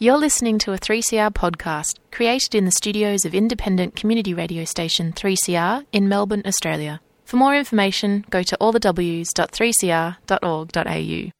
You're 0.00 0.16
listening 0.16 0.60
to 0.60 0.72
a 0.72 0.78
3CR 0.78 1.32
podcast 1.32 1.98
created 2.12 2.54
in 2.54 2.64
the 2.64 2.70
studios 2.70 3.24
of 3.24 3.34
independent 3.34 3.96
community 3.96 4.32
radio 4.32 4.64
station 4.64 5.12
3CR 5.12 5.86
in 5.90 6.08
Melbourne, 6.08 6.44
Australia. 6.46 7.00
For 7.24 7.36
more 7.36 7.56
information, 7.56 8.24
go 8.30 8.44
to 8.44 8.56
allthews.3cr.org.au. 8.60 11.30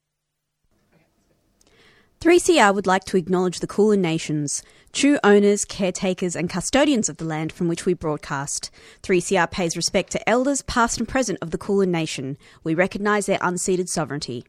3CR 2.21 2.75
would 2.75 2.89
like 2.89 3.05
to 3.05 3.17
acknowledge 3.17 3.61
the 3.61 3.69
Kulin 3.69 4.03
Nations, 4.03 4.65
true 4.93 5.21
owners, 5.23 5.65
caretakers, 5.65 6.35
and 6.35 6.51
custodians 6.51 7.09
of 7.09 7.19
the 7.19 7.25
land 7.25 7.53
from 7.53 7.69
which 7.69 7.87
we 7.87 7.95
broadcast. 7.95 8.73
3CR 9.05 9.49
pays 9.53 9.77
respect 9.77 10.11
to 10.11 10.29
elders, 10.29 10.63
past 10.63 10.99
and 10.99 11.07
present, 11.07 11.39
of 11.41 11.53
the 11.53 11.59
Kulin 11.59 11.93
Nation. 11.93 12.37
We 12.65 12.75
recognise 12.75 13.27
their 13.27 13.39
unceded 13.39 13.89
sovereignty. 13.89 14.45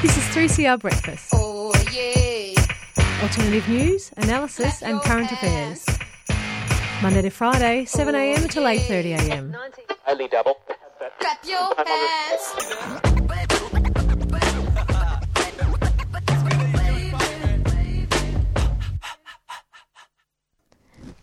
This 0.00 0.16
is 0.16 0.22
3CR 0.32 0.78
Breakfast. 0.78 1.30
Oh 1.32 1.72
yeah. 1.92 2.54
Alternative 3.20 3.68
news, 3.68 4.12
analysis, 4.16 4.80
and 4.80 5.00
current 5.00 5.32
affairs. 5.32 5.84
Monday 7.02 7.22
to 7.22 7.30
Friday, 7.30 7.84
7am 7.84 8.44
until 8.44 8.62
8.30am. 8.62 9.56
Only 10.06 10.28
double. 10.28 10.56
Clap 11.18 11.44
your 11.44 11.74
hands. 11.84 12.54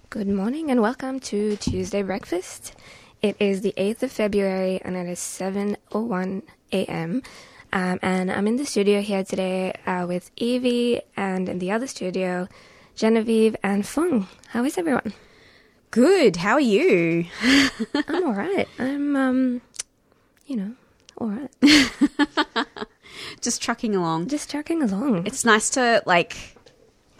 Good 0.10 0.28
morning 0.28 0.70
and 0.70 0.82
welcome 0.82 1.22
to 1.22 1.56
Tuesday 1.56 2.02
Breakfast. 2.02 2.74
It 3.22 3.38
is 3.40 3.62
the 3.62 3.74
8th 3.78 4.04
of 4.04 4.12
February 4.12 4.82
and 4.84 4.98
it 4.98 5.08
is 5.08 5.20
7.01 5.20 6.42
a.m. 6.74 7.22
Um, 7.76 8.00
and 8.02 8.32
I'm 8.32 8.48
in 8.48 8.56
the 8.56 8.66
studio 8.66 9.02
here 9.02 9.26
today 9.26 9.74
uh, 9.86 10.06
with 10.08 10.32
Evie 10.38 11.02
and 11.18 11.50
in 11.50 11.60
the 11.60 11.72
other 11.72 11.88
studio, 11.88 12.48
Genevieve 12.96 13.54
and 13.62 13.86
Fung. 13.86 14.30
How 14.48 14.64
is 14.64 14.78
everyone? 14.78 15.12
Good, 15.92 16.38
how 16.38 16.54
are 16.54 16.62
you? 16.62 17.26
I'm 18.08 18.24
alright. 18.24 18.70
I'm, 18.80 19.18
um, 19.18 19.62
you 20.48 20.56
know, 20.56 20.72
alright. 21.20 21.52
Just 23.42 23.62
trucking 23.62 23.94
along. 23.94 24.30
Just 24.30 24.50
trucking 24.50 24.82
along. 24.82 25.28
It's 25.28 25.44
nice 25.44 25.70
to, 25.72 26.02
like, 26.06 26.56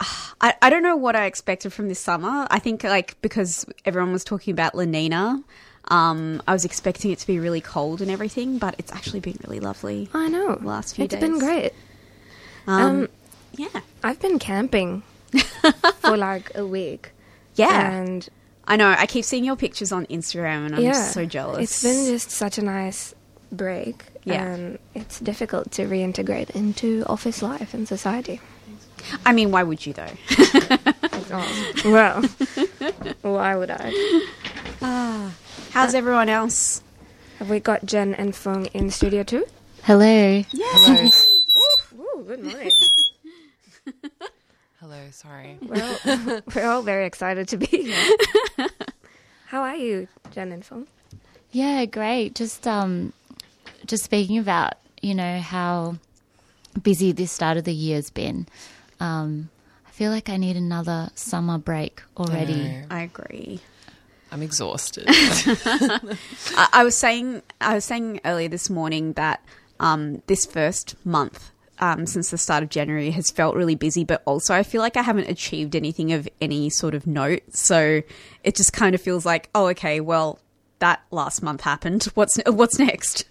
I, 0.40 0.54
I 0.62 0.70
don't 0.70 0.82
know 0.82 0.96
what 0.96 1.14
I 1.16 1.26
expected 1.26 1.74
from 1.74 1.90
this 1.90 2.00
summer. 2.00 2.46
I 2.50 2.60
think, 2.60 2.82
like, 2.82 3.20
because 3.20 3.66
everyone 3.84 4.10
was 4.10 4.24
talking 4.24 4.52
about 4.52 4.74
La 4.74 4.84
Nina, 4.84 5.44
um, 5.88 6.42
I 6.46 6.52
was 6.52 6.64
expecting 6.64 7.10
it 7.10 7.18
to 7.20 7.26
be 7.26 7.38
really 7.38 7.60
cold 7.60 8.00
and 8.02 8.10
everything, 8.10 8.58
but 8.58 8.74
it's 8.78 8.92
actually 8.92 9.20
been 9.20 9.38
really 9.44 9.60
lovely. 9.60 10.08
I 10.12 10.28
know. 10.28 10.58
last 10.62 10.96
few 10.96 11.04
It's 11.04 11.14
been 11.14 11.38
great. 11.38 11.72
Um, 12.66 12.82
Um, 12.82 13.08
yeah. 13.52 13.80
I've 14.02 14.20
been 14.20 14.38
camping 14.38 15.02
for 16.00 16.16
like 16.16 16.50
a 16.54 16.66
week. 16.66 17.12
Yeah. 17.54 17.90
And 17.92 18.28
I 18.66 18.76
know. 18.76 18.88
I 18.88 19.06
keep 19.06 19.24
seeing 19.24 19.44
your 19.44 19.56
pictures 19.56 19.92
on 19.92 20.06
Instagram 20.06 20.66
and 20.66 20.76
I'm 20.76 20.82
yeah, 20.82 21.04
so 21.04 21.24
jealous. 21.24 21.62
It's 21.62 21.82
been 21.82 22.06
just 22.06 22.30
such 22.30 22.58
a 22.58 22.62
nice 22.62 23.14
break. 23.52 24.04
Yeah. 24.24 24.44
And 24.44 24.78
it's 24.94 25.20
difficult 25.20 25.70
to 25.72 25.86
reintegrate 25.86 26.50
into 26.50 27.04
office 27.06 27.42
life 27.42 27.74
and 27.74 27.86
society. 27.86 28.40
I 29.24 29.32
mean, 29.32 29.52
why 29.52 29.62
would 29.62 29.86
you 29.86 29.92
though? 29.92 30.10
Oh, 31.30 31.72
well, 31.84 32.22
why 33.22 33.54
would 33.54 33.70
I? 33.70 35.30
How's 35.76 35.94
everyone 35.94 36.30
else? 36.30 36.80
Have 37.38 37.50
we 37.50 37.60
got 37.60 37.84
Jen 37.84 38.14
and 38.14 38.34
Fung 38.34 38.64
in 38.72 38.90
studio 38.90 39.22
too? 39.22 39.44
Hello. 39.82 40.42
Hello. 40.50 41.10
Ooh, 41.98 42.24
good 42.26 42.42
morning. 42.42 42.70
Hello. 44.80 44.96
Sorry. 45.10 45.58
Well, 45.60 46.40
we're 46.54 46.64
all 46.64 46.80
very 46.80 47.04
excited 47.04 47.48
to 47.48 47.58
be 47.58 47.66
here. 47.66 48.14
How 49.48 49.64
are 49.64 49.76
you, 49.76 50.08
Jen 50.30 50.50
and 50.50 50.64
Fung? 50.64 50.86
Yeah, 51.52 51.84
great. 51.84 52.34
Just 52.34 52.66
um 52.66 53.12
just 53.84 54.02
speaking 54.02 54.38
about, 54.38 54.76
you 55.02 55.14
know, 55.14 55.40
how 55.40 55.96
busy 56.82 57.12
this 57.12 57.30
start 57.30 57.58
of 57.58 57.64
the 57.64 57.74
year's 57.74 58.08
been. 58.08 58.46
Um 58.98 59.50
I 59.86 59.90
feel 59.90 60.10
like 60.10 60.30
I 60.30 60.38
need 60.38 60.56
another 60.56 61.10
summer 61.14 61.58
break 61.58 62.02
already. 62.16 62.54
know. 62.54 62.84
I 62.90 63.02
agree. 63.02 63.60
I'm 64.32 64.42
exhausted. 64.42 65.04
I, 65.08 66.68
I 66.72 66.84
was 66.84 66.96
saying, 66.96 67.42
I 67.60 67.74
was 67.74 67.84
saying 67.84 68.20
earlier 68.24 68.48
this 68.48 68.68
morning 68.68 69.12
that 69.14 69.42
um, 69.80 70.22
this 70.26 70.44
first 70.44 70.94
month 71.04 71.52
um, 71.78 72.06
since 72.06 72.30
the 72.30 72.38
start 72.38 72.62
of 72.62 72.70
January 72.70 73.10
has 73.10 73.30
felt 73.30 73.54
really 73.54 73.74
busy, 73.74 74.04
but 74.04 74.22
also 74.24 74.54
I 74.54 74.62
feel 74.62 74.80
like 74.80 74.96
I 74.96 75.02
haven't 75.02 75.28
achieved 75.28 75.76
anything 75.76 76.12
of 76.12 76.28
any 76.40 76.70
sort 76.70 76.94
of 76.94 77.06
note. 77.06 77.42
So 77.54 78.02
it 78.44 78.54
just 78.56 78.72
kind 78.72 78.94
of 78.94 79.00
feels 79.00 79.26
like, 79.26 79.50
oh, 79.54 79.66
okay, 79.68 80.00
well, 80.00 80.38
that 80.78 81.02
last 81.10 81.42
month 81.42 81.62
happened. 81.62 82.04
What's 82.14 82.36
what's 82.46 82.78
next? 82.78 83.24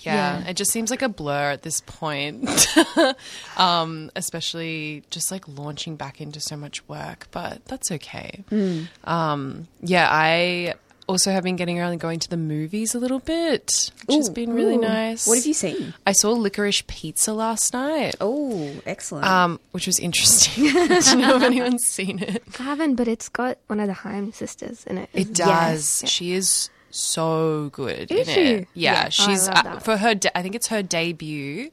Yeah, 0.00 0.40
Yeah. 0.40 0.48
it 0.48 0.54
just 0.54 0.70
seems 0.70 0.90
like 0.90 1.02
a 1.02 1.08
blur 1.08 1.50
at 1.50 1.62
this 1.62 1.80
point. 1.80 2.48
um, 3.56 4.10
especially 4.16 5.02
just 5.10 5.30
like 5.30 5.46
launching 5.48 5.96
back 5.96 6.20
into 6.20 6.40
so 6.40 6.56
much 6.56 6.86
work, 6.88 7.28
but 7.30 7.64
that's 7.66 7.90
okay. 7.92 8.44
Um, 9.04 9.68
yeah, 9.82 10.08
I 10.10 10.74
also 11.08 11.30
have 11.30 11.44
been 11.44 11.56
getting 11.56 11.78
around 11.78 11.92
and 11.92 12.00
going 12.00 12.18
to 12.18 12.28
the 12.28 12.36
movies 12.36 12.94
a 12.94 12.98
little 12.98 13.20
bit, 13.20 13.92
which 14.06 14.16
has 14.16 14.28
been 14.28 14.52
really 14.52 14.74
ooh. 14.74 14.80
nice. 14.80 15.26
What 15.26 15.36
have 15.38 15.46
you 15.46 15.54
seen? 15.54 15.94
I 16.06 16.12
saw 16.12 16.32
Licorice 16.32 16.82
Pizza 16.86 17.32
last 17.32 17.72
night. 17.72 18.16
Oh, 18.20 18.72
excellent. 18.86 19.26
Um, 19.26 19.60
which 19.72 19.86
was 19.86 19.98
interesting. 20.00 20.64
I 20.76 21.00
Do 21.00 21.10
you 21.10 21.16
know 21.16 21.36
if 21.36 21.42
anyone's 21.42 21.84
seen 21.84 22.18
it? 22.18 22.42
I 22.58 22.64
haven't, 22.64 22.96
but 22.96 23.06
it's 23.08 23.28
got 23.28 23.58
one 23.68 23.78
of 23.80 23.86
the 23.86 23.94
Haim 23.94 24.32
sisters 24.32 24.84
in 24.84 24.98
it. 24.98 25.08
It 25.12 25.32
does. 25.32 26.02
She 26.06 26.32
is 26.32 26.70
so 26.98 27.68
good 27.72 28.10
Is 28.10 28.28
in 28.28 28.34
she? 28.34 28.40
it. 28.40 28.68
Yeah, 28.74 28.92
Yeah. 28.92 29.04
Oh, 29.06 29.10
she's 29.10 29.48
uh, 29.48 29.80
for 29.80 29.96
her. 29.96 30.14
De- 30.14 30.36
I 30.36 30.42
think 30.42 30.54
it's 30.54 30.68
her 30.68 30.82
debut. 30.82 31.70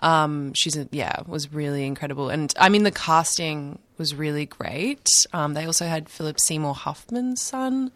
Um, 0.00 0.52
she's 0.54 0.76
a, 0.76 0.86
yeah 0.92 1.22
was 1.26 1.52
really 1.52 1.86
incredible, 1.86 2.28
and 2.28 2.52
I 2.58 2.68
mean 2.68 2.82
the 2.82 2.90
casting 2.90 3.78
was 3.98 4.14
really 4.14 4.46
great. 4.46 5.06
Um, 5.32 5.54
they 5.54 5.64
also 5.64 5.86
had 5.86 6.08
Philip 6.08 6.38
Seymour 6.40 6.74
Hoffman's 6.74 7.42
son 7.42 7.90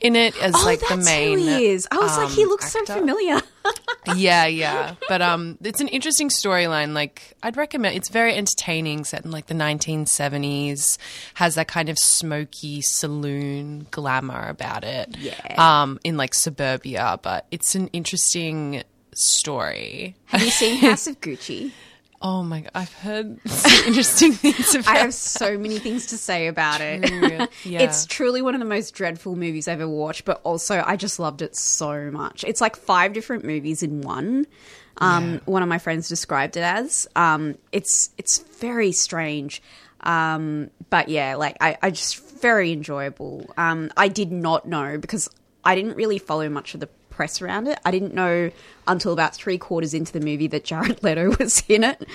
in 0.00 0.16
it 0.16 0.40
as 0.42 0.54
oh, 0.54 0.64
like 0.64 0.80
the 0.80 0.96
main. 0.96 1.38
who 1.38 1.44
he 1.44 1.66
is. 1.66 1.86
I 1.90 1.98
was 1.98 2.16
like, 2.16 2.30
he 2.30 2.44
um, 2.44 2.48
looks 2.48 2.70
so 2.70 2.84
familiar. 2.84 3.40
yeah, 4.16 4.46
yeah. 4.46 4.94
But 5.08 5.22
um, 5.22 5.58
it's 5.62 5.80
an 5.80 5.88
interesting 5.88 6.28
storyline. 6.28 6.92
Like, 6.94 7.36
I'd 7.42 7.56
recommend. 7.56 7.96
It's 7.96 8.08
very 8.08 8.34
entertaining, 8.34 9.04
set 9.04 9.24
in 9.24 9.30
like 9.30 9.46
the 9.46 9.54
1970s. 9.54 10.98
Has 11.34 11.54
that 11.56 11.68
kind 11.68 11.88
of 11.88 11.98
smoky 11.98 12.80
saloon 12.80 13.86
glamour 13.90 14.48
about 14.48 14.84
it. 14.84 15.16
Yeah. 15.18 15.34
Um, 15.58 15.98
in 16.04 16.16
like 16.16 16.34
suburbia, 16.34 17.18
but 17.22 17.46
it's 17.50 17.74
an 17.74 17.88
interesting 17.88 18.82
story. 19.14 20.16
Have 20.26 20.42
you 20.42 20.50
seen 20.50 20.76
House 20.80 21.06
of 21.06 21.20
Gucci? 21.20 21.72
Oh 22.22 22.42
my 22.42 22.60
god, 22.60 22.70
I've 22.74 22.92
heard 22.92 23.38
some 23.46 23.86
interesting 23.86 24.32
things 24.32 24.74
about. 24.74 24.88
I 24.94 24.98
have 24.98 25.14
so 25.14 25.56
many 25.56 25.78
things 25.78 26.06
to 26.08 26.18
say 26.18 26.48
about 26.48 26.80
it. 26.80 27.00
it. 27.04 27.50
Yeah. 27.64 27.80
It's 27.80 28.04
truly 28.06 28.42
one 28.42 28.54
of 28.54 28.60
the 28.60 28.66
most 28.66 28.94
dreadful 28.94 29.36
movies 29.36 29.68
I've 29.68 29.80
ever 29.80 29.88
watched, 29.88 30.24
but 30.24 30.40
also 30.44 30.82
I 30.86 30.96
just 30.96 31.18
loved 31.18 31.40
it 31.42 31.56
so 31.56 32.10
much. 32.10 32.44
It's 32.44 32.60
like 32.60 32.76
five 32.76 33.12
different 33.12 33.44
movies 33.44 33.82
in 33.82 34.02
one. 34.02 34.46
Um, 34.98 35.40
One 35.46 35.62
of 35.62 35.68
my 35.68 35.78
friends 35.78 36.08
described 36.08 36.56
it 36.58 36.62
as. 36.62 37.06
Um, 37.16 37.56
it's 37.72 38.10
it's 38.18 38.38
very 38.60 38.92
strange, 38.92 39.62
um, 40.00 40.70
but 40.90 41.08
yeah, 41.08 41.36
like 41.36 41.56
I, 41.60 41.78
I 41.80 41.90
just 41.90 42.40
very 42.40 42.72
enjoyable. 42.72 43.48
Um, 43.56 43.90
I 43.96 44.08
did 44.08 44.30
not 44.30 44.66
know 44.68 44.98
because 44.98 45.28
I 45.64 45.74
didn't 45.74 45.96
really 45.96 46.18
follow 46.18 46.48
much 46.50 46.74
of 46.74 46.80
the 46.80 46.88
press 47.10 47.42
around 47.42 47.66
it. 47.68 47.78
I 47.84 47.90
didn't 47.90 48.14
know 48.14 48.50
until 48.86 49.12
about 49.12 49.34
three 49.34 49.58
quarters 49.58 49.92
into 49.94 50.12
the 50.12 50.20
movie 50.20 50.46
that 50.48 50.64
Jared 50.64 51.02
Leto 51.02 51.34
was 51.38 51.62
in 51.68 51.84
it. 51.84 52.06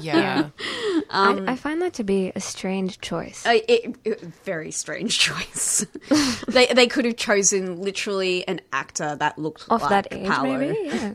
yeah. 0.00 0.48
I, 1.10 1.42
I 1.48 1.56
find 1.56 1.80
that 1.82 1.94
to 1.94 2.04
be 2.04 2.32
a 2.34 2.40
strange 2.40 3.00
choice. 3.00 3.44
Uh, 3.46 3.58
it, 3.68 3.96
it- 4.04 4.20
very 4.44 4.70
strange 4.70 5.18
choice. 5.20 5.84
they 6.48 6.66
they 6.66 6.86
could 6.86 7.04
have 7.04 7.16
chosen 7.16 7.80
literally 7.80 8.46
an 8.48 8.60
actor 8.72 9.16
that 9.16 9.38
looked 9.38 9.66
Off 9.70 9.82
like 9.82 9.90
that 9.90 10.08
age, 10.12 10.28
Paolo. 10.28 10.58
maybe? 10.58 10.78
Yeah. 10.84 11.12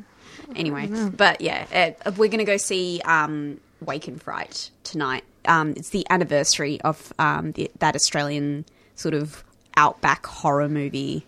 Anyway, 0.55 0.87
but 1.15 1.41
yeah, 1.41 1.93
uh, 2.05 2.11
we're 2.17 2.29
gonna 2.29 2.43
go 2.43 2.57
see 2.57 3.01
um, 3.05 3.59
Wake 3.81 4.07
in 4.07 4.19
Fright 4.19 4.69
tonight. 4.83 5.23
Um, 5.45 5.71
it's 5.71 5.89
the 5.89 6.05
anniversary 6.09 6.79
of 6.81 7.11
um, 7.19 7.51
the, 7.53 7.69
that 7.79 7.95
Australian 7.95 8.65
sort 8.95 9.13
of 9.13 9.43
outback 9.77 10.25
horror 10.25 10.69
movie. 10.69 11.25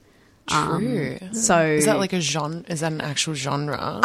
True. 0.48 1.18
So 1.34 1.60
is 1.66 1.86
that 1.86 1.98
like 1.98 2.14
a 2.14 2.22
genre? 2.22 2.64
Is 2.68 2.82
that 2.82 2.92
an 2.92 3.02
actual 3.02 3.34
genre? 3.34 4.00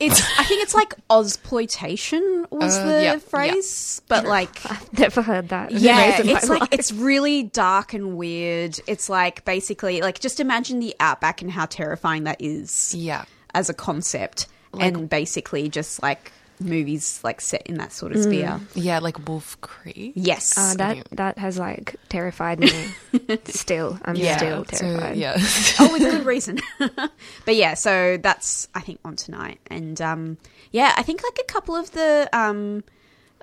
it's? 0.00 0.20
I 0.38 0.44
think 0.44 0.62
it's 0.62 0.74
like 0.74 0.94
Ozploitation 1.10 2.50
was 2.50 2.76
Uh, 2.76 2.84
the 2.86 2.92
yeah, 2.92 3.12
yeah. 3.14 3.18
phrase, 3.18 4.00
but 4.08 4.24
like 4.26 4.64
I've 4.70 4.98
Never 4.98 5.22
heard 5.22 5.48
that. 5.50 5.72
Yeah, 5.72 6.20
it's 6.24 6.48
like 6.48 6.60
life. 6.60 6.68
it's 6.72 6.92
really 6.92 7.42
dark 7.44 7.92
and 7.94 8.16
weird. 8.16 8.78
It's 8.86 9.08
like 9.08 9.44
basically 9.44 10.00
like 10.00 10.20
just 10.20 10.40
imagine 10.40 10.80
the 10.80 10.94
outback 11.00 11.42
and 11.42 11.50
how 11.50 11.66
terrifying 11.66 12.24
that 12.24 12.40
is 12.40 12.94
yeah. 12.94 13.24
as 13.54 13.68
a 13.68 13.74
concept. 13.74 14.46
and 14.80 15.08
basically 15.08 15.68
just 15.68 16.02
like 16.02 16.32
movies 16.64 17.20
like 17.22 17.40
set 17.40 17.62
in 17.66 17.76
that 17.76 17.92
sort 17.92 18.12
of 18.12 18.22
sphere. 18.22 18.60
Yeah, 18.74 18.98
like 18.98 19.28
Wolf 19.28 19.60
Creek. 19.60 20.12
Yes. 20.14 20.56
Uh, 20.56 20.74
that 20.74 21.08
that 21.12 21.38
has 21.38 21.58
like 21.58 21.96
terrified 22.08 22.58
me. 22.58 22.68
still, 23.44 23.98
I'm 24.04 24.16
still 24.16 24.64
so, 24.64 24.78
terrified. 24.78 25.16
yeah. 25.16 25.36
oh, 25.80 25.92
with 25.92 26.02
good 26.02 26.26
reason. 26.26 26.58
but 26.78 27.54
yeah, 27.54 27.74
so 27.74 28.16
that's 28.16 28.68
I 28.74 28.80
think 28.80 29.00
on 29.04 29.16
tonight, 29.16 29.60
and 29.68 30.00
um, 30.00 30.38
yeah, 30.72 30.94
I 30.96 31.02
think 31.02 31.22
like 31.22 31.38
a 31.40 31.52
couple 31.52 31.76
of 31.76 31.90
the 31.92 32.28
um, 32.32 32.82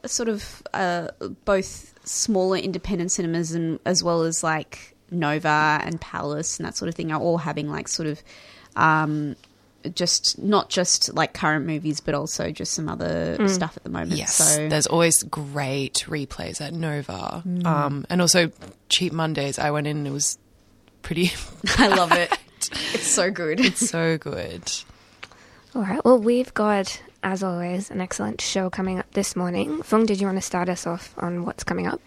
sort 0.05 0.29
of 0.29 0.63
uh, 0.73 1.09
both 1.45 1.93
smaller 2.03 2.57
independent 2.57 3.11
cinemas 3.11 3.53
and 3.53 3.79
as 3.85 4.03
well 4.03 4.23
as 4.23 4.43
like 4.43 4.95
Nova 5.11 5.79
and 5.83 5.99
Palace 6.01 6.57
and 6.57 6.65
that 6.65 6.75
sort 6.75 6.89
of 6.89 6.95
thing 6.95 7.11
are 7.11 7.19
all 7.19 7.37
having 7.37 7.69
like 7.69 7.87
sort 7.87 8.07
of 8.07 8.21
um, 8.75 9.35
just 9.95 10.37
not 10.39 10.69
just 10.69 11.13
like 11.13 11.33
current 11.33 11.65
movies, 11.65 11.99
but 11.99 12.13
also 12.15 12.51
just 12.51 12.73
some 12.73 12.87
other 12.89 13.47
stuff 13.47 13.75
at 13.77 13.83
the 13.83 13.89
moment. 13.89 14.11
Yes, 14.13 14.35
so 14.35 14.67
there's 14.69 14.87
always 14.87 15.23
great 15.23 16.05
replays 16.07 16.61
at 16.61 16.73
Nova, 16.73 17.43
Mm. 17.47 17.65
um, 17.65 18.05
and 18.09 18.21
also 18.21 18.51
Cheap 18.89 19.13
Mondays. 19.13 19.57
I 19.59 19.71
went 19.71 19.87
in; 19.87 19.97
and 19.97 20.07
it 20.07 20.11
was 20.11 20.37
pretty. 21.01 21.31
I 21.77 21.87
love 21.87 22.11
it. 22.11 22.31
it's 22.93 23.07
so 23.07 23.31
good. 23.31 23.59
It's 23.59 23.89
so 23.89 24.17
good. 24.17 24.71
All 25.75 25.81
right. 25.83 26.03
Well, 26.03 26.19
we've 26.19 26.53
got, 26.53 27.01
as 27.23 27.43
always, 27.43 27.89
an 27.91 28.01
excellent 28.01 28.41
show 28.41 28.69
coming 28.69 28.99
up 28.99 29.09
this 29.13 29.35
morning. 29.35 29.81
Fung, 29.83 30.05
did 30.05 30.19
you 30.19 30.27
want 30.27 30.37
to 30.37 30.41
start 30.41 30.67
us 30.69 30.85
off 30.85 31.13
on 31.17 31.45
what's 31.45 31.63
coming 31.63 31.87
up? 31.87 32.01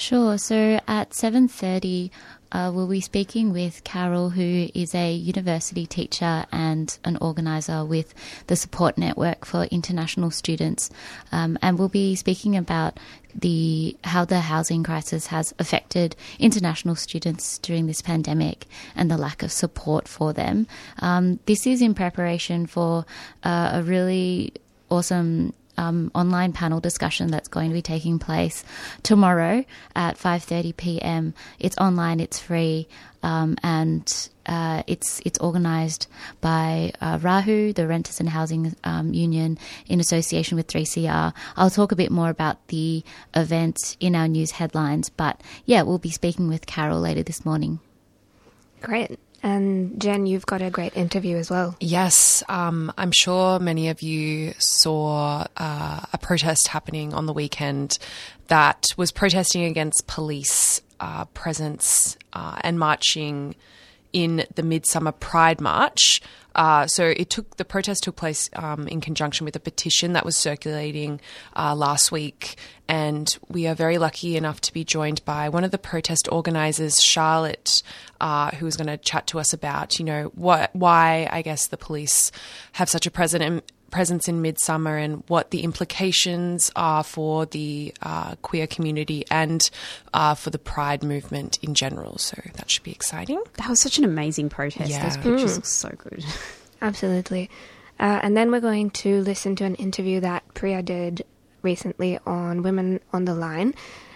Sure. 0.00 0.38
So 0.38 0.80
at 0.88 1.12
seven 1.12 1.46
thirty, 1.46 2.10
uh, 2.52 2.72
we'll 2.74 2.88
be 2.88 3.02
speaking 3.02 3.52
with 3.52 3.84
Carol, 3.84 4.30
who 4.30 4.70
is 4.74 4.94
a 4.94 5.12
university 5.12 5.84
teacher 5.84 6.46
and 6.50 6.98
an 7.04 7.18
organizer 7.20 7.84
with 7.84 8.14
the 8.46 8.56
Support 8.56 8.96
Network 8.96 9.44
for 9.44 9.64
International 9.64 10.30
Students, 10.30 10.88
um, 11.32 11.58
and 11.60 11.78
we'll 11.78 11.90
be 11.90 12.16
speaking 12.16 12.56
about 12.56 12.98
the 13.34 13.94
how 14.02 14.24
the 14.24 14.40
housing 14.40 14.82
crisis 14.82 15.26
has 15.26 15.52
affected 15.58 16.16
international 16.38 16.96
students 16.96 17.58
during 17.58 17.86
this 17.86 18.00
pandemic 18.00 18.64
and 18.96 19.10
the 19.10 19.18
lack 19.18 19.42
of 19.42 19.52
support 19.52 20.08
for 20.08 20.32
them. 20.32 20.66
Um, 21.00 21.40
this 21.44 21.66
is 21.66 21.82
in 21.82 21.92
preparation 21.92 22.64
for 22.64 23.04
uh, 23.44 23.72
a 23.74 23.82
really 23.82 24.54
awesome 24.88 25.52
um, 25.80 26.10
online 26.14 26.52
panel 26.52 26.78
discussion 26.80 27.30
that's 27.30 27.48
going 27.48 27.70
to 27.70 27.74
be 27.74 27.82
taking 27.82 28.18
place 28.18 28.64
tomorrow 29.02 29.64
at 29.96 30.18
5:30 30.18 30.76
p.m. 30.76 31.34
It's 31.58 31.76
online, 31.78 32.20
it's 32.20 32.38
free, 32.38 32.86
um, 33.22 33.56
and 33.62 34.28
uh, 34.44 34.82
it's 34.86 35.22
it's 35.24 35.40
organised 35.40 36.06
by 36.40 36.92
uh, 37.00 37.18
Rahu, 37.22 37.72
the 37.72 37.86
Renters 37.86 38.20
and 38.20 38.28
Housing 38.28 38.76
um, 38.84 39.14
Union, 39.14 39.58
in 39.86 40.00
association 40.00 40.56
with 40.56 40.66
3CR. 40.66 41.32
I'll 41.56 41.70
talk 41.70 41.92
a 41.92 41.96
bit 41.96 42.10
more 42.10 42.28
about 42.28 42.68
the 42.68 43.02
event 43.34 43.96
in 44.00 44.14
our 44.14 44.28
news 44.28 44.52
headlines, 44.52 45.08
but 45.08 45.40
yeah, 45.64 45.82
we'll 45.82 45.98
be 45.98 46.10
speaking 46.10 46.48
with 46.48 46.66
Carol 46.66 47.00
later 47.00 47.22
this 47.22 47.44
morning. 47.44 47.80
Great. 48.82 49.18
And 49.42 50.00
Jen, 50.00 50.26
you've 50.26 50.46
got 50.46 50.60
a 50.60 50.70
great 50.70 50.96
interview 50.96 51.36
as 51.36 51.50
well. 51.50 51.76
Yes, 51.80 52.42
um, 52.48 52.92
I'm 52.98 53.12
sure 53.12 53.58
many 53.58 53.88
of 53.88 54.02
you 54.02 54.52
saw 54.58 55.46
uh, 55.56 56.00
a 56.12 56.18
protest 56.18 56.68
happening 56.68 57.14
on 57.14 57.26
the 57.26 57.32
weekend 57.32 57.98
that 58.48 58.84
was 58.96 59.12
protesting 59.12 59.64
against 59.64 60.06
police 60.06 60.82
uh, 61.00 61.24
presence 61.26 62.18
uh, 62.32 62.58
and 62.62 62.78
marching 62.78 63.54
in 64.12 64.44
the 64.54 64.62
Midsummer 64.62 65.12
Pride 65.12 65.60
March. 65.60 66.20
Uh, 66.54 66.86
so 66.86 67.06
it 67.06 67.30
took 67.30 67.56
the 67.56 67.64
protest 67.64 68.02
took 68.02 68.16
place 68.16 68.50
um, 68.54 68.88
in 68.88 69.00
conjunction 69.00 69.44
with 69.44 69.54
a 69.54 69.60
petition 69.60 70.14
that 70.14 70.24
was 70.24 70.36
circulating 70.36 71.20
uh, 71.56 71.74
last 71.74 72.10
week, 72.10 72.56
and 72.88 73.38
we 73.48 73.68
are 73.68 73.74
very 73.74 73.98
lucky 73.98 74.36
enough 74.36 74.60
to 74.60 74.72
be 74.72 74.84
joined 74.84 75.24
by 75.24 75.48
one 75.48 75.62
of 75.62 75.70
the 75.70 75.78
protest 75.78 76.28
organisers, 76.32 77.00
Charlotte, 77.00 77.82
uh, 78.20 78.50
who 78.52 78.66
is 78.66 78.76
going 78.76 78.88
to 78.88 78.96
chat 78.96 79.28
to 79.28 79.38
us 79.38 79.52
about 79.52 79.98
you 79.98 80.04
know 80.04 80.24
what 80.34 80.74
why 80.74 81.28
I 81.30 81.42
guess 81.42 81.68
the 81.68 81.76
police 81.76 82.32
have 82.72 82.88
such 82.88 83.06
a 83.06 83.10
present 83.10 83.62
presence 83.90 84.28
in 84.28 84.42
Midsummer 84.42 84.96
and 84.96 85.22
what 85.26 85.50
the 85.50 85.62
implications 85.62 86.70
are 86.76 87.02
for 87.02 87.46
the 87.46 87.92
uh, 88.02 88.36
queer 88.42 88.66
community 88.66 89.24
and 89.30 89.70
uh, 90.14 90.34
for 90.34 90.50
the 90.50 90.58
Pride 90.58 91.02
movement 91.02 91.58
in 91.62 91.74
general. 91.74 92.18
So 92.18 92.40
that 92.54 92.70
should 92.70 92.82
be 92.84 92.92
exciting. 92.92 93.42
That 93.54 93.68
was 93.68 93.80
such 93.80 93.98
an 93.98 94.04
amazing 94.04 94.48
protest. 94.48 94.90
Yeah. 94.90 95.02
Those 95.02 95.16
pictures 95.16 95.56
look 95.56 95.66
so 95.66 95.90
good. 95.96 96.24
Absolutely. 96.82 97.50
Uh, 97.98 98.18
and 98.22 98.36
then 98.36 98.50
we're 98.50 98.60
going 98.60 98.90
to 98.90 99.20
listen 99.20 99.56
to 99.56 99.64
an 99.64 99.74
interview 99.74 100.20
that 100.20 100.42
Priya 100.54 100.82
did 100.82 101.24
recently 101.62 102.18
on 102.26 102.62
Women 102.62 103.00
on 103.12 103.26
the 103.26 103.34
Line, 103.34 103.74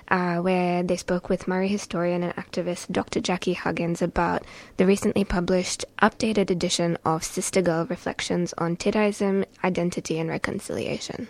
uh, 0.08 0.38
where 0.38 0.82
they 0.82 0.96
spoke 0.96 1.28
with 1.28 1.46
Murri 1.46 1.68
historian 1.68 2.22
and 2.22 2.34
activist 2.36 2.90
Dr. 2.90 3.20
Jackie 3.20 3.54
Huggins 3.54 4.02
about 4.02 4.44
the 4.76 4.86
recently 4.86 5.24
published 5.24 5.84
updated 6.02 6.50
edition 6.50 6.98
of 7.04 7.24
Sister 7.24 7.62
Girl 7.62 7.86
Reflections 7.86 8.52
on 8.58 8.76
Tiddaism, 8.76 9.44
Identity 9.62 10.18
and 10.18 10.28
Reconciliation. 10.28 11.28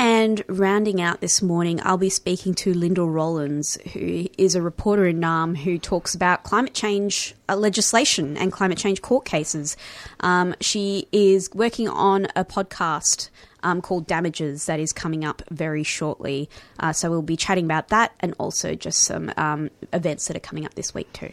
And 0.00 0.44
rounding 0.46 1.00
out 1.00 1.20
this 1.20 1.42
morning, 1.42 1.80
I'll 1.82 1.98
be 1.98 2.08
speaking 2.08 2.54
to 2.54 2.72
Lyndall 2.72 3.10
Rollins, 3.10 3.76
who 3.94 4.28
is 4.38 4.54
a 4.54 4.62
reporter 4.62 5.06
in 5.06 5.18
NAM 5.18 5.56
who 5.56 5.76
talks 5.76 6.14
about 6.14 6.44
climate 6.44 6.72
change 6.72 7.34
uh, 7.48 7.56
legislation 7.56 8.36
and 8.36 8.52
climate 8.52 8.78
change 8.78 9.02
court 9.02 9.24
cases. 9.24 9.76
Um, 10.20 10.54
she 10.60 11.08
is 11.10 11.50
working 11.52 11.88
on 11.88 12.28
a 12.36 12.44
podcast 12.44 13.28
um, 13.62 13.80
called 13.80 14.06
Damages 14.06 14.66
that 14.66 14.80
is 14.80 14.92
coming 14.92 15.24
up 15.24 15.42
very 15.50 15.82
shortly. 15.82 16.48
Uh, 16.78 16.92
so 16.92 17.10
we'll 17.10 17.22
be 17.22 17.36
chatting 17.36 17.64
about 17.64 17.88
that 17.88 18.14
and 18.20 18.34
also 18.38 18.74
just 18.74 19.04
some 19.04 19.32
um, 19.36 19.70
events 19.92 20.28
that 20.28 20.36
are 20.36 20.40
coming 20.40 20.64
up 20.64 20.74
this 20.74 20.94
week 20.94 21.12
too. 21.12 21.30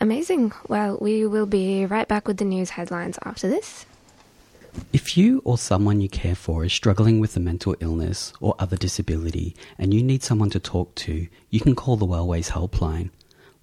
Amazing. 0.00 0.52
Well, 0.68 0.98
we 1.00 1.26
will 1.26 1.46
be 1.46 1.86
right 1.86 2.08
back 2.08 2.26
with 2.26 2.38
the 2.38 2.44
news 2.44 2.70
headlines 2.70 3.18
after 3.24 3.48
this. 3.48 3.86
If 4.92 5.16
you 5.16 5.40
or 5.44 5.56
someone 5.56 6.00
you 6.00 6.08
care 6.08 6.34
for 6.34 6.64
is 6.64 6.72
struggling 6.72 7.20
with 7.20 7.36
a 7.36 7.40
mental 7.40 7.76
illness 7.78 8.32
or 8.40 8.56
other 8.58 8.76
disability 8.76 9.54
and 9.78 9.94
you 9.94 10.02
need 10.02 10.24
someone 10.24 10.50
to 10.50 10.58
talk 10.58 10.94
to, 10.96 11.28
you 11.50 11.60
can 11.60 11.76
call 11.76 11.96
the 11.96 12.06
Wellways 12.06 12.50
Helpline. 12.50 13.10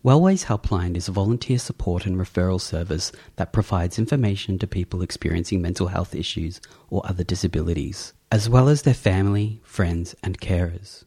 Wellways 0.03 0.45
Helpline 0.45 0.97
is 0.97 1.07
a 1.07 1.11
volunteer 1.11 1.59
support 1.59 2.07
and 2.07 2.17
referral 2.17 2.59
service 2.59 3.11
that 3.35 3.53
provides 3.53 3.99
information 3.99 4.57
to 4.57 4.65
people 4.65 5.03
experiencing 5.03 5.61
mental 5.61 5.89
health 5.89 6.15
issues 6.15 6.59
or 6.89 7.05
other 7.05 7.23
disabilities, 7.23 8.11
as 8.31 8.49
well 8.49 8.67
as 8.67 8.81
their 8.81 8.95
family, 8.95 9.61
friends, 9.63 10.15
and 10.23 10.41
carers. 10.41 11.03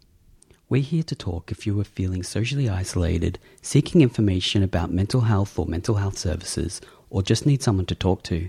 We're 0.69 0.81
here 0.81 1.03
to 1.03 1.17
talk 1.17 1.51
if 1.51 1.67
you 1.67 1.81
are 1.81 1.85
feeling 1.85 2.23
socially 2.23 2.69
isolated, 2.69 3.41
seeking 3.63 4.01
information 4.01 4.63
about 4.63 4.93
mental 4.93 5.23
health 5.23 5.59
or 5.59 5.67
mental 5.67 5.97
health 5.97 6.17
services, 6.17 6.81
or 7.11 7.21
just 7.21 7.47
need 7.47 7.65
someone 7.65 7.87
to 7.87 7.97
talk 7.97 8.23
to. 8.25 8.49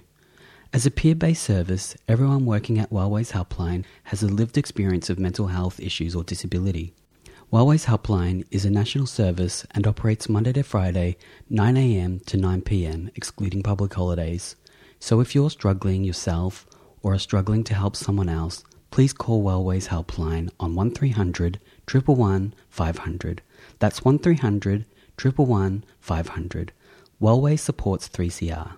As 0.71 0.85
a 0.85 0.91
peer 0.91 1.15
based 1.15 1.41
service, 1.41 1.97
everyone 2.07 2.45
working 2.45 2.77
at 2.77 2.91
Wellways 2.91 3.31
Helpline 3.31 3.83
has 4.03 4.21
a 4.21 4.27
lived 4.27 4.59
experience 4.59 5.09
of 5.09 5.17
mental 5.17 5.47
health 5.47 5.79
issues 5.79 6.15
or 6.15 6.23
disability. 6.23 6.93
Wellways 7.55 7.85
Helpline 7.85 8.45
is 8.51 8.65
a 8.65 8.69
national 8.69 9.05
service 9.05 9.65
and 9.71 9.87
operates 9.87 10.27
Monday 10.27 10.51
to 10.51 10.61
Friday, 10.61 11.15
9am 11.49 12.25
to 12.25 12.35
9pm, 12.35 13.09
excluding 13.15 13.63
public 13.63 13.93
holidays. 13.93 14.57
So 14.99 15.21
if 15.21 15.33
you're 15.33 15.49
struggling 15.49 16.03
yourself 16.03 16.67
or 17.01 17.13
are 17.13 17.17
struggling 17.17 17.63
to 17.63 17.73
help 17.73 17.95
someone 17.95 18.27
else, 18.27 18.65
please 18.91 19.13
call 19.13 19.41
Wellways 19.41 19.87
Helpline 19.87 20.49
on 20.59 20.75
1300 20.75 21.61
111 21.89 22.53
500. 22.67 23.41
That's 23.79 24.03
1300 24.03 24.85
111 25.17 25.85
500. 26.01 26.73
Wellways 27.21 27.59
supports 27.59 28.09
3CR. 28.09 28.73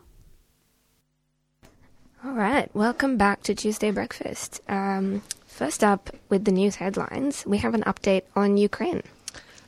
All 2.24 2.34
right, 2.34 2.70
welcome 2.76 3.18
back 3.18 3.42
to 3.42 3.56
Tuesday 3.56 3.90
Breakfast. 3.90 4.62
Um, 4.70 5.24
first 5.58 5.84
up, 5.84 6.12
with 6.30 6.46
the 6.46 6.52
news 6.52 6.76
headlines, 6.76 7.44
we 7.48 7.58
have 7.58 7.74
an 7.74 7.82
update 7.82 8.22
on 8.36 8.58
Ukraine. 8.58 9.02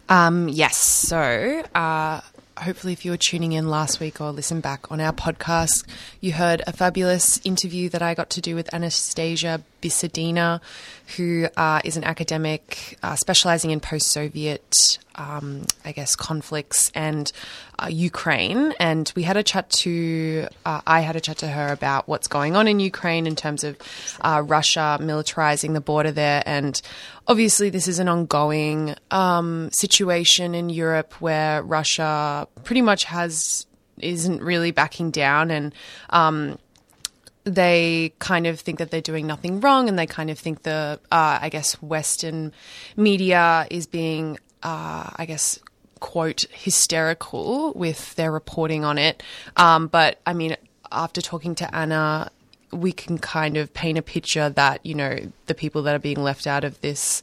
Um, 0.07 0.47
yes. 0.47 0.77
So, 0.77 1.63
uh, 1.73 2.21
hopefully, 2.57 2.93
if 2.93 3.03
you 3.05 3.11
were 3.11 3.17
tuning 3.17 3.53
in 3.53 3.69
last 3.69 3.99
week 3.99 4.21
or 4.21 4.31
listen 4.31 4.61
back 4.61 4.91
on 4.91 5.01
our 5.01 5.11
podcast, 5.11 5.83
you 6.21 6.33
heard 6.33 6.61
a 6.67 6.73
fabulous 6.73 7.41
interview 7.43 7.89
that 7.89 8.03
I 8.03 8.13
got 8.13 8.29
to 8.31 8.41
do 8.41 8.53
with 8.53 8.71
Anastasia 8.71 9.63
Bisadina, 9.81 10.61
who 11.17 11.47
uh, 11.57 11.81
is 11.83 11.97
an 11.97 12.03
academic 12.03 12.97
uh, 13.03 13.15
specializing 13.15 13.71
in 13.71 13.79
post 13.79 14.07
Soviet, 14.07 14.99
um, 15.15 15.65
I 15.83 15.91
guess, 15.91 16.15
conflicts 16.15 16.91
and 16.93 17.31
uh, 17.77 17.87
Ukraine. 17.87 18.73
And 18.79 19.11
we 19.15 19.23
had 19.23 19.37
a 19.37 19.43
chat 19.43 19.69
to, 19.69 20.47
uh, 20.65 20.81
I 20.85 21.01
had 21.01 21.15
a 21.15 21.21
chat 21.21 21.37
to 21.39 21.47
her 21.47 21.71
about 21.71 22.07
what's 22.07 22.27
going 22.27 22.55
on 22.55 22.67
in 22.67 22.79
Ukraine 22.79 23.27
in 23.27 23.35
terms 23.35 23.63
of 23.63 23.77
uh, 24.21 24.43
Russia 24.45 24.97
militarizing 25.01 25.73
the 25.73 25.81
border 25.81 26.11
there. 26.11 26.43
And 26.45 26.81
obviously, 27.27 27.69
this 27.69 27.87
is 27.87 27.99
an 27.99 28.09
ongoing 28.09 28.95
um, 29.11 29.69
situation 29.71 30.55
in 30.55 30.69
Europe 30.69 31.13
where 31.19 31.63
Russia 31.63 32.47
pretty 32.63 32.81
much 32.81 33.05
has 33.05 33.65
isn't 34.01 34.41
really 34.41 34.71
backing 34.71 35.11
down 35.11 35.51
and 35.51 35.73
um, 36.09 36.57
they 37.43 38.13
kind 38.19 38.47
of 38.47 38.59
think 38.59 38.79
that 38.79 38.91
they're 38.91 39.01
doing 39.01 39.25
nothing 39.25 39.59
wrong, 39.61 39.89
and 39.89 39.97
they 39.97 40.05
kind 40.05 40.29
of 40.29 40.37
think 40.37 40.63
the, 40.63 40.99
uh, 41.11 41.39
I 41.41 41.49
guess, 41.49 41.81
Western 41.81 42.53
media 42.95 43.65
is 43.71 43.87
being, 43.87 44.37
uh, 44.61 45.09
I 45.15 45.25
guess, 45.25 45.59
quote, 45.99 46.45
hysterical 46.51 47.73
with 47.73 48.15
their 48.15 48.31
reporting 48.31 48.85
on 48.85 48.97
it. 48.97 49.23
Um, 49.57 49.87
but 49.87 50.19
I 50.25 50.33
mean, 50.33 50.55
after 50.91 51.21
talking 51.21 51.55
to 51.55 51.75
Anna, 51.75 52.31
we 52.71 52.91
can 52.91 53.17
kind 53.17 53.57
of 53.57 53.73
paint 53.73 53.97
a 53.97 54.01
picture 54.01 54.49
that, 54.49 54.85
you 54.85 54.93
know, 54.93 55.17
the 55.47 55.55
people 55.55 55.83
that 55.83 55.95
are 55.95 55.99
being 55.99 56.21
left 56.21 56.45
out 56.45 56.63
of 56.63 56.79
this 56.81 57.21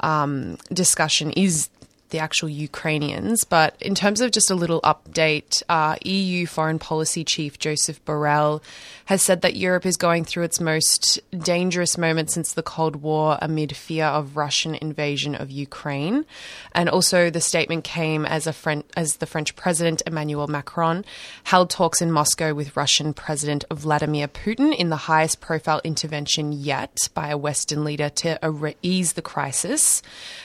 um, 0.00 0.58
discussion 0.72 1.30
is 1.32 1.68
the 2.10 2.18
actual 2.18 2.48
Ukrainians. 2.48 3.44
But 3.44 3.76
in 3.80 3.94
terms 3.94 4.20
of 4.20 4.30
just 4.30 4.50
a 4.50 4.54
little 4.54 4.80
update, 4.82 5.62
uh, 5.68 5.96
EU 6.04 6.46
Foreign 6.46 6.78
Policy 6.78 7.24
Chief 7.24 7.58
Joseph 7.58 8.04
Borrell 8.04 8.62
has 9.06 9.22
said 9.22 9.40
that 9.40 9.56
Europe 9.56 9.86
is 9.86 9.96
going 9.96 10.24
through 10.24 10.44
its 10.44 10.60
most 10.60 11.20
dangerous 11.38 11.96
moment 11.96 12.30
since 12.30 12.52
the 12.52 12.62
Cold 12.62 12.96
War 12.96 13.38
amid 13.40 13.74
fear 13.76 14.04
of 14.04 14.36
Russian 14.36 14.74
invasion 14.74 15.34
of 15.34 15.50
Ukraine. 15.50 16.24
And 16.72 16.88
also, 16.88 17.30
the 17.30 17.40
statement 17.40 17.84
came 17.84 18.26
as 18.26 18.46
a 18.46 18.54
as 18.96 19.16
the 19.16 19.26
French 19.26 19.56
President 19.56 20.02
Emmanuel 20.06 20.46
Macron 20.46 21.04
held 21.44 21.70
talks 21.70 22.02
in 22.02 22.12
Moscow 22.12 22.52
with 22.54 22.76
Russian 22.76 23.14
President 23.14 23.64
Vladimir 23.72 24.28
Putin 24.28 24.76
in 24.76 24.88
the 24.90 24.96
highest 24.96 25.40
profile 25.40 25.80
intervention 25.84 26.52
yet 26.52 26.96
by 27.14 27.28
a 27.28 27.38
Western 27.38 27.84
leader 27.84 28.08
to 28.10 28.74
ease 28.82 29.14
the 29.14 29.22
crisis. 29.22 30.02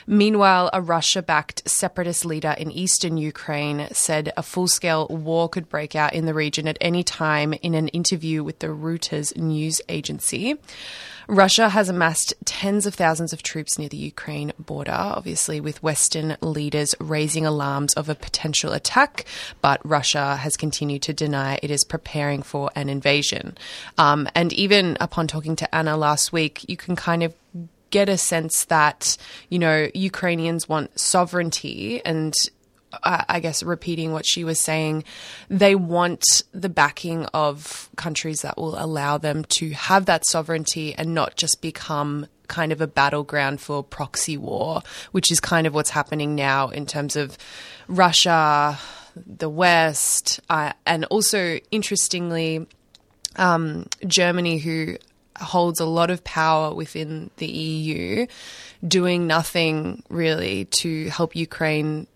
Meanwhile, 0.08 0.70
a 0.74 0.82
Russia 0.82 1.22
backed 1.22 1.53
separatist 1.66 2.26
leader 2.26 2.56
in 2.58 2.72
eastern 2.72 3.18
Ukraine 3.18 3.88
said 3.92 4.32
a 4.36 4.44
full 4.44 4.68
scale 4.68 5.08
war 5.10 5.50
could 5.50 5.70
break 5.70 5.96
out 5.96 6.14
in 6.14 6.26
the 6.26 6.34
region 6.34 6.68
at 6.68 6.78
any 6.82 7.04
time 7.04 7.54
in 7.54 7.76
an 7.76 7.88
interview 7.90 8.44
with 8.44 8.60
the 8.60 8.68
Reuters 8.68 9.36
news 9.38 9.82
agency. 9.90 10.58
Russia 11.28 11.70
has 11.70 11.90
amassed 11.90 12.34
tens 12.46 12.86
of 12.86 12.94
thousands 12.94 13.34
of 13.34 13.44
troops 13.44 13.78
near 13.78 13.90
the 13.90 13.98
Ukraine 13.98 14.52
border, 14.60 14.92
obviously, 14.92 15.62
with 15.62 15.82
Western 15.82 16.36
leaders 16.42 16.96
raising 17.00 17.46
alarms 17.46 17.94
of 17.94 18.10
a 18.10 18.16
potential 18.16 18.74
attack, 18.74 19.26
but 19.62 19.80
Russia 19.84 20.36
has 20.36 20.58
continued 20.58 21.02
to 21.04 21.14
deny 21.14 21.60
it 21.64 21.72
is 21.72 21.86
preparing 21.86 22.44
for 22.44 22.70
an 22.76 22.90
invasion. 22.90 23.58
Um, 23.98 24.28
and 24.36 24.52
even 24.54 24.98
upon 25.00 25.28
talking 25.28 25.56
to 25.58 25.76
Anna 25.76 25.96
last 25.96 26.34
week, 26.34 26.66
you 26.68 26.76
can 26.76 26.96
kind 26.96 27.24
of 27.24 27.34
get 27.94 28.10
a 28.10 28.18
sense 28.18 28.66
that, 28.66 29.18
you 29.50 29.60
know, 29.60 29.88
Ukrainians 29.94 30.68
want 30.68 31.00
sovereignty 31.00 32.02
and 32.04 32.34
uh, 33.04 33.24
I 33.30 33.40
guess 33.40 33.62
repeating 33.62 34.12
what 34.14 34.26
she 34.26 34.44
was 34.44 34.60
saying, 34.60 35.04
they 35.48 35.76
want 35.76 36.24
the 36.52 36.70
backing 36.70 37.26
of 37.28 37.90
countries 37.96 38.42
that 38.42 38.58
will 38.58 38.84
allow 38.84 39.20
them 39.20 39.46
to 39.60 39.70
have 39.72 40.06
that 40.06 40.26
sovereignty 40.28 40.96
and 40.96 41.14
not 41.14 41.36
just 41.36 41.62
become 41.62 42.26
kind 42.48 42.72
of 42.72 42.82
a 42.82 42.88
battleground 42.88 43.62
for 43.62 43.84
proxy 43.84 44.38
war, 44.38 44.82
which 45.12 45.32
is 45.32 45.40
kind 45.40 45.68
of 45.68 45.76
what's 45.76 45.92
happening 45.92 46.34
now 46.34 46.70
in 46.70 46.88
terms 46.88 47.16
of 47.16 47.38
Russia, 47.88 48.78
the 49.16 49.50
West, 49.50 50.40
uh, 50.50 50.74
and 50.86 51.06
also 51.06 51.60
interestingly, 51.70 52.66
um, 53.36 53.86
Germany, 54.06 54.58
who 54.58 54.98
holds 55.38 55.80
a 55.80 55.86
lot 55.86 56.10
of 56.12 56.24
power 56.24 56.74
within 56.74 57.30
the 57.38 57.48
EU, 57.48 58.28
doing 58.88 59.28
nothing 59.28 60.04
really 60.10 60.66
to 60.66 61.10
help 61.10 61.36
Ukraine 61.36 62.08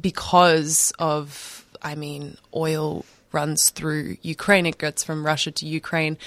because 0.00 0.92
of, 0.98 1.64
I 1.82 1.94
mean, 1.94 2.36
oil 2.54 3.04
runs 3.32 3.70
through 3.70 4.16
Ukraine. 4.22 4.66
It 4.66 4.78
gets 4.78 5.04
from 5.04 5.24
Russia 5.24 5.50
to 5.50 5.66
Ukraine. 5.66 6.18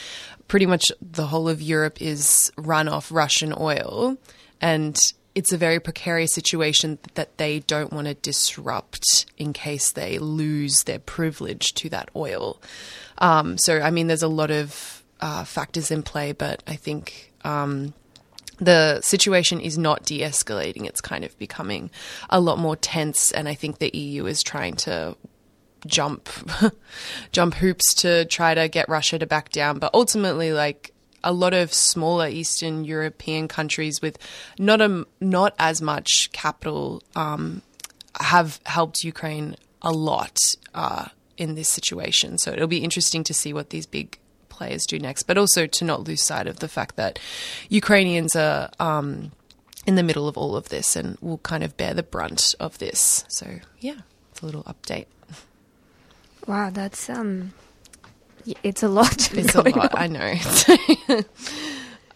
Pretty 0.47 0.65
much 0.65 0.91
the 1.01 1.27
whole 1.27 1.49
of 1.49 1.61
Europe 1.61 2.01
is 2.01 2.51
run 2.57 2.87
off 2.87 3.11
Russian 3.11 3.53
oil. 3.57 4.17
And 4.59 4.99
it's 5.33 5.53
a 5.53 5.57
very 5.57 5.79
precarious 5.79 6.33
situation 6.33 6.99
that 7.13 7.37
they 7.37 7.59
don't 7.59 7.93
want 7.93 8.07
to 8.07 8.13
disrupt 8.13 9.25
in 9.37 9.53
case 9.53 9.91
they 9.91 10.19
lose 10.19 10.83
their 10.83 10.99
privilege 10.99 11.73
to 11.75 11.89
that 11.89 12.09
oil. 12.15 12.61
Um, 13.17 13.57
so, 13.57 13.79
I 13.79 13.91
mean, 13.91 14.07
there's 14.07 14.23
a 14.23 14.27
lot 14.27 14.51
of 14.51 15.00
uh, 15.21 15.43
factors 15.43 15.91
in 15.91 16.03
play, 16.03 16.31
but 16.31 16.63
I 16.67 16.75
think 16.75 17.31
um, 17.43 17.93
the 18.57 19.01
situation 19.01 19.59
is 19.59 19.77
not 19.77 20.03
de 20.05 20.21
escalating. 20.21 20.85
It's 20.85 21.01
kind 21.01 21.23
of 21.23 21.37
becoming 21.37 21.89
a 22.29 22.39
lot 22.39 22.59
more 22.59 22.75
tense, 22.75 23.31
and 23.31 23.47
I 23.47 23.53
think 23.53 23.79
the 23.79 23.95
EU 23.95 24.25
is 24.25 24.43
trying 24.43 24.75
to 24.77 25.15
jump 25.87 26.29
jump 27.31 27.55
hoops 27.55 27.93
to 27.95 28.25
try 28.25 28.53
to 28.53 28.67
get 28.67 28.87
Russia 28.87 29.17
to 29.19 29.25
back 29.25 29.49
down. 29.49 29.79
But 29.79 29.91
ultimately, 29.93 30.53
like 30.53 30.93
a 31.23 31.33
lot 31.33 31.53
of 31.53 31.73
smaller 31.73 32.27
Eastern 32.27 32.83
European 32.83 33.47
countries 33.47 34.01
with 34.01 34.17
not 34.57 34.81
a 34.81 35.05
not 35.19 35.55
as 35.59 35.81
much 35.81 36.29
capital 36.31 37.01
um, 37.15 37.61
have 38.19 38.59
helped 38.65 39.03
Ukraine 39.03 39.55
a 39.81 39.91
lot 39.91 40.37
uh, 40.73 41.07
in 41.37 41.55
this 41.55 41.69
situation. 41.69 42.37
So 42.37 42.51
it'll 42.51 42.67
be 42.67 42.83
interesting 42.83 43.23
to 43.25 43.33
see 43.33 43.53
what 43.53 43.71
these 43.71 43.85
big 43.85 44.19
players 44.61 44.85
do 44.85 44.99
next, 44.99 45.23
but 45.23 45.39
also 45.39 45.65
to 45.65 45.83
not 45.83 46.03
lose 46.03 46.21
sight 46.21 46.45
of 46.45 46.59
the 46.59 46.67
fact 46.67 46.95
that 46.95 47.17
Ukrainians 47.69 48.35
are. 48.35 48.69
Um, 48.79 49.31
in 49.87 49.95
the 49.95 50.03
middle 50.03 50.27
of 50.27 50.37
all 50.37 50.55
of 50.55 50.69
this, 50.69 50.95
and 50.95 51.17
will 51.21 51.39
kind 51.39 51.63
of 51.63 51.75
bear 51.75 51.95
the 51.95 52.03
brunt 52.03 52.53
of 52.59 52.77
this. 52.77 53.25
So, 53.29 53.47
yeah, 53.79 54.01
it's 54.29 54.39
a 54.39 54.45
little 54.45 54.61
update. 54.65 55.07
Wow, 56.45 56.69
that's 56.69 57.09
um, 57.09 57.53
it's 58.61 58.83
a 58.83 58.87
lot. 58.87 59.33
It's 59.33 59.55
a 59.55 59.63
lot, 59.63 59.95
on. 59.95 60.03
I 60.03 60.07
know. 60.07 61.23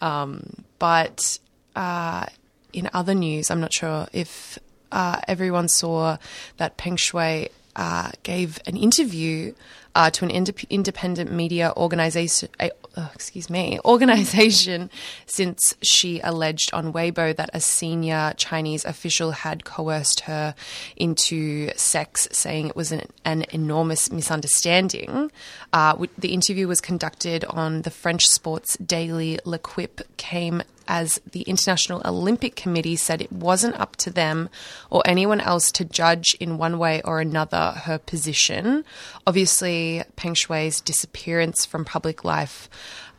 um, 0.00 0.64
but 0.78 1.40
uh, 1.74 2.26
in 2.72 2.88
other 2.94 3.14
news, 3.14 3.50
I'm 3.50 3.60
not 3.60 3.72
sure 3.72 4.06
if 4.12 4.60
uh, 4.92 5.18
everyone 5.26 5.66
saw 5.68 6.18
that 6.58 6.76
Peng 6.76 6.96
Shuai 6.96 7.48
uh, 7.74 8.12
gave 8.22 8.60
an 8.66 8.76
interview 8.76 9.54
uh, 9.96 10.10
to 10.10 10.26
an 10.26 10.30
indep- 10.30 10.68
independent 10.68 11.32
media 11.32 11.72
organization. 11.74 12.50
Uh, 12.60 12.68
excuse 13.14 13.48
me, 13.48 13.80
organization, 13.84 14.90
since 15.24 15.74
she 15.82 16.20
alleged 16.20 16.70
on 16.74 16.92
Weibo 16.92 17.34
that 17.34 17.48
a 17.54 17.60
senior 17.60 18.34
Chinese 18.36 18.84
official 18.84 19.30
had 19.30 19.64
coerced 19.64 20.20
her 20.20 20.54
into 20.96 21.70
sex, 21.76 22.28
saying 22.30 22.68
it 22.68 22.76
was 22.76 22.92
an, 22.92 23.08
an 23.24 23.46
enormous 23.52 24.12
misunderstanding. 24.12 25.30
Uh, 25.72 26.06
the 26.18 26.34
interview 26.34 26.68
was 26.68 26.82
conducted 26.82 27.44
on 27.46 27.82
the 27.82 27.90
French 27.90 28.26
sports 28.26 28.76
daily 28.76 29.38
L'Equipe, 29.46 30.02
came 30.18 30.62
as 30.88 31.20
the 31.30 31.42
International 31.42 32.02
Olympic 32.04 32.56
Committee 32.56 32.96
said 32.96 33.20
it 33.20 33.32
wasn't 33.32 33.78
up 33.78 33.96
to 33.96 34.10
them 34.10 34.48
or 34.90 35.02
anyone 35.04 35.40
else 35.40 35.70
to 35.72 35.84
judge 35.84 36.36
in 36.40 36.58
one 36.58 36.78
way 36.78 37.02
or 37.04 37.20
another 37.20 37.72
her 37.84 37.98
position. 37.98 38.84
Obviously, 39.26 40.02
Peng 40.16 40.34
Shuai's 40.34 40.80
disappearance 40.80 41.64
from 41.64 41.84
public 41.84 42.24
life. 42.24 42.68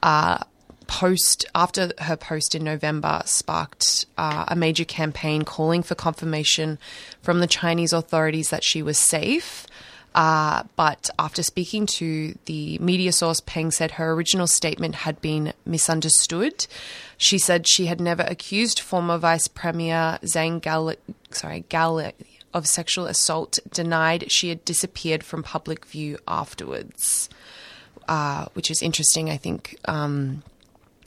Uh, 0.03 0.39
post 0.87 1.45
after 1.53 1.91
her 1.99 2.15
post 2.15 2.55
in 2.55 2.63
November 2.63 3.21
sparked 3.25 4.05
uh, 4.17 4.45
a 4.47 4.55
major 4.55 4.85
campaign 4.85 5.43
calling 5.43 5.83
for 5.83 5.95
confirmation 5.95 6.79
from 7.21 7.39
the 7.39 7.47
Chinese 7.47 7.93
authorities 7.93 8.49
that 8.49 8.63
she 8.63 8.81
was 8.81 8.97
safe. 8.97 9.67
Uh, 10.17 10.63
but 10.75 11.11
after 11.19 11.43
speaking 11.43 11.85
to 11.85 12.35
the 12.45 12.79
media 12.79 13.11
source, 13.11 13.39
Peng 13.39 13.69
said 13.69 13.91
her 13.91 14.11
original 14.13 14.47
statement 14.47 14.95
had 14.95 15.21
been 15.21 15.53
misunderstood. 15.63 16.65
She 17.17 17.37
said 17.37 17.67
she 17.67 17.85
had 17.85 18.01
never 18.01 18.23
accused 18.23 18.79
former 18.79 19.19
Vice 19.19 19.47
Premier 19.47 20.17
Zhang 20.23 20.59
Gal- 20.59 20.95
sorry, 21.29 21.65
Gal- 21.69 22.13
of 22.51 22.65
sexual 22.65 23.05
assault, 23.05 23.59
denied 23.71 24.31
she 24.31 24.49
had 24.49 24.65
disappeared 24.65 25.23
from 25.23 25.43
public 25.43 25.85
view 25.85 26.17
afterwards, 26.27 27.29
uh, 28.07 28.45
which 28.53 28.71
is 28.71 28.81
interesting. 28.81 29.29
I 29.29 29.37
think. 29.37 29.77
Um, 29.85 30.41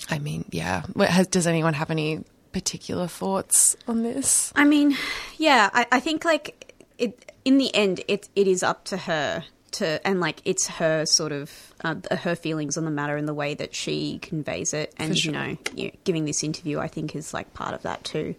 I 0.09 0.21
mean, 0.21 0.45
yeah. 0.51 0.83
Has, 0.97 1.27
does 1.27 1.49
anyone 1.49 1.75
have 1.75 1.91
any 1.91 2.23
particular 2.53 3.09
thoughts 3.09 3.77
on 3.89 4.03
this? 4.03 4.53
I 4.55 4.65
mean, 4.65 4.97
yeah, 5.37 5.71
I, 5.73 5.87
I 5.93 6.01
think 6.01 6.25
like 6.25 6.60
it 7.01 7.33
in 7.45 7.59
the 7.59 7.75
end, 7.75 8.03
it 8.09 8.29
it 8.37 8.47
is 8.47 8.63
up 8.63 8.85
to 8.87 8.97
her 8.97 9.45
to 9.73 10.07
and 10.07 10.21
like 10.21 10.43
it's 10.45 10.67
her 10.67 11.05
sort 11.07 11.33
of 11.33 11.73
uh, 11.85 11.95
her 12.17 12.35
feelings 12.37 12.77
on 12.77 12.85
the 12.85 12.91
matter 12.91 13.17
and 13.17 13.27
the 13.27 13.35
way 13.35 13.55
that 13.55 13.75
she 13.75 14.19
conveys 14.21 14.75
it, 14.75 14.93
and 14.99 15.19
sure. 15.19 15.33
you 15.33 15.39
know, 15.39 15.57
you, 15.75 15.93
giving 16.05 16.25
this 16.25 16.43
interview, 16.45 16.79
I 16.79 16.89
think 16.89 17.15
is 17.17 17.33
like 17.33 17.53
part 17.55 17.75
of 17.75 17.83
that 17.83 18.05
too. 18.05 18.35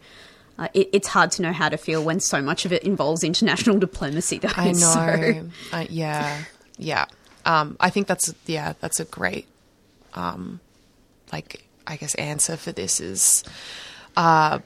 Uh, 0.60 0.68
it, 0.74 0.90
it's 0.94 1.08
hard 1.08 1.32
to 1.32 1.42
know 1.42 1.54
how 1.54 1.70
to 1.70 1.78
feel 1.78 2.04
when 2.04 2.20
so 2.20 2.42
much 2.42 2.66
of 2.66 2.74
it 2.74 2.84
involves 2.84 3.24
international 3.24 3.80
diplomacy. 3.88 4.38
Though, 4.38 4.50
I 4.56 4.72
know. 4.74 4.74
so- 4.74 5.50
Uh, 5.74 5.86
yeah, 5.90 6.44
yeah. 6.78 7.06
Um, 7.46 7.78
I 7.80 7.90
think 7.90 8.06
that's 8.08 8.34
yeah, 8.46 8.74
that's 8.80 9.00
a 9.00 9.06
great, 9.06 9.48
um, 10.14 10.60
like 11.32 11.64
I 11.88 11.96
guess 11.96 12.14
answer 12.16 12.58
for 12.58 12.72
this 12.72 13.00
is, 13.00 13.44
uh, 14.16 14.60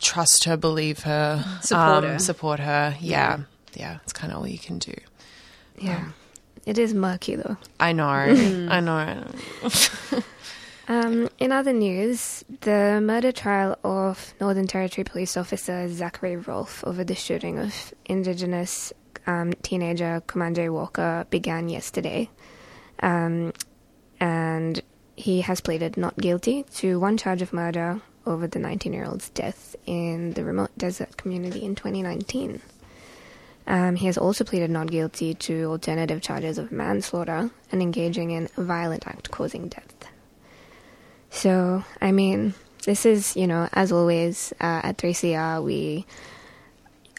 trust 0.00 0.44
her, 0.44 0.56
believe 0.56 1.00
her, 1.00 1.44
Support 1.62 2.04
um, 2.04 2.04
her. 2.04 2.18
support 2.18 2.60
her. 2.60 2.96
Yeah, 3.00 3.40
yeah. 3.74 3.98
It's 4.02 4.12
kind 4.12 4.32
of 4.32 4.38
all 4.40 4.46
you 4.46 4.58
can 4.58 4.78
do. 4.78 4.94
Yeah. 5.78 6.10
it 6.66 6.78
is 6.78 6.94
murky 6.94 7.34
though. 7.36 7.56
I 7.80 7.92
know. 7.92 8.04
I 8.06 8.80
know. 8.80 9.24
Um, 10.88 11.28
in 11.38 11.52
other 11.52 11.72
news, 11.72 12.44
the 12.62 13.00
murder 13.00 13.30
trial 13.32 13.78
of 13.84 14.34
Northern 14.40 14.66
Territory 14.66 15.04
police 15.04 15.36
officer 15.36 15.88
Zachary 15.88 16.36
Rolfe 16.36 16.82
over 16.84 17.04
the 17.04 17.14
shooting 17.14 17.58
of 17.58 17.94
Indigenous 18.04 18.92
um, 19.26 19.52
teenager 19.62 20.22
Kumanjayi 20.26 20.70
Walker 20.72 21.24
began 21.30 21.68
yesterday. 21.68 22.28
Um, 23.00 23.52
and 24.18 24.82
he 25.16 25.42
has 25.42 25.60
pleaded 25.60 25.96
not 25.96 26.16
guilty 26.18 26.64
to 26.74 26.98
one 26.98 27.16
charge 27.16 27.42
of 27.42 27.52
murder 27.52 28.00
over 28.26 28.46
the 28.46 28.58
19 28.58 28.92
year 28.92 29.04
old's 29.04 29.28
death 29.30 29.76
in 29.86 30.32
the 30.34 30.44
remote 30.44 30.70
desert 30.76 31.16
community 31.16 31.64
in 31.64 31.74
2019. 31.74 32.60
Um, 33.66 33.96
he 33.96 34.06
has 34.06 34.18
also 34.18 34.44
pleaded 34.44 34.70
not 34.70 34.90
guilty 34.90 35.34
to 35.34 35.66
alternative 35.66 36.20
charges 36.20 36.58
of 36.58 36.72
manslaughter 36.72 37.50
and 37.70 37.82
engaging 37.82 38.32
in 38.32 38.48
a 38.56 38.62
violent 38.62 39.06
act 39.06 39.30
causing 39.30 39.68
death. 39.68 39.94
So, 41.30 41.84
I 42.00 42.12
mean, 42.12 42.54
this 42.84 43.06
is, 43.06 43.36
you 43.36 43.46
know, 43.46 43.68
as 43.72 43.92
always 43.92 44.52
uh, 44.60 44.80
at 44.82 44.98
3CR, 44.98 45.62
we 45.62 46.06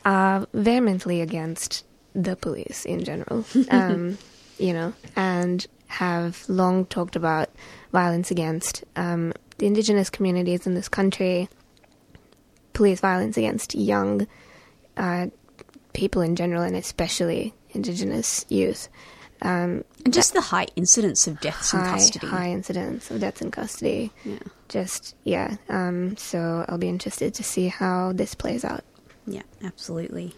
are 0.06 0.46
vehemently 0.54 1.22
against 1.22 1.86
the 2.14 2.36
police 2.36 2.86
in 2.86 3.04
general, 3.04 3.46
um, 3.70 4.18
you 4.60 4.74
know, 4.74 4.94
and 5.16 5.66
have 5.88 6.44
long 6.48 6.86
talked 6.86 7.16
about 7.16 7.50
violence 7.94 8.30
against 8.32 8.84
um, 8.98 9.32
the 9.60 9.66
indigenous 9.68 10.10
communities 10.10 10.68
in 10.68 10.74
this 10.74 10.90
country, 10.90 11.48
police 12.74 13.00
violence 13.00 13.38
against 13.38 13.74
young 13.76 14.28
uh, 14.98 15.28
people 15.94 16.22
in 16.22 16.36
general, 16.36 16.64
and 16.64 16.76
especially 16.76 17.54
indigenous 17.70 18.46
youth. 18.50 18.90
Um, 19.42 19.84
And 20.06 20.14
just 20.14 20.34
the 20.34 20.42
high 20.42 20.68
incidence 20.76 21.28
of 21.28 21.40
deaths 21.40 21.74
in 21.74 21.80
high, 21.80 21.92
custody. 21.94 22.28
high 22.28 22.50
incidence 22.50 23.12
of 23.12 23.20
deaths 23.22 23.42
in 23.42 23.52
custody. 23.52 24.12
Yeah. 24.26 24.40
Just, 24.70 25.16
yeah. 25.24 25.58
Um, 25.70 26.18
so 26.18 26.66
I'll 26.68 26.78
be 26.78 26.90
interested 26.90 27.34
to 27.36 27.44
see 27.44 27.68
how 27.68 28.12
this 28.14 28.36
plays 28.36 28.66
out. 28.66 28.84
Yeah, 29.28 29.44
absolutely. 29.64 30.34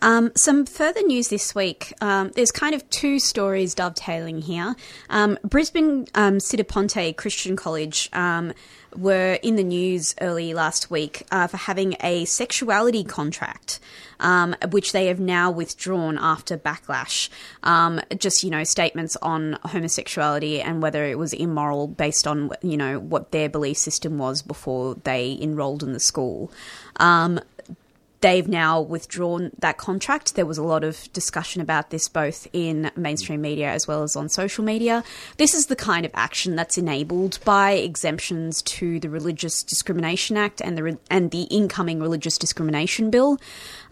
Um, 0.00 0.30
some 0.36 0.64
further 0.64 1.02
news 1.02 1.28
this 1.28 1.54
week. 1.54 1.92
Um, 2.00 2.30
there's 2.34 2.52
kind 2.52 2.74
of 2.74 2.88
two 2.90 3.18
stories 3.18 3.74
dovetailing 3.74 4.42
here. 4.42 4.76
Um, 5.10 5.38
Brisbane 5.42 6.06
um, 6.14 6.38
Ponte 6.68 7.16
Christian 7.16 7.56
College 7.56 8.08
um, 8.12 8.52
were 8.96 9.38
in 9.42 9.56
the 9.56 9.64
news 9.64 10.14
early 10.20 10.54
last 10.54 10.90
week 10.90 11.26
uh, 11.30 11.46
for 11.46 11.56
having 11.56 11.96
a 12.00 12.24
sexuality 12.26 13.04
contract, 13.04 13.80
um, 14.20 14.54
which 14.70 14.92
they 14.92 15.06
have 15.06 15.20
now 15.20 15.50
withdrawn 15.50 16.16
after 16.18 16.56
backlash. 16.56 17.28
Um, 17.64 18.00
just 18.18 18.44
you 18.44 18.50
know 18.50 18.64
statements 18.64 19.16
on 19.20 19.58
homosexuality 19.64 20.60
and 20.60 20.80
whether 20.80 21.04
it 21.04 21.18
was 21.18 21.32
immoral 21.32 21.88
based 21.88 22.26
on 22.26 22.50
you 22.62 22.76
know 22.76 22.98
what 23.00 23.32
their 23.32 23.48
belief 23.48 23.78
system 23.78 24.18
was 24.18 24.42
before 24.42 24.94
they 25.04 25.36
enrolled 25.40 25.82
in 25.82 25.92
the 25.92 26.00
school. 26.00 26.52
Um, 26.96 27.40
they've 28.20 28.48
now 28.48 28.80
withdrawn 28.80 29.50
that 29.58 29.78
contract. 29.78 30.34
There 30.34 30.46
was 30.46 30.58
a 30.58 30.62
lot 30.62 30.84
of 30.84 31.12
discussion 31.12 31.60
about 31.60 31.90
this 31.90 32.08
both 32.08 32.46
in 32.52 32.90
mainstream 32.96 33.40
media 33.40 33.70
as 33.70 33.86
well 33.86 34.02
as 34.02 34.16
on 34.16 34.28
social 34.28 34.64
media. 34.64 35.04
This 35.36 35.54
is 35.54 35.66
the 35.66 35.76
kind 35.76 36.04
of 36.04 36.12
action 36.14 36.56
that's 36.56 36.78
enabled 36.78 37.38
by 37.44 37.72
exemptions 37.72 38.62
to 38.62 39.00
the 39.00 39.10
Religious 39.10 39.62
Discrimination 39.62 40.36
Act 40.36 40.60
and 40.60 40.76
the 40.76 40.98
and 41.10 41.30
the 41.30 41.42
incoming 41.44 42.00
Religious 42.00 42.38
Discrimination 42.38 43.10
Bill. 43.10 43.38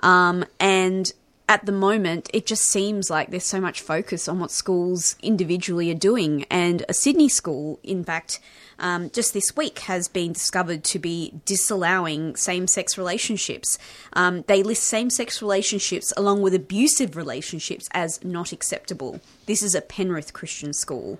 Um, 0.00 0.44
and 0.60 1.12
at 1.48 1.64
the 1.64 1.72
moment, 1.72 2.28
it 2.32 2.44
just 2.44 2.64
seems 2.64 3.08
like 3.08 3.30
there's 3.30 3.44
so 3.44 3.60
much 3.60 3.80
focus 3.80 4.26
on 4.26 4.40
what 4.40 4.50
schools 4.50 5.14
individually 5.22 5.90
are 5.90 5.94
doing. 5.94 6.44
And 6.50 6.84
a 6.88 6.94
Sydney 6.94 7.28
school, 7.28 7.78
in 7.84 8.02
fact, 8.02 8.40
um, 8.80 9.10
just 9.10 9.32
this 9.32 9.56
week 9.56 9.78
has 9.80 10.08
been 10.08 10.32
discovered 10.32 10.82
to 10.84 10.98
be 10.98 11.32
disallowing 11.44 12.34
same 12.34 12.66
sex 12.66 12.98
relationships. 12.98 13.78
Um, 14.12 14.42
they 14.48 14.64
list 14.64 14.82
same 14.82 15.08
sex 15.08 15.40
relationships 15.40 16.12
along 16.16 16.42
with 16.42 16.52
abusive 16.52 17.16
relationships 17.16 17.88
as 17.92 18.22
not 18.24 18.50
acceptable. 18.50 19.20
This 19.46 19.62
is 19.62 19.76
a 19.76 19.80
Penrith 19.80 20.32
Christian 20.32 20.72
school. 20.72 21.18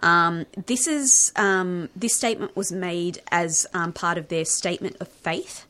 Um, 0.00 0.46
this 0.66 0.86
is 0.86 1.32
um, 1.36 1.90
this 1.94 2.16
statement 2.16 2.56
was 2.56 2.72
made 2.72 3.20
as 3.30 3.66
um, 3.74 3.92
part 3.92 4.16
of 4.16 4.28
their 4.28 4.46
statement 4.46 4.96
of 5.00 5.08
faith. 5.08 5.66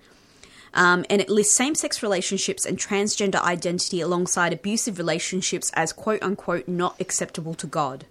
Um, 0.76 1.06
and 1.08 1.22
it 1.22 1.30
lists 1.30 1.54
same 1.54 1.74
sex 1.74 2.02
relationships 2.02 2.66
and 2.66 2.78
transgender 2.78 3.40
identity 3.40 4.02
alongside 4.02 4.52
abusive 4.52 4.98
relationships 4.98 5.72
as 5.74 5.92
quote 5.92 6.22
unquote 6.22 6.68
not 6.68 7.00
acceptable 7.00 7.54
to 7.54 7.66
God. 7.66 8.04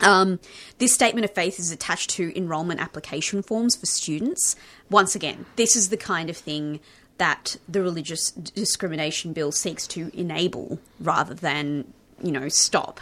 Um, 0.00 0.40
this 0.78 0.92
statement 0.92 1.26
of 1.26 1.30
faith 1.30 1.58
is 1.58 1.70
attached 1.70 2.10
to 2.10 2.36
enrolment 2.36 2.80
application 2.80 3.42
forms 3.42 3.76
for 3.76 3.86
students. 3.86 4.56
Once 4.90 5.14
again, 5.14 5.46
this 5.56 5.76
is 5.76 5.90
the 5.90 5.96
kind 5.96 6.30
of 6.30 6.36
thing 6.36 6.80
that 7.18 7.56
the 7.68 7.82
religious 7.82 8.30
discrimination 8.30 9.32
bill 9.32 9.52
seeks 9.52 9.86
to 9.88 10.10
enable 10.18 10.78
rather 10.98 11.34
than, 11.34 11.92
you 12.22 12.32
know, 12.32 12.48
stop. 12.48 13.00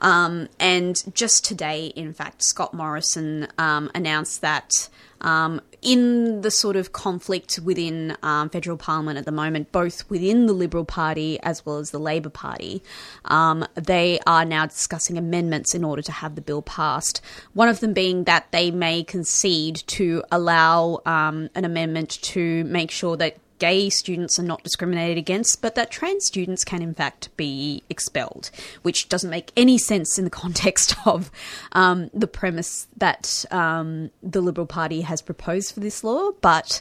Um, 0.00 0.48
and 0.58 1.02
just 1.14 1.44
today, 1.44 1.86
in 1.94 2.12
fact, 2.12 2.42
Scott 2.42 2.74
Morrison 2.74 3.48
um, 3.58 3.90
announced 3.94 4.40
that 4.40 4.88
um, 5.20 5.60
in 5.84 6.40
the 6.40 6.50
sort 6.50 6.76
of 6.76 6.92
conflict 6.92 7.60
within 7.62 8.16
um, 8.22 8.48
federal 8.48 8.76
parliament 8.76 9.18
at 9.18 9.26
the 9.26 9.32
moment, 9.32 9.70
both 9.70 10.08
within 10.10 10.46
the 10.46 10.52
Liberal 10.52 10.84
Party 10.84 11.38
as 11.40 11.64
well 11.64 11.78
as 11.78 11.90
the 11.90 11.98
Labor 11.98 12.30
Party, 12.30 12.82
um, 13.26 13.66
they 13.74 14.18
are 14.26 14.44
now 14.44 14.66
discussing 14.66 15.18
amendments 15.18 15.74
in 15.74 15.84
order 15.84 16.02
to 16.02 16.12
have 16.12 16.34
the 16.34 16.40
bill 16.40 16.62
passed. 16.62 17.20
One 17.52 17.68
of 17.68 17.80
them 17.80 17.92
being 17.92 18.24
that 18.24 18.50
they 18.50 18.70
may 18.70 19.04
concede 19.04 19.82
to 19.88 20.24
allow 20.32 21.00
um, 21.04 21.50
an 21.54 21.64
amendment 21.64 22.18
to 22.22 22.64
make 22.64 22.90
sure 22.90 23.16
that 23.18 23.36
gay 23.58 23.88
students 23.90 24.38
are 24.38 24.44
not 24.44 24.62
discriminated 24.62 25.18
against, 25.18 25.62
but 25.62 25.74
that 25.74 25.90
trans 25.90 26.26
students 26.26 26.64
can 26.64 26.82
in 26.82 26.94
fact 26.94 27.34
be 27.36 27.82
expelled, 27.88 28.50
which 28.82 29.08
doesn't 29.08 29.30
make 29.30 29.52
any 29.56 29.78
sense 29.78 30.18
in 30.18 30.24
the 30.24 30.30
context 30.44 30.94
of 31.06 31.30
um, 31.72 32.10
the 32.12 32.26
premise 32.26 32.86
that 32.96 33.44
um, 33.50 34.10
the 34.22 34.40
Liberal 34.40 34.66
Party 34.66 35.02
has 35.02 35.22
proposed 35.22 35.72
for 35.72 35.80
this 35.80 36.04
law. 36.04 36.30
But 36.40 36.80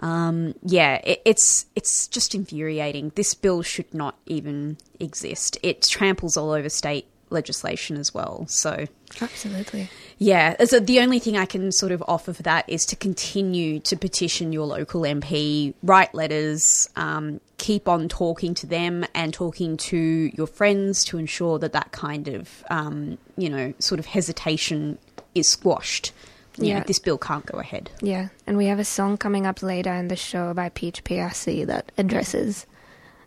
um, 0.00 0.54
yeah, 0.62 1.00
it, 1.04 1.22
it's 1.24 1.66
it's 1.76 2.08
just 2.08 2.34
infuriating. 2.34 3.12
This 3.14 3.34
bill 3.34 3.62
should 3.62 3.92
not 3.92 4.16
even 4.26 4.78
exist. 4.98 5.58
It 5.62 5.82
tramples 5.82 6.36
all 6.36 6.50
over 6.50 6.68
state 6.68 7.06
legislation 7.30 7.96
as 7.96 8.12
well. 8.12 8.44
So 8.48 8.86
Absolutely. 9.20 9.88
yeah, 10.18 10.62
so 10.64 10.80
the 10.80 11.00
only 11.00 11.18
thing 11.18 11.36
I 11.36 11.46
can 11.46 11.72
sort 11.72 11.92
of 11.92 12.02
offer 12.06 12.32
for 12.32 12.42
that 12.42 12.68
is 12.68 12.84
to 12.86 12.96
continue 12.96 13.80
to 13.80 13.96
petition 13.96 14.52
your 14.52 14.66
local 14.66 15.02
MP, 15.02 15.74
write 15.82 16.14
letters, 16.14 16.88
um, 16.96 17.40
keep 17.58 17.88
on 17.88 18.08
talking 18.08 18.54
to 18.54 18.66
them 18.66 19.04
and 19.14 19.32
talking 19.34 19.76
to 19.76 19.96
your 20.34 20.46
friends 20.46 21.04
to 21.06 21.18
ensure 21.18 21.58
that 21.58 21.72
that 21.72 21.92
kind 21.92 22.28
of, 22.28 22.64
um, 22.70 23.18
you 23.36 23.48
know, 23.48 23.72
sort 23.78 23.98
of 23.98 24.06
hesitation 24.06 24.98
is 25.34 25.48
squashed. 25.48 26.12
You 26.58 26.70
know, 26.70 26.78
Yeah. 26.78 26.84
this 26.84 26.98
bill 26.98 27.16
can't 27.16 27.46
go 27.46 27.58
ahead. 27.58 27.90
Yeah, 28.02 28.28
and 28.46 28.56
we 28.56 28.66
have 28.66 28.78
a 28.80 28.84
song 28.84 29.16
coming 29.16 29.46
up 29.46 29.62
later 29.62 29.92
in 29.94 30.08
the 30.08 30.16
show 30.16 30.52
by 30.52 30.68
Peach 30.70 31.04
PRC 31.04 31.64
that 31.66 31.92
addresses 31.96 32.66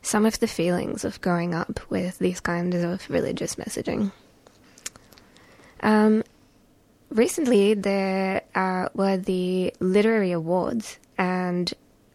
some 0.03 0.25
of 0.25 0.39
the 0.39 0.47
feelings 0.47 1.03
of 1.03 1.19
growing 1.21 1.55
up 1.55 1.79
with 1.89 2.19
these 2.19 2.39
kinds 2.39 2.75
of 2.75 3.09
religious 3.09 3.55
messaging. 3.55 4.11
Um, 5.81 6.23
recently, 7.09 7.73
there 7.73 8.43
uh, 8.53 8.89
were 8.93 9.17
the 9.17 9.73
literary 9.79 10.31
awards, 10.31 10.99
and 11.17 11.73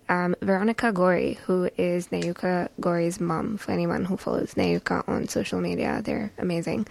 um, 0.09 0.37
Veronica 0.41 0.93
Gorrie, 0.93 1.39
who 1.45 1.71
is 1.77 2.09
Nayuka 2.09 2.69
Gorrie's 2.81 3.21
mum, 3.21 3.57
for 3.57 3.73
anyone 3.73 4.05
who 4.05 4.17
follows 4.17 4.55
Nayuka 4.55 5.09
on 5.09 5.29
social 5.29 5.61
media, 5.61 6.01
they're 6.05 6.31
amazing, 6.39 6.87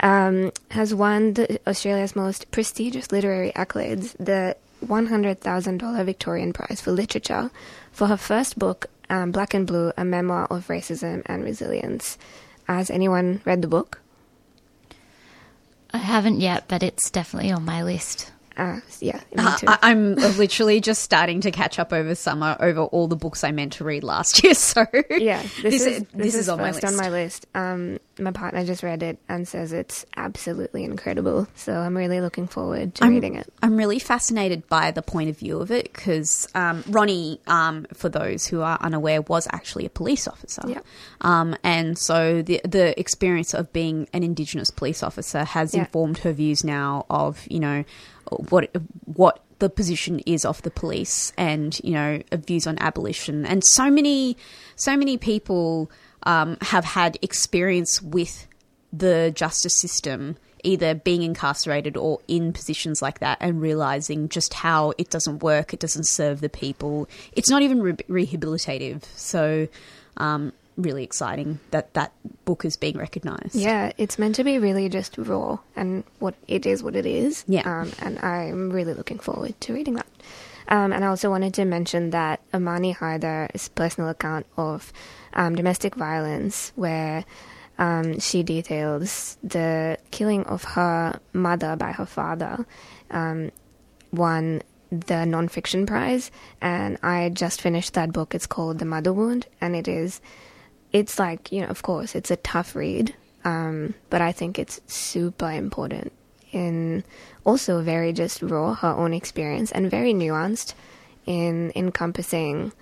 um, 0.00 0.52
has 0.70 0.94
won 0.94 1.34
the, 1.34 1.60
Australia's 1.68 2.14
most 2.14 2.50
prestigious 2.50 3.10
literary 3.10 3.52
accolades, 3.52 4.16
the 4.18 4.56
$100,000 4.86 6.04
Victorian 6.04 6.52
Prize 6.52 6.80
for 6.80 6.92
Literature, 6.92 7.50
for 7.90 8.06
her 8.06 8.16
first 8.16 8.58
book, 8.58 8.86
um, 9.10 9.32
Black 9.32 9.54
and 9.54 9.66
Blue, 9.66 9.92
a 9.96 10.04
memoir 10.04 10.46
of 10.50 10.68
racism 10.68 11.22
and 11.26 11.44
resilience. 11.44 12.18
Has 12.64 12.90
anyone 12.90 13.40
read 13.44 13.62
the 13.62 13.68
book? 13.68 14.00
I 15.90 15.98
haven't 15.98 16.40
yet, 16.40 16.64
but 16.68 16.82
it's 16.82 17.10
definitely 17.10 17.50
on 17.50 17.64
my 17.64 17.82
list. 17.82 18.30
Uh, 18.58 18.80
yeah, 19.00 19.20
Uh. 19.36 19.56
I, 19.66 19.78
I'm 19.82 20.16
literally 20.16 20.80
just 20.80 21.02
starting 21.02 21.40
to 21.42 21.50
catch 21.52 21.78
up 21.78 21.92
over 21.92 22.14
summer 22.14 22.56
over 22.58 22.80
all 22.82 23.06
the 23.08 23.16
books 23.16 23.44
I 23.44 23.52
meant 23.52 23.74
to 23.74 23.84
read 23.84 24.02
last 24.04 24.42
year. 24.44 24.54
So 24.54 24.84
yeah, 25.10 25.42
this, 25.42 25.62
this, 25.62 25.74
is 25.82 25.86
is, 25.86 26.06
this 26.12 26.34
is 26.34 26.48
on 26.48 26.58
my 26.58 26.72
list. 26.72 26.84
on 26.84 26.96
my 26.96 27.08
list. 27.08 27.46
Um, 27.54 27.98
my 28.18 28.32
partner 28.32 28.64
just 28.64 28.82
read 28.82 29.04
it 29.04 29.16
and 29.28 29.46
says 29.46 29.72
it's 29.72 30.04
absolutely 30.16 30.82
incredible. 30.82 31.46
So 31.54 31.72
I'm 31.72 31.96
really 31.96 32.20
looking 32.20 32.48
forward 32.48 32.96
to 32.96 33.04
I'm, 33.04 33.14
reading 33.14 33.36
it. 33.36 33.46
I'm 33.62 33.76
really 33.76 34.00
fascinated 34.00 34.68
by 34.68 34.90
the 34.90 35.02
point 35.02 35.30
of 35.30 35.38
view 35.38 35.60
of 35.60 35.70
it 35.70 35.92
because 35.92 36.48
um, 36.56 36.82
Ronnie, 36.88 37.40
um, 37.46 37.86
for 37.94 38.08
those 38.08 38.44
who 38.48 38.60
are 38.62 38.76
unaware, 38.80 39.22
was 39.22 39.46
actually 39.52 39.86
a 39.86 39.90
police 39.90 40.26
officer. 40.26 40.62
Yeah. 40.66 40.80
Um, 41.20 41.54
and 41.62 41.96
so 41.96 42.42
the 42.42 42.60
the 42.64 42.98
experience 42.98 43.54
of 43.54 43.72
being 43.72 44.08
an 44.12 44.24
Indigenous 44.24 44.72
police 44.72 45.04
officer 45.04 45.44
has 45.44 45.74
Yeah. 45.74 45.80
informed 45.82 46.18
her 46.18 46.32
views 46.32 46.64
now 46.64 47.06
of 47.08 47.46
you 47.48 47.60
know 47.60 47.84
what 48.50 48.70
what 49.04 49.42
the 49.58 49.68
position 49.68 50.20
is 50.20 50.44
of 50.44 50.62
the 50.62 50.70
police 50.70 51.32
and 51.36 51.80
you 51.82 51.92
know 51.92 52.20
views 52.32 52.66
on 52.66 52.78
abolition. 52.78 53.44
And 53.46 53.62
so 53.64 53.90
many 53.90 54.36
so 54.76 54.96
many 54.96 55.16
people 55.16 55.90
um, 56.24 56.56
have 56.60 56.84
had 56.84 57.18
experience 57.22 58.02
with 58.02 58.46
the 58.92 59.32
justice 59.34 59.78
system 59.80 60.36
either 60.64 60.94
being 60.94 61.22
incarcerated 61.22 61.96
or 61.96 62.18
in 62.26 62.52
positions 62.52 63.00
like 63.00 63.20
that 63.20 63.38
and 63.40 63.60
realizing 63.60 64.28
just 64.28 64.54
how 64.54 64.92
it 64.98 65.08
doesn't 65.08 65.40
work 65.40 65.72
it 65.72 65.80
doesn't 65.80 66.06
serve 66.06 66.40
the 66.40 66.48
people. 66.48 67.08
It's 67.32 67.50
not 67.50 67.62
even 67.62 67.80
re- 67.82 67.92
rehabilitative. 68.26 69.04
So 69.16 69.68
um, 70.16 70.52
really 70.78 71.02
exciting 71.04 71.58
that 71.72 71.92
that 71.94 72.12
book 72.44 72.64
is 72.64 72.76
being 72.76 72.96
recognized 72.96 73.54
Yeah, 73.54 73.92
it's 73.98 74.18
meant 74.18 74.36
to 74.36 74.44
be 74.44 74.58
really 74.58 74.88
just 74.88 75.18
raw 75.18 75.58
and 75.76 76.04
what 76.20 76.34
it 76.46 76.64
is, 76.64 76.82
what 76.82 76.96
it 76.96 77.04
is. 77.04 77.44
Yeah. 77.46 77.62
Um, 77.68 77.92
and 78.00 78.18
I'm 78.20 78.70
really 78.70 78.94
looking 78.94 79.18
forward 79.18 79.60
to 79.60 79.74
reading 79.74 79.94
that. 79.94 80.06
Um, 80.68 80.92
and 80.92 81.04
I 81.04 81.08
also 81.08 81.30
wanted 81.30 81.54
to 81.54 81.64
mention 81.64 82.10
that 82.10 82.40
Amani 82.54 82.94
Haydar's 82.94 83.68
personal 83.68 84.10
account 84.10 84.46
of 84.56 84.92
um, 85.32 85.56
domestic 85.56 85.94
violence, 85.94 86.72
where 86.76 87.24
um, 87.78 88.20
she 88.20 88.42
details 88.42 89.38
the 89.42 89.98
killing 90.10 90.44
of 90.44 90.64
her 90.64 91.20
mother 91.32 91.74
by 91.76 91.92
her 91.92 92.06
father, 92.06 92.66
um, 93.10 93.50
won 94.12 94.62
the 94.90 95.24
nonfiction 95.24 95.86
prize. 95.86 96.30
And 96.60 96.98
I 97.02 97.30
just 97.30 97.60
finished 97.62 97.94
that 97.94 98.12
book. 98.12 98.34
It's 98.34 98.46
called 98.46 98.78
The 98.78 98.84
Mother 98.84 99.12
Wound, 99.12 99.46
and 99.60 99.74
it 99.74 99.88
is 99.88 100.20
it's 100.92 101.18
like 101.18 101.52
you 101.52 101.60
know 101.60 101.68
of 101.68 101.82
course 101.82 102.14
it's 102.14 102.30
a 102.30 102.36
tough 102.36 102.74
read 102.74 103.14
um, 103.44 103.94
but 104.10 104.20
i 104.20 104.32
think 104.32 104.58
it's 104.58 104.80
super 104.86 105.50
important 105.50 106.12
in 106.52 107.04
also 107.44 107.82
very 107.82 108.12
just 108.12 108.42
raw 108.42 108.74
her 108.74 108.88
own 108.88 109.12
experience 109.12 109.70
and 109.72 109.90
very 109.90 110.14
nuanced 110.14 110.74
in 111.26 111.72
encompassing 111.74 112.72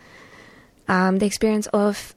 um, 0.88 1.18
the 1.18 1.26
experience 1.26 1.66
of 1.68 2.14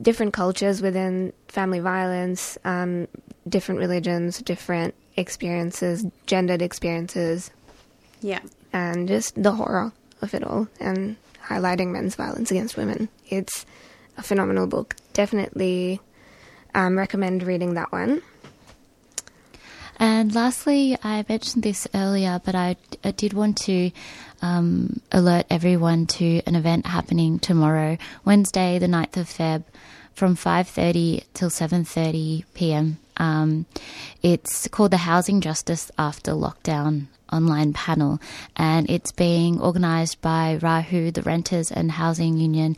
different 0.00 0.32
cultures 0.32 0.80
within 0.80 1.32
family 1.48 1.80
violence 1.80 2.56
um, 2.64 3.08
different 3.48 3.80
religions 3.80 4.38
different 4.42 4.94
experiences 5.16 6.06
gendered 6.26 6.62
experiences 6.62 7.50
yeah 8.20 8.40
and 8.72 9.08
just 9.08 9.40
the 9.42 9.52
horror 9.52 9.92
of 10.22 10.32
it 10.34 10.44
all 10.44 10.68
and 10.80 11.16
highlighting 11.46 11.88
men's 11.88 12.14
violence 12.14 12.50
against 12.50 12.76
women. 12.76 13.08
It's 13.28 13.66
a 14.16 14.22
phenomenal 14.22 14.66
book. 14.66 14.96
Definitely 15.12 16.00
um, 16.74 16.96
recommend 16.96 17.42
reading 17.42 17.74
that 17.74 17.92
one. 17.92 18.22
And 19.98 20.34
lastly, 20.34 20.96
I 21.02 21.24
mentioned 21.28 21.62
this 21.62 21.86
earlier, 21.94 22.40
but 22.44 22.54
I, 22.54 22.76
I 23.04 23.12
did 23.12 23.34
want 23.34 23.58
to 23.58 23.92
um, 24.40 25.00
alert 25.12 25.46
everyone 25.48 26.06
to 26.06 26.42
an 26.46 26.56
event 26.56 26.86
happening 26.86 27.38
tomorrow, 27.38 27.98
Wednesday, 28.24 28.78
the 28.78 28.88
9th 28.88 29.16
of 29.16 29.28
Feb, 29.28 29.64
from 30.14 30.36
5.30 30.36 31.24
till 31.34 31.50
7.30 31.50 32.44
p.m. 32.54 32.98
Um, 33.16 33.66
it's 34.22 34.66
called 34.68 34.90
the 34.90 34.98
Housing 34.98 35.40
Justice 35.40 35.90
After 35.96 36.32
Lockdown 36.32 37.06
online 37.32 37.72
panel, 37.72 38.20
and 38.56 38.88
it's 38.90 39.10
being 39.12 39.60
organised 39.60 40.20
by 40.20 40.58
Rahu, 40.60 41.10
the 41.10 41.22
Renters 41.22 41.72
and 41.72 41.92
Housing 41.92 42.36
Union, 42.36 42.76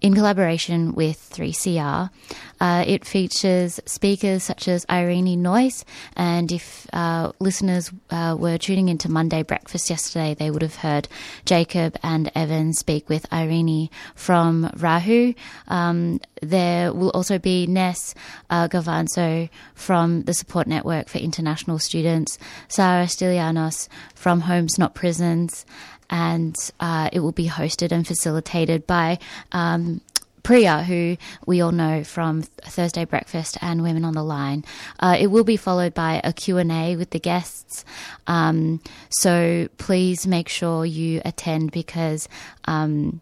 in 0.00 0.14
collaboration 0.14 0.94
with 0.94 1.30
3CR. 1.32 2.10
Uh, 2.58 2.84
it 2.86 3.04
features 3.04 3.80
speakers 3.84 4.42
such 4.42 4.66
as 4.66 4.86
Irene 4.88 5.42
Noyce, 5.42 5.84
and 6.16 6.50
if 6.50 6.86
uh, 6.92 7.32
listeners 7.38 7.90
uh, 8.10 8.34
were 8.38 8.56
tuning 8.56 8.88
into 8.88 9.10
Monday 9.10 9.42
Breakfast 9.42 9.90
yesterday, 9.90 10.34
they 10.34 10.50
would 10.50 10.62
have 10.62 10.76
heard 10.76 11.08
Jacob 11.44 11.98
and 12.02 12.30
Evan 12.34 12.72
speak 12.72 13.08
with 13.08 13.30
Irene 13.32 13.90
from 14.14 14.70
Rahu. 14.76 15.34
Um, 15.68 16.20
there 16.40 16.92
will 16.92 17.10
also 17.10 17.38
be 17.38 17.66
Ness 17.66 18.14
uh, 18.48 18.68
Gavanzo 18.68 19.50
from 19.74 20.22
the 20.22 20.34
Support 20.34 20.66
Network 20.66 21.08
for 21.08 21.18
International 21.18 21.78
Students, 21.78 22.38
Sarah 22.68 23.04
Stylianos 23.04 23.88
from 24.14 24.40
Homes 24.40 24.78
Not 24.78 24.94
Prisons, 24.94 25.66
and 26.10 26.56
uh, 26.80 27.10
it 27.12 27.20
will 27.20 27.32
be 27.32 27.48
hosted 27.48 27.92
and 27.92 28.06
facilitated 28.06 28.86
by 28.86 29.18
um, 29.52 30.00
Priya, 30.46 30.84
who 30.84 31.16
we 31.44 31.60
all 31.60 31.72
know 31.72 32.04
from 32.04 32.42
Thursday 32.42 33.04
Breakfast 33.04 33.58
and 33.60 33.82
Women 33.82 34.04
on 34.04 34.14
the 34.14 34.22
Line. 34.22 34.64
Uh, 35.00 35.16
it 35.18 35.26
will 35.26 35.42
be 35.42 35.56
followed 35.56 35.92
by 35.92 36.20
a 36.22 36.32
Q&A 36.32 36.94
with 36.94 37.10
the 37.10 37.18
guests. 37.18 37.84
Um, 38.28 38.80
so 39.10 39.68
please 39.76 40.24
make 40.24 40.48
sure 40.48 40.86
you 40.86 41.20
attend 41.24 41.72
because 41.72 42.28
um, 42.66 43.20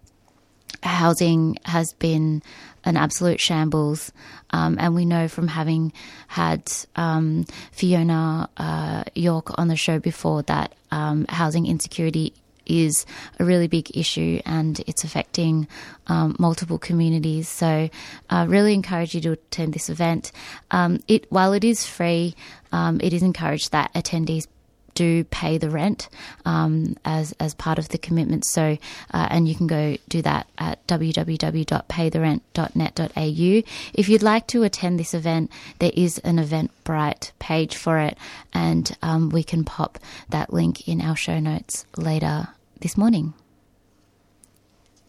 housing 0.83 1.57
has 1.65 1.95
been 1.95 2.43
an 2.85 2.99
absolute 2.99 3.41
shambles. 3.41 4.13
Um, 4.51 4.77
and 4.79 4.95
we 4.95 5.07
know 5.07 5.27
from 5.27 5.49
having 5.49 5.95
had 6.29 6.71
um, 6.95 7.47
Fiona 7.73 8.51
uh, 8.59 9.05
York 9.15 9.59
on 9.59 9.69
the 9.69 9.77
show 9.77 9.99
before 9.99 10.43
that 10.43 10.75
um, 10.91 11.25
housing 11.31 11.65
insecurity 11.65 12.35
is 12.67 13.07
a 13.39 13.45
really 13.45 13.69
big 13.69 13.97
issue 13.97 14.41
and 14.45 14.81
it's 14.87 15.05
affecting 15.05 15.67
um, 16.07 16.37
multiple 16.39 16.79
communities. 16.79 17.49
So, 17.49 17.89
I 18.31 18.45
really 18.45 18.75
encourage 18.75 19.15
you 19.15 19.21
to 19.23 19.33
attend 19.33 19.75
this 19.75 19.89
event. 19.89 20.33
Um, 20.71 21.01
it 21.09 21.31
while 21.31 21.53
it 21.53 21.65
is 21.65 21.87
free, 21.87 22.35
um, 22.73 23.01
it 23.03 23.13
is 23.13 23.23
encouraged 23.23 23.73
that 23.73 23.93
attendees 23.95 24.47
do 24.95 25.25
pay 25.25 25.59
the 25.59 25.71
rent 25.71 26.09
um, 26.45 26.97
as 27.05 27.33
as 27.41 27.55
part 27.55 27.79
of 27.79 27.89
the 27.89 27.99
commitment. 27.99 28.45
So, 28.45 28.79
uh, 29.13 29.29
and 29.31 29.49
you 29.49 29.55
can 29.55 29.67
go 29.67 29.97
do 30.09 30.23
that 30.23 30.47
at 30.59 30.87
www.paytherent.net.au. 30.87 33.63
If 33.95 34.09
you'd 34.09 34.23
like 34.23 34.47
to 34.49 34.63
attend 34.63 34.99
this 34.99 35.15
event, 35.15 35.51
there 35.79 35.93
is 35.95 36.19
an 36.19 36.39
Eventbrite 36.39 37.33
page 37.39 37.77
for 37.77 37.99
it, 37.99 38.19
and 38.53 38.97
um, 39.03 39.31
we 39.31 39.43
can 39.43 39.65
pop 39.65 39.99
that 40.29 40.53
link 40.53 40.87
in 40.89 41.01
our 41.01 41.17
show 41.17 41.39
notes 41.39 41.87
later 41.97 42.49
this 42.81 42.97
morning. 42.97 43.35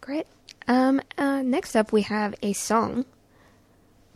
Great. 0.00 0.26
Um, 0.68 1.00
uh, 1.16 1.42
next 1.42 1.76
up, 1.76 1.92
we 1.92 2.02
have 2.02 2.34
a 2.42 2.52
song 2.52 3.04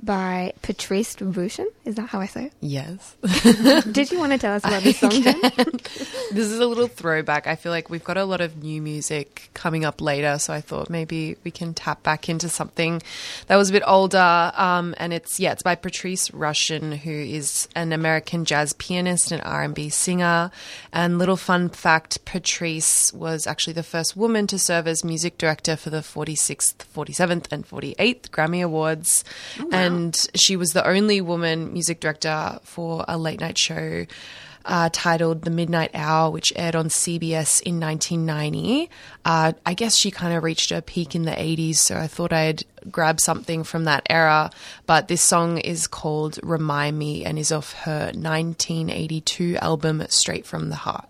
by 0.02 0.52
Patrice 0.62 1.16
Rushen. 1.16 1.66
Is 1.84 1.96
that 1.96 2.08
how 2.08 2.20
I 2.20 2.26
say 2.26 2.46
it? 2.46 2.52
Yes. 2.60 3.16
Did 3.92 4.10
you 4.10 4.18
want 4.18 4.32
to 4.32 4.38
tell 4.38 4.54
us 4.54 4.64
about 4.64 4.82
this 4.82 4.98
song, 4.98 5.10
this 6.32 6.46
is 6.46 6.58
a 6.58 6.66
little 6.66 6.86
throwback. 6.86 7.46
I 7.46 7.56
feel 7.56 7.72
like 7.72 7.90
we've 7.90 8.04
got 8.04 8.16
a 8.16 8.24
lot 8.24 8.40
of 8.40 8.62
new 8.62 8.80
music 8.80 9.50
coming 9.54 9.84
up 9.84 10.00
later, 10.00 10.38
so 10.38 10.52
I 10.52 10.60
thought 10.60 10.90
maybe 10.90 11.36
we 11.44 11.50
can 11.50 11.74
tap 11.74 12.02
back 12.02 12.28
into 12.28 12.48
something 12.48 13.02
that 13.46 13.56
was 13.56 13.70
a 13.70 13.72
bit 13.72 13.82
older. 13.86 14.52
Um, 14.54 14.94
and 14.98 15.12
it's 15.12 15.38
yeah, 15.38 15.52
it's 15.52 15.62
by 15.62 15.74
Patrice 15.74 16.30
Rushen, 16.30 16.96
who 16.98 17.10
is 17.10 17.68
an 17.74 17.92
American 17.92 18.44
jazz 18.44 18.72
pianist 18.74 19.32
and 19.32 19.42
R 19.44 19.62
and 19.62 19.74
B 19.74 19.88
singer. 19.88 20.50
And 20.92 21.18
little 21.18 21.36
fun 21.36 21.68
fact: 21.68 22.24
Patrice 22.24 23.12
was 23.12 23.46
actually 23.46 23.74
the 23.74 23.82
first 23.82 24.16
woman 24.16 24.46
to 24.48 24.58
serve 24.58 24.86
as 24.86 25.04
music 25.04 25.38
director 25.38 25.76
for 25.76 25.90
the 25.90 25.98
46th, 25.98 26.76
47th, 26.94 27.52
and 27.52 27.68
48th 27.68 28.30
Grammy 28.30 28.64
Awards, 28.64 29.24
and 29.72 29.89
she 30.34 30.56
was 30.56 30.70
the 30.70 30.86
only 30.86 31.20
woman 31.20 31.72
music 31.72 32.00
director 32.00 32.58
for 32.62 33.04
a 33.08 33.18
late 33.18 33.40
night 33.40 33.58
show 33.58 34.06
uh, 34.64 34.88
titled 34.92 35.42
The 35.42 35.50
Midnight 35.50 35.90
Hour, 35.94 36.30
which 36.30 36.52
aired 36.56 36.76
on 36.76 36.88
CBS 36.88 37.62
in 37.62 37.80
1990. 37.80 38.90
Uh, 39.24 39.52
I 39.64 39.74
guess 39.74 39.98
she 39.98 40.10
kind 40.10 40.36
of 40.36 40.42
reached 40.42 40.70
her 40.70 40.80
peak 40.80 41.14
in 41.14 41.22
the 41.22 41.32
80s, 41.32 41.76
so 41.76 41.96
I 41.96 42.06
thought 42.06 42.32
I'd 42.32 42.64
grab 42.90 43.20
something 43.20 43.64
from 43.64 43.84
that 43.84 44.06
era. 44.08 44.50
But 44.86 45.08
this 45.08 45.22
song 45.22 45.58
is 45.58 45.86
called 45.86 46.38
Remind 46.42 46.98
Me 46.98 47.24
and 47.24 47.38
is 47.38 47.52
off 47.52 47.72
her 47.84 48.12
1982 48.14 49.56
album 49.56 50.04
Straight 50.08 50.46
from 50.46 50.68
the 50.68 50.76
Heart. 50.76 51.09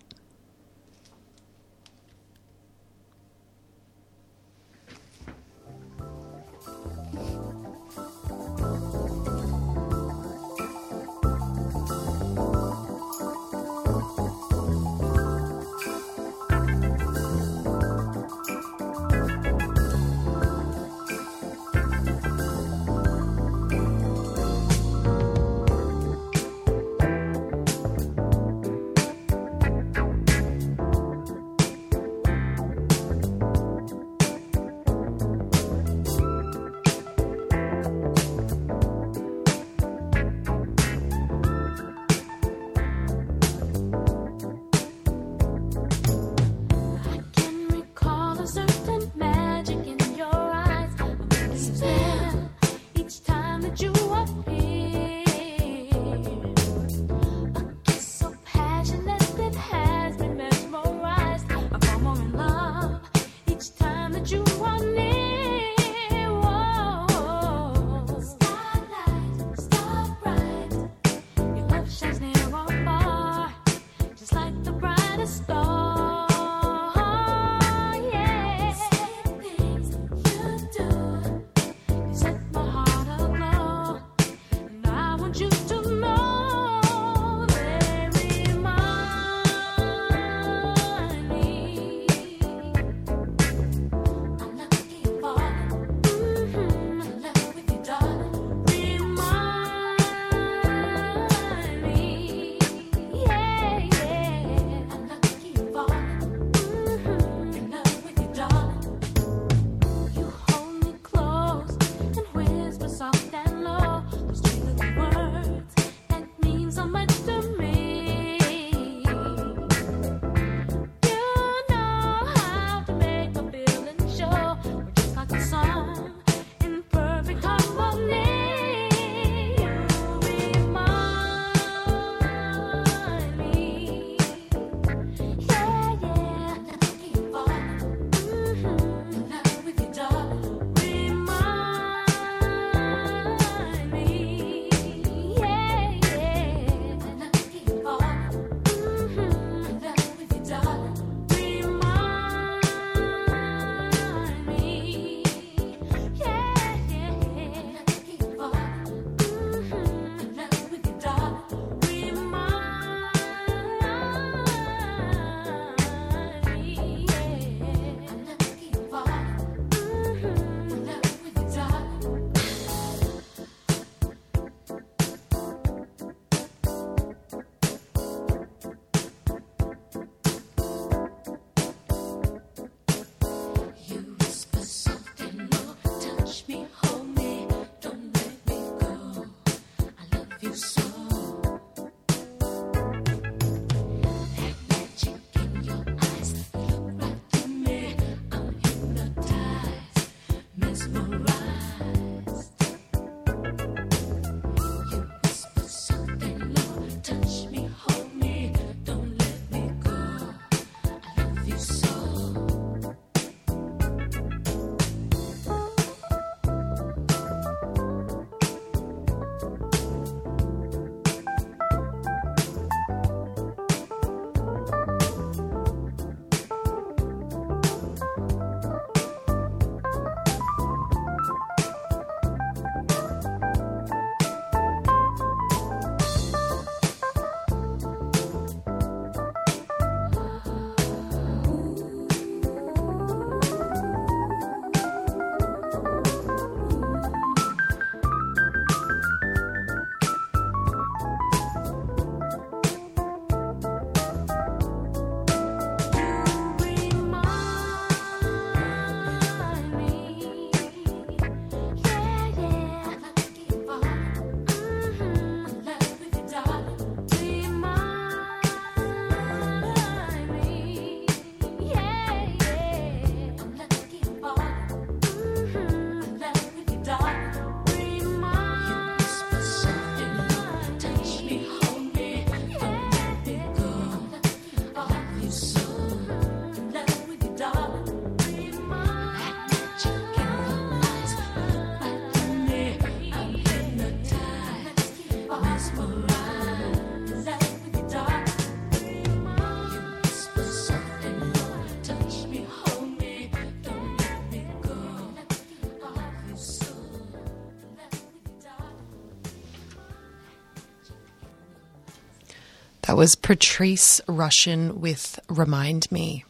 Patrice 313.31 314.01
Rushen 314.09 314.73
with 314.73 315.17
Remind 315.29 315.89
Me. 315.89 316.25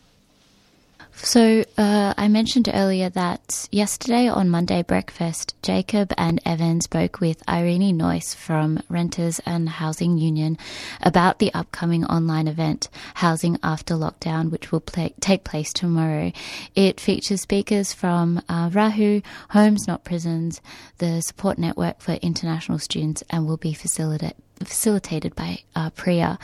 So 1.16 1.66
uh, 1.76 2.14
I 2.16 2.28
mentioned 2.28 2.70
earlier 2.72 3.10
that 3.10 3.68
yesterday 3.72 4.28
on 4.28 4.52
Monday 4.52 4.84
Breakfast, 4.84 5.56
Jacob 5.64 6.14
and 6.16 6.40
Evan 6.46 6.80
spoke 6.80 7.20
with 7.20 7.42
Irene 7.50 7.98
Noyce 7.98 8.36
from 8.36 8.84
Renters 8.88 9.42
and 9.48 9.68
Housing 9.68 10.20
Union 10.20 10.60
about 11.02 11.40
the 11.40 11.52
upcoming 11.56 12.06
online 12.06 12.48
event, 12.48 12.88
Housing 13.16 13.58
After 13.64 13.96
Lockdown, 13.96 14.52
which 14.52 14.72
will 14.72 14.80
play, 14.80 15.16
take 15.20 15.44
place 15.44 15.74
tomorrow. 15.74 16.32
It 16.76 17.00
features 17.00 17.42
speakers 17.42 17.94
from 17.94 18.44
uh, 18.48 18.70
Rahu, 18.72 19.22
Homes 19.50 19.88
Not 19.88 20.04
Prisons, 20.04 20.62
the 21.00 21.22
Support 21.22 21.58
Network 21.58 22.00
for 22.00 22.12
International 22.22 22.78
Students, 22.78 23.24
and 23.32 23.48
will 23.48 23.58
be 23.58 23.74
facilitated 23.74 24.36
facilitated 24.68 25.36
by 25.36 25.60
uh, 25.76 25.90
Priya. 25.92 26.38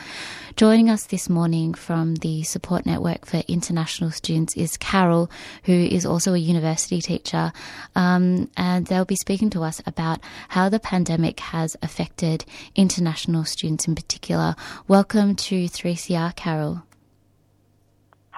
Joining 0.56 0.90
us 0.90 1.06
this 1.06 1.28
morning 1.28 1.72
from 1.72 2.16
the 2.16 2.42
Support 2.42 2.84
Network 2.84 3.26
for 3.26 3.42
International 3.46 4.10
Students 4.10 4.56
is 4.56 4.76
Carol, 4.76 5.30
who 5.64 5.72
is 5.72 6.04
also 6.04 6.34
a 6.34 6.38
university 6.38 7.00
teacher, 7.00 7.52
um, 7.94 8.50
and 8.56 8.86
they'll 8.86 9.04
be 9.04 9.14
speaking 9.14 9.50
to 9.50 9.62
us 9.62 9.80
about 9.86 10.18
how 10.48 10.68
the 10.68 10.80
pandemic 10.80 11.38
has 11.40 11.76
affected 11.82 12.44
international 12.74 13.44
students 13.44 13.86
in 13.86 13.94
particular. 13.94 14.56
Welcome 14.88 15.36
to 15.36 15.66
3CR, 15.66 16.34
Carol. 16.34 16.82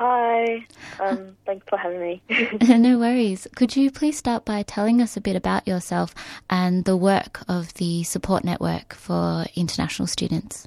Hi, 0.00 0.66
um, 0.98 1.36
thanks 1.44 1.66
for 1.68 1.76
having 1.76 2.00
me. 2.00 2.22
no 2.78 2.98
worries. 2.98 3.46
Could 3.54 3.76
you 3.76 3.90
please 3.90 4.16
start 4.16 4.46
by 4.46 4.62
telling 4.62 5.02
us 5.02 5.14
a 5.14 5.20
bit 5.20 5.36
about 5.36 5.68
yourself 5.68 6.14
and 6.48 6.86
the 6.86 6.96
work 6.96 7.42
of 7.48 7.74
the 7.74 8.02
support 8.04 8.42
network 8.42 8.94
for 8.94 9.44
international 9.54 10.08
students? 10.08 10.66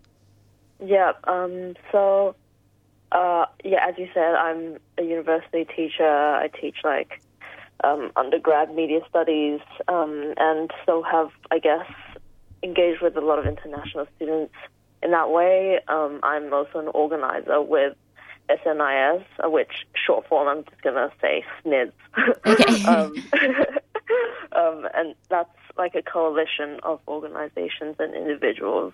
yeah, 0.85 1.13
um, 1.25 1.73
so, 1.91 2.35
uh, 3.11 3.45
yeah, 3.63 3.87
as 3.87 3.95
you 3.97 4.07
said, 4.13 4.35
I'm 4.35 4.77
a 4.97 5.03
university 5.03 5.65
teacher. 5.65 6.07
I 6.07 6.49
teach 6.49 6.77
like 6.83 7.21
um, 7.83 8.11
undergrad 8.15 8.73
media 8.73 8.99
studies, 9.09 9.61
um, 9.87 10.33
and 10.37 10.71
so 10.85 11.03
have, 11.03 11.29
I 11.51 11.59
guess, 11.59 11.89
engaged 12.61 13.01
with 13.01 13.15
a 13.17 13.21
lot 13.21 13.39
of 13.39 13.45
international 13.45 14.07
students 14.15 14.53
in 15.01 15.11
that 15.11 15.29
way. 15.29 15.79
Um, 15.87 16.19
I'm 16.23 16.53
also 16.53 16.79
an 16.79 16.87
organizer 16.89 17.61
with 17.61 17.95
SNIS, 18.49 19.23
uh, 19.43 19.49
which 19.49 19.86
short 19.93 20.27
form 20.27 20.47
I'm 20.47 20.63
just 20.65 20.82
gonna 20.82 21.12
say 21.21 21.45
SNIS. 21.63 21.91
Okay. 22.45 22.84
um, 22.86 23.13
um, 24.51 24.88
and 24.93 25.15
that's 25.29 25.49
like 25.77 25.95
a 25.95 26.01
coalition 26.01 26.79
of 26.84 26.99
organizations 27.08 27.95
and 27.99 28.13
individuals, 28.13 28.93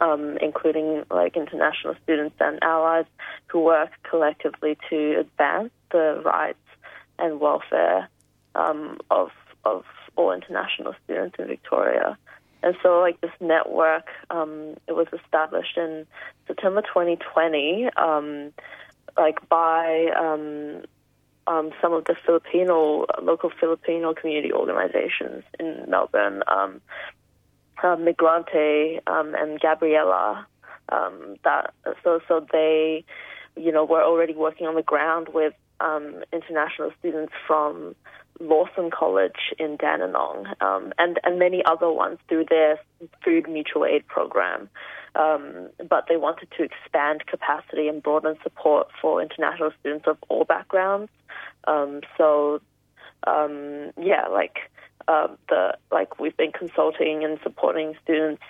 um, 0.00 0.38
including 0.38 1.04
like 1.10 1.36
international 1.36 1.94
students 2.02 2.36
and 2.40 2.58
allies 2.62 3.06
who 3.48 3.60
work 3.60 3.90
collectively 4.08 4.78
to 4.88 5.20
advance 5.20 5.70
the 5.90 6.22
rights 6.24 6.58
and 7.18 7.40
welfare 7.40 8.08
um, 8.54 8.98
of 9.10 9.30
of 9.64 9.84
all 10.16 10.32
international 10.32 10.94
students 11.04 11.36
in 11.38 11.46
Victoria. 11.46 12.16
And 12.62 12.76
so, 12.82 13.00
like 13.00 13.20
this 13.20 13.30
network, 13.40 14.08
um, 14.30 14.76
it 14.86 14.92
was 14.92 15.06
established 15.12 15.76
in 15.76 16.06
September 16.46 16.82
2020, 16.82 17.88
um, 17.96 18.52
like 19.16 19.48
by 19.48 20.06
um, 20.16 20.82
um, 21.46 21.70
some 21.80 21.92
of 21.92 22.04
the 22.04 22.14
Filipino 22.26 23.06
local 23.22 23.50
Filipino 23.50 24.14
community 24.14 24.52
organizations 24.52 25.42
in 25.58 25.84
Melbourne, 25.88 26.42
um, 26.48 26.80
uh, 27.82 27.96
Migrante 27.96 29.00
um, 29.06 29.34
and 29.34 29.58
Gabriela. 29.60 30.46
Um, 30.90 31.36
that 31.44 31.72
so 32.02 32.20
so 32.28 32.46
they, 32.52 33.04
you 33.56 33.72
know, 33.72 33.84
were 33.84 34.02
already 34.02 34.34
working 34.34 34.66
on 34.66 34.74
the 34.74 34.82
ground 34.82 35.28
with 35.32 35.54
um, 35.80 36.22
international 36.32 36.92
students 36.98 37.32
from 37.46 37.94
Lawson 38.40 38.90
College 38.90 39.52
in 39.58 39.76
Dandenong, 39.76 40.46
um, 40.60 40.92
and 40.98 41.20
and 41.24 41.38
many 41.38 41.62
other 41.64 41.90
ones 41.92 42.18
through 42.28 42.46
their 42.48 42.78
food 43.22 43.48
mutual 43.48 43.84
aid 43.84 44.06
program. 44.06 44.68
Um, 45.14 45.68
but 45.88 46.06
they 46.08 46.16
wanted 46.16 46.48
to 46.56 46.62
expand 46.62 47.26
capacity 47.26 47.88
and 47.88 48.02
broaden 48.02 48.36
support 48.42 48.88
for 49.00 49.20
international 49.20 49.72
students 49.80 50.06
of 50.06 50.16
all 50.28 50.44
backgrounds. 50.44 51.10
Um, 51.66 52.00
so, 52.16 52.60
um, 53.26 53.90
yeah, 54.00 54.28
like 54.28 54.70
uh, 55.08 55.28
the 55.48 55.76
like 55.90 56.18
we've 56.18 56.36
been 56.36 56.52
consulting 56.52 57.24
and 57.24 57.38
supporting 57.42 57.94
students 58.02 58.42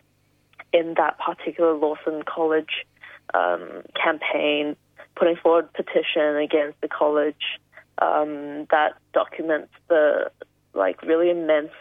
in 0.73 0.95
that 0.99 1.19
particular 1.19 1.75
Lawson 1.75 2.23
College 2.23 2.87
um, 3.35 3.83
campaign, 4.01 4.77
putting 5.17 5.37
forward 5.37 5.73
petition 5.73 6.37
against 6.37 6.81
the 6.81 6.89
college 6.89 7.59
um, 8.01 8.67
that 8.71 8.95
documents 9.13 9.73
the 9.89 10.31
like 10.75 11.03
really 11.03 11.31
immense 11.31 11.73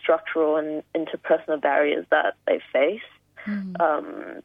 structural 0.00 0.56
and 0.56 0.82
interpersonal 0.94 1.60
barriers 1.60 2.06
that 2.10 2.34
they 2.46 2.60
face, 2.72 3.00
um, 3.80 4.42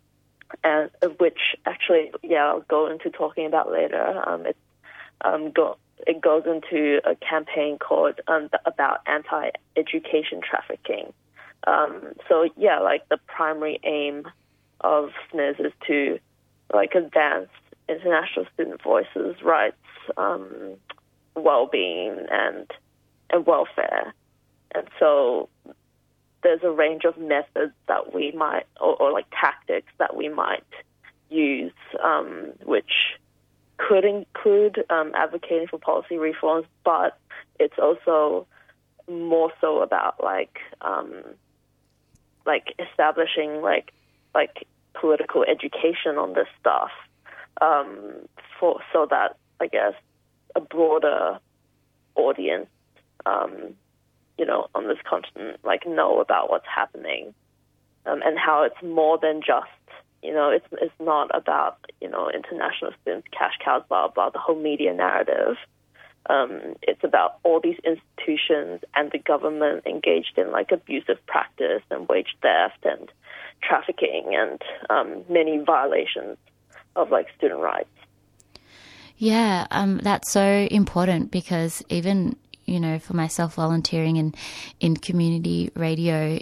and 0.64 0.90
which 1.20 1.40
actually, 1.66 2.12
yeah, 2.24 2.46
I'll 2.46 2.62
go 2.62 2.88
into 2.88 3.10
talking 3.10 3.46
about 3.46 3.72
later. 3.72 4.24
Um, 4.28 4.46
it's 4.46 4.60
um, 5.22 5.52
go, 5.52 5.78
it 6.06 6.22
goes 6.22 6.44
into 6.46 7.02
a 7.06 7.16
campaign 7.16 7.80
called 7.80 8.20
um, 8.28 8.50
about 8.66 9.00
anti-education 9.08 10.42
trafficking. 10.48 11.12
Um, 11.66 12.14
so 12.30 12.48
yeah, 12.56 12.80
like 12.80 13.10
the 13.10 13.18
primary 13.26 13.80
aim 13.84 14.26
of 14.82 15.10
SNIS 15.34 15.66
is 15.66 15.74
to 15.88 16.20
like 16.74 16.94
advance 16.94 17.50
international 17.90 18.46
student 18.54 18.82
voices, 18.84 19.42
rights, 19.42 19.76
um, 20.18 20.76
well-being, 21.44 22.26
and 22.30 22.70
and 23.30 23.46
welfare. 23.46 24.14
And 24.74 24.88
so 25.00 25.50
there's 26.44 26.64
a 26.64 26.72
range 26.72 27.04
of 27.04 27.18
methods 27.18 27.74
that 27.88 28.14
we 28.14 28.32
might, 28.32 28.66
or, 28.80 28.96
or 28.96 29.12
like 29.12 29.26
tactics 29.32 29.92
that 29.98 30.16
we 30.16 30.30
might 30.30 30.64
use, 31.30 31.74
um, 32.04 32.54
which 32.64 33.18
could 33.78 34.06
include 34.06 34.84
um, 34.90 35.12
advocating 35.16 35.68
for 35.68 35.78
policy 35.78 36.18
reforms, 36.18 36.66
but 36.84 37.18
it's 37.60 37.78
also 37.78 38.48
more 39.10 39.52
so 39.62 39.82
about 39.82 40.22
like 40.24 40.60
um, 40.82 41.14
like 42.46 42.74
establishing 42.80 43.62
like 43.62 43.94
like 44.34 44.68
political 44.94 45.44
education 45.44 46.18
on 46.18 46.34
this 46.34 46.48
stuff 46.60 46.92
um, 47.62 48.14
for 48.60 48.80
so 48.92 49.08
that 49.10 49.38
I 49.60 49.68
guess 49.68 49.94
a 50.56 50.62
broader 50.62 51.40
audience, 52.16 52.68
um, 53.26 53.76
you 54.38 54.46
know, 54.46 54.68
on 54.76 54.88
this 54.88 54.98
continent 55.08 55.60
like 55.64 55.88
know 55.88 56.20
about 56.22 56.50
what's 56.50 56.68
happening 56.68 57.34
um, 58.08 58.22
and 58.24 58.38
how 58.40 58.64
it's 58.64 58.82
more 58.82 59.20
than 59.22 59.42
just 59.42 59.68
you 60.24 60.34
know 60.34 60.50
it's 60.50 60.66
it's 60.82 60.94
not 61.00 61.30
about 61.36 61.78
you 62.02 62.10
know 62.10 62.30
international 62.30 62.92
students 63.02 63.28
cash 63.38 63.54
cows 63.64 63.84
blah 63.90 64.08
blah 64.08 64.30
the 64.30 64.40
whole 64.40 64.60
media 64.60 64.94
narrative. 64.94 65.58
Um, 66.30 66.76
it's 66.82 67.06
about 67.06 67.40
all 67.44 67.62
these 67.62 67.80
institutions 67.86 68.82
and 68.96 69.10
the 69.14 69.18
government 69.18 69.86
engaged 69.86 70.34
in 70.38 70.52
like 70.52 70.74
abusive 70.74 71.26
practice 71.26 71.82
and 71.90 72.06
wage 72.10 72.36
theft 72.42 72.84
and 72.84 73.10
trafficking 73.64 74.34
and 74.34 74.62
um, 74.90 75.24
many 75.30 75.58
violations 75.60 76.38
of 76.98 77.12
like 77.12 77.28
student 77.38 77.62
rights. 77.62 77.88
Yeah, 79.18 79.66
um, 79.72 79.98
that's 79.98 80.32
so 80.32 80.68
important 80.70 81.32
because 81.32 81.84
even 81.90 82.36
you 82.66 82.80
know 82.80 83.00
for 83.00 83.14
myself 83.14 83.56
volunteering 83.56 84.18
in 84.18 84.36
in 84.80 84.96
community 84.96 85.72
radio, 85.76 86.40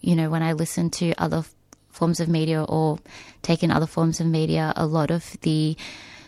you 0.00 0.16
know 0.16 0.28
when 0.28 0.42
I 0.42 0.52
listen 0.52 0.90
to 0.90 1.14
other 1.16 1.44
forms 1.90 2.20
of 2.20 2.28
media 2.28 2.62
or 2.64 2.98
take 3.42 3.62
in 3.62 3.70
other 3.70 3.86
forms 3.86 4.20
of 4.20 4.26
media, 4.26 4.72
a 4.76 4.86
lot 4.86 5.10
of 5.10 5.36
the 5.42 5.76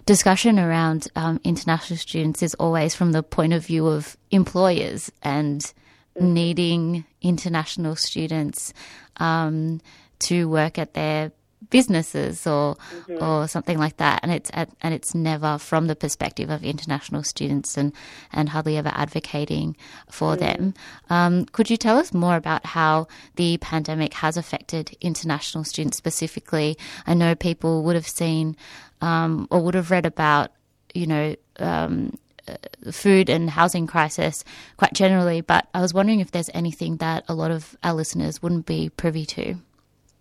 discussion 0.07 0.59
around 0.59 1.09
um, 1.17 1.41
international 1.45 1.97
students 1.97 2.43
is 2.43 2.55
always 2.55 2.95
from 2.95 3.13
the 3.13 3.23
point 3.23 3.53
of 3.53 3.67
view 3.67 3.87
of 3.87 4.17
employers 4.31 5.11
and 5.23 5.73
needing 6.19 7.05
international 7.23 7.97
students 7.97 8.73
um, 9.19 9.81
to 10.19 10.49
work 10.49 10.79
at 10.79 10.95
their 10.95 11.33
businesses 11.69 12.47
or 12.47 12.77
or 13.21 13.47
something 13.47 13.79
like 13.79 13.99
that. 13.99 14.21
And 14.23 14.33
it's 14.33 14.51
at, 14.55 14.71
and 14.81 14.95
it's 14.95 15.15
never 15.15 15.59
from 15.59 15.87
the 15.87 15.97
perspective 15.97 16.49
of 16.51 16.65
international 16.65 17.23
students 17.23 17.77
and 17.77 17.93
and 18.33 18.49
hardly 18.49 18.77
ever 18.77 18.91
advocating 18.95 19.77
for 20.11 20.37
them. 20.37 20.75
Um, 21.11 21.45
could 21.47 21.69
you 21.69 21.77
tell 21.77 21.99
us 21.99 22.15
more 22.15 22.37
about 22.37 22.65
how 22.67 23.09
the 23.37 23.59
pandemic 23.59 24.15
has 24.15 24.37
affected 24.37 24.97
international 25.01 25.65
students 25.65 25.99
specifically? 25.99 26.79
I 27.07 27.15
know 27.15 27.35
people 27.35 27.83
would 27.85 27.97
have 27.97 28.09
seen 28.09 28.57
um, 29.01 29.47
or 29.51 29.61
would 29.61 29.75
have 29.75 29.91
read 29.91 30.07
about 30.07 30.53
you 30.95 31.07
know 31.07 31.37
um, 31.59 32.19
uh, 32.49 32.57
food 32.91 33.29
and 33.29 33.51
housing 33.51 33.87
crisis 33.87 34.45
quite 34.77 34.93
generally 34.93 35.41
but 35.41 35.69
I 35.75 35.81
was 35.81 35.95
wondering 35.95 36.21
if 36.21 36.31
there's 36.31 36.51
anything 36.55 36.97
that 36.97 37.25
a 37.29 37.35
lot 37.35 37.51
of 37.51 37.77
our 37.83 37.95
listeners 37.95 38.43
wouldn't 38.43 38.67
be 38.67 38.89
privy 38.89 39.27
to. 39.27 39.57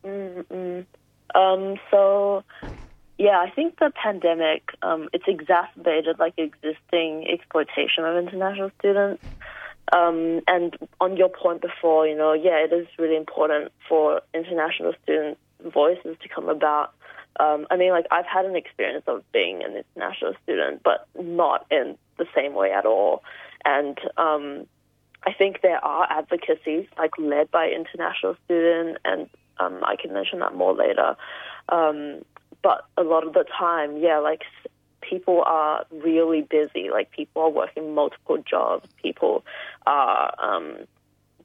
Mm-mm. 0.04 0.86
Um, 1.36 1.76
so, 1.92 2.44
yeah, 3.18 3.40
I 3.40 3.50
think 3.50 3.80
the 3.80 3.92
pandemic 4.02 4.64
um, 4.82 5.10
it's 5.14 5.26
exacerbated 5.28 6.20
like 6.20 6.34
existing 6.38 7.28
exploitation 7.30 8.06
of 8.06 8.16
international 8.18 8.72
students. 8.80 9.24
Um, 9.92 10.42
and 10.48 10.78
on 11.02 11.18
your 11.18 11.30
point 11.30 11.62
before, 11.62 12.08
you 12.08 12.16
know, 12.16 12.34
yeah, 12.34 12.64
it 12.64 12.72
is 12.72 12.88
really 13.00 13.16
important 13.16 13.72
for 13.88 14.22
international 14.34 14.94
student 15.04 15.38
voices 15.66 16.16
to 16.22 16.30
come 16.30 16.48
about. 16.48 16.94
Um, 17.40 17.66
I 17.72 17.78
mean, 17.78 17.92
like 17.92 18.06
I've 18.12 18.26
had 18.26 18.46
an 18.46 18.56
experience 18.56 19.06
of 19.08 19.24
being 19.32 19.64
an 19.64 19.76
international 19.78 20.34
student, 20.44 20.82
but 20.84 21.08
not 21.20 21.66
in 21.72 21.98
the 22.18 22.26
same 22.36 22.54
way 22.54 22.72
at 22.72 22.86
all. 22.86 23.24
And 23.66 23.98
um, 24.18 24.68
I 25.26 25.34
think 25.34 25.62
there 25.62 25.84
are 25.84 26.08
advocacies 26.10 26.88
like 26.98 27.12
led 27.18 27.50
by 27.52 27.70
international 27.70 28.36
student, 28.46 28.98
and 29.06 29.30
um, 29.60 29.80
I 29.84 29.96
can 29.96 30.14
mention 30.14 30.40
that 30.40 30.56
more 30.56 30.74
later. 30.74 31.16
Um, 31.70 32.24
but 32.62 32.86
a 32.98 33.04
lot 33.04 33.26
of 33.26 33.34
the 33.34 33.46
time, 33.58 33.98
yeah, 33.98 34.20
like 34.20 34.42
people 35.02 35.44
are 35.46 35.86
really 35.92 36.42
busy. 36.42 36.90
Like 36.92 37.12
people 37.12 37.42
are 37.44 37.50
working 37.50 37.94
multiple 37.94 38.38
jobs. 38.38 38.88
People 39.02 39.46
are 39.86 40.34
um, 40.40 40.78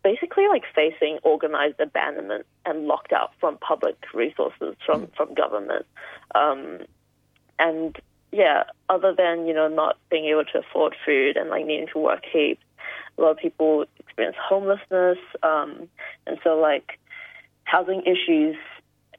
basically 0.02 0.46
like 0.48 0.64
facing 0.74 1.18
organized 1.22 1.80
abandonment 1.80 2.46
and 2.66 2.86
locked 2.86 3.12
out 3.12 3.32
from 3.40 3.58
public 3.58 3.96
resources 4.12 4.76
from 4.84 5.08
from 5.16 5.34
government. 5.34 5.86
Um, 6.34 6.80
and 7.58 7.96
yeah, 8.32 8.64
other 8.88 9.14
than 9.16 9.46
you 9.46 9.54
know 9.54 9.68
not 9.68 9.96
being 10.10 10.26
able 10.26 10.44
to 10.44 10.58
afford 10.58 10.94
food 11.04 11.36
and 11.36 11.50
like 11.50 11.66
needing 11.66 11.88
to 11.92 11.98
work 11.98 12.24
heaps, 12.30 12.64
a 13.16 13.22
lot 13.22 13.30
of 13.30 13.38
people 13.38 13.84
experience 13.98 14.36
homelessness, 14.40 15.18
um, 15.42 15.88
and 16.26 16.38
so 16.42 16.58
like 16.58 16.98
housing 17.64 18.02
issues, 18.02 18.56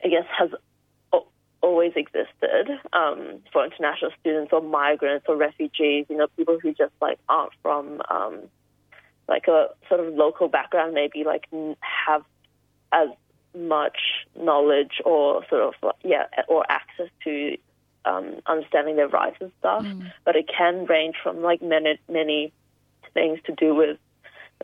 I 0.03 0.07
guess, 0.07 0.25
has 0.37 0.51
always 1.65 1.93
existed 1.95 2.69
um, 2.93 3.39
for 3.51 3.65
international 3.65 4.11
students 4.19 4.53
or 4.53 4.61
migrants 4.61 5.25
or 5.27 5.35
refugees. 5.35 6.05
You 6.09 6.17
know, 6.17 6.27
people 6.37 6.59
who 6.61 6.73
just 6.73 6.93
like 7.01 7.17
aren't 7.27 7.53
from 7.63 8.01
um, 8.09 8.41
like 9.27 9.47
a 9.47 9.69
sort 9.89 9.99
of 9.99 10.13
local 10.13 10.47
background, 10.47 10.93
maybe 10.93 11.23
like 11.23 11.47
have 11.79 12.23
as 12.91 13.09
much 13.57 13.97
knowledge 14.39 15.01
or 15.05 15.43
sort 15.49 15.73
of 15.83 15.93
yeah 16.03 16.25
or 16.47 16.65
access 16.69 17.09
to 17.23 17.57
um, 18.05 18.35
understanding 18.45 18.95
their 18.95 19.07
rights 19.07 19.37
and 19.41 19.51
stuff. 19.59 19.83
But 20.23 20.35
it 20.35 20.47
can 20.47 20.85
range 20.85 21.15
from 21.23 21.41
like 21.41 21.61
many 21.63 21.99
many 22.07 22.53
things 23.13 23.39
to 23.45 23.53
do 23.53 23.73
with 23.73 23.97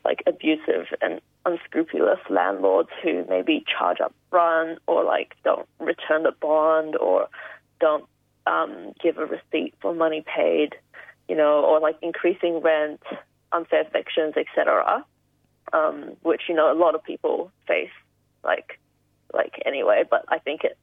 like 0.04 0.24
abusive 0.26 0.88
and 1.02 1.22
unscrupulous 1.46 2.20
landlords 2.30 2.90
who 3.04 3.26
maybe 3.30 3.64
charge 3.66 4.00
up 4.00 4.14
front 4.30 4.80
or 4.88 5.04
like 5.04 5.36
don't 5.44 5.68
return 5.80 6.24
the 6.24 6.32
bond 6.40 6.96
or 6.96 7.28
don't 7.80 8.06
um, 8.48 8.94
give 9.02 9.18
a 9.18 9.26
receipt 9.26 9.74
for 9.82 9.94
money 9.94 10.24
paid, 10.36 10.76
you 11.28 11.36
know, 11.36 11.64
or 11.64 11.80
like 11.80 11.98
increasing 12.02 12.62
rent, 12.62 13.02
unfair 13.52 13.86
evictions, 13.88 14.36
etc. 14.38 15.06
Um, 15.74 16.18
which 16.24 16.44
you 16.50 16.56
know 16.56 16.72
a 16.72 16.78
lot 16.78 16.96
of 16.96 17.04
people 17.04 17.52
face, 17.68 17.90
like 18.44 18.80
like 19.34 19.62
anyway. 19.66 20.04
But 20.10 20.26
I 20.28 20.40
think 20.40 20.64
it, 20.64 20.78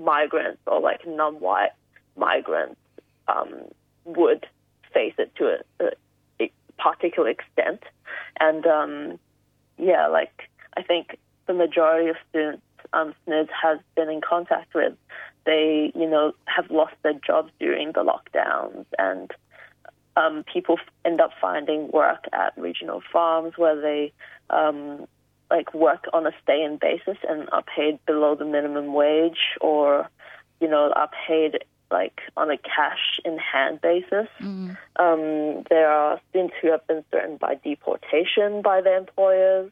migrants 0.00 0.60
or 0.66 0.80
like 0.80 1.06
non-white 1.06 1.72
migrants 2.16 2.80
um, 3.28 3.64
would 4.04 4.46
face 4.92 5.14
it 5.18 5.34
to 5.36 5.44
a, 5.46 5.84
a, 5.84 5.86
a 5.86 5.92
particular 6.82 7.28
extent, 7.28 7.82
and 8.38 8.66
um, 8.66 9.18
yeah, 9.78 10.06
like 10.08 10.48
I 10.76 10.82
think 10.82 11.18
the 11.46 11.54
majority 11.54 12.08
of 12.08 12.16
students 12.28 12.62
um, 12.92 13.14
SNIS 13.26 13.48
has 13.62 13.78
been 13.96 14.08
in 14.08 14.20
contact 14.20 14.74
with, 14.74 14.94
they 15.46 15.92
you 15.94 16.08
know 16.08 16.32
have 16.46 16.70
lost 16.70 16.94
their 17.02 17.14
jobs 17.26 17.52
during 17.58 17.92
the 17.92 18.04
lockdowns, 18.04 18.86
and 18.98 19.30
um, 20.16 20.44
people 20.52 20.78
end 21.04 21.20
up 21.20 21.30
finding 21.40 21.88
work 21.88 22.24
at 22.32 22.52
regional 22.56 23.02
farms 23.12 23.54
where 23.56 23.80
they 23.80 24.12
um, 24.50 25.06
like 25.50 25.72
work 25.74 26.04
on 26.12 26.26
a 26.26 26.32
stay-in 26.42 26.78
basis 26.80 27.18
and 27.28 27.48
are 27.52 27.62
paid 27.62 27.98
below 28.06 28.34
the 28.34 28.44
minimum 28.44 28.92
wage, 28.92 29.56
or 29.60 30.08
you 30.60 30.68
know 30.68 30.92
are 30.94 31.10
paid 31.26 31.64
like 31.90 32.20
on 32.36 32.50
a 32.50 32.56
cash 32.56 33.20
in 33.24 33.38
hand 33.38 33.80
basis. 33.80 34.28
Um, 34.96 35.64
there 35.70 35.90
are 35.90 36.20
students 36.30 36.54
who 36.60 36.70
have 36.70 36.86
been 36.86 37.04
threatened 37.10 37.38
by 37.38 37.56
deportation 37.56 38.62
by 38.62 38.80
their 38.80 38.96
employers, 38.96 39.70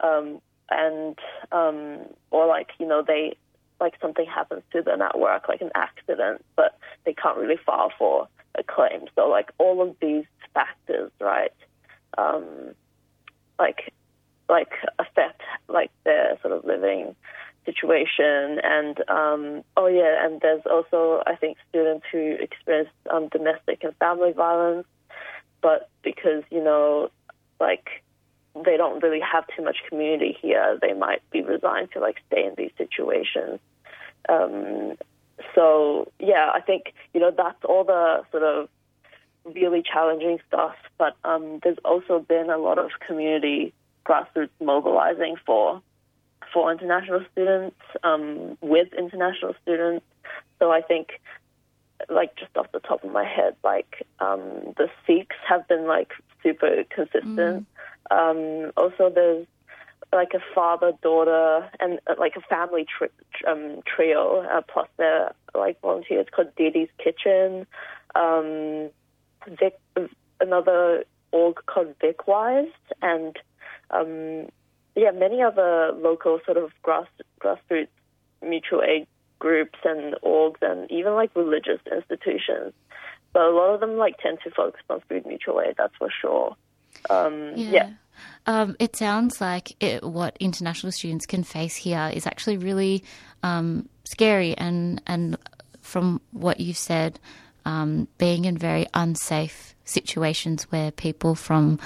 um, 0.00 0.40
and 0.70 1.18
um, 1.52 2.00
or 2.30 2.46
like 2.46 2.68
you 2.78 2.86
know 2.86 3.02
they 3.06 3.36
like 3.80 3.94
something 4.00 4.26
happens 4.26 4.62
to 4.72 4.82
them 4.82 5.02
at 5.02 5.18
work, 5.18 5.48
like 5.48 5.60
an 5.60 5.70
accident, 5.74 6.44
but 6.56 6.78
they 7.04 7.12
can't 7.12 7.36
really 7.36 7.58
file 7.64 7.92
for 7.98 8.28
a 8.54 8.62
claim. 8.62 9.02
So 9.14 9.28
like 9.28 9.50
all 9.58 9.82
of 9.82 9.96
these 10.00 10.24
factors, 10.52 11.10
right? 11.20 11.52
Um, 12.16 12.74
like 13.58 13.92
like 14.48 14.72
affect 14.98 15.40
like 15.68 15.90
their 16.04 16.38
sort 16.42 16.52
of 16.52 16.64
living 16.64 17.14
situation. 17.64 18.60
And 18.62 18.98
um, 19.08 19.64
oh 19.76 19.86
yeah 19.86 20.24
and 20.24 20.40
there's 20.40 20.62
also 20.70 21.22
I 21.26 21.36
think 21.36 21.58
students 21.68 22.06
who 22.10 22.36
experience 22.40 22.90
um, 23.10 23.28
domestic 23.28 23.84
and 23.84 23.94
family 23.96 24.32
violence. 24.32 24.86
But 25.62 25.88
because 26.02 26.44
you 26.50 26.62
know 26.62 27.10
like 27.60 28.02
they 28.64 28.76
don't 28.76 29.02
really 29.02 29.20
have 29.20 29.44
too 29.56 29.62
much 29.62 29.78
community 29.88 30.36
here 30.40 30.78
they 30.80 30.92
might 30.92 31.28
be 31.30 31.42
resigned 31.42 31.90
to 31.92 32.00
like 32.00 32.16
stay 32.26 32.44
in 32.44 32.54
these 32.56 32.72
situations. 32.78 33.60
Um, 34.28 34.96
so 35.54 36.10
yeah 36.18 36.50
I 36.54 36.60
think 36.60 36.94
you 37.12 37.20
know 37.20 37.32
that's 37.36 37.64
all 37.64 37.84
the 37.84 38.22
sort 38.30 38.42
of 38.42 38.68
really 39.44 39.82
challenging 39.82 40.38
stuff. 40.48 40.74
But 40.98 41.16
um, 41.24 41.60
there's 41.62 41.78
also 41.84 42.20
been 42.20 42.50
a 42.50 42.58
lot 42.58 42.78
of 42.78 42.90
community 43.06 43.72
grassroots 44.06 44.50
mobilizing 44.60 45.36
for 45.46 45.82
for 46.54 46.70
international 46.70 47.20
students 47.32 47.76
um, 48.04 48.56
with 48.62 48.88
international 48.96 49.54
students. 49.62 50.06
So 50.60 50.70
I 50.70 50.80
think, 50.80 51.20
like 52.08 52.36
just 52.36 52.56
off 52.56 52.70
the 52.72 52.80
top 52.80 53.02
of 53.04 53.12
my 53.12 53.24
head, 53.24 53.56
like 53.64 54.06
um, 54.20 54.40
the 54.78 54.88
Sikhs 55.06 55.36
have 55.46 55.66
been 55.68 55.86
like 55.86 56.12
super 56.42 56.84
consistent. 56.94 57.66
Um, 58.10 58.72
also, 58.76 59.10
there's 59.12 59.46
like 60.12 60.32
a 60.34 60.40
father 60.54 60.92
daughter 61.02 61.68
and 61.80 61.98
uh, 62.06 62.14
like 62.18 62.36
a 62.36 62.40
family 62.42 62.86
tri- 62.86 63.08
um, 63.50 63.80
trio 63.84 64.42
uh, 64.42 64.62
plus 64.62 64.88
their 64.96 65.34
like 65.54 65.80
volunteers 65.80 66.26
called 66.34 66.54
Didi's 66.56 66.88
Kitchen. 67.02 67.66
Um, 68.14 68.90
Vic, 69.48 69.78
another 70.40 71.04
org 71.32 71.56
called 71.66 71.94
Vicwise 71.98 72.70
and 73.02 73.36
um, 73.90 74.48
yeah, 74.94 75.10
many 75.10 75.42
other 75.42 75.92
local 75.96 76.40
sort 76.44 76.56
of 76.56 76.70
grass 76.82 77.06
grassroots 77.40 77.88
mutual 78.42 78.82
aid 78.82 79.06
groups 79.38 79.78
and 79.84 80.14
orgs 80.22 80.62
and 80.62 80.90
even 80.90 81.14
like 81.14 81.30
religious 81.34 81.80
institutions. 81.90 82.72
But 83.32 83.42
a 83.42 83.50
lot 83.50 83.74
of 83.74 83.80
them 83.80 83.96
like 83.96 84.18
tend 84.18 84.38
to 84.44 84.50
focus 84.50 84.82
on 84.88 85.00
food 85.08 85.26
mutual 85.26 85.60
aid, 85.60 85.74
that's 85.76 85.94
for 85.96 86.08
sure. 86.20 86.56
Um, 87.10 87.52
yeah. 87.56 87.90
Um, 88.46 88.76
it 88.78 88.94
sounds 88.94 89.40
like 89.40 89.74
it, 89.82 90.04
what 90.04 90.36
international 90.38 90.92
students 90.92 91.26
can 91.26 91.42
face 91.42 91.74
here 91.74 92.10
is 92.14 92.26
actually 92.26 92.58
really 92.58 93.02
um, 93.42 93.88
scary, 94.04 94.56
and 94.56 95.02
and 95.06 95.36
from 95.80 96.20
what 96.30 96.60
you've 96.60 96.76
said, 96.76 97.18
um, 97.64 98.06
being 98.18 98.44
in 98.44 98.56
very 98.56 98.86
unsafe 98.94 99.74
situations 99.84 100.64
where 100.70 100.90
people 100.92 101.34
from 101.34 101.80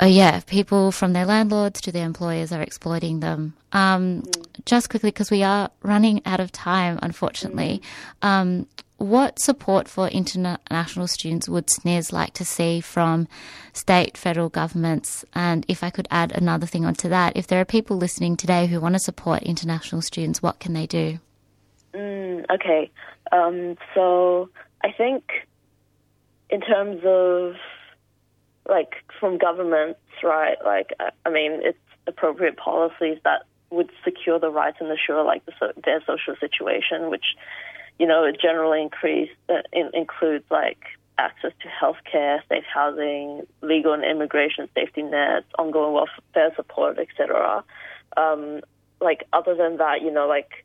uh, 0.00 0.06
yeah, 0.06 0.40
people 0.40 0.92
from 0.92 1.12
their 1.12 1.26
landlords 1.26 1.80
to 1.82 1.92
their 1.92 2.06
employers 2.06 2.52
are 2.52 2.62
exploiting 2.62 3.20
them. 3.20 3.54
Um, 3.72 4.22
Just 4.64 4.90
quickly, 4.90 5.10
because 5.10 5.30
we 5.30 5.42
are 5.42 5.70
running 5.82 6.22
out 6.26 6.40
of 6.40 6.52
time, 6.52 6.98
unfortunately, 7.02 7.82
um, 8.20 8.66
what 8.98 9.40
support 9.40 9.88
for 9.88 10.06
international 10.08 11.08
students 11.08 11.48
would 11.48 11.66
SNIS 11.66 12.12
like 12.12 12.34
to 12.34 12.44
see 12.44 12.80
from 12.80 13.26
state, 13.72 14.16
federal 14.16 14.48
governments? 14.48 15.24
And 15.34 15.66
if 15.66 15.82
I 15.82 15.90
could 15.90 16.06
add 16.10 16.30
another 16.32 16.66
thing 16.66 16.84
onto 16.84 17.08
that, 17.08 17.36
if 17.36 17.48
there 17.48 17.60
are 17.60 17.64
people 17.64 17.96
listening 17.96 18.36
today 18.36 18.66
who 18.68 18.80
want 18.80 18.94
to 18.94 19.00
support 19.00 19.42
international 19.42 20.02
students, 20.02 20.40
what 20.40 20.60
can 20.60 20.72
they 20.72 20.86
do? 20.86 21.18
Mm, 21.94 22.44
okay. 22.54 22.90
Um, 23.32 23.76
so 23.94 24.50
I 24.84 24.92
think 24.92 25.24
in 26.48 26.60
terms 26.60 27.00
of 27.04 27.56
like 28.68 28.94
from 29.18 29.38
governments, 29.38 30.00
right? 30.22 30.56
Like 30.64 30.92
I- 31.00 31.30
mean, 31.30 31.60
it's 31.62 31.78
appropriate 32.06 32.56
policies 32.56 33.18
that 33.24 33.42
would 33.70 33.90
secure 34.04 34.38
the 34.38 34.50
rights 34.50 34.78
and 34.80 34.90
assure 34.90 35.24
like 35.24 35.44
the, 35.46 35.72
their 35.84 36.00
social 36.06 36.34
situation, 36.38 37.10
which 37.10 37.36
you 37.98 38.06
know 38.06 38.30
generally 38.30 38.82
increase 38.82 39.30
uh, 39.48 39.62
in, 39.72 39.90
includes 39.94 40.44
like 40.50 40.78
access 41.18 41.52
to 41.60 41.68
healthcare, 41.68 42.40
safe 42.48 42.64
housing, 42.72 43.42
legal 43.60 43.92
and 43.92 44.04
immigration 44.04 44.68
safety 44.74 45.02
nets, 45.02 45.46
ongoing 45.58 45.92
welfare 45.92 46.52
support, 46.56 46.98
etc. 46.98 47.64
Um, 48.16 48.60
like 49.00 49.24
other 49.32 49.54
than 49.54 49.78
that, 49.78 50.02
you 50.02 50.10
know, 50.10 50.26
like 50.28 50.64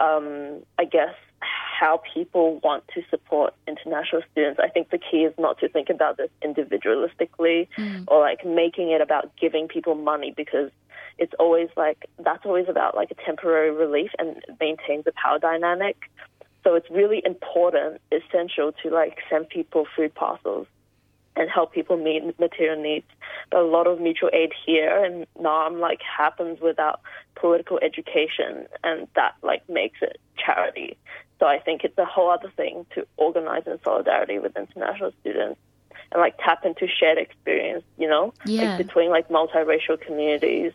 um, 0.00 0.62
I 0.78 0.84
guess, 0.84 1.14
how 1.84 2.00
people 2.14 2.60
want 2.60 2.82
to 2.94 3.02
support 3.10 3.52
international 3.68 4.22
students. 4.32 4.58
I 4.58 4.68
think 4.68 4.88
the 4.88 4.96
key 4.96 5.24
is 5.24 5.34
not 5.38 5.58
to 5.58 5.68
think 5.68 5.90
about 5.90 6.16
this 6.16 6.30
individualistically 6.42 7.68
hmm. 7.76 8.04
or 8.08 8.20
like 8.20 8.42
making 8.46 8.90
it 8.90 9.02
about 9.02 9.36
giving 9.36 9.68
people 9.68 9.94
money 9.94 10.32
because 10.34 10.70
it's 11.18 11.34
always 11.38 11.68
like 11.76 12.08
that's 12.24 12.46
always 12.46 12.70
about 12.70 12.96
like 12.96 13.10
a 13.10 13.14
temporary 13.26 13.70
relief 13.70 14.10
and 14.18 14.42
maintains 14.58 15.04
the 15.04 15.12
power 15.12 15.38
dynamic. 15.38 15.96
So 16.62 16.74
it's 16.74 16.88
really 16.90 17.22
important, 17.22 18.00
essential 18.10 18.72
to 18.82 18.88
like 18.88 19.18
send 19.28 19.50
people 19.50 19.86
food 19.94 20.14
parcels 20.14 20.66
and 21.36 21.50
help 21.50 21.74
people 21.74 21.98
meet 21.98 22.22
material 22.40 22.80
needs. 22.80 23.06
But 23.50 23.60
a 23.60 23.66
lot 23.66 23.86
of 23.86 24.00
mutual 24.00 24.30
aid 24.32 24.52
here 24.64 25.04
and 25.04 25.26
Naarm 25.38 25.80
like 25.80 26.00
happens 26.00 26.60
without 26.62 27.00
political 27.34 27.78
education, 27.82 28.66
and 28.82 29.06
that 29.16 29.34
like 29.42 29.68
makes 29.68 29.98
it 30.00 30.18
charity. 30.38 30.96
So 31.44 31.48
I 31.48 31.58
think 31.58 31.84
it's 31.84 31.98
a 31.98 32.06
whole 32.06 32.30
other 32.30 32.50
thing 32.56 32.86
to 32.94 33.06
organize 33.18 33.64
in 33.66 33.78
solidarity 33.84 34.38
with 34.38 34.56
international 34.56 35.12
students 35.20 35.60
and 36.10 36.18
like 36.18 36.38
tap 36.38 36.64
into 36.64 36.88
shared 36.88 37.18
experience, 37.18 37.84
you 37.98 38.08
know, 38.08 38.32
Yeah. 38.46 38.62
like 38.62 38.86
between 38.86 39.10
like 39.10 39.28
multiracial 39.28 40.00
communities. 40.00 40.72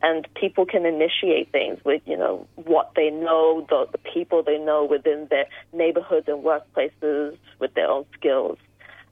And 0.00 0.32
people 0.34 0.64
can 0.64 0.86
initiate 0.86 1.50
things 1.50 1.84
with, 1.84 2.02
you 2.06 2.16
know, 2.16 2.46
what 2.54 2.92
they 2.94 3.10
know, 3.10 3.66
the, 3.68 3.88
the 3.90 3.98
people 3.98 4.44
they 4.44 4.58
know 4.58 4.84
within 4.84 5.26
their 5.28 5.46
neighborhoods 5.72 6.28
and 6.28 6.44
workplaces 6.44 7.36
with 7.58 7.74
their 7.74 7.90
own 7.90 8.04
skills. 8.14 8.58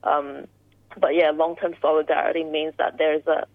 Um, 0.05 0.47
but 0.97 1.13
yeah, 1.13 1.31
long-term 1.31 1.75
solidarity 1.81 2.45
means 2.45 2.73
that 2.77 2.97
there's 2.97 3.27
a 3.27 3.45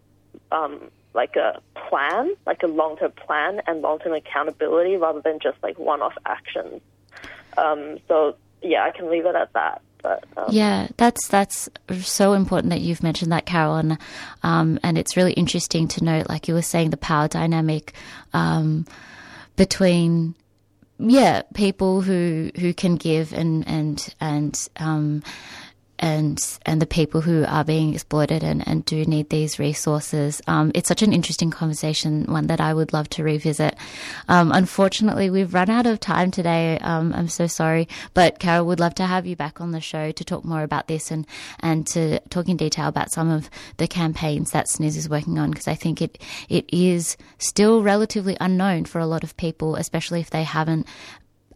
um, 0.54 0.90
like 1.14 1.36
a 1.36 1.62
plan, 1.88 2.34
like 2.44 2.62
a 2.62 2.66
long-term 2.66 3.12
plan 3.12 3.62
and 3.66 3.80
long-term 3.80 4.12
accountability, 4.12 4.96
rather 4.96 5.22
than 5.22 5.38
just 5.38 5.56
like 5.62 5.78
one-off 5.78 6.12
actions. 6.26 6.82
Um, 7.58 7.98
so 8.08 8.36
yeah, 8.62 8.84
I 8.84 8.90
can 8.90 9.10
leave 9.10 9.26
it 9.26 9.34
at 9.34 9.52
that. 9.52 9.82
But 10.02 10.24
um, 10.36 10.46
Yeah, 10.50 10.88
that's 10.96 11.26
that's 11.28 11.68
so 12.02 12.32
important 12.32 12.70
that 12.70 12.80
you've 12.80 13.02
mentioned 13.02 13.32
that, 13.32 13.46
Carol, 13.46 13.76
and 13.76 13.98
um, 14.42 14.78
and 14.82 14.98
it's 14.98 15.16
really 15.16 15.32
interesting 15.32 15.88
to 15.88 16.04
note, 16.04 16.28
like 16.28 16.48
you 16.48 16.54
were 16.54 16.62
saying, 16.62 16.90
the 16.90 16.96
power 16.96 17.28
dynamic 17.28 17.92
um, 18.32 18.86
between 19.56 20.34
yeah 20.98 21.42
people 21.54 22.00
who 22.00 22.50
who 22.58 22.72
can 22.72 22.96
give 22.96 23.32
and 23.32 23.66
and 23.66 24.14
and 24.20 24.68
um, 24.76 25.22
and 25.98 26.58
and 26.66 26.80
the 26.80 26.86
people 26.86 27.20
who 27.20 27.44
are 27.46 27.64
being 27.64 27.94
exploited 27.94 28.42
and, 28.42 28.66
and 28.66 28.84
do 28.84 29.04
need 29.04 29.30
these 29.30 29.58
resources. 29.58 30.42
Um, 30.46 30.72
it's 30.74 30.88
such 30.88 31.02
an 31.02 31.12
interesting 31.12 31.50
conversation, 31.50 32.24
one 32.24 32.48
that 32.48 32.60
I 32.60 32.74
would 32.74 32.92
love 32.92 33.08
to 33.10 33.22
revisit. 33.22 33.76
Um, 34.28 34.52
unfortunately, 34.52 35.30
we've 35.30 35.54
run 35.54 35.70
out 35.70 35.86
of 35.86 36.00
time 36.00 36.30
today. 36.30 36.78
Um, 36.80 37.12
I'm 37.14 37.28
so 37.28 37.46
sorry, 37.46 37.88
but 38.14 38.38
Carol 38.38 38.66
would 38.66 38.80
love 38.80 38.94
to 38.96 39.06
have 39.06 39.26
you 39.26 39.36
back 39.36 39.60
on 39.60 39.72
the 39.72 39.80
show 39.80 40.12
to 40.12 40.24
talk 40.24 40.44
more 40.44 40.62
about 40.62 40.88
this 40.88 41.10
and 41.10 41.26
and 41.60 41.86
to 41.88 42.20
talk 42.28 42.48
in 42.48 42.56
detail 42.56 42.88
about 42.88 43.12
some 43.12 43.30
of 43.30 43.48
the 43.78 43.88
campaigns 43.88 44.50
that 44.50 44.66
SNIS 44.66 44.96
is 44.96 45.08
working 45.08 45.38
on 45.38 45.50
because 45.50 45.68
I 45.68 45.74
think 45.74 46.02
it 46.02 46.18
it 46.48 46.66
is 46.72 47.16
still 47.38 47.82
relatively 47.82 48.36
unknown 48.40 48.84
for 48.84 48.98
a 48.98 49.06
lot 49.06 49.24
of 49.24 49.36
people, 49.36 49.76
especially 49.76 50.20
if 50.20 50.30
they 50.30 50.44
haven't 50.44 50.86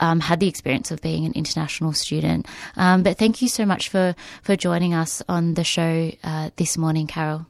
um, 0.01 0.21
had 0.21 0.41
the 0.41 0.49
experience 0.49 0.91
of 0.91 1.01
being 1.01 1.25
an 1.25 1.33
international 1.33 1.93
student. 1.93 2.47
Um, 2.77 3.03
but 3.03 3.19
thank 3.19 3.41
you 3.41 3.49
so 3.49 3.65
much 3.65 3.89
for, 3.89 4.15
for 4.43 4.57
joining 4.57 4.95
us 4.95 5.23
on 5.29 5.55
the 5.55 5.65
show 5.65 6.11
uh, 6.25 6.51
this 6.57 6.77
morning, 6.77 7.07
Carol. 7.07 7.47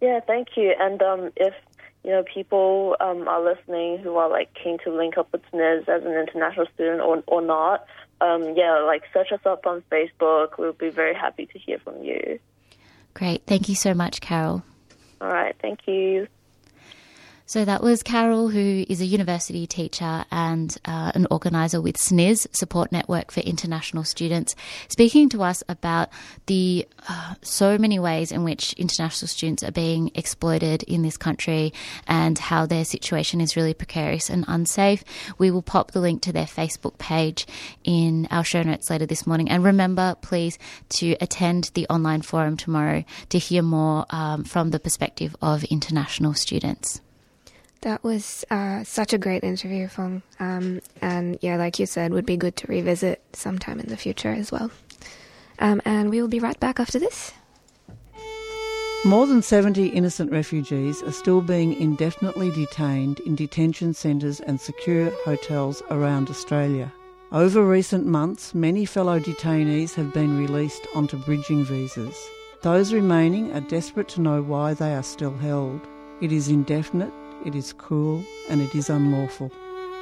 Yeah, 0.00 0.20
thank 0.20 0.56
you. 0.56 0.74
And 0.78 1.00
um, 1.02 1.32
if 1.36 1.54
you 2.04 2.10
know 2.10 2.22
people 2.22 2.96
um, 3.00 3.26
are 3.26 3.42
listening 3.42 3.98
who 3.98 4.16
are 4.16 4.28
like 4.28 4.52
keen 4.54 4.78
to 4.84 4.94
link 4.94 5.16
up 5.16 5.32
with 5.32 5.42
SNIS 5.52 5.88
as 5.88 6.04
an 6.04 6.12
international 6.12 6.66
student 6.74 7.00
or 7.00 7.22
or 7.26 7.40
not, 7.40 7.86
um, 8.20 8.54
yeah, 8.56 8.78
like 8.80 9.04
search 9.12 9.32
us 9.32 9.40
up 9.44 9.66
on 9.66 9.82
Facebook. 9.90 10.58
We'll 10.58 10.72
be 10.72 10.90
very 10.90 11.14
happy 11.14 11.46
to 11.46 11.58
hear 11.58 11.78
from 11.78 12.02
you. 12.02 12.38
Great. 13.14 13.44
Thank 13.46 13.68
you 13.68 13.74
so 13.74 13.94
much, 13.94 14.20
Carol. 14.20 14.62
All 15.20 15.28
right, 15.28 15.56
thank 15.62 15.80
you. 15.86 16.28
So 17.48 17.64
that 17.64 17.80
was 17.80 18.02
Carol, 18.02 18.48
who 18.48 18.84
is 18.88 19.00
a 19.00 19.06
university 19.06 19.68
teacher 19.68 20.24
and 20.32 20.76
uh, 20.84 21.12
an 21.14 21.28
organiser 21.30 21.80
with 21.80 21.96
SNIS, 21.96 22.48
Support 22.50 22.90
Network 22.90 23.30
for 23.30 23.38
International 23.38 24.02
Students, 24.02 24.56
speaking 24.88 25.28
to 25.28 25.44
us 25.44 25.62
about 25.68 26.08
the 26.46 26.88
uh, 27.08 27.34
so 27.42 27.78
many 27.78 28.00
ways 28.00 28.32
in 28.32 28.42
which 28.42 28.72
international 28.72 29.28
students 29.28 29.62
are 29.62 29.70
being 29.70 30.10
exploited 30.16 30.82
in 30.82 31.02
this 31.02 31.16
country 31.16 31.72
and 32.08 32.36
how 32.36 32.66
their 32.66 32.84
situation 32.84 33.40
is 33.40 33.54
really 33.54 33.74
precarious 33.74 34.28
and 34.28 34.44
unsafe. 34.48 35.04
We 35.38 35.52
will 35.52 35.62
pop 35.62 35.92
the 35.92 36.00
link 36.00 36.22
to 36.22 36.32
their 36.32 36.46
Facebook 36.46 36.98
page 36.98 37.46
in 37.84 38.26
our 38.32 38.42
show 38.42 38.64
notes 38.64 38.90
later 38.90 39.06
this 39.06 39.24
morning. 39.24 39.50
And 39.50 39.62
remember, 39.62 40.16
please, 40.20 40.58
to 40.98 41.12
attend 41.20 41.70
the 41.74 41.86
online 41.86 42.22
forum 42.22 42.56
tomorrow 42.56 43.04
to 43.28 43.38
hear 43.38 43.62
more 43.62 44.04
um, 44.10 44.42
from 44.42 44.70
the 44.70 44.80
perspective 44.80 45.36
of 45.40 45.62
international 45.62 46.34
students. 46.34 47.00
That 47.82 48.02
was 48.02 48.44
uh, 48.50 48.84
such 48.84 49.12
a 49.12 49.18
great 49.18 49.44
interview, 49.44 49.88
Fong. 49.88 50.22
Um, 50.40 50.80
and 51.00 51.38
yeah, 51.40 51.56
like 51.56 51.78
you 51.78 51.86
said, 51.86 52.12
would 52.12 52.26
be 52.26 52.36
good 52.36 52.56
to 52.56 52.66
revisit 52.66 53.22
sometime 53.32 53.78
in 53.78 53.86
the 53.86 53.96
future 53.96 54.32
as 54.32 54.50
well. 54.50 54.70
Um, 55.58 55.80
and 55.84 56.10
we 56.10 56.20
will 56.20 56.28
be 56.28 56.40
right 56.40 56.58
back 56.58 56.80
after 56.80 56.98
this. 56.98 57.32
More 59.04 59.26
than 59.26 59.40
70 59.40 59.88
innocent 59.88 60.32
refugees 60.32 61.00
are 61.02 61.12
still 61.12 61.40
being 61.40 61.80
indefinitely 61.80 62.50
detained 62.50 63.20
in 63.20 63.36
detention 63.36 63.94
centres 63.94 64.40
and 64.40 64.60
secure 64.60 65.10
hotels 65.24 65.82
around 65.90 66.28
Australia. 66.28 66.92
Over 67.30 67.64
recent 67.64 68.06
months, 68.06 68.54
many 68.54 68.84
fellow 68.84 69.20
detainees 69.20 69.94
have 69.94 70.12
been 70.12 70.36
released 70.38 70.86
onto 70.94 71.18
bridging 71.18 71.64
visas. 71.64 72.16
Those 72.62 72.92
remaining 72.92 73.52
are 73.52 73.60
desperate 73.60 74.08
to 74.08 74.20
know 74.20 74.42
why 74.42 74.74
they 74.74 74.94
are 74.94 75.02
still 75.02 75.36
held. 75.36 75.80
It 76.20 76.32
is 76.32 76.48
indefinite, 76.48 77.12
it 77.46 77.54
is 77.54 77.72
cruel, 77.72 78.22
and 78.50 78.60
it 78.60 78.74
is 78.74 78.90
unlawful. 78.90 79.50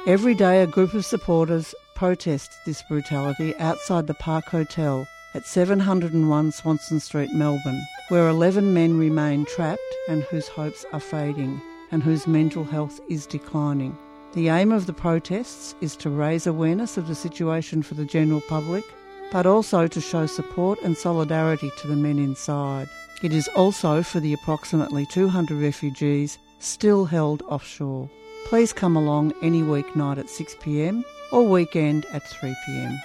Every 0.07 0.35
day, 0.35 0.61
a 0.61 0.67
group 0.67 0.93
of 0.93 1.05
supporters 1.05 1.73
protest 1.95 2.51
this 2.65 2.81
brutality 2.83 3.55
outside 3.57 4.07
the 4.07 4.13
Park 4.13 4.45
Hotel 4.45 5.07
at 5.33 5.45
701 5.45 6.51
Swanston 6.51 6.99
Street, 6.99 7.33
Melbourne, 7.33 7.81
where 8.09 8.27
11 8.27 8.73
men 8.73 8.97
remain 8.97 9.45
trapped 9.45 9.81
and 10.09 10.23
whose 10.23 10.47
hopes 10.47 10.85
are 10.91 10.99
fading 10.99 11.61
and 11.91 12.03
whose 12.03 12.27
mental 12.27 12.63
health 12.63 12.99
is 13.09 13.25
declining. 13.25 13.97
The 14.33 14.49
aim 14.49 14.71
of 14.71 14.85
the 14.85 14.93
protests 14.93 15.75
is 15.81 15.95
to 15.97 16.09
raise 16.09 16.45
awareness 16.45 16.97
of 16.97 17.07
the 17.07 17.15
situation 17.15 17.83
for 17.83 17.93
the 17.93 18.05
general 18.05 18.41
public, 18.41 18.83
but 19.31 19.45
also 19.45 19.87
to 19.87 20.01
show 20.01 20.25
support 20.25 20.81
and 20.81 20.97
solidarity 20.97 21.71
to 21.77 21.87
the 21.87 21.95
men 21.95 22.19
inside. 22.19 22.89
It 23.23 23.31
is 23.31 23.47
also 23.55 24.03
for 24.03 24.19
the 24.19 24.33
approximately 24.33 25.05
200 25.05 25.61
refugees 25.61 26.37
still 26.65 27.05
held 27.05 27.41
offshore. 27.43 28.09
Please 28.45 28.73
come 28.73 28.95
along 28.95 29.33
any 29.41 29.61
weeknight 29.61 30.17
at 30.17 30.25
6pm 30.25 31.03
or 31.31 31.47
weekend 31.47 32.05
at 32.11 32.23
3pm. 32.23 33.01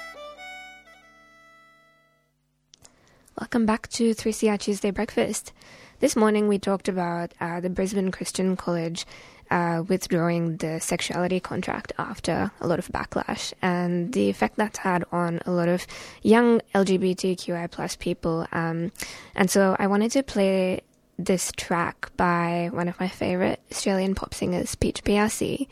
Welcome 3.39 3.65
back 3.65 3.89
to 3.89 4.15
3CR 4.15 4.59
Tuesday 4.59 4.91
Breakfast. 4.91 5.53
This 6.01 6.17
morning 6.17 6.49
we 6.49 6.59
talked 6.59 6.89
about 6.89 7.33
uh, 7.41 7.61
the 7.61 7.71
Brisbane 7.71 8.11
Christian 8.11 8.57
College 8.57 9.07
uh, 9.51 9.83
withdrawing 9.89 10.57
the 10.59 10.79
sexuality 10.79 11.41
contract 11.41 11.93
after 11.99 12.51
a 12.61 12.67
lot 12.67 12.79
of 12.79 12.89
backlash 12.89 13.53
and 13.61 14.13
the 14.13 14.31
effect 14.31 14.57
that's 14.57 14.79
had 14.79 15.05
on 15.11 15.41
a 15.47 15.51
lot 15.51 15.69
of 15.69 15.87
young 16.23 16.61
LGBTQI 16.75 17.71
plus 17.71 17.97
people. 17.97 18.47
Um, 18.53 18.93
and 19.35 19.51
so 19.51 19.77
I 19.79 19.87
wanted 19.87 20.13
to 20.13 20.23
play 20.23 20.83
this 21.25 21.53
track 21.57 22.11
by 22.17 22.71
one 22.73 22.89
of 22.89 22.99
my 22.99 23.09
favorite 23.09 23.61
Australian 23.71 24.15
pop 24.15 24.35
singers, 24.35 24.75
Peach 24.75 25.05
PRC. 25.05 25.69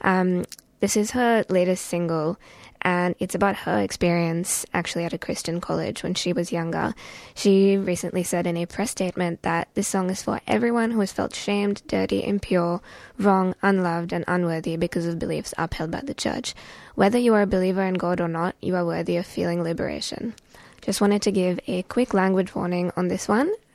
Um, 0.00 0.44
this 0.80 0.96
is 0.96 1.12
her 1.12 1.44
latest 1.48 1.86
single, 1.86 2.38
and 2.80 3.14
it's 3.20 3.36
about 3.36 3.54
her 3.54 3.78
experience 3.78 4.66
actually 4.74 5.04
at 5.04 5.12
a 5.12 5.18
Christian 5.18 5.60
college 5.60 6.02
when 6.02 6.14
she 6.14 6.32
was 6.32 6.50
younger. 6.50 6.94
She 7.34 7.76
recently 7.76 8.24
said 8.24 8.46
in 8.46 8.56
a 8.56 8.66
press 8.66 8.90
statement 8.90 9.42
that 9.42 9.68
this 9.74 9.86
song 9.86 10.10
is 10.10 10.22
for 10.22 10.40
everyone 10.46 10.90
who 10.90 11.00
has 11.00 11.12
felt 11.12 11.34
shamed, 11.34 11.82
dirty, 11.86 12.24
impure, 12.24 12.80
wrong, 13.18 13.54
unloved, 13.62 14.12
and 14.12 14.24
unworthy 14.26 14.76
because 14.76 15.06
of 15.06 15.20
beliefs 15.20 15.54
upheld 15.56 15.92
by 15.92 16.00
the 16.00 16.14
church. 16.14 16.54
Whether 16.96 17.18
you 17.18 17.34
are 17.34 17.42
a 17.42 17.46
believer 17.46 17.82
in 17.82 17.94
God 17.94 18.20
or 18.20 18.28
not, 18.28 18.56
you 18.60 18.74
are 18.74 18.84
worthy 18.84 19.16
of 19.16 19.26
feeling 19.26 19.62
liberation. 19.62 20.34
Just 20.80 21.00
wanted 21.00 21.22
to 21.22 21.30
give 21.30 21.60
a 21.68 21.82
quick 21.84 22.12
language 22.12 22.56
warning 22.56 22.90
on 22.96 23.06
this 23.06 23.28
one. 23.28 23.52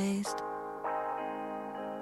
based. 0.00 0.38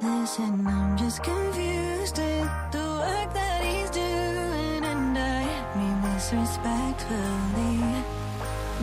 Listen, 0.03 0.67
I'm 0.67 0.97
just 0.97 1.19
confused 1.23 2.19
with 2.19 2.51
the 2.75 2.87
work 3.03 3.31
that 3.41 3.61
he's 3.69 3.91
doing, 3.91 4.83
and 4.93 5.19
I 5.19 5.43
mean 5.79 5.97
this 6.07 6.27
respectfully. 6.41 7.77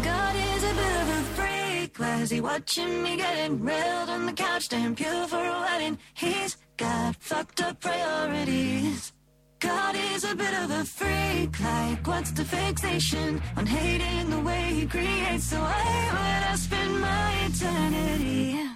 God 0.09 0.36
is 0.51 0.61
a 0.72 0.74
bit 0.82 0.95
of 1.01 1.07
a 1.20 1.22
freak. 1.36 1.91
Why 2.01 2.16
is 2.24 2.30
he 2.36 2.41
watching 2.41 3.03
me 3.03 3.16
getting 3.16 3.63
railed 3.63 4.09
on 4.16 4.26
the 4.26 4.34
couch, 4.34 4.68
damn 4.70 4.93
pure 4.95 5.28
for 5.28 5.43
a 5.55 5.57
wedding? 5.66 5.97
He's 6.13 6.57
got 6.78 7.16
fucked 7.30 7.61
up 7.68 7.80
priorities. 7.80 9.13
God 9.59 9.95
is 10.13 10.24
a 10.32 10.36
bit 10.36 10.53
of 10.63 10.70
a 10.82 10.84
freak. 10.84 11.53
Like, 11.72 12.05
what's 12.05 12.32
the 12.32 12.45
fixation 12.45 13.41
on 13.57 13.66
hating 13.66 14.30
the 14.36 14.41
way 14.49 14.63
he 14.80 14.86
creates? 14.86 15.45
So 15.51 15.57
why 15.59 16.09
would 16.16 16.43
I 16.51 16.55
spend 16.55 16.93
my 16.99 17.30
eternity 17.47 18.74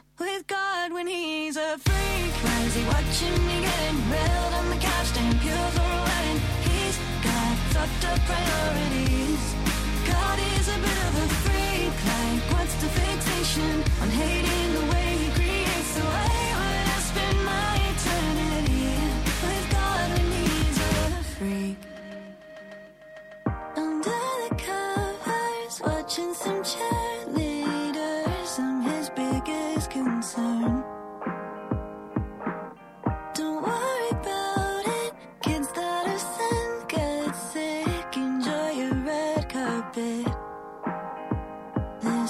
God 0.50 0.92
when 0.92 1.06
he's 1.06 1.58
a 1.58 1.78
freak? 1.78 2.34
Why 2.44 2.62
is 2.66 2.74
he 2.74 2.84
watching 2.86 3.38
me 3.46 3.62
getting 3.62 4.02
railed 4.10 4.54
on 4.60 4.70
the 4.72 4.78
couch, 4.78 5.14
damn 5.14 5.38
pure 5.38 5.70
for 5.78 5.90
a 5.98 6.02
wedding? 6.10 6.42
He's 6.66 6.98
got 7.22 7.56
fucked 7.74 8.06
up 8.12 8.20
priorities. 8.26 9.44
God 10.10 10.40
is 10.58 10.68
a 10.76 10.80
bit 10.86 11.00
of 11.08 11.14
a 11.24 11.28
freak. 11.46 11.96
Like, 12.14 12.42
what's 12.54 12.76
the 12.82 12.90
fixation 12.98 13.84
on 14.02 14.10
hating 14.10 14.74
the 14.74 14.86
way 14.92 15.10
he 15.22 15.30
creates? 15.38 15.90
So 15.94 16.02
why 16.02 16.26
would 16.60 16.88
I 16.98 17.00
spend 17.12 17.38
my 17.46 17.72
eternity 17.94 18.90
with 19.46 19.66
God 19.70 20.06
when 20.18 20.28
he's 20.34 20.78
a 20.80 21.24
freak? 21.38 21.89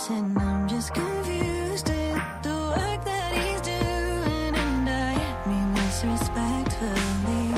Listen, 0.10 0.38
I'm 0.40 0.68
just 0.68 0.92
confused 0.92 1.88
with 1.88 2.42
the 2.42 2.56
work 2.76 3.06
that 3.06 3.32
he's 3.32 3.62
doing, 3.62 4.56
and 4.56 4.90
I 4.90 5.48
mean 5.48 5.74
respectfully. 6.12 7.52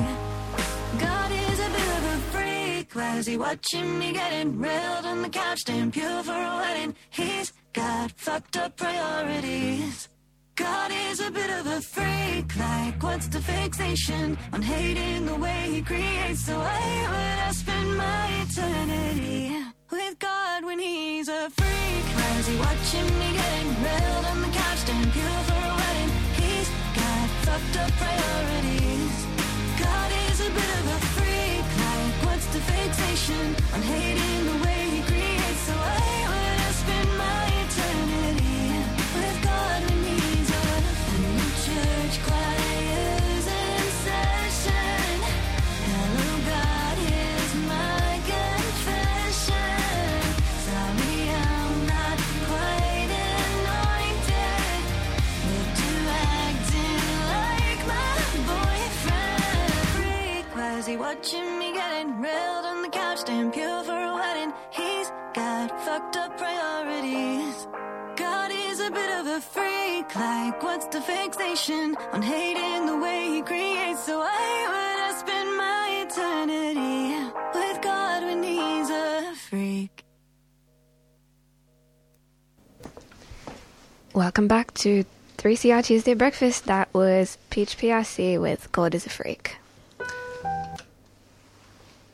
God 0.99 1.32
is 1.32 1.60
a 1.60 1.70
bit 1.78 1.89
of 1.97 2.04
a 2.14 2.18
freak. 2.32 2.93
Why 2.93 3.18
is 3.20 3.28
he 3.28 3.38
watching 3.38 3.99
me 3.99 4.12
getting 4.12 4.60
railed 4.60 5.06
on 5.06 5.22
the 5.22 5.30
couch, 5.30 5.64
damn 5.64 5.91
pure 5.91 6.24
for 6.24 6.34
a 6.34 6.58
wedding? 6.62 6.93
He's 7.10 7.54
got 7.72 8.12
fucked 8.18 8.58
up 8.58 8.76
priorities. 8.76 10.10
God 10.56 10.91
is 11.10 11.22
a 11.22 11.32
bit 11.32 11.49
of 11.52 11.68
a 11.68 11.80
freak. 11.80 12.58
Like, 12.58 13.02
what's 13.02 13.28
the 13.28 13.39
fixation 13.39 14.38
on 14.52 14.62
hating 14.62 15.26
the 15.26 15.36
way 15.36 15.70
he 15.72 15.82
creates? 15.82 16.45
So 16.47 16.60
why 16.60 17.08
would 17.12 17.39
I 17.47 17.52
spend 17.54 17.97
my 17.97 18.43
eternity 18.43 18.91
with 19.92 20.18
God 20.20 20.64
when 20.64 20.80
he's 20.80 21.28
a 21.28 21.50
freak? 21.50 22.06
Why 22.16 22.39
is 22.39 22.48
he 22.48 22.56
watching 22.58 23.08
me 23.20 23.28
getting 23.34 23.84
railed 23.84 24.26
on 24.26 24.42
the 24.42 24.48
couch, 24.48 24.86
damn 24.86 25.12
pure 25.12 25.39
for 25.48 25.62
a 25.72 25.74
wedding? 25.80 26.12
He's 26.39 26.70
got 26.96 27.28
fucked 27.46 27.76
up 27.84 27.92
priorities. 28.00 29.16
God 29.84 30.12
is 30.30 30.39
a 30.48 30.50
bit 30.50 30.72
of 30.80 30.86
a 30.96 31.00
freak. 31.16 31.66
Like, 31.86 32.16
what's 32.26 32.48
the 32.56 32.62
fixation 32.72 33.56
on 33.74 33.82
hating 33.82 34.46
the 34.50 34.58
way 34.66 34.82
he 34.96 35.02
creates? 35.10 35.62
So 35.68 35.74
why 35.74 36.08
would 36.32 36.60
I 36.68 36.72
spend 36.84 37.10
my 37.18 37.44
eternity 37.64 38.64
with 39.18 39.38
God 39.44 39.80
when 39.88 40.00
he's 40.08 40.50
a 40.50 40.64
the 41.20 41.50
church 41.66 42.16
choirs 42.26 42.61
watching 61.14 61.59
me 61.59 61.74
getting 61.74 62.22
railed 62.22 62.66
on 62.66 62.82
the 62.84 62.88
couch, 62.88 63.20
damn 63.26 63.51
pure 63.51 63.84
for 63.84 64.01
a 64.12 64.14
wedding? 64.14 64.53
He's 64.72 65.09
got 65.34 65.70
fucked 65.84 66.16
up 66.16 66.38
priorities. 66.38 67.68
God 68.16 68.49
is 68.53 68.80
a 68.80 68.91
bit 68.91 69.12
of 69.20 69.28
a 69.28 69.41
freak. 69.41 70.16
Like, 70.16 70.64
what's 70.64 70.88
the 70.88 71.01
fixation 71.01 71.97
on 72.14 72.22
hating 72.22 72.86
the 72.86 72.97
way 72.97 73.30
he 73.34 73.41
creates? 73.41 74.05
So 74.05 74.20
why 74.20 74.55
would 74.72 74.99
I 75.07 75.12
spend 75.24 75.49
my 75.57 75.86
eternity 76.05 76.99
with 77.59 77.82
God 77.82 78.24
when 78.24 78.43
he's 78.43 78.89
a 78.89 79.36
freak? 79.49 80.05
Welcome 84.14 84.47
back 84.47 84.74
to 84.76 85.03
3CR 85.39 85.84
Tuesday 85.84 86.14
Breakfast. 86.14 86.68
That 86.68 86.88
was 86.93 87.38
Peach 87.49 87.78
PRC 87.78 88.39
with 88.39 88.72
God 88.72 88.95
is 88.95 89.05
a 89.05 89.09
Freak. 89.09 89.57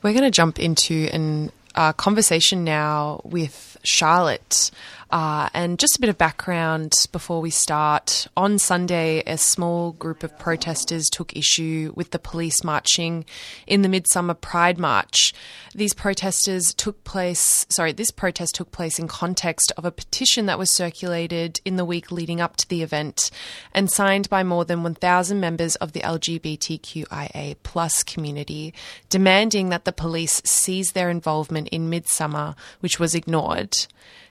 We're 0.01 0.13
going 0.13 0.23
to 0.23 0.31
jump 0.31 0.59
into 0.59 1.09
an 1.11 1.51
uh, 1.75 1.93
conversation 1.93 2.63
now 2.63 3.21
with 3.23 3.76
Charlotte. 3.83 4.71
Uh, 5.09 5.47
and 5.53 5.79
just 5.79 5.95
a 5.95 6.01
bit 6.01 6.09
of 6.09 6.17
background 6.17 6.91
before 7.13 7.39
we 7.39 7.49
start. 7.49 8.27
On 8.35 8.59
Sunday, 8.59 9.23
a 9.25 9.37
small 9.37 9.93
group 9.93 10.21
of 10.21 10.37
protesters 10.37 11.07
took 11.09 11.35
issue 11.35 11.93
with 11.95 12.11
the 12.11 12.19
police 12.19 12.61
marching 12.63 13.23
in 13.65 13.83
the 13.83 13.89
Midsummer 13.89 14.33
Pride 14.33 14.77
March. 14.77 15.33
These 15.73 15.93
protesters 15.93 16.73
took 16.73 17.03
place, 17.05 17.65
sorry, 17.69 17.93
this 17.93 18.11
protest 18.11 18.55
took 18.55 18.71
place 18.71 18.99
in 18.99 19.07
context 19.07 19.71
of 19.77 19.85
a 19.85 19.91
petition 19.91 20.45
that 20.47 20.59
was 20.59 20.71
circulated 20.71 21.61
in 21.63 21.77
the 21.77 21.85
week 21.85 22.11
leading 22.11 22.41
up 22.41 22.57
to 22.57 22.67
the 22.67 22.83
event 22.83 23.31
and 23.73 23.89
signed 23.89 24.29
by 24.29 24.43
more 24.43 24.65
than 24.65 24.83
1,000 24.83 25.39
members 25.39 25.75
of 25.77 25.93
the 25.93 26.01
LGBTQIA 26.01 27.55
plus 27.63 28.03
community, 28.03 28.73
demanding 29.09 29.69
that 29.69 29.85
the 29.85 29.93
police 29.93 30.41
cease 30.43 30.91
their 30.91 31.09
involvement 31.09 31.69
in 31.69 31.89
Midsummer, 31.89 32.55
which 32.81 32.99
was 32.99 33.15
ignored. 33.15 33.66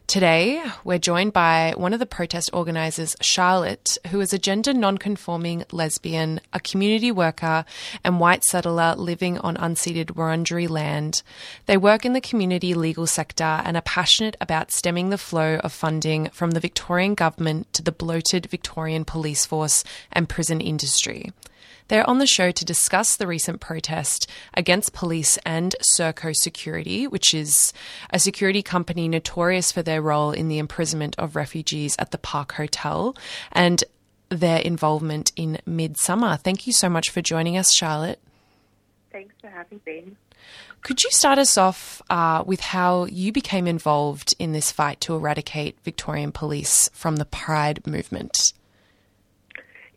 Today, 0.07 0.63
we're 0.85 0.99
joined 0.99 1.33
by 1.33 1.75
one 1.77 1.93
of 1.93 1.99
the 1.99 2.07
protest 2.07 2.51
organisers, 2.53 3.17
Charlotte, 3.21 3.99
who 4.11 4.21
is 4.21 4.33
a 4.33 4.39
gender 4.39 4.73
non-conforming 4.73 5.65
lesbian, 5.73 6.41
a 6.53 6.61
community 6.61 7.11
worker, 7.11 7.65
and 8.05 8.21
white 8.21 8.45
settler 8.45 8.95
living 8.97 9.37
on 9.39 9.57
unceded 9.57 10.15
Wurundjeri 10.15 10.69
land. 10.71 11.25
They 11.67 11.77
work 11.77 12.05
in 12.05 12.13
the 12.13 12.21
community 12.21 12.73
legal 12.73 13.09
sector 13.09 13.61
and 13.65 13.77
are 13.77 13.83
passionate 13.83 14.37
about 14.41 14.71
stemming 14.71 15.11
the 15.11 15.19
flow 15.19 15.57
of 15.57 15.73
funding 15.73 16.29
from 16.31 16.53
the 16.53 16.61
Victorian 16.61 17.15
government 17.15 17.73
to 17.73 17.83
the 17.83 17.91
bloated 17.91 18.47
Victorian 18.47 19.05
police 19.05 19.45
force 19.45 19.83
and 20.13 20.29
prison 20.29 20.61
industry. 20.61 21.33
They're 21.89 22.09
on 22.09 22.19
the 22.19 22.27
show 22.27 22.51
to 22.51 22.65
discuss 22.65 23.17
the 23.17 23.27
recent 23.27 23.61
protest 23.61 24.29
against 24.55 24.93
police 24.93 25.39
and 25.47 25.75
Serco 25.95 26.35
Security, 26.35 27.07
which 27.07 27.33
is 27.33 27.73
a 28.11 28.19
security 28.19 28.63
company 28.63 29.09
notorious 29.09 29.71
for 29.71 29.83
their 29.83 30.03
role 30.03 30.33
in 30.33 30.49
the 30.49 30.59
imprisonment 30.59 31.15
of 31.19 31.37
refugees 31.37 31.95
at 31.99 32.11
the 32.11 32.19
Park 32.19 32.53
Hotel 32.53 33.17
and 33.53 33.85
their 34.29 34.59
involvement 34.59 35.33
in 35.37 35.59
Midsummer. 35.65 36.37
Thank 36.37 36.67
you 36.67 36.73
so 36.73 36.89
much 36.89 37.11
for 37.11 37.23
joining 37.23 37.57
us, 37.57 37.73
Charlotte. 37.73 38.21
Thanks 39.13 39.35
for 39.41 39.49
having 39.49 39.81
me. 39.87 40.17
Could 40.83 41.03
you 41.03 41.11
start 41.11 41.39
us 41.39 41.57
off 41.57 42.03
uh, 42.11 42.45
with 42.47 42.61
how 42.61 43.07
you 43.07 43.33
became 43.33 43.67
involved 43.67 44.35
in 44.39 44.53
this 44.53 44.71
fight 44.71 45.01
to 45.03 45.15
eradicate 45.15 45.79
Victorian 45.85 46.33
police 46.33 46.89
from 46.93 47.17
the 47.17 47.25
Pride 47.25 47.87
movement? 47.87 48.53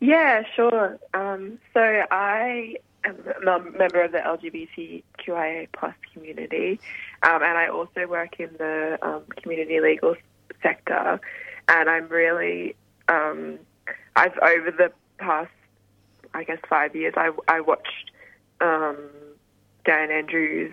Yeah, 0.00 0.42
sure. 0.56 0.98
Um, 1.12 1.58
so 1.74 1.80
I 2.10 2.76
am 3.04 3.16
a 3.46 3.60
member 3.76 4.02
of 4.02 4.12
the 4.12 4.18
LGBTQIA 4.18 5.68
plus 5.72 5.94
community, 6.12 6.80
um, 7.22 7.42
and 7.42 7.58
I 7.58 7.68
also 7.68 8.06
work 8.06 8.40
in 8.40 8.50
the 8.58 8.98
um, 9.02 9.24
community 9.42 9.80
legal 9.80 10.16
sector. 10.62 11.20
And 11.68 11.90
I'm 11.90 12.08
really, 12.08 12.74
um, 13.08 13.58
I've 14.16 14.36
over 14.38 14.70
the 14.70 14.90
past, 15.18 15.50
I 16.32 16.44
guess, 16.44 16.58
five 16.68 16.96
years, 16.96 17.14
I, 17.16 17.30
I 17.46 17.60
watched 17.60 18.10
um, 18.62 18.96
Dan 19.84 20.10
Andrews 20.10 20.72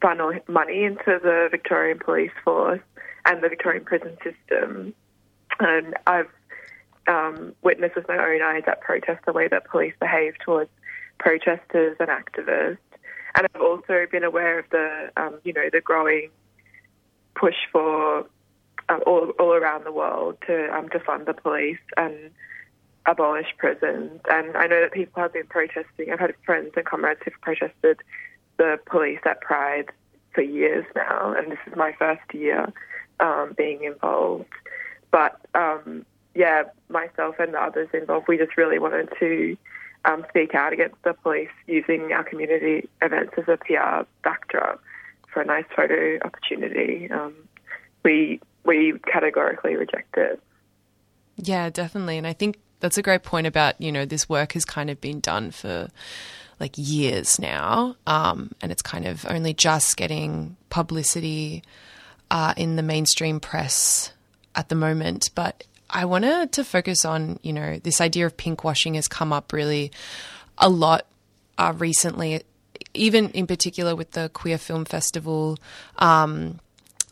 funnel 0.00 0.32
money 0.46 0.84
into 0.84 1.18
the 1.20 1.48
Victorian 1.50 1.98
police 1.98 2.30
force 2.44 2.80
and 3.24 3.42
the 3.42 3.48
Victorian 3.48 3.84
prison 3.84 4.16
system, 4.22 4.94
and 5.58 5.96
I've 6.06 6.28
um, 7.06 7.54
witnessed 7.62 7.96
with 7.96 8.08
my 8.08 8.16
own 8.16 8.42
eyes 8.42 8.62
at 8.66 8.80
protest 8.80 9.24
the 9.26 9.32
way 9.32 9.48
that 9.48 9.64
police 9.64 9.94
behave 10.00 10.34
towards 10.44 10.70
protesters 11.18 11.96
and 12.00 12.08
activists. 12.08 12.78
And 13.36 13.46
I've 13.54 13.60
also 13.60 14.06
been 14.10 14.24
aware 14.24 14.58
of 14.58 14.66
the, 14.70 15.10
um, 15.16 15.38
you 15.44 15.52
know, 15.52 15.68
the 15.70 15.80
growing 15.80 16.30
push 17.34 17.56
for 17.70 18.26
um, 18.88 19.00
all, 19.06 19.30
all 19.38 19.52
around 19.52 19.84
the 19.84 19.92
world 19.92 20.38
to 20.46 20.74
um, 20.74 20.88
defund 20.88 21.26
the 21.26 21.34
police 21.34 21.78
and 21.96 22.30
abolish 23.06 23.46
prisons. 23.58 24.20
And 24.30 24.56
I 24.56 24.66
know 24.66 24.80
that 24.80 24.92
people 24.92 25.22
have 25.22 25.32
been 25.32 25.46
protesting. 25.46 26.12
I've 26.12 26.20
had 26.20 26.34
friends 26.44 26.72
and 26.76 26.84
comrades 26.84 27.20
who've 27.24 27.40
protested 27.40 28.00
the 28.56 28.78
police 28.86 29.20
at 29.26 29.40
Pride 29.40 29.90
for 30.32 30.42
years 30.42 30.84
now, 30.94 31.34
and 31.36 31.50
this 31.50 31.58
is 31.66 31.76
my 31.76 31.92
first 31.98 32.22
year 32.32 32.72
um, 33.20 33.54
being 33.56 33.84
involved. 33.84 34.44
But 35.10 35.40
um, 35.54 36.04
yeah, 36.36 36.64
myself 36.88 37.36
and 37.38 37.54
the 37.54 37.60
others 37.60 37.88
involved, 37.94 38.28
we 38.28 38.36
just 38.36 38.56
really 38.56 38.78
wanted 38.78 39.08
to 39.18 39.56
um, 40.04 40.24
speak 40.28 40.54
out 40.54 40.72
against 40.72 41.02
the 41.02 41.14
police 41.14 41.48
using 41.66 42.12
our 42.12 42.22
community 42.22 42.88
events 43.02 43.32
as 43.38 43.48
a 43.48 43.56
PR 43.56 44.06
backdrop 44.22 44.80
for 45.32 45.40
a 45.40 45.44
nice 45.44 45.64
photo 45.74 46.18
opportunity. 46.22 47.10
Um, 47.10 47.34
we 48.04 48.40
we 48.64 48.98
categorically 49.10 49.76
reject 49.76 50.16
it. 50.16 50.40
Yeah, 51.36 51.70
definitely. 51.70 52.18
And 52.18 52.26
I 52.26 52.32
think 52.32 52.58
that's 52.80 52.98
a 52.98 53.02
great 53.02 53.22
point 53.22 53.46
about, 53.46 53.80
you 53.80 53.92
know, 53.92 54.04
this 54.04 54.28
work 54.28 54.52
has 54.52 54.64
kind 54.64 54.90
of 54.90 55.00
been 55.00 55.20
done 55.20 55.50
for 55.50 55.88
like 56.58 56.74
years 56.76 57.38
now. 57.38 57.96
Um, 58.06 58.52
and 58.60 58.72
it's 58.72 58.82
kind 58.82 59.06
of 59.06 59.24
only 59.28 59.54
just 59.54 59.96
getting 59.96 60.56
publicity 60.70 61.62
uh, 62.30 62.54
in 62.56 62.76
the 62.76 62.82
mainstream 62.82 63.40
press 63.40 64.12
at 64.54 64.68
the 64.68 64.74
moment. 64.74 65.30
But 65.34 65.64
I 65.88 66.04
wanted 66.04 66.52
to 66.52 66.64
focus 66.64 67.04
on, 67.04 67.38
you 67.42 67.52
know, 67.52 67.78
this 67.78 68.00
idea 68.00 68.26
of 68.26 68.36
pink 68.36 68.64
washing 68.64 68.94
has 68.94 69.08
come 69.08 69.32
up 69.32 69.52
really 69.52 69.92
a 70.58 70.68
lot 70.68 71.06
uh, 71.58 71.72
recently, 71.76 72.42
even 72.94 73.30
in 73.30 73.46
particular 73.46 73.94
with 73.94 74.12
the 74.12 74.28
Queer 74.30 74.58
Film 74.58 74.84
Festival 74.84 75.58
um, 75.98 76.60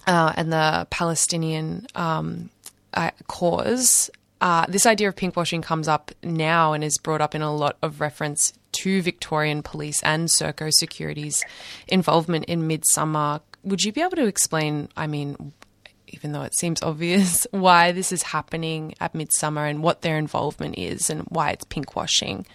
uh, 0.06 0.32
and 0.36 0.52
the 0.52 0.86
Palestinian 0.90 1.86
um, 1.94 2.50
uh, 2.94 3.10
cause. 3.26 4.10
Uh, 4.40 4.66
this 4.68 4.84
idea 4.84 5.08
of 5.08 5.16
pinkwashing 5.16 5.62
comes 5.62 5.88
up 5.88 6.10
now 6.22 6.74
and 6.74 6.84
is 6.84 6.98
brought 6.98 7.22
up 7.22 7.34
in 7.34 7.40
a 7.40 7.54
lot 7.54 7.78
of 7.80 8.00
reference 8.00 8.52
to 8.72 9.00
Victorian 9.00 9.62
police 9.62 10.02
and 10.02 10.28
Serco 10.28 10.70
Security's 10.70 11.42
involvement 11.88 12.44
in 12.44 12.66
Midsummer. 12.66 13.40
Would 13.62 13.84
you 13.84 13.92
be 13.92 14.02
able 14.02 14.16
to 14.16 14.26
explain, 14.26 14.90
I 14.96 15.06
mean, 15.06 15.54
even 16.14 16.30
though 16.30 16.42
it 16.42 16.54
seems 16.54 16.80
obvious, 16.82 17.46
why 17.50 17.90
this 17.90 18.12
is 18.12 18.22
happening 18.22 18.94
at 19.00 19.14
Midsummer 19.14 19.66
and 19.66 19.82
what 19.82 20.02
their 20.02 20.16
involvement 20.16 20.78
is 20.78 21.10
and 21.10 21.22
why 21.22 21.50
it's 21.50 21.64
pinkwashing? 21.64 22.46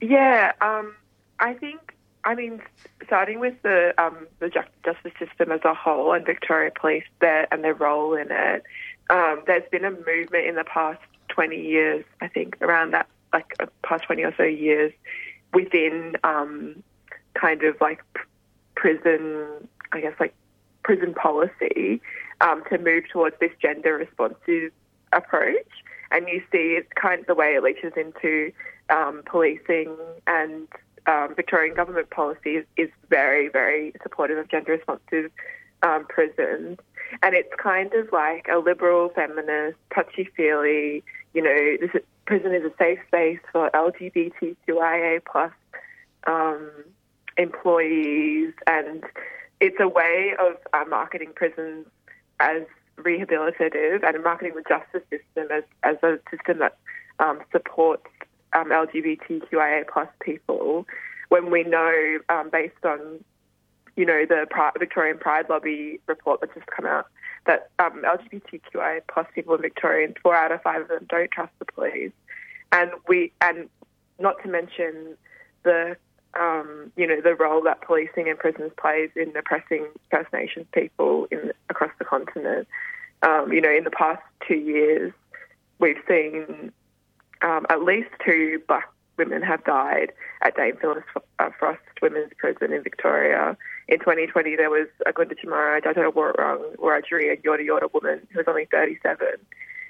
Yeah, 0.00 0.52
um, 0.60 0.94
I 1.38 1.54
think. 1.54 1.94
I 2.24 2.34
mean, 2.34 2.60
starting 3.06 3.38
with 3.38 3.54
the 3.62 3.94
um, 3.96 4.26
the 4.40 4.50
justice 4.50 5.12
system 5.18 5.52
as 5.52 5.60
a 5.64 5.72
whole 5.72 6.12
and 6.12 6.26
Victoria 6.26 6.70
Police 6.78 7.04
there 7.20 7.46
and 7.50 7.62
their 7.64 7.74
role 7.74 8.14
in 8.14 8.28
it, 8.30 8.64
um, 9.08 9.42
there's 9.46 9.68
been 9.70 9.84
a 9.84 9.92
movement 9.92 10.46
in 10.46 10.56
the 10.56 10.64
past 10.64 11.00
20 11.28 11.56
years, 11.56 12.04
I 12.20 12.28
think, 12.28 12.58
around 12.60 12.90
that, 12.90 13.06
like 13.32 13.54
uh, 13.60 13.66
past 13.82 14.04
20 14.04 14.24
or 14.24 14.34
so 14.36 14.42
years, 14.42 14.92
within 15.54 16.16
um, 16.24 16.82
kind 17.34 17.62
of 17.62 17.80
like 17.80 18.02
prison, 18.74 19.46
I 19.92 20.00
guess, 20.00 20.14
like 20.20 20.34
prison 20.82 21.14
policy 21.14 22.00
um, 22.40 22.62
to 22.70 22.78
move 22.78 23.04
towards 23.12 23.36
this 23.40 23.52
gender 23.60 23.94
responsive 23.94 24.72
approach. 25.12 25.68
And 26.10 26.26
you 26.28 26.40
see 26.50 26.76
it's 26.78 26.88
kind 26.94 27.20
of 27.20 27.26
the 27.26 27.34
way 27.34 27.54
it 27.54 27.62
leaches 27.62 27.92
into 27.96 28.52
um, 28.90 29.22
policing 29.26 29.94
and 30.26 30.68
um, 31.06 31.34
Victorian 31.34 31.74
government 31.74 32.10
policy 32.10 32.56
is, 32.56 32.66
is 32.76 32.90
very, 33.08 33.48
very 33.48 33.92
supportive 34.02 34.38
of 34.38 34.48
gender 34.48 34.72
responsive 34.72 35.30
um, 35.82 36.06
prisons. 36.08 36.78
And 37.22 37.34
it's 37.34 37.52
kind 37.58 37.92
of 37.94 38.12
like 38.12 38.46
a 38.52 38.58
liberal, 38.58 39.08
feminist, 39.10 39.78
touchy 39.94 40.28
feely, 40.36 41.02
you 41.32 41.42
know, 41.42 41.76
this 41.80 41.90
is, 41.94 42.02
prison 42.26 42.54
is 42.54 42.64
a 42.64 42.72
safe 42.78 42.98
space 43.06 43.38
for 43.52 43.70
LGBTQIA 43.70 45.22
plus 45.30 45.52
um, 46.26 46.70
employees. 47.38 48.52
And 48.66 49.04
it's 49.60 49.78
a 49.80 49.88
way 49.88 50.34
of 50.38 50.56
uh, 50.74 50.84
marketing 50.88 51.32
prisons 51.34 51.86
as 52.40 52.62
rehabilitative 52.98 54.02
and 54.02 54.24
marketing 54.24 54.54
the 54.56 54.62
justice 54.68 55.02
system 55.10 55.48
as, 55.52 55.62
as 55.82 55.96
a 56.02 56.18
system 56.30 56.58
that 56.58 56.76
um, 57.20 57.40
supports 57.52 58.06
um, 58.54 58.70
LGBTQIA 58.70 59.86
plus 59.86 60.08
people 60.20 60.86
when 61.28 61.50
we 61.50 61.62
know, 61.62 62.18
um, 62.28 62.50
based 62.50 62.84
on 62.84 63.22
you 63.96 64.06
know 64.06 64.24
the 64.28 64.46
Victorian 64.78 65.18
Pride 65.18 65.46
Lobby 65.48 66.00
report 66.06 66.40
that's 66.40 66.54
just 66.54 66.66
come 66.66 66.86
out, 66.86 67.06
that 67.46 67.70
um, 67.78 68.02
LGBTQIA 68.02 69.00
plus 69.12 69.26
people 69.34 69.54
in 69.54 69.62
Victoria, 69.62 70.08
four 70.22 70.34
out 70.34 70.52
of 70.52 70.62
five 70.62 70.82
of 70.82 70.88
them 70.88 71.06
don't 71.08 71.30
trust 71.30 71.52
the 71.58 71.64
police, 71.64 72.12
and 72.72 72.90
we 73.08 73.32
and 73.40 73.68
not 74.18 74.36
to 74.42 74.48
mention 74.48 75.16
the 75.64 75.96
um, 76.38 76.92
you 76.96 77.06
know 77.06 77.20
the 77.20 77.34
role 77.34 77.62
that 77.64 77.82
policing 77.82 78.28
and 78.28 78.38
prisons 78.38 78.72
plays 78.80 79.10
in 79.16 79.36
oppressing 79.36 79.86
First 80.10 80.32
Nations 80.32 80.66
people 80.72 81.26
in 81.30 81.52
across 81.70 81.90
the 81.98 82.04
continent. 82.04 82.68
Um, 83.22 83.52
you 83.52 83.60
know, 83.60 83.70
in 83.70 83.84
the 83.84 83.90
past 83.90 84.22
two 84.46 84.54
years, 84.54 85.12
we've 85.78 86.00
seen 86.06 86.72
um, 87.42 87.66
at 87.68 87.82
least 87.82 88.10
two 88.24 88.62
black 88.68 88.88
women 89.16 89.42
have 89.42 89.64
died 89.64 90.12
at 90.42 90.56
Dame 90.56 90.76
Phyllis 90.80 91.04
uh, 91.38 91.50
Frost 91.58 91.80
Women's 92.00 92.32
Prison 92.38 92.72
in 92.72 92.82
Victoria. 92.82 93.56
In 93.88 93.98
2020, 93.98 94.56
there 94.56 94.70
was 94.70 94.86
a 95.06 95.12
Gunditjmara, 95.12 95.82
Jaja 95.82 96.12
Warrung, 96.12 96.76
Wiradjuri, 96.76 97.32
and 97.32 97.42
Yorta 97.42 97.66
Yorta 97.66 97.92
woman 97.92 98.26
who 98.30 98.38
was 98.38 98.46
only 98.46 98.66
37. 98.70 99.18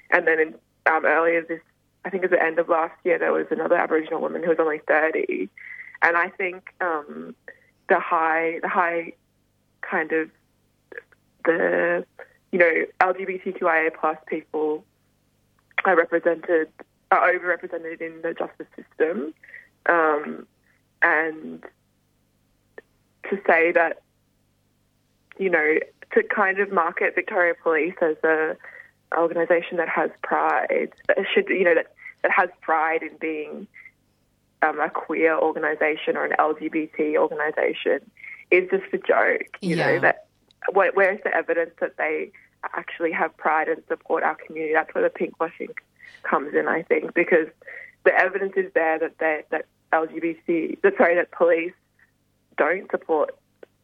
And 0.09 0.27
then 0.27 0.39
in, 0.39 0.55
um, 0.91 1.05
earlier 1.05 1.43
this, 1.43 1.61
I 2.05 2.09
think 2.09 2.23
at 2.23 2.31
the 2.31 2.41
end 2.41 2.59
of 2.59 2.69
last 2.69 2.95
year, 3.03 3.19
there 3.19 3.31
was 3.31 3.45
another 3.51 3.75
Aboriginal 3.75 4.21
woman 4.21 4.41
who 4.41 4.49
was 4.49 4.59
only 4.59 4.79
30. 4.87 5.49
And 6.01 6.15
I 6.17 6.29
think 6.29 6.73
um, 6.81 7.35
the 7.89 7.99
high, 7.99 8.59
the 8.61 8.69
high 8.69 9.13
kind 9.81 10.11
of 10.11 10.29
the, 11.45 12.05
you 12.51 12.59
know, 12.59 12.85
LGBTQIA 13.01 13.91
plus 13.99 14.17
people 14.27 14.83
are 15.85 15.95
represented 15.95 16.69
are 17.11 17.33
overrepresented 17.33 18.01
in 18.01 18.21
the 18.21 18.33
justice 18.33 18.67
system, 18.75 19.33
um, 19.87 20.45
and 21.01 21.63
to 23.29 23.39
say 23.47 23.71
that 23.71 24.01
you 25.37 25.49
know 25.49 25.77
to 26.13 26.23
kind 26.23 26.59
of 26.59 26.71
market 26.71 27.15
Victoria 27.15 27.53
Police 27.61 27.95
as 28.01 28.17
a 28.23 28.55
organisation 29.17 29.77
that 29.77 29.89
has 29.89 30.11
pride, 30.21 30.91
that 31.07 31.17
should 31.33 31.49
you 31.49 31.63
know 31.63 31.75
that 31.75 31.87
that 32.21 32.31
has 32.31 32.49
pride 32.61 33.01
in 33.01 33.17
being 33.19 33.67
um, 34.61 34.79
a 34.79 34.89
queer 34.89 35.37
organisation 35.37 36.17
or 36.17 36.25
an 36.25 36.33
LGBT 36.39 37.15
organisation 37.17 37.99
is 38.51 38.69
just 38.69 38.93
a 38.93 38.97
joke. 38.97 39.57
You 39.61 39.75
Yeah. 39.75 39.85
know 39.93 39.99
that 40.01 40.25
where, 40.73 40.91
where's 40.93 41.19
the 41.23 41.33
evidence 41.33 41.71
that 41.79 41.97
they 41.97 42.31
actually 42.75 43.11
have 43.11 43.35
pride 43.37 43.69
and 43.69 43.81
support 43.87 44.23
our 44.23 44.35
community? 44.35 44.73
That's 44.73 44.93
where 44.93 45.03
the 45.03 45.09
pinkwashing 45.09 45.69
comes 46.23 46.53
in, 46.53 46.67
I 46.67 46.81
think, 46.83 47.13
because 47.13 47.47
the 48.03 48.13
evidence 48.13 48.53
is 48.57 48.71
there 48.73 48.99
that 48.99 49.17
they, 49.19 49.43
that 49.51 49.65
LGBT, 49.93 50.81
that 50.81 50.97
sorry, 50.97 51.15
that 51.15 51.31
police 51.31 51.73
don't 52.57 52.89
support 52.91 53.35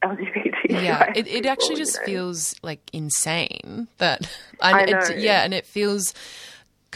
LGBT. 0.03 0.53
Yeah, 0.69 1.13
it, 1.15 1.28
it 1.28 1.45
actually 1.45 1.78
just 1.78 2.01
feels 2.03 2.55
like 2.61 2.82
insane 2.93 3.88
that, 3.97 4.30
I 4.61 4.82
and 4.82 4.91
know. 4.91 4.99
It, 4.99 5.19
yeah, 5.19 5.43
and 5.43 5.53
it 5.53 5.65
feels 5.65 6.13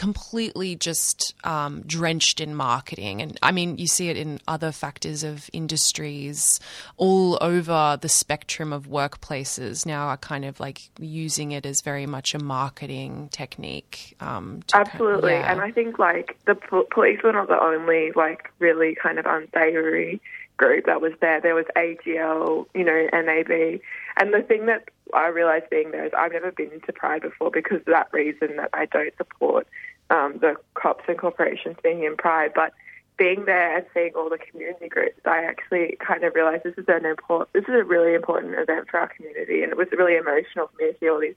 completely 0.00 0.74
just 0.74 1.34
um, 1.44 1.82
drenched 1.82 2.40
in 2.40 2.54
marketing. 2.54 3.20
And 3.20 3.38
I 3.42 3.52
mean, 3.52 3.76
you 3.76 3.86
see 3.86 4.08
it 4.08 4.16
in 4.16 4.40
other 4.48 4.72
factors 4.72 5.22
of 5.22 5.50
industries 5.52 6.58
all 6.96 7.36
over 7.42 7.98
the 8.00 8.08
spectrum 8.08 8.72
of 8.72 8.86
workplaces 8.86 9.84
now 9.84 10.06
are 10.06 10.16
kind 10.16 10.46
of 10.46 10.58
like 10.58 10.88
using 10.98 11.52
it 11.52 11.66
as 11.66 11.82
very 11.82 12.06
much 12.06 12.34
a 12.34 12.38
marketing 12.38 13.28
technique. 13.30 14.16
Um, 14.20 14.62
to 14.68 14.72
kind- 14.72 14.88
Absolutely, 14.88 15.32
yeah. 15.32 15.52
and 15.52 15.60
I 15.60 15.70
think 15.70 15.98
like 15.98 16.38
the 16.46 16.54
po- 16.54 16.86
police 16.90 17.20
were 17.22 17.34
not 17.34 17.48
the 17.48 17.62
only 17.62 18.12
like 18.16 18.50
really 18.58 18.94
kind 18.94 19.18
of 19.18 19.26
unsavory 19.26 20.22
group 20.56 20.86
that 20.86 21.02
was 21.02 21.12
there. 21.20 21.42
There 21.42 21.54
was 21.54 21.66
AGL, 21.76 22.66
you 22.74 22.84
know, 22.84 23.06
NAB, 23.12 23.80
and 24.16 24.32
the 24.32 24.40
thing 24.48 24.64
that 24.64 24.88
I 25.12 25.28
realised 25.28 25.68
being 25.68 25.90
there 25.90 26.06
is 26.06 26.12
I've 26.16 26.32
never 26.32 26.52
been 26.52 26.80
to 26.86 26.92
Pride 26.94 27.20
before 27.20 27.50
because 27.50 27.80
of 27.80 27.86
that 27.86 28.08
reason 28.12 28.56
that 28.56 28.70
I 28.72 28.86
don't 28.86 29.14
support 29.18 29.66
um, 30.10 30.38
the 30.40 30.56
cops 30.74 31.04
and 31.08 31.18
corporations 31.18 31.76
being 31.82 32.04
in 32.04 32.16
Pride, 32.16 32.52
but. 32.54 32.72
Being 33.16 33.44
there 33.44 33.76
and 33.76 33.84
seeing 33.92 34.12
all 34.16 34.30
the 34.30 34.38
community 34.38 34.88
groups, 34.88 35.20
I 35.26 35.44
actually 35.44 35.98
kind 36.00 36.24
of 36.24 36.34
realised 36.34 36.62
this 36.64 36.78
is 36.78 36.86
an 36.88 37.04
important, 37.04 37.52
this 37.52 37.64
is 37.64 37.74
a 37.74 37.84
really 37.84 38.14
important 38.14 38.54
event 38.54 38.88
for 38.90 38.98
our 38.98 39.08
community, 39.08 39.62
and 39.62 39.70
it 39.70 39.76
was 39.76 39.88
really 39.92 40.16
emotional 40.16 40.68
for 40.68 40.82
me 40.82 40.92
to 40.92 40.98
see 40.98 41.10
all 41.10 41.20
these 41.20 41.34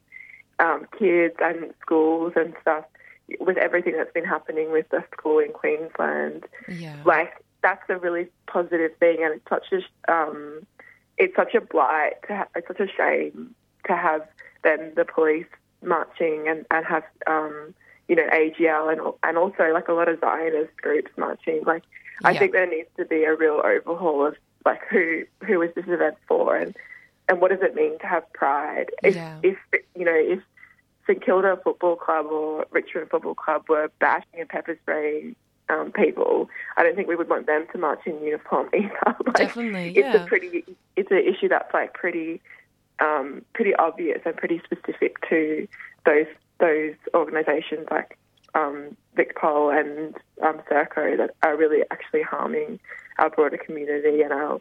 um, 0.60 0.88
kids 0.98 1.36
and 1.40 1.74
schools 1.82 2.32
and 2.38 2.54
stuff 2.62 2.86
with 3.42 3.58
everything 3.58 3.98
that's 3.98 4.14
been 4.14 4.24
happening 4.24 4.72
with 4.72 4.88
the 4.92 5.04
school 5.12 5.40
in 5.40 5.52
Queensland. 5.52 6.46
Yeah. 6.70 6.96
Like 7.04 7.34
that's 7.62 7.84
a 7.90 7.98
really 7.98 8.28
positive 8.48 8.96
thing, 8.98 9.18
and 9.22 9.34
it's 9.34 9.50
such 9.50 9.68
a 9.74 10.14
um, 10.14 10.66
it's 11.18 11.36
such 11.36 11.54
a 11.54 11.60
blight. 11.60 12.14
To 12.28 12.38
ha- 12.38 12.48
it's 12.56 12.68
such 12.68 12.80
a 12.80 12.88
shame 12.88 13.56
to 13.88 13.96
have 13.98 14.26
then 14.64 14.94
the 14.96 15.04
police 15.04 15.48
marching 15.82 16.48
and, 16.48 16.66
and 16.72 16.86
have, 16.86 17.04
um, 17.28 17.74
you 18.08 18.16
know, 18.16 18.28
AGL 18.32 18.92
and 18.92 19.02
and 19.24 19.38
also 19.38 19.72
like 19.74 19.88
a 19.88 19.94
lot 19.94 20.10
of 20.10 20.20
Zionist 20.20 20.76
groups 20.82 21.12
marching. 21.18 21.64
Like, 21.66 21.84
I 22.24 22.32
Yeah. 22.32 22.40
think 22.40 22.52
there 22.54 22.68
needs 22.68 22.90
to 22.98 23.06
be 23.06 23.24
a 23.24 23.36
real 23.36 23.62
overhaul 23.64 24.26
of 24.28 24.36
like 24.66 24.82
who 24.90 25.24
who 25.46 25.62
is 25.62 25.74
this 25.76 25.86
event 25.88 26.16
for 26.28 26.56
and 26.56 26.76
and 27.30 27.40
what 27.40 27.52
does 27.52 27.62
it 27.62 27.76
mean 27.76 27.98
to 28.00 28.08
have 28.08 28.32
pride? 28.34 28.90
If 29.04 29.16
Yeah. 29.16 29.38
if 29.44 29.58
you 29.96 30.06
know 30.06 30.16
if 30.16 30.40
St 31.08 31.24
Kilda 31.24 31.58
Football 31.64 31.96
Club 31.98 32.26
or 32.28 32.66
Richmond 32.72 33.10
Football 33.10 33.36
Club 33.36 33.64
were 33.68 33.90
bashing 34.00 34.40
and 34.40 34.48
pepper 34.50 34.78
spraying 34.82 35.36
um, 35.70 35.92
people, 35.92 36.50
I 36.78 36.84
don't 36.84 36.96
think 36.96 37.08
we 37.08 37.16
would 37.16 37.30
want 37.30 37.46
them 37.46 37.66
to 37.72 37.78
march 37.78 38.02
in 38.06 38.22
uniform 38.24 38.70
either. 38.76 38.92
like, 39.26 39.36
Definitely, 39.38 39.94
it's 39.98 40.16
a 40.16 40.26
pretty 40.28 40.66
it's 40.96 41.12
an 41.12 41.18
issue 41.26 41.48
that's 41.50 41.74
like 41.74 41.94
pretty 41.94 42.42
um, 43.00 43.44
pretty 43.54 43.74
obvious 43.76 44.20
and 44.26 44.36
pretty 44.38 44.62
specific 44.64 45.16
to 45.30 45.68
those 46.06 46.28
those 46.60 46.96
organisations 47.14 47.88
like 47.92 48.18
um, 48.56 48.96
VicPol 49.18 49.78
and 49.78 50.16
um, 50.42 50.62
Serco 50.70 51.18
that 51.18 51.32
are 51.44 51.56
really 51.58 51.82
actually 51.92 52.22
harming 52.22 52.80
our 53.18 53.30
broader 53.30 53.58
community 53.58 54.22
and 54.22 54.32
our 54.32 54.60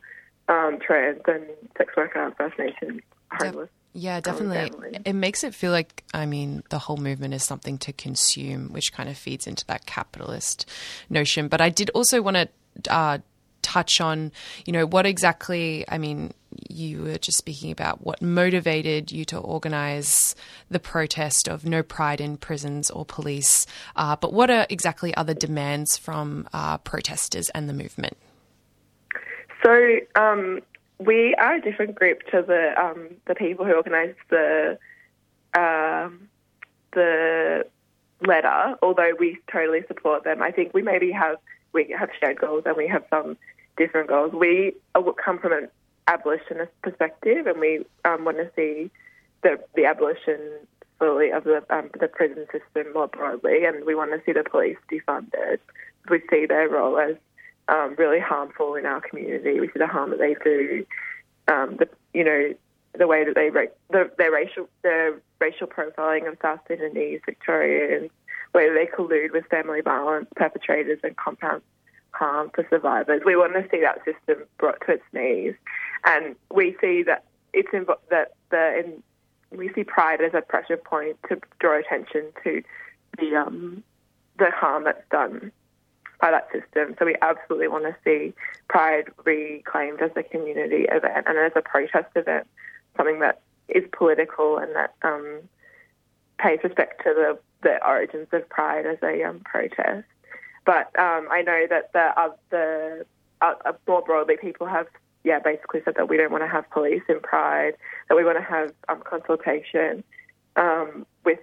um, 0.49 0.78
trans 0.80 1.20
and 1.26 1.45
sex 1.76 1.95
worker 1.97 2.24
and 2.24 2.36
First 2.36 2.59
Nation 2.59 3.01
homeless. 3.30 3.70
Yeah, 3.95 4.20
definitely. 4.20 4.99
It 5.05 5.12
makes 5.12 5.45
it 5.45 5.55
feel 5.55 5.70
like, 5.70 6.03
I 6.14 6.24
mean, 6.24 6.62
the 6.70 6.78
whole 6.78 6.97
movement 6.97 7.34
is 7.34 7.45
something 7.45 7.76
to 7.78 7.93
consume, 7.93 8.72
which 8.72 8.93
kind 8.93 9.09
of 9.09 9.18
feeds 9.18 9.47
into 9.47 9.66
that 9.66 9.84
capitalist 9.84 10.66
notion. 11.11 11.49
But 11.49 11.61
I 11.61 11.68
did 11.68 11.90
also 11.90 12.22
want 12.22 12.36
to 12.36 12.49
uh, 12.90 13.18
touch 13.61 14.01
on, 14.01 14.32
you 14.64 14.72
know, 14.72 14.86
what 14.86 15.05
exactly, 15.05 15.84
I 15.88 15.99
mean, 15.99 16.32
you 16.68 17.03
were 17.03 17.18
just 17.18 17.38
speaking 17.38 17.70
about 17.70 18.05
what 18.05 18.22
motivated 18.22 19.12
you 19.12 19.24
to 19.26 19.38
organize 19.38 20.34
the 20.70 20.80
protest 20.80 21.48
of 21.48 21.64
no 21.64 21.82
pride 21.82 22.20
in 22.20 22.36
prisons 22.36 22.90
or 22.90 23.05
police. 23.05 23.66
Uh, 23.96 24.16
but 24.16 24.32
what 24.32 24.50
are 24.50 24.66
exactly 24.70 25.14
other 25.14 25.34
demands 25.34 25.96
from 25.96 26.48
uh, 26.53 26.78
protesters 26.78 27.50
and 27.50 27.68
the 27.68 27.74
movement? 27.74 28.16
So 29.62 29.98
um, 30.16 30.61
we 30.98 31.34
are 31.36 31.55
a 31.55 31.61
different 31.61 31.94
group 31.94 32.22
to 32.30 32.42
the 32.42 32.74
um, 32.80 33.09
the 33.26 33.34
people 33.34 33.64
who 33.64 33.74
organised 33.74 34.18
the 34.30 34.78
um, 35.57 36.28
the 36.92 37.66
letter. 38.26 38.76
Although 38.82 39.12
we 39.18 39.38
totally 39.50 39.80
support 39.86 40.24
them, 40.24 40.42
I 40.42 40.50
think 40.50 40.74
we 40.74 40.82
maybe 40.82 41.12
have 41.12 41.36
we 41.72 41.94
have 41.98 42.11
shared 42.18 42.40
goals 42.40 42.64
and 42.66 42.76
we 42.76 42.88
have 42.88 43.05
some 43.11 43.36
different 43.76 44.09
goals. 44.09 44.32
We 44.32 44.74
uh, 44.94 45.03
come 45.24 45.38
from 45.38 45.53
an 45.53 45.68
abolitionist 46.07 46.72
perspective, 46.82 47.46
and 47.46 47.61
we 47.61 47.84
um, 48.05 48.24
want 48.24 48.38
to 48.38 48.50
see 48.57 48.90
the 49.42 49.59
the 49.74 49.84
abolition 49.84 50.40
fully 50.98 51.30
of 51.30 51.44
the 51.44 51.64
um, 51.70 51.90
the 51.98 52.09
prison 52.09 52.46
system 52.53 52.92
more 52.92 53.09
broadly, 53.09 53.64
and 53.64 53.84
we 53.84 53.94
want 53.94 54.12
to 54.12 54.22
see 54.24 54.32
the 54.32 54.44
police 54.48 54.76
defunded. 54.90 55.59
We 56.09 56.22
see 56.30 56.46
their 56.46 56.68
role 56.68 56.98
as 56.98 57.16
um, 57.68 57.94
really 57.96 58.20
harmful 58.20 58.74
in 58.74 58.86
our 58.86 59.00
community. 59.00 59.61
We 59.61 59.68
see 59.68 59.78
the 59.78 59.86
harm 59.86 60.11
that 60.11 60.18
they 60.18 60.34
do, 60.42 60.84
um, 61.48 61.76
the 61.76 61.88
you 62.12 62.24
know 62.24 62.55
the 62.98 63.07
way 63.07 63.24
that 63.24 63.34
they 63.34 63.50
ra- 63.50 63.74
the, 63.90 64.11
their 64.18 64.30
racial 64.30 64.68
their 64.82 65.20
racial 65.40 65.66
profiling 65.66 66.28
of 66.28 66.36
South 66.42 66.61
Sudanese 66.68 67.20
Victorians, 67.24 68.11
where 68.53 68.74
they 68.74 68.86
collude 68.86 69.32
with 69.32 69.46
family 69.46 69.80
violence 69.80 70.28
perpetrators 70.36 71.00
and 71.03 71.16
compound 71.16 71.62
harm 72.12 72.50
for 72.54 72.66
survivors. 72.70 73.22
We 73.24 73.36
want 73.36 73.54
to 73.54 73.68
see 73.70 73.80
that 73.80 73.98
system 74.04 74.46
brought 74.58 74.80
to 74.86 74.92
its 74.92 75.04
knees, 75.12 75.54
and 76.04 76.36
we 76.50 76.76
see 76.80 77.02
that 77.04 77.24
it's 77.52 77.70
invo- 77.70 77.98
that 78.10 78.32
the 78.50 78.78
in, 78.78 79.02
we 79.56 79.70
see 79.74 79.84
pride 79.84 80.20
as 80.20 80.32
a 80.34 80.40
pressure 80.40 80.76
point 80.76 81.16
to 81.28 81.38
draw 81.58 81.78
attention 81.78 82.32
to 82.44 82.62
the 83.18 83.36
um, 83.36 83.82
the 84.38 84.50
harm 84.50 84.84
that's 84.84 85.08
done 85.10 85.52
by 86.22 86.30
that 86.30 86.48
system. 86.52 86.94
So 86.98 87.04
we 87.04 87.16
absolutely 87.20 87.68
want 87.68 87.84
to 87.84 87.96
see 88.04 88.32
Pride 88.68 89.10
reclaimed 89.24 90.00
as 90.00 90.12
a 90.16 90.22
community 90.22 90.86
event 90.88 91.26
and 91.26 91.36
as 91.36 91.52
a 91.56 91.60
protest 91.60 92.08
event, 92.14 92.46
something 92.96 93.18
that 93.18 93.42
is 93.68 93.82
political 93.92 94.56
and 94.56 94.74
that 94.76 94.94
um, 95.02 95.40
pays 96.38 96.60
respect 96.62 97.02
to 97.02 97.12
the, 97.12 97.38
the 97.62 97.84
origins 97.86 98.28
of 98.32 98.48
Pride 98.48 98.86
as 98.86 98.98
a 99.02 99.24
um, 99.24 99.40
protest. 99.40 100.06
But 100.64 100.96
um, 100.98 101.28
I 101.30 101.42
know 101.42 101.66
that 101.68 101.92
the, 101.92 102.34
the 102.50 103.06
uh, 103.40 103.54
uh, 103.64 103.72
more 103.86 104.02
broadly, 104.02 104.36
people 104.40 104.66
have 104.66 104.86
yeah 105.24 105.38
basically 105.38 105.80
said 105.84 105.94
that 105.96 106.08
we 106.08 106.16
don't 106.16 106.30
want 106.30 106.44
to 106.44 106.48
have 106.48 106.68
police 106.70 107.02
in 107.08 107.20
Pride, 107.20 107.74
that 108.08 108.14
we 108.14 108.24
want 108.24 108.38
to 108.38 108.44
have 108.44 108.72
um, 108.88 109.02
consultation 109.04 110.04
um, 110.56 111.06
with 111.24 111.38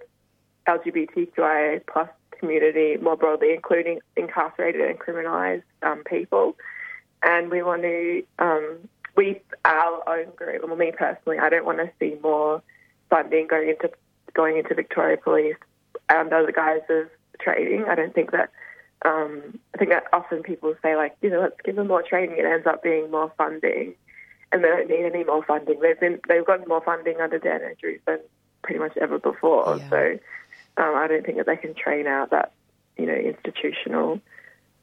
LGBTQIA 0.67 1.81
plus 1.91 2.09
community 2.39 2.97
more 2.97 3.17
broadly, 3.17 3.53
including 3.53 3.99
incarcerated 4.15 4.81
and 4.81 4.99
criminalised 4.99 5.63
um, 5.83 6.03
people. 6.05 6.55
And 7.21 7.51
we 7.51 7.61
want 7.61 7.81
to, 7.81 8.23
um, 8.39 8.77
we, 9.15 9.41
our 9.65 10.07
own 10.07 10.33
group, 10.35 10.63
well, 10.65 10.77
me 10.77 10.93
personally, 10.97 11.37
I 11.37 11.49
don't 11.49 11.65
want 11.65 11.79
to 11.79 11.91
see 11.99 12.17
more 12.23 12.61
funding 13.09 13.47
going 13.47 13.69
into 13.69 13.91
going 14.33 14.57
into 14.57 14.73
Victoria 14.75 15.17
Police 15.17 15.57
under 16.09 16.45
the 16.45 16.51
guise 16.51 16.81
of 16.89 17.09
trading. 17.41 17.85
I 17.89 17.95
don't 17.95 18.13
think 18.13 18.31
that. 18.31 18.49
Um, 19.05 19.59
I 19.73 19.77
think 19.77 19.91
that 19.91 20.03
often 20.11 20.43
people 20.43 20.75
say 20.81 20.95
like, 20.95 21.15
you 21.21 21.29
know, 21.29 21.41
let's 21.41 21.55
give 21.63 21.75
them 21.75 21.87
more 21.87 22.03
training. 22.03 22.37
It 22.37 22.45
ends 22.45 22.67
up 22.67 22.83
being 22.83 23.09
more 23.09 23.31
funding, 23.37 23.95
and 24.51 24.63
they 24.63 24.67
don't 24.67 24.89
need 24.89 25.05
any 25.05 25.23
more 25.23 25.43
funding. 25.45 25.79
They've 25.79 25.99
been 25.99 26.19
they've 26.27 26.45
gotten 26.45 26.67
more 26.67 26.81
funding 26.83 27.21
under 27.21 27.39
Dan 27.39 27.61
Andrews 27.61 28.01
than 28.05 28.19
pretty 28.61 28.79
much 28.79 28.97
ever 28.97 29.19
before. 29.19 29.79
So 29.89 30.19
um, 30.77 30.95
I 30.95 31.07
don't 31.07 31.25
think 31.25 31.37
that 31.37 31.45
they 31.45 31.55
can 31.57 31.73
train 31.73 32.07
out 32.07 32.31
that, 32.31 32.51
you 32.97 33.05
know, 33.05 33.15
institutional 33.15 34.19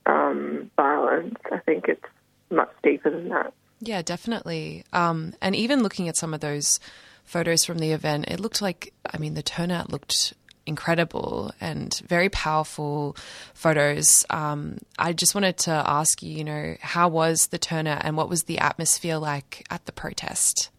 um, 0.07 0.71
violence. 0.77 1.37
I 1.53 1.59
think 1.59 1.87
it's 1.89 2.05
much 2.51 2.71
deeper 2.83 3.11
than 3.11 3.29
that. 3.29 3.53
Yeah, 3.81 4.03
definitely. 4.03 4.85
Um, 4.93 5.35
and 5.43 5.55
even 5.55 5.83
looking 5.83 6.09
at 6.09 6.17
some 6.17 6.33
of 6.33 6.41
those 6.41 6.81
photos 7.25 7.65
from 7.65 7.79
the 7.79 7.93
event, 7.93 8.27
it 8.29 8.41
looked 8.41 8.63
like, 8.63 8.93
I 9.13 9.19
mean, 9.19 9.35
the 9.35 9.43
turnout 9.43 9.91
looked 9.91 10.33
incredible 10.67 11.53
and 11.61 11.95
very 12.07 12.29
powerful 12.29 13.17
photos. 13.55 14.25
Um, 14.31 14.79
I 14.99 15.13
just 15.13 15.35
wanted 15.35 15.57
to 15.59 15.71
ask 15.71 16.23
you, 16.23 16.31
you 16.31 16.45
know, 16.45 16.77
how 16.81 17.09
was 17.09 17.49
the 17.49 17.59
turnout 17.59 18.05
and 18.05 18.17
what 18.17 18.29
was 18.29 18.45
the 18.45 18.59
atmosphere 18.59 19.19
like 19.19 19.67
at 19.71 19.87
the 19.87 19.93
protest? 19.93 20.71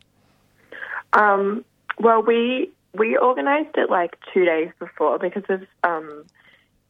Um, 1.13 1.65
well, 1.99 2.21
we 2.21 2.71
we 2.93 3.17
organised 3.17 3.75
it 3.75 3.89
like 3.89 4.17
two 4.33 4.45
days 4.45 4.69
before 4.79 5.19
because 5.19 5.43
of, 5.49 5.61
um, 5.83 6.25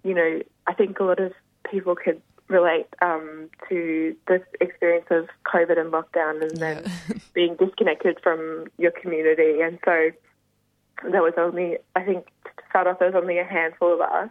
you 0.03 0.13
know, 0.13 0.41
I 0.65 0.73
think 0.73 0.99
a 0.99 1.03
lot 1.03 1.19
of 1.19 1.33
people 1.69 1.95
could 1.95 2.21
relate 2.47 2.87
um, 3.01 3.49
to 3.67 4.15
the 4.27 4.41
experience 4.61 5.07
of 5.09 5.27
COVID 5.45 5.77
and 5.77 5.91
lockdown 5.91 6.41
and 6.41 6.57
then 6.57 6.91
being 7.33 7.55
disconnected 7.55 8.19
from 8.23 8.67
your 8.77 8.91
community. 8.91 9.61
And 9.61 9.79
so 9.83 10.11
there 11.11 11.21
was 11.21 11.33
only, 11.37 11.77
I 11.95 12.03
think, 12.03 12.27
start 12.77 12.87
off, 12.87 12.99
there 12.99 13.11
was 13.11 13.19
only 13.19 13.39
a 13.39 13.43
handful 13.43 13.93
of 13.93 14.01
us. 14.01 14.29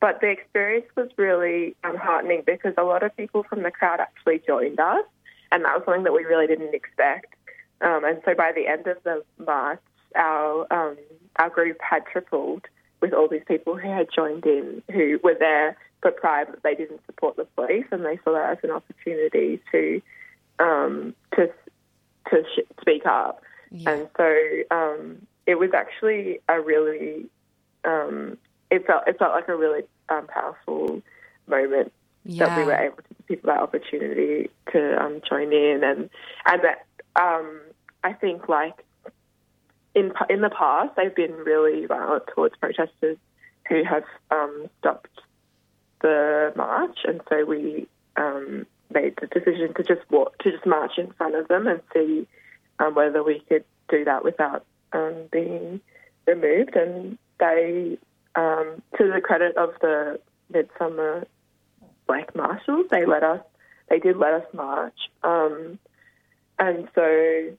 But 0.00 0.20
the 0.20 0.28
experience 0.28 0.86
was 0.94 1.08
really 1.16 1.74
um, 1.82 1.96
heartening 1.96 2.42
because 2.44 2.74
a 2.76 2.82
lot 2.82 3.02
of 3.02 3.16
people 3.16 3.44
from 3.44 3.62
the 3.62 3.70
crowd 3.70 4.00
actually 4.00 4.42
joined 4.46 4.78
us, 4.78 5.04
and 5.50 5.64
that 5.64 5.74
was 5.74 5.82
something 5.86 6.04
that 6.04 6.12
we 6.12 6.24
really 6.24 6.46
didn't 6.46 6.74
expect. 6.74 7.34
Um, 7.80 8.04
and 8.04 8.20
so 8.26 8.34
by 8.34 8.52
the 8.54 8.66
end 8.66 8.86
of 8.86 8.98
the 9.04 9.24
march, 9.38 9.80
our 10.14 10.66
um, 10.70 10.98
our 11.36 11.48
group 11.48 11.78
had 11.80 12.04
tripled 12.04 12.66
with 13.00 13.14
all 13.14 13.28
these 13.28 13.44
people 13.48 13.76
who 13.76 13.88
had 13.88 14.08
joined 14.14 14.44
in, 14.44 14.82
who 14.92 15.18
were 15.22 15.36
there 15.38 15.78
for 16.02 16.10
Pride, 16.10 16.48
but 16.50 16.62
they 16.62 16.74
didn't 16.74 17.00
support 17.06 17.36
the 17.36 17.46
police, 17.56 17.86
and 17.90 18.04
they 18.04 18.18
saw 18.22 18.34
that 18.34 18.58
as 18.58 18.58
an 18.64 18.70
opportunity 18.70 19.60
to 19.72 20.02
um, 20.58 21.14
to 21.36 21.50
to 22.30 22.42
sh- 22.54 22.68
speak 22.82 23.06
up. 23.06 23.42
And 23.86 24.08
so 24.16 24.36
um, 24.70 25.26
it 25.46 25.58
was 25.58 25.70
actually 25.74 26.40
a 26.48 26.60
really 26.60 27.26
um, 27.84 28.38
it 28.70 28.86
felt 28.86 29.06
it 29.06 29.18
felt 29.18 29.32
like 29.32 29.48
a 29.48 29.56
really 29.56 29.82
um, 30.08 30.26
powerful 30.26 31.02
moment 31.46 31.92
that 32.24 32.58
we 32.58 32.64
were 32.64 32.74
able 32.74 32.96
to 32.96 33.02
give 33.08 33.26
people 33.28 33.48
that 33.48 33.60
opportunity 33.60 34.50
to 34.72 35.02
um, 35.02 35.20
join 35.28 35.52
in, 35.52 35.82
and 35.84 36.10
and 36.46 36.62
that 36.62 36.86
um, 37.20 37.60
I 38.02 38.12
think 38.12 38.48
like 38.48 38.84
in 39.94 40.12
in 40.28 40.40
the 40.40 40.50
past 40.50 40.96
they've 40.96 41.14
been 41.14 41.32
really 41.32 41.86
violent 41.86 42.24
towards 42.34 42.56
protesters 42.56 43.18
who 43.68 43.82
have 43.84 44.04
um, 44.30 44.68
stopped 44.78 45.20
the 46.02 46.52
march, 46.56 46.98
and 47.04 47.20
so 47.28 47.44
we 47.44 47.86
um, 48.16 48.66
made 48.92 49.14
the 49.20 49.26
decision 49.26 49.74
to 49.74 49.82
just 49.82 50.08
walk 50.10 50.38
to 50.38 50.50
just 50.50 50.66
march 50.66 50.98
in 50.98 51.12
front 51.12 51.34
of 51.34 51.48
them 51.48 51.66
and 51.66 51.80
see 51.92 52.26
um, 52.78 52.94
whether 52.94 53.22
we 53.22 53.40
could 53.48 53.64
do 53.88 54.04
that 54.04 54.24
without 54.24 54.64
um, 54.92 55.14
being 55.30 55.80
removed. 56.26 56.76
And 56.76 57.18
they, 57.38 57.98
um, 58.34 58.82
to 58.98 59.12
the 59.12 59.20
credit 59.20 59.56
of 59.56 59.70
the 59.80 60.20
Midsummer 60.52 61.26
Black 62.06 62.34
Marshals, 62.34 62.86
they 62.90 63.04
let 63.04 63.22
us. 63.22 63.40
They 63.88 63.98
did 63.98 64.16
let 64.16 64.34
us 64.34 64.46
march. 64.52 64.98
Um, 65.22 65.78
and 66.58 66.88
so, 66.94 67.02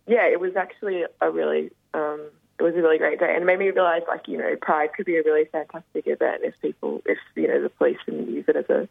yeah, 0.07 0.27
it 0.27 0.39
was 0.39 0.55
actually 0.55 1.03
a 1.21 1.31
really 1.31 1.71
um, 1.93 2.29
it 2.59 2.63
was 2.63 2.73
a 2.73 2.81
really 2.81 2.97
great 2.97 3.19
day, 3.19 3.33
and 3.33 3.43
it 3.43 3.45
made 3.45 3.59
me 3.59 3.69
realize, 3.69 4.01
like, 4.07 4.27
you 4.27 4.37
know, 4.37 4.55
Pride 4.59 4.89
could 4.93 5.05
be 5.05 5.17
a 5.17 5.23
really 5.23 5.45
fantastic 5.45 6.07
event 6.07 6.41
if 6.43 6.59
people, 6.61 7.01
if 7.05 7.19
you 7.35 7.47
know, 7.47 7.61
the 7.61 7.69
police 7.69 7.97
can 8.03 8.31
use 8.31 8.45
it 8.47 8.55
as 8.55 8.65
a 8.69 8.89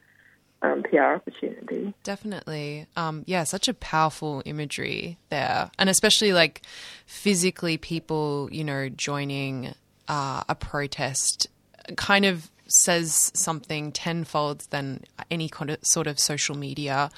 um, 0.63 0.85
PR 0.85 1.15
opportunity. 1.17 1.93
Definitely. 2.05 2.87
Um, 2.97 3.25
yeah, 3.27 3.43
such 3.45 3.67
a 3.67 3.75
powerful 3.75 4.43
imagery 4.45 5.19
there. 5.31 5.71
And 5.79 5.89
especially 5.89 6.33
like 6.33 6.63
physically 7.07 7.77
people, 7.77 8.49
you 8.53 8.63
know, 8.63 8.89
joining 8.89 9.75
uh, 10.09 10.45
a 10.49 10.55
protest 10.55 11.49
kind 11.97 12.25
of 12.25 12.51
says 12.69 13.31
something 13.35 13.93
tenfold 13.93 14.67
than 14.71 15.05
any 15.31 15.49
kind 15.49 15.71
of 15.71 15.79
sort 15.83 16.07
of 16.07 16.19
social 16.19 16.57
media 16.57 17.11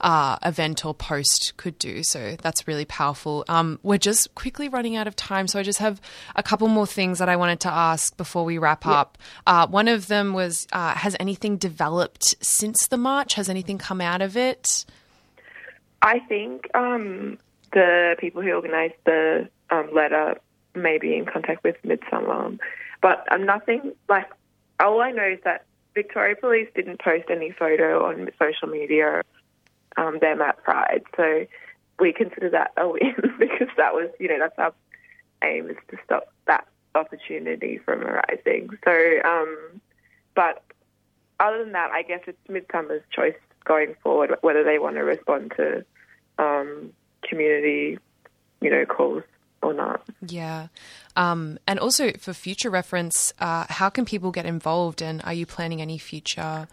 uh, 0.00 0.36
event 0.44 0.84
or 0.84 0.94
post 0.94 1.52
could 1.56 1.78
do. 1.78 2.02
So 2.02 2.36
that's 2.40 2.68
really 2.68 2.84
powerful. 2.84 3.44
Um, 3.48 3.78
we're 3.82 3.98
just 3.98 4.34
quickly 4.34 4.68
running 4.68 4.96
out 4.96 5.06
of 5.06 5.16
time, 5.16 5.48
so 5.48 5.58
I 5.58 5.62
just 5.62 5.78
have 5.78 6.00
a 6.36 6.42
couple 6.42 6.68
more 6.68 6.86
things 6.86 7.18
that 7.18 7.28
I 7.28 7.36
wanted 7.36 7.60
to 7.60 7.72
ask 7.72 8.16
before 8.16 8.44
we 8.44 8.58
wrap 8.58 8.86
up. 8.86 9.18
Uh, 9.46 9.66
one 9.66 9.88
of 9.88 10.06
them 10.06 10.32
was: 10.32 10.66
uh, 10.72 10.94
Has 10.94 11.16
anything 11.18 11.56
developed 11.56 12.36
since 12.40 12.86
the 12.88 12.96
march? 12.96 13.34
Has 13.34 13.48
anything 13.48 13.78
come 13.78 14.00
out 14.00 14.22
of 14.22 14.36
it? 14.36 14.84
I 16.02 16.18
think 16.20 16.68
um, 16.74 17.38
the 17.72 18.16
people 18.18 18.42
who 18.42 18.52
organised 18.52 19.02
the 19.06 19.48
um, 19.70 19.90
letter 19.92 20.38
may 20.74 20.98
be 20.98 21.16
in 21.16 21.26
contact 21.26 21.64
with 21.64 21.76
Midsummer, 21.84 22.56
but 23.00 23.26
um, 23.32 23.44
nothing 23.44 23.92
like. 24.08 24.30
All 24.80 25.00
I 25.00 25.12
know 25.12 25.24
is 25.24 25.38
that 25.44 25.64
Victoria 25.94 26.34
Police 26.34 26.68
didn't 26.74 27.00
post 27.00 27.26
any 27.30 27.52
photo 27.52 28.04
on 28.04 28.28
social 28.40 28.66
media 28.66 29.22
um, 29.96 30.18
them 30.18 30.42
at 30.42 30.62
Pride, 30.64 31.04
so 31.16 31.46
we 32.00 32.12
consider 32.12 32.50
that 32.50 32.72
a 32.76 32.88
win 32.88 33.14
because 33.38 33.68
that 33.76 33.94
was, 33.94 34.10
you 34.18 34.28
know, 34.28 34.38
that's 34.38 34.58
our 34.58 34.74
aim 35.42 35.70
is 35.70 35.76
to 35.90 35.96
stop 36.04 36.32
that 36.46 36.66
opportunity 36.94 37.78
from 37.78 38.02
arising. 38.02 38.70
So, 38.84 39.20
um, 39.24 39.80
but 40.34 40.62
other 41.40 41.58
than 41.58 41.72
that, 41.72 41.90
I 41.90 42.02
guess 42.02 42.20
it's 42.26 42.38
Midsummer's 42.48 43.02
choice 43.10 43.34
going 43.64 43.94
forward 44.02 44.34
whether 44.42 44.62
they 44.62 44.78
want 44.78 44.96
to 44.96 45.02
respond 45.02 45.52
to 45.56 45.84
um, 46.38 46.92
community, 47.22 47.98
you 48.60 48.70
know, 48.70 48.84
calls 48.84 49.22
or 49.64 49.74
not. 49.74 50.02
Yeah. 50.26 50.68
Um, 51.16 51.58
and 51.66 51.78
also 51.78 52.12
for 52.12 52.32
future 52.32 52.70
reference, 52.70 53.32
uh, 53.38 53.66
how 53.68 53.88
can 53.88 54.04
people 54.04 54.30
get 54.30 54.46
involved 54.46 55.02
and 55.02 55.22
are 55.24 55.32
you 55.32 55.46
planning 55.46 55.80
any 55.80 55.98
future 55.98 56.68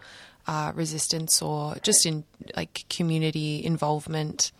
uh, 0.46 0.72
resistance 0.74 1.40
or 1.40 1.76
just 1.82 2.04
in 2.04 2.24
like 2.56 2.84
community 2.88 3.64
involvement? 3.64 4.52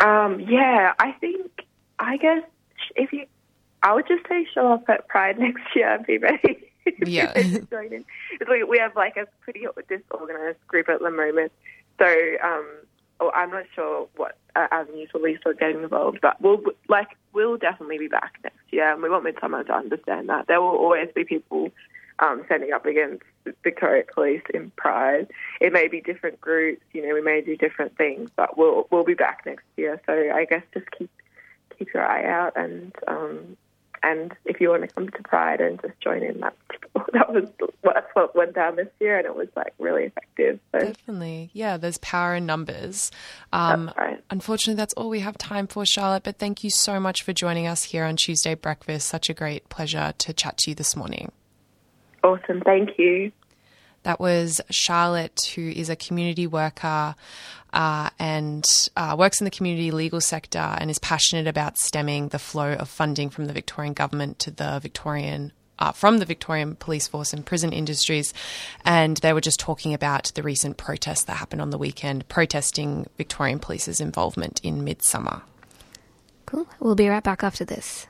Um, 0.00 0.40
yeah, 0.40 0.94
I 0.98 1.12
think, 1.12 1.66
I 1.98 2.16
guess 2.16 2.42
if 2.96 3.12
you, 3.12 3.26
I 3.82 3.94
would 3.94 4.06
just 4.08 4.26
say 4.28 4.46
show 4.52 4.72
up 4.72 4.88
at 4.88 5.08
Pride 5.08 5.38
next 5.46 5.62
year 5.74 5.94
and 5.94 6.06
be 6.06 6.18
ready. 6.18 6.58
Yeah. 7.06 7.32
to 7.34 7.60
join 7.66 7.92
in. 7.92 8.04
It's 8.40 8.48
like 8.48 8.66
we 8.66 8.78
have 8.78 8.96
like 8.96 9.16
a 9.16 9.26
pretty 9.42 9.66
disorganized 9.86 10.66
group 10.66 10.88
at 10.88 11.00
the 11.00 11.10
moment. 11.10 11.52
So, 11.98 12.06
um, 12.42 12.66
oh, 13.20 13.30
I'm 13.34 13.50
not 13.50 13.64
sure 13.74 14.08
what 14.16 14.36
uh, 14.56 14.66
avenues 14.70 15.10
will 15.12 15.22
we 15.22 15.36
start 15.38 15.58
getting 15.58 15.82
involved, 15.82 16.18
but 16.20 16.40
we'll 16.40 16.60
like 16.88 17.08
we'll 17.32 17.56
definitely 17.56 17.98
be 17.98 18.08
back 18.08 18.38
next 18.42 18.58
year, 18.70 18.92
and 18.92 19.02
we 19.02 19.08
want 19.08 19.24
Midsummer 19.24 19.64
to 19.64 19.72
understand 19.72 20.28
that 20.28 20.46
there 20.46 20.60
will 20.60 20.76
always 20.76 21.08
be 21.14 21.24
people 21.24 21.70
um, 22.18 22.42
standing 22.46 22.72
up 22.72 22.86
against 22.86 23.24
the 23.44 23.54
Victoria 23.62 24.04
Police 24.12 24.42
in 24.52 24.70
Pride. 24.76 25.28
It 25.60 25.72
may 25.72 25.88
be 25.88 26.00
different 26.00 26.40
groups, 26.40 26.82
you 26.92 27.06
know, 27.06 27.14
we 27.14 27.22
may 27.22 27.40
do 27.40 27.56
different 27.56 27.96
things, 27.96 28.30
but 28.36 28.56
we'll 28.56 28.86
we'll 28.90 29.04
be 29.04 29.14
back 29.14 29.42
next 29.46 29.64
year. 29.76 30.00
So 30.06 30.12
I 30.12 30.44
guess 30.44 30.62
just 30.74 30.90
keep 30.90 31.10
keep 31.78 31.92
your 31.94 32.06
eye 32.06 32.24
out, 32.24 32.52
and 32.56 32.94
um, 33.08 33.56
and 34.02 34.32
if 34.44 34.60
you 34.60 34.70
want 34.70 34.82
to 34.82 34.88
come 34.88 35.08
to 35.08 35.22
Pride 35.22 35.60
and 35.60 35.80
just 35.80 35.98
join 36.00 36.22
in, 36.22 36.40
that's 36.40 36.56
that 37.12 37.32
was 37.32 37.48
that's 37.82 38.06
what 38.14 38.34
went 38.34 38.54
down 38.54 38.76
this 38.76 38.88
year, 39.00 39.18
and 39.18 39.26
it 39.26 39.34
was 39.34 39.48
like 39.56 39.74
really 39.78 40.04
effective. 40.04 40.58
So 40.72 40.80
Definitely. 40.80 41.50
Yeah, 41.52 41.76
there's 41.76 41.98
power 41.98 42.34
in 42.34 42.46
numbers. 42.46 43.10
Um, 43.52 43.86
That's 43.86 43.98
right. 43.98 44.24
Unfortunately, 44.30 44.76
that's 44.76 44.94
all 44.94 45.08
we 45.08 45.20
have 45.20 45.36
time 45.38 45.66
for, 45.66 45.84
Charlotte, 45.84 46.22
but 46.22 46.38
thank 46.38 46.64
you 46.64 46.70
so 46.70 47.00
much 47.00 47.22
for 47.22 47.32
joining 47.32 47.66
us 47.66 47.84
here 47.84 48.04
on 48.04 48.16
Tuesday 48.16 48.54
Breakfast. 48.54 49.08
Such 49.08 49.28
a 49.28 49.34
great 49.34 49.68
pleasure 49.68 50.12
to 50.18 50.32
chat 50.32 50.58
to 50.58 50.70
you 50.70 50.74
this 50.74 50.96
morning. 50.96 51.32
awesome, 52.22 52.60
thank 52.62 52.98
you. 52.98 53.32
That 54.02 54.20
was 54.20 54.60
Charlotte, 54.70 55.38
who 55.54 55.68
is 55.68 55.90
a 55.90 55.96
community 55.96 56.46
worker 56.46 57.14
uh, 57.72 58.10
and 58.18 58.64
uh, 58.96 59.14
works 59.18 59.40
in 59.40 59.44
the 59.44 59.50
community 59.50 59.90
legal 59.90 60.20
sector 60.20 60.58
and 60.58 60.90
is 60.90 60.98
passionate 60.98 61.46
about 61.46 61.78
stemming 61.78 62.28
the 62.28 62.38
flow 62.38 62.72
of 62.72 62.88
funding 62.88 63.30
from 63.30 63.46
the 63.46 63.52
Victorian 63.52 63.92
government 63.92 64.38
to 64.40 64.50
the 64.50 64.78
Victorian. 64.80 65.52
Uh, 65.78 65.92
from 65.92 66.18
the 66.18 66.26
Victorian 66.26 66.76
police 66.76 67.08
force 67.08 67.32
and 67.32 67.46
prison 67.46 67.72
industries, 67.72 68.34
and 68.84 69.16
they 69.18 69.32
were 69.32 69.40
just 69.40 69.58
talking 69.58 69.94
about 69.94 70.30
the 70.34 70.42
recent 70.42 70.76
protests 70.76 71.24
that 71.24 71.38
happened 71.38 71.62
on 71.62 71.70
the 71.70 71.78
weekend, 71.78 72.28
protesting 72.28 73.08
Victorian 73.16 73.58
police's 73.58 73.98
involvement 73.98 74.60
in 74.62 74.84
Midsummer. 74.84 75.40
Cool. 76.44 76.66
We'll 76.80 76.96
be 76.96 77.08
right 77.08 77.22
back 77.22 77.42
after 77.42 77.64
this. 77.64 78.06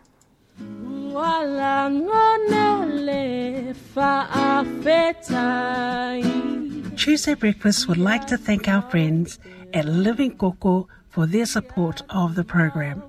Tuesday 6.97 7.35
Breakfast 7.35 7.89
would 7.89 7.99
like 7.99 8.27
to 8.27 8.37
thank 8.37 8.69
our 8.69 8.83
friends 8.91 9.39
at 9.73 9.87
Living 9.87 10.37
Coco 10.37 10.89
for 11.09 11.27
their 11.27 11.47
support 11.47 12.03
of 12.11 12.35
the 12.35 12.45
program. 12.45 13.03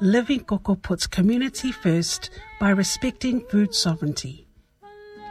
Living 0.00 0.40
Coco 0.40 0.74
puts 0.74 1.06
community 1.06 1.72
first 1.72 2.30
by 2.60 2.70
respecting 2.70 3.40
food 3.46 3.74
sovereignty. 3.74 4.46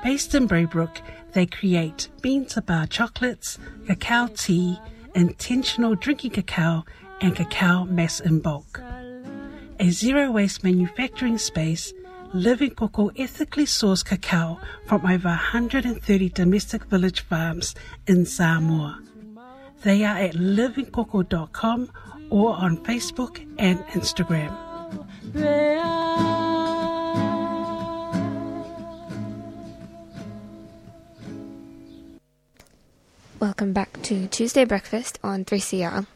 Based 0.04 0.34
in 0.36 0.48
Braybrook, 0.48 1.02
they 1.34 1.46
create 1.46 2.10
bean 2.22 2.46
to 2.48 2.62
bar 2.62 2.88
chocolates, 2.88 3.60
cacao 3.88 4.28
tea, 4.28 4.80
intentional 5.14 5.96
drinking 5.96 6.32
cacao, 6.32 6.86
and 7.22 7.36
cacao 7.36 7.86
mass 7.86 8.20
in 8.20 8.40
bulk. 8.40 8.82
A 9.78 9.90
zero 9.90 10.32
waste 10.32 10.64
manufacturing 10.64 11.38
space, 11.38 11.94
Living 12.34 12.72
Coco 12.72 13.12
ethically 13.18 13.66
sourced 13.66 14.06
cacao 14.06 14.58
from 14.86 15.06
over 15.06 15.28
130 15.28 16.30
domestic 16.30 16.86
village 16.86 17.20
farms 17.20 17.76
in 18.08 18.26
Samoa. 18.26 19.02
They 19.84 20.06
are 20.06 20.18
at 20.18 20.36
livingcoco.com 20.36 21.92
or 22.30 22.56
on 22.56 22.78
Facebook 22.78 23.46
and 23.60 23.80
Instagram. 23.88 24.56
Welcome 33.42 33.74
back 33.74 34.02
to 34.04 34.28
Tuesday 34.28 34.64
Breakfast 34.64 35.20
on 35.22 35.44
3CR. 35.44 36.08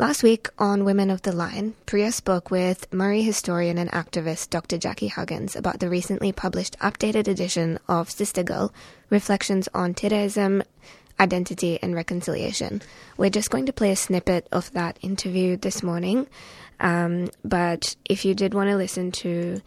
Last 0.00 0.22
week 0.22 0.48
on 0.60 0.84
Women 0.84 1.10
on 1.10 1.18
the 1.22 1.32
Line, 1.32 1.74
Priya 1.84 2.12
spoke 2.12 2.52
with 2.52 2.88
Murri 2.92 3.24
historian 3.24 3.78
and 3.78 3.90
activist 3.90 4.48
Dr. 4.48 4.78
Jackie 4.78 5.08
Huggins 5.08 5.56
about 5.56 5.80
the 5.80 5.88
recently 5.88 6.30
published 6.30 6.78
updated 6.78 7.26
edition 7.26 7.80
of 7.88 8.08
Sister 8.08 8.44
Girl 8.44 8.72
Reflections 9.10 9.68
on 9.74 9.94
Tiddaism, 9.94 10.62
Identity 11.18 11.80
and 11.82 11.96
Reconciliation. 11.96 12.80
We're 13.16 13.30
just 13.30 13.50
going 13.50 13.66
to 13.66 13.72
play 13.72 13.90
a 13.90 13.96
snippet 13.96 14.46
of 14.52 14.72
that 14.72 15.00
interview 15.02 15.56
this 15.56 15.82
morning, 15.82 16.28
um, 16.78 17.28
but 17.44 17.96
if 18.04 18.24
you 18.24 18.36
did 18.36 18.54
want 18.54 18.70
to 18.70 18.76
listen 18.76 19.10
to 19.26 19.60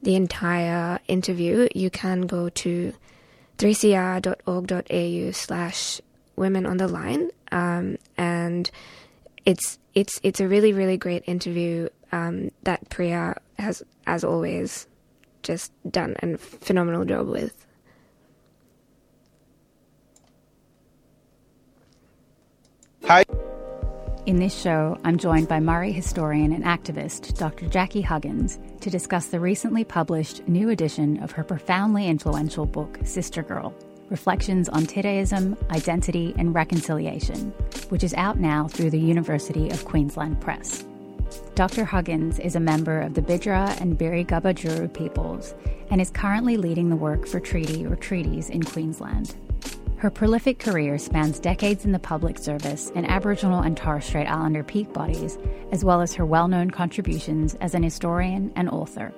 the 0.00 0.14
entire 0.14 1.00
interview, 1.08 1.68
you 1.74 1.90
can 1.90 2.28
go 2.28 2.50
to 2.50 2.92
3cr.org.au 3.58 5.30
slash 5.32 6.00
women 6.36 6.66
on 6.66 6.76
the 6.76 6.86
line 6.86 7.30
um, 7.50 7.98
and 8.16 8.70
it's 9.44 9.78
it's 9.94 10.20
it's 10.22 10.40
a 10.40 10.48
really 10.48 10.72
really 10.72 10.96
great 10.96 11.24
interview 11.26 11.88
um, 12.12 12.50
that 12.62 12.88
Priya 12.90 13.36
has 13.58 13.82
as 14.06 14.24
always 14.24 14.86
just 15.42 15.72
done 15.90 16.16
a 16.22 16.38
phenomenal 16.38 17.04
job 17.04 17.28
with. 17.28 17.66
Hi. 23.04 23.24
In 24.24 24.36
this 24.36 24.56
show, 24.56 24.96
I'm 25.02 25.18
joined 25.18 25.48
by 25.48 25.58
Murri 25.58 25.92
historian 25.92 26.52
and 26.52 26.62
activist 26.62 27.36
Dr. 27.36 27.66
Jackie 27.66 28.02
Huggins 28.02 28.60
to 28.80 28.88
discuss 28.88 29.26
the 29.26 29.40
recently 29.40 29.82
published 29.82 30.46
new 30.46 30.68
edition 30.68 31.20
of 31.24 31.32
her 31.32 31.42
profoundly 31.42 32.06
influential 32.06 32.64
book, 32.64 33.00
Sister 33.04 33.42
Girl 33.42 33.74
Reflections 34.12 34.68
on 34.68 34.84
Tiddaism, 34.84 35.56
Identity 35.70 36.34
and 36.36 36.54
Reconciliation, 36.54 37.48
which 37.88 38.04
is 38.04 38.12
out 38.12 38.38
now 38.38 38.68
through 38.68 38.90
the 38.90 38.98
University 38.98 39.70
of 39.70 39.86
Queensland 39.86 40.38
Press. 40.38 40.84
Dr. 41.54 41.86
Huggins 41.86 42.38
is 42.38 42.54
a 42.54 42.60
member 42.60 43.00
of 43.00 43.14
the 43.14 43.22
Bidjara 43.22 43.80
and 43.80 43.98
Birigubba 43.98 44.54
Juru 44.54 44.92
peoples 44.92 45.54
and 45.90 45.98
is 45.98 46.10
currently 46.10 46.58
leading 46.58 46.90
the 46.90 46.94
work 46.94 47.26
for 47.26 47.40
Treaty 47.40 47.86
or 47.86 47.96
Treaties 47.96 48.50
in 48.50 48.62
Queensland. 48.62 49.34
Her 49.96 50.10
prolific 50.10 50.58
career 50.58 50.98
spans 50.98 51.38
decades 51.38 51.86
in 51.86 51.92
the 51.92 51.98
public 51.98 52.36
service 52.36 52.90
in 52.90 53.06
Aboriginal 53.06 53.60
and 53.60 53.78
Torres 53.78 54.04
Strait 54.04 54.26
Islander 54.26 54.62
peak 54.62 54.92
bodies, 54.92 55.38
as 55.70 55.86
well 55.86 56.02
as 56.02 56.12
her 56.12 56.26
well 56.26 56.48
known 56.48 56.70
contributions 56.70 57.54
as 57.62 57.74
an 57.74 57.82
historian 57.82 58.52
and 58.56 58.68
author. 58.68 59.14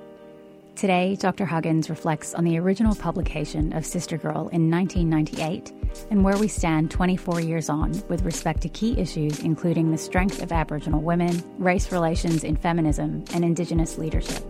Today, 0.77 1.15
Dr. 1.15 1.45
Huggins 1.45 1.89
reflects 1.89 2.35
on 2.35 2.43
the 2.43 2.59
original 2.59 2.97
publication 2.97 3.73
of 3.75 3.87
Sister 3.87 4.19
Girl 4.19 4.49
in 4.49 4.69
1998 4.69 5.73
and 6.11 6.25
where 6.25 6.37
we 6.37 6.49
stand 6.49 6.91
24 6.91 7.41
years 7.41 7.71
on 7.71 7.93
with 8.09 8.23
respect 8.23 8.61
to 8.63 8.69
key 8.69 8.99
issues 8.99 9.39
including 9.39 9.93
the 9.93 9.97
strength 9.97 10.43
of 10.43 10.51
Aboriginal 10.51 11.01
women, 11.01 11.41
race 11.59 11.93
relations 11.93 12.43
in 12.43 12.57
feminism, 12.57 13.25
and 13.33 13.45
Indigenous 13.45 13.99
leadership. 13.99 14.43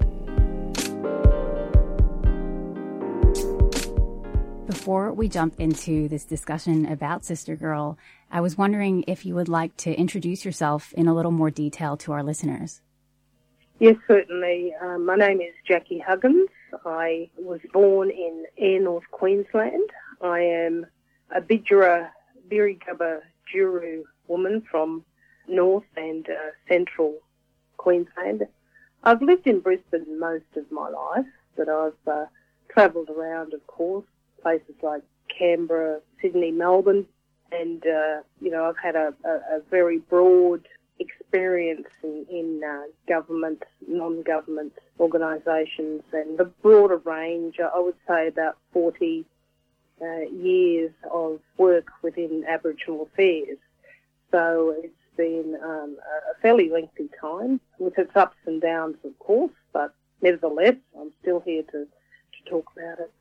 Before 4.67 5.13
we 5.13 5.29
jump 5.29 5.61
into 5.61 6.09
this 6.09 6.25
discussion 6.25 6.87
about 6.87 7.27
Sister 7.27 7.55
Girl, 7.55 7.99
I 8.31 8.41
was 8.41 8.57
wondering 8.57 9.05
if 9.07 9.27
you 9.27 9.35
would 9.35 9.51
like 9.51 9.77
to 9.79 9.95
introduce 9.95 10.43
yourself 10.43 10.95
in 10.95 11.07
a 11.07 11.15
little 11.15 11.33
more 11.33 11.51
detail 11.51 11.99
to 11.99 12.13
our 12.13 12.23
listeners. 12.23 12.81
Yes, 13.81 13.97
certainly. 14.07 14.73
Um, 14.81 15.05
my 15.05 15.17
name 15.17 15.41
is 15.41 15.53
Jackie 15.67 15.99
Huggins. 15.99 16.49
I 16.87 17.29
was 17.37 17.61
born 17.73 18.11
in 18.11 18.45
Ayr 18.57 18.81
North, 18.81 19.05
Queensland. 19.11 19.91
I 20.23 20.41
am 20.41 20.87
a 21.35 21.41
Bidjara 21.41 22.11
Birigubba 22.49 23.21
Juru 23.53 24.05
woman 24.29 24.63
from 24.71 25.05
North 25.49 25.85
and 25.97 26.29
uh, 26.29 26.53
Central 26.69 27.17
Queensland. 27.77 28.47
I've 29.03 29.21
lived 29.21 29.47
in 29.49 29.59
Brisbane 29.59 30.21
most 30.21 30.45
of 30.57 30.71
my 30.71 30.89
life, 30.89 31.27
but 31.57 31.69
I've 31.69 31.93
uh, 32.07 32.27
travelled 32.69 33.11
around, 33.11 33.55
of 33.55 33.67
course, 33.67 34.07
places 34.41 34.77
like 34.83 35.03
Canberra, 35.37 35.99
Sydney, 36.23 36.53
Melbourne, 36.53 37.07
and, 37.51 37.85
uh, 37.85 38.23
you 38.41 38.51
know, 38.51 38.67
I've 38.67 38.79
had 38.79 38.95
a, 38.95 39.13
a, 39.25 39.57
a 39.57 39.61
very 39.69 39.99
broad 39.99 40.67
experience 40.99 41.89
in, 42.03 42.27
in 42.31 42.61
uh, 42.65 42.83
government, 43.09 43.63
non-government 43.87 44.73
organisations, 45.01 46.03
and 46.13 46.39
the 46.39 46.45
broader 46.45 46.99
range. 46.99 47.57
I 47.61 47.79
would 47.79 47.97
say 48.07 48.29
about 48.29 48.57
40 48.73 49.25
uh, 50.01 50.21
years 50.31 50.93
of 51.13 51.41
work 51.59 51.89
within 52.03 52.45
Aboriginal 52.49 53.09
affairs. 53.13 53.59
So 54.31 54.75
it's 54.83 54.95
been 55.17 55.57
um, 55.63 55.97
a 56.31 56.41
fairly 56.41 56.71
lengthy 56.71 57.09
time, 57.21 57.61
with 57.79 57.99
its 57.99 58.15
ups 58.17 58.37
and 58.47 58.61
downs, 58.61 58.97
of 59.05 59.19
course, 59.19 59.53
but 59.73 59.95
nevertheless, 60.23 60.75
I'm 60.99 61.13
still 61.23 61.41
here 61.41 61.63
to, 61.63 61.87
to 61.87 62.51
talk 62.51 62.71
about 62.77 63.01
it. 63.01 63.13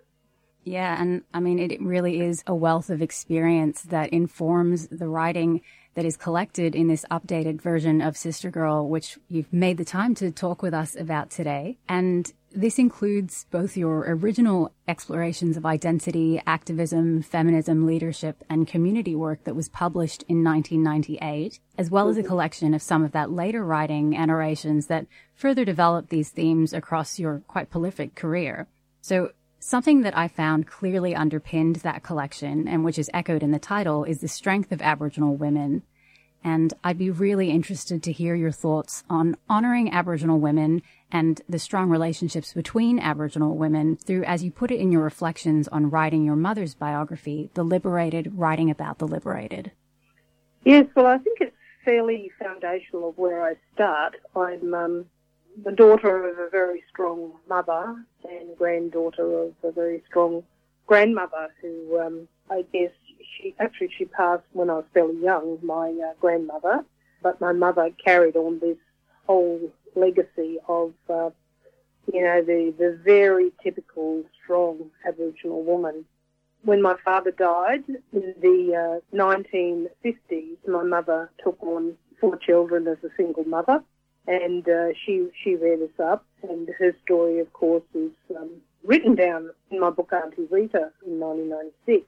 Yeah, 0.63 0.99
and 0.99 1.24
I 1.34 1.39
mean, 1.39 1.59
it 1.59 1.82
really 1.82 2.21
is 2.21 2.43
a 2.47 2.55
wealth 2.55 2.89
of 2.89 3.01
experience 3.01 3.82
that 3.84 4.09
informs 4.11 4.88
the 4.88 5.09
writing 5.09 5.61
that 5.95 6.05
is 6.05 6.17
collected 6.17 6.75
in 6.75 6.87
this 6.87 7.05
updated 7.11 7.61
version 7.61 8.01
of 8.01 8.17
Sister 8.17 8.49
Girl, 8.49 8.87
which 8.87 9.17
you've 9.27 9.51
made 9.51 9.77
the 9.77 9.85
time 9.85 10.15
to 10.15 10.31
talk 10.31 10.61
with 10.61 10.73
us 10.73 10.95
about 10.95 11.29
today. 11.29 11.77
And 11.87 12.31
this 12.55 12.77
includes 12.77 13.45
both 13.49 13.75
your 13.75 14.05
original 14.07 14.71
explorations 14.87 15.57
of 15.57 15.65
identity, 15.65 16.41
activism, 16.45 17.21
feminism, 17.23 17.85
leadership, 17.85 18.43
and 18.49 18.67
community 18.67 19.15
work 19.15 19.43
that 19.43 19.55
was 19.55 19.69
published 19.69 20.23
in 20.27 20.43
1998, 20.43 21.59
as 21.77 21.89
well 21.89 22.09
as 22.09 22.17
a 22.17 22.23
collection 22.23 22.73
of 22.73 22.81
some 22.81 23.03
of 23.03 23.11
that 23.11 23.31
later 23.31 23.63
writing 23.63 24.15
and 24.15 24.29
orations 24.29 24.87
that 24.87 25.07
further 25.33 25.65
developed 25.65 26.09
these 26.09 26.29
themes 26.29 26.73
across 26.73 27.17
your 27.17 27.41
quite 27.47 27.69
prolific 27.69 28.13
career. 28.13 28.67
So 29.01 29.31
Something 29.66 30.01
that 30.01 30.16
I 30.16 30.28
found 30.28 30.68
clearly 30.68 31.16
underpinned 31.16 31.78
that 31.78 32.03
collection, 32.03 32.68
and 32.68 32.84
which 32.84 32.99
is 32.99 33.09
echoed 33.14 33.41
in 33.41 33.51
the 33.51 33.59
title, 33.59 34.03
is 34.03 34.20
the 34.20 34.28
strength 34.28 34.74
of 34.74 34.82
Aboriginal 34.82 35.38
women. 35.38 35.84
And 36.43 36.74
I'd 36.84 36.97
be 36.97 37.09
really 37.09 37.49
interested 37.49 38.03
to 38.03 38.11
hear 38.11 38.36
your 38.36 38.51
thoughts 38.51 39.05
on 39.09 39.38
honoring 39.49 39.89
Aboriginal 39.89 40.38
women 40.38 40.82
and 41.14 41.41
the 41.47 41.59
strong 41.59 41.89
relationships 41.89 42.51
between 42.51 42.99
Aboriginal 42.99 43.55
women 43.55 43.95
through, 43.95 44.26
as 44.26 44.43
you 44.43 44.51
put 44.51 44.70
it 44.70 44.82
in 44.82 44.91
your 44.91 45.01
reflections 45.01 45.70
on 45.70 45.89
writing 45.89 46.26
your 46.26 46.36
mother's 46.36 46.76
biography, 46.76 47.49
The 47.53 47.64
Liberated, 47.64 48.38
Writing 48.38 48.70
About 48.70 48.99
the 48.99 49.07
Liberated. 49.07 49.72
Yes, 50.66 50.88
well, 50.93 51.05
I 51.05 51.20
think 51.20 51.39
it's 51.39 51.55
fairly 51.86 52.34
foundational 52.38 53.09
of 53.09 53.18
where 53.18 53.41
I 53.41 53.53
start. 53.74 54.18
I'm 54.36 54.74
um, 54.74 55.05
the 55.62 55.72
daughter 55.72 56.28
of 56.28 56.39
a 56.39 56.49
very 56.49 56.84
strong 56.89 57.34
mother 57.47 57.95
and 58.30 58.58
granddaughter 58.58 59.43
of 59.43 59.54
a 59.64 59.72
very 59.72 60.04
strong 60.08 60.43
grandmother 60.88 61.54
who 61.62 61.99
um, 61.99 62.28
I 62.49 62.66
guess 62.74 62.91
she 63.38 63.56
actually 63.60 63.89
she 63.97 64.06
passed 64.06 64.43
when 64.54 64.70
I 64.70 64.76
was 64.76 64.86
fairly 64.93 65.22
young, 65.22 65.60
my 65.62 65.89
uh, 65.89 66.14
grandmother, 66.20 66.84
but 67.22 67.39
my 67.39 67.51
mother 67.51 67.89
carried 68.04 68.36
on 68.36 68.60
this 68.60 68.78
whole 69.26 69.72
legacy 69.95 70.58
of 70.68 70.93
uh, 71.10 71.30
you 72.12 72.22
know 72.22 72.41
the 72.41 72.74
the 72.78 72.99
very 73.04 73.51
typical 73.62 74.24
strong 74.43 74.89
Aboriginal 75.08 75.64
woman. 75.64 76.06
When 76.64 76.82
my 76.82 76.95
father 77.04 77.32
died 77.32 77.84
in 78.14 78.34
the 78.41 79.01
uh, 79.14 79.16
1950s, 79.16 80.58
my 80.66 80.84
mother 80.84 81.30
took 81.43 81.62
on 81.62 81.97
four 82.22 82.38
children 82.38 82.88
as 82.88 82.97
a 83.04 83.10
single 83.18 83.43
mother 83.43 83.84
and 84.28 84.67
uh, 84.67 84.88
she 85.05 85.28
she 85.43 85.55
read 85.55 85.82
us 85.82 85.99
up, 85.99 86.26
and 86.43 86.69
her 86.80 86.95
story, 87.03 87.39
of 87.39 87.51
course, 87.53 87.84
is 87.93 88.11
um, 88.38 88.49
written 88.84 89.15
down 89.15 89.49
in 89.69 89.80
my 89.80 89.89
book 89.89 90.11
Auntie 90.13 90.47
Rita 90.49 90.91
in 91.05 91.19
1996. 91.19 92.05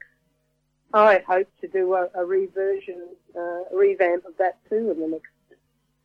I 0.93 1.23
hope 1.27 1.47
to 1.61 1.67
do 1.67 1.93
a, 1.93 2.07
a 2.15 2.25
reversion, 2.25 3.07
uh, 3.35 3.39
a 3.39 3.75
revamp 3.75 4.25
of 4.25 4.37
that 4.37 4.57
too 4.69 4.91
in 4.91 4.99
the 5.01 5.07
next 5.07 5.31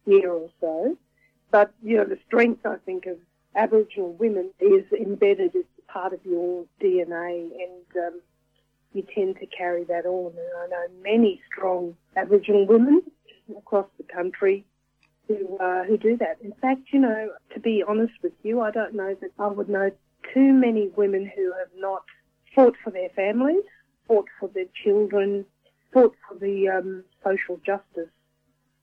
year 0.07 0.33
or 0.33 0.49
so. 0.61 0.97
But 1.51 1.73
you 1.83 1.97
know, 1.97 2.05
the 2.05 2.19
strength 2.27 2.67
I 2.67 2.77
think 2.85 3.07
of 3.07 3.17
Aboriginal 3.55 4.13
women 4.15 4.51
is 4.59 4.85
embedded 4.93 5.55
as 5.55 5.65
part 5.87 6.13
of 6.13 6.25
your 6.25 6.65
DNA, 6.81 7.51
and 7.53 8.05
um, 8.07 8.21
you 8.95 9.05
tend 9.15 9.37
to 9.37 9.47
carry 9.47 9.85
that 9.85 10.07
on. 10.07 10.33
And 10.33 10.49
I 10.59 10.67
know 10.69 10.87
many 11.03 11.41
strong 11.47 11.97
Aboriginal 12.17 12.67
women 12.67 13.03
across 13.57 13.87
the 13.97 14.05
country 14.05 14.65
who 15.31 15.57
uh, 15.59 15.85
who 15.85 15.97
do 15.97 16.17
that. 16.17 16.39
In 16.43 16.53
fact, 16.61 16.93
you 16.93 16.99
know, 16.99 17.31
to 17.55 17.61
be 17.61 17.85
honest 17.87 18.15
with 18.23 18.33
you, 18.43 18.61
I 18.61 18.71
don't 18.71 18.95
know 18.95 19.15
that 19.21 19.31
I 19.39 19.47
would 19.47 19.69
know 19.69 19.91
too 20.35 20.53
many 20.53 20.89
women 20.97 21.31
who 21.35 21.53
have 21.59 21.69
not 21.77 22.03
fought 22.55 22.75
for 22.83 22.91
their 22.91 23.11
families, 23.11 23.63
fought 24.09 24.27
for 24.39 24.49
their 24.49 24.67
children, 24.83 25.45
fought 25.93 26.15
for 26.29 26.35
the 26.37 26.69
um, 26.69 27.05
social 27.25 27.59
justice 27.65 28.11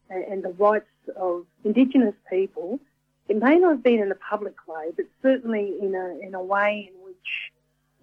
and, 0.10 0.24
and 0.24 0.44
the 0.44 0.54
rights 0.54 0.86
of 1.16 1.46
Indigenous 1.66 2.16
people. 2.30 2.80
It 3.28 3.38
may 3.38 3.58
not 3.58 3.72
have 3.72 3.84
been 3.84 4.00
in 4.00 4.12
a 4.12 4.16
public 4.16 4.56
way, 4.68 4.92
but 4.96 5.06
certainly 5.22 5.76
in 5.82 5.96
a 5.96 6.26
in 6.26 6.34
a 6.34 6.44
way 6.44 6.92
in 6.94 7.06
which 7.06 7.52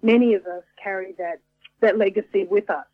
many 0.03 0.35
of 0.35 0.45
us 0.45 0.63
carry 0.81 1.13
that 1.17 1.39
that 1.81 1.97
legacy 1.97 2.43
with 2.43 2.69
us. 2.69 2.85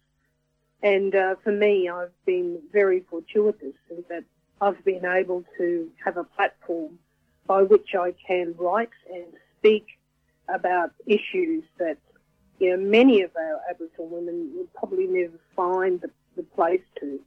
And 0.84 1.14
uh, 1.14 1.36
for 1.44 1.52
me, 1.52 1.90
I've 1.90 2.16
been 2.26 2.60
very 2.72 3.02
fortuitous 3.02 3.76
in 3.92 4.04
that 4.10 4.24
I've 4.62 4.84
been 4.86 5.06
able 5.06 5.44
to 5.58 5.90
have 6.06 6.18
a 6.18 6.24
platform 6.24 7.00
by 7.48 7.64
which 7.64 7.96
I 7.96 8.14
can 8.26 8.54
write 8.58 8.92
and 9.12 9.26
speak 9.58 9.88
about 10.48 10.92
issues 11.08 11.64
that 11.80 11.98
you 12.60 12.70
know 12.70 12.78
many 12.78 13.24
of 13.24 13.32
our 13.36 13.60
Aboriginal 13.70 14.08
women 14.08 14.52
would 14.56 14.72
probably 14.76 15.08
never 15.08 15.40
find 15.56 16.00
the, 16.00 16.12
the 16.36 16.44
place 16.44 16.84
to 17.00 17.20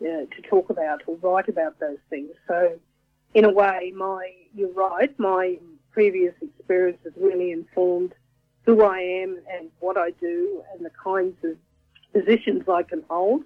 to 0.00 0.42
talk 0.48 0.70
about 0.70 1.00
or 1.06 1.16
write 1.16 1.48
about 1.48 1.80
those 1.80 1.98
things. 2.08 2.30
So, 2.46 2.78
in 3.34 3.44
a 3.44 3.50
way, 3.50 3.92
my 3.96 4.30
you're 4.54 4.72
right. 4.72 5.18
My 5.18 5.58
previous 5.90 6.34
experience 6.42 6.98
has 7.04 7.14
really 7.16 7.50
informed 7.50 8.14
who 8.64 8.84
I 8.84 8.98
am 8.98 9.40
and 9.50 9.70
what 9.80 9.96
I 9.96 10.10
do 10.10 10.62
and 10.72 10.84
the 10.84 10.92
kinds 11.02 11.36
of 11.42 11.56
positions 12.12 12.68
I 12.68 12.82
can 12.82 13.02
hold, 13.08 13.42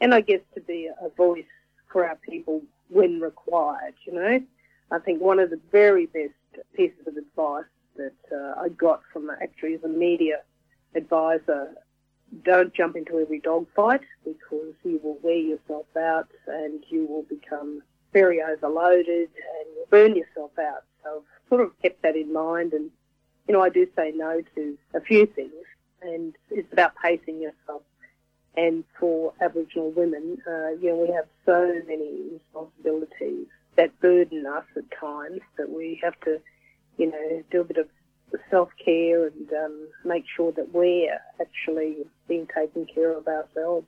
and 0.00 0.14
I 0.14 0.20
guess 0.20 0.40
to 0.54 0.60
be 0.60 0.90
a 1.00 1.08
voice 1.08 1.44
for 1.92 2.06
our 2.06 2.16
people 2.16 2.62
when 2.88 3.20
required, 3.20 3.94
you 4.04 4.14
know. 4.14 4.40
I 4.90 4.98
think 4.98 5.20
one 5.20 5.38
of 5.38 5.50
the 5.50 5.60
very 5.70 6.06
best 6.06 6.64
pieces 6.74 7.06
of 7.06 7.16
advice 7.16 7.64
that 7.96 8.12
uh, 8.32 8.60
I 8.60 8.68
got 8.70 9.02
from 9.12 9.30
actually 9.30 9.74
as 9.74 9.84
a 9.84 9.88
media 9.88 10.40
advisor, 10.94 11.74
don't 12.44 12.72
jump 12.74 12.96
into 12.96 13.18
every 13.18 13.40
dogfight 13.40 14.00
because 14.24 14.74
you 14.84 15.00
will 15.02 15.18
wear 15.22 15.36
yourself 15.36 15.86
out 15.96 16.28
and 16.46 16.82
you 16.88 17.06
will 17.06 17.24
become 17.24 17.82
very 18.12 18.40
overloaded 18.42 19.28
and 19.28 19.66
you'll 19.74 19.86
burn 19.90 20.16
yourself 20.16 20.50
out. 20.58 20.84
So 21.02 21.16
I've 21.16 21.48
sort 21.48 21.60
of 21.62 21.78
kept 21.80 22.02
that 22.02 22.16
in 22.16 22.32
mind 22.32 22.72
and, 22.72 22.90
you 23.46 23.54
know, 23.54 23.62
I 23.62 23.68
do 23.68 23.86
say 23.96 24.12
no 24.14 24.42
to 24.54 24.78
a 24.94 25.00
few 25.00 25.26
things 25.26 25.52
and 26.02 26.34
it's 26.50 26.72
about 26.72 26.92
pacing 27.02 27.40
yourself 27.40 27.82
and 28.56 28.84
for 28.98 29.32
Aboriginal 29.40 29.90
women, 29.92 30.38
uh, 30.46 30.70
you 30.80 30.90
know, 30.90 30.96
we 30.96 31.08
have 31.14 31.26
so 31.46 31.80
many 31.86 32.32
responsibilities 32.32 33.46
that 33.76 33.98
burden 34.00 34.46
us 34.46 34.64
at 34.76 34.84
times 34.98 35.40
that 35.56 35.70
we 35.70 35.98
have 36.02 36.18
to, 36.20 36.38
you 36.98 37.10
know, 37.10 37.42
do 37.50 37.62
a 37.62 37.64
bit 37.64 37.78
of 37.78 37.88
self 38.50 38.68
care 38.82 39.26
and 39.26 39.52
um, 39.52 39.88
make 40.04 40.24
sure 40.36 40.52
that 40.52 40.72
we're 40.72 41.18
actually 41.40 41.98
being 42.28 42.46
taken 42.54 42.86
care 42.86 43.16
of 43.16 43.26
ourselves. 43.26 43.86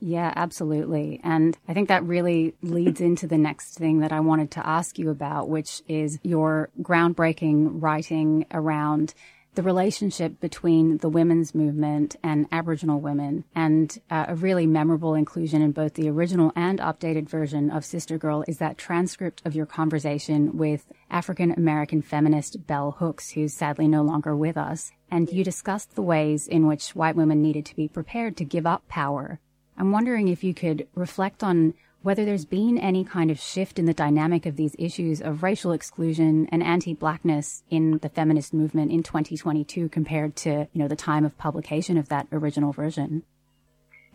Yeah, 0.00 0.32
absolutely. 0.36 1.20
And 1.24 1.58
I 1.66 1.74
think 1.74 1.88
that 1.88 2.04
really 2.04 2.54
leads 2.62 3.00
into 3.00 3.26
the 3.26 3.38
next 3.38 3.74
thing 3.74 3.98
that 3.98 4.12
I 4.12 4.20
wanted 4.20 4.52
to 4.52 4.66
ask 4.66 4.96
you 4.96 5.10
about, 5.10 5.48
which 5.48 5.82
is 5.88 6.20
your 6.22 6.70
groundbreaking 6.80 7.82
writing 7.82 8.46
around 8.52 9.12
the 9.58 9.62
relationship 9.64 10.38
between 10.38 10.98
the 10.98 11.08
women's 11.08 11.52
movement 11.52 12.14
and 12.22 12.46
Aboriginal 12.52 13.00
women, 13.00 13.42
and 13.56 14.00
uh, 14.08 14.26
a 14.28 14.36
really 14.36 14.68
memorable 14.68 15.16
inclusion 15.16 15.62
in 15.62 15.72
both 15.72 15.94
the 15.94 16.08
original 16.08 16.52
and 16.54 16.78
updated 16.78 17.28
version 17.28 17.68
of 17.68 17.84
Sister 17.84 18.18
Girl 18.18 18.44
is 18.46 18.58
that 18.58 18.78
transcript 18.78 19.42
of 19.44 19.56
your 19.56 19.66
conversation 19.66 20.56
with 20.56 20.86
African 21.10 21.50
American 21.50 22.02
feminist 22.02 22.68
Bell 22.68 22.92
Hooks, 23.00 23.30
who's 23.30 23.52
sadly 23.52 23.88
no 23.88 24.02
longer 24.02 24.36
with 24.36 24.56
us. 24.56 24.92
And 25.10 25.28
you 25.28 25.42
discussed 25.42 25.96
the 25.96 26.02
ways 26.02 26.46
in 26.46 26.68
which 26.68 26.94
white 26.94 27.16
women 27.16 27.42
needed 27.42 27.66
to 27.66 27.74
be 27.74 27.88
prepared 27.88 28.36
to 28.36 28.44
give 28.44 28.64
up 28.64 28.86
power. 28.86 29.40
I'm 29.76 29.90
wondering 29.90 30.28
if 30.28 30.44
you 30.44 30.54
could 30.54 30.86
reflect 30.94 31.42
on 31.42 31.74
whether 32.02 32.24
there's 32.24 32.44
been 32.44 32.78
any 32.78 33.04
kind 33.04 33.30
of 33.30 33.40
shift 33.40 33.78
in 33.78 33.86
the 33.86 33.94
dynamic 33.94 34.46
of 34.46 34.56
these 34.56 34.76
issues 34.78 35.20
of 35.20 35.42
racial 35.42 35.72
exclusion 35.72 36.48
and 36.52 36.62
anti-blackness 36.62 37.64
in 37.70 37.98
the 37.98 38.08
feminist 38.08 38.54
movement 38.54 38.92
in 38.92 39.02
2022 39.02 39.88
compared 39.88 40.36
to, 40.36 40.68
you 40.72 40.80
know, 40.80 40.88
the 40.88 40.96
time 40.96 41.24
of 41.24 41.36
publication 41.38 41.98
of 41.98 42.08
that 42.08 42.28
original 42.30 42.72
version. 42.72 43.24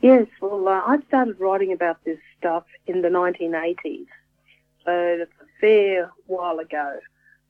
Yes, 0.02 0.28
well, 0.42 0.68
uh, 0.68 0.82
I 0.86 0.98
started 1.08 1.40
writing 1.40 1.72
about 1.72 2.04
this 2.04 2.20
stuff 2.38 2.66
in 2.88 3.02
the 3.02 3.10
1980s, 3.10 4.08
so 4.86 5.16
that's 5.18 5.32
a 5.42 5.62
fair 5.62 6.12
while 6.28 6.60
ago. 6.60 7.00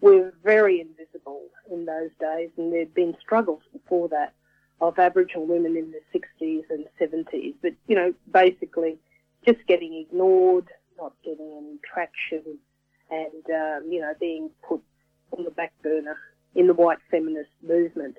We 0.02 0.20
were 0.20 0.34
very 0.44 0.82
invisible 0.82 1.42
in 1.72 1.86
those 1.86 2.12
days, 2.20 2.50
and 2.58 2.74
there'd 2.74 2.94
been 2.94 3.16
struggles 3.22 3.62
before 3.72 4.10
that 4.10 4.34
of 4.82 5.00
Aboriginal 5.00 5.48
women 5.48 5.78
in 5.78 5.92
the 5.92 6.20
60s 6.20 6.64
and 6.70 6.86
70s, 7.00 7.56
but, 7.62 7.74
you 7.88 7.96
know, 7.96 8.14
basically 8.32 8.98
just 9.46 9.66
getting 9.68 9.94
ignored, 9.94 10.68
not 10.98 11.14
getting 11.24 11.52
any 11.58 11.78
traction, 11.84 12.58
and 13.10 13.46
um, 13.50 13.92
you 13.92 14.02
know 14.02 14.14
being 14.20 14.50
put 14.68 14.82
on 15.32 15.44
the 15.44 15.52
back 15.52 15.74
burner 15.82 16.18
in 16.56 16.68
the 16.68 16.74
white 16.74 17.00
feminist 17.10 17.50
movement. 17.62 18.18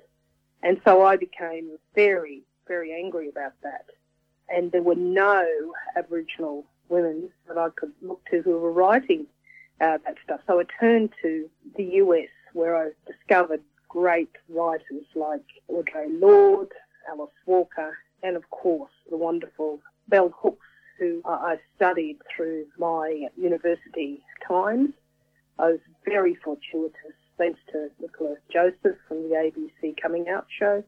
And 0.63 0.81
so 0.85 1.03
I 1.03 1.15
became 1.15 1.77
very, 1.93 2.41
very 2.67 2.93
angry 2.93 3.29
about 3.29 3.53
that. 3.63 3.85
And 4.49 4.71
there 4.71 4.81
were 4.81 4.95
no 4.95 5.45
Aboriginal 5.95 6.65
women 6.89 7.29
that 7.47 7.57
I 7.57 7.69
could 7.69 7.91
look 8.01 8.21
to 8.31 8.41
who 8.41 8.57
were 8.59 8.71
writing 8.71 9.25
uh, 9.81 9.97
that 10.05 10.15
stuff. 10.23 10.41
So 10.47 10.59
I 10.59 10.63
turned 10.79 11.11
to 11.21 11.49
the 11.75 11.83
US 11.83 12.29
where 12.53 12.75
I 12.75 12.91
discovered 13.07 13.61
great 13.89 14.31
writers 14.49 15.05
like 15.15 15.45
Audre 15.71 16.19
Lorde, 16.19 16.73
Alice 17.09 17.29
Walker, 17.45 17.97
and 18.23 18.35
of 18.35 18.49
course 18.49 18.91
the 19.09 19.17
wonderful 19.17 19.79
Bell 20.07 20.33
Hooks 20.41 20.67
who 20.97 21.21
I 21.25 21.57
studied 21.75 22.19
through 22.35 22.65
my 22.77 23.27
university 23.37 24.21
times. 24.47 24.89
I 25.59 25.71
was 25.71 25.79
very 26.05 26.35
fortuitous, 26.35 27.15
thanks 27.37 27.59
to 27.71 27.89
Nicola 27.99 28.35
Joseph 28.51 28.97
from 29.07 29.29
the 29.29 29.35
ABC 29.35 29.95
Coming 30.01 30.27
Out 30.29 30.47
show, 30.57 30.83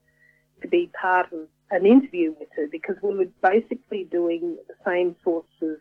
to 0.61 0.67
be 0.67 0.89
part 0.99 1.31
of 1.31 1.47
an 1.71 1.85
interview 1.85 2.33
with 2.39 2.49
her 2.55 2.67
because 2.71 2.95
we 3.01 3.15
were 3.15 3.27
basically 3.41 4.05
doing 4.05 4.57
the 4.67 4.75
same 4.85 5.15
sorts 5.23 5.51
of 5.61 5.77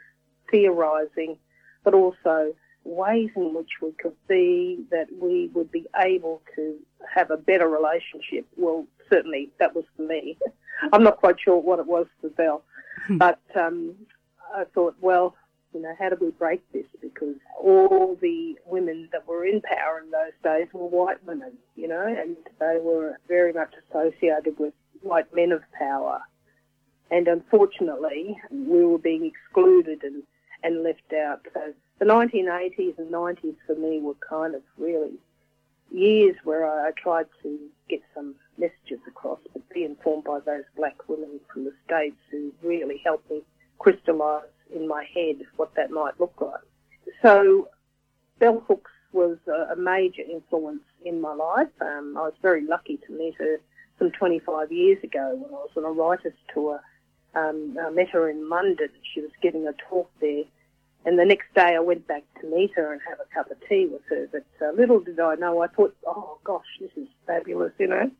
theorising, 0.51 1.39
but 1.85 1.95
also 1.95 2.53
ways 2.85 3.31
in 3.37 3.55
which 3.55 3.71
we 3.83 3.93
could 4.01 4.15
see 4.29 4.85
that 4.91 5.07
we 5.21 5.51
would 5.55 5.71
be 5.71 5.87
able 5.99 6.41
to 6.55 6.77
have 7.13 7.31
a 7.31 7.37
better 7.37 7.69
relationship. 7.69 8.47
Well, 8.57 8.87
certainly 9.11 9.51
that 9.59 9.75
was 9.75 9.85
for 9.97 10.03
me. 10.03 10.39
I'm 10.93 11.03
not 11.03 11.17
quite 11.19 11.37
sure 11.41 11.59
what 11.59 11.79
it 11.79 11.87
was 11.87 12.07
for 12.21 12.31
Bell, 12.31 12.63
but 13.11 13.41
um, 13.55 13.95
I 14.57 14.65
thought, 14.65 14.97
well, 15.01 15.37
you 15.75 15.83
know, 15.83 15.95
how 15.99 16.09
do 16.09 16.17
we 16.19 16.31
break 16.31 16.63
this? 16.73 16.87
Because 17.03 17.37
all 17.61 18.17
the 18.21 18.57
women 18.65 19.11
that 19.13 19.29
were 19.29 19.45
in 19.45 19.61
power 19.61 20.01
in 20.03 20.11
those 20.11 20.33
days 20.43 20.69
were 20.73 20.87
white 20.87 21.23
women, 21.27 21.53
you 21.75 21.87
know, 21.87 22.07
and 22.07 22.37
they 22.59 22.79
were 22.81 23.19
very 23.29 23.53
much 23.53 23.75
associated 23.91 24.59
with 24.59 24.73
white 25.03 25.35
men 25.35 25.53
of 25.53 25.63
power. 25.79 26.23
And 27.11 27.29
unfortunately, 27.29 28.39
we 28.51 28.85
were 28.85 28.99
being 28.99 29.27
excluded 29.27 30.03
and, 30.03 30.23
and 30.63 30.83
left 30.83 31.13
out. 31.13 31.47
So 31.53 31.75
the 31.99 32.07
1980s 32.07 32.99
and 32.99 33.13
90s 33.13 33.57
for 33.67 33.77
me 33.77 34.01
were 34.01 34.17
kind 34.29 34.55
of 34.55 34.63
really 34.79 35.13
years 35.91 36.37
where 36.45 36.67
I, 36.67 36.89
I 36.89 36.91
tried 36.93 37.27
to 37.43 37.59
get 37.89 38.01
some 38.15 38.35
messages 38.59 39.01
across, 39.07 39.39
but 39.53 39.69
be 39.69 39.85
informed 39.85 40.25
by 40.25 40.41
those 40.41 40.65
black 40.77 41.09
women 41.09 41.41
from 41.53 41.65
the 41.65 41.73
States 41.85 42.17
who 42.31 42.53
really 42.63 43.01
helped 43.05 43.31
me 43.31 43.43
crystallise 43.79 44.45
in 44.75 44.89
my 44.89 45.05
head 45.15 45.37
what 45.57 45.75
that 45.77 45.91
might 45.91 46.19
look 46.19 46.35
like. 46.41 46.61
So 47.23 47.69
Bell 48.39 48.63
Hooks 48.67 48.91
was 49.13 49.39
a, 49.49 49.73
a 49.73 49.77
major 49.77 50.23
influence 50.23 50.83
in 51.05 51.21
my 51.21 51.35
life. 51.35 51.69
Um, 51.81 52.15
I 52.17 52.23
was 52.23 52.35
very 52.43 52.67
lucky 52.67 52.99
to 53.07 53.13
meet 53.13 53.35
her 53.39 53.59
some 53.99 54.11
25 54.11 54.71
years 54.71 55.03
ago 55.03 55.35
when 55.35 55.51
I 55.51 55.63
was 55.63 55.71
on 55.77 55.85
a 55.85 55.91
writer's 55.91 56.35
tour. 56.53 56.81
Um, 57.35 57.77
I 57.81 57.91
met 57.91 58.11
her 58.11 58.29
in 58.29 58.49
London. 58.49 58.89
She 59.15 59.21
was 59.21 59.31
giving 59.43 59.67
a 59.67 59.73
talk 59.89 60.11
there. 60.21 60.45
And 61.05 61.19
the 61.19 61.25
next 61.25 61.55
day 61.55 61.77
I 61.77 61.81
went 61.81 62.07
back 62.09 62.25
to 62.41 62.51
meet 62.51 62.73
her 62.75 62.93
and 62.93 63.01
have 63.09 63.19
a 63.21 63.35
cup 63.35 63.51
of 63.51 63.59
tea 63.69 63.87
with 63.87 64.03
her. 64.11 64.29
But 64.31 64.47
uh, 64.61 64.73
little 64.73 65.01
did 65.01 65.21
I 65.21 65.37
know, 65.37 65.63
I 65.63 65.69
thought, 65.69 65.95
oh 66.07 66.39
gosh, 66.45 66.67
this 66.81 66.91
is 66.97 67.09
fabulous, 67.27 67.73
you 67.79 67.87
know. 67.87 68.11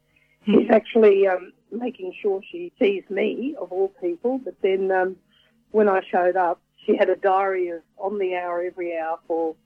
She's 0.47 0.71
actually 0.71 1.27
um, 1.27 1.53
making 1.73 2.15
sure 2.23 2.41
she 2.49 2.73
sees 2.79 3.03
me, 3.11 3.57
of 3.61 3.73
all 3.73 3.89
people. 4.01 4.39
But 4.39 4.55
then 4.63 4.93
um, 4.93 5.17
when 5.71 5.89
I 5.89 6.01
showed 6.11 6.37
up, 6.37 6.61
she 6.85 6.97
had 6.97 7.11
a 7.11 7.17
diary 7.17 7.69
of 7.69 7.83
on 7.99 8.19
the 8.19 8.37
hour 8.37 8.63
every 8.63 8.97
hour 8.97 9.19
for 9.27 9.57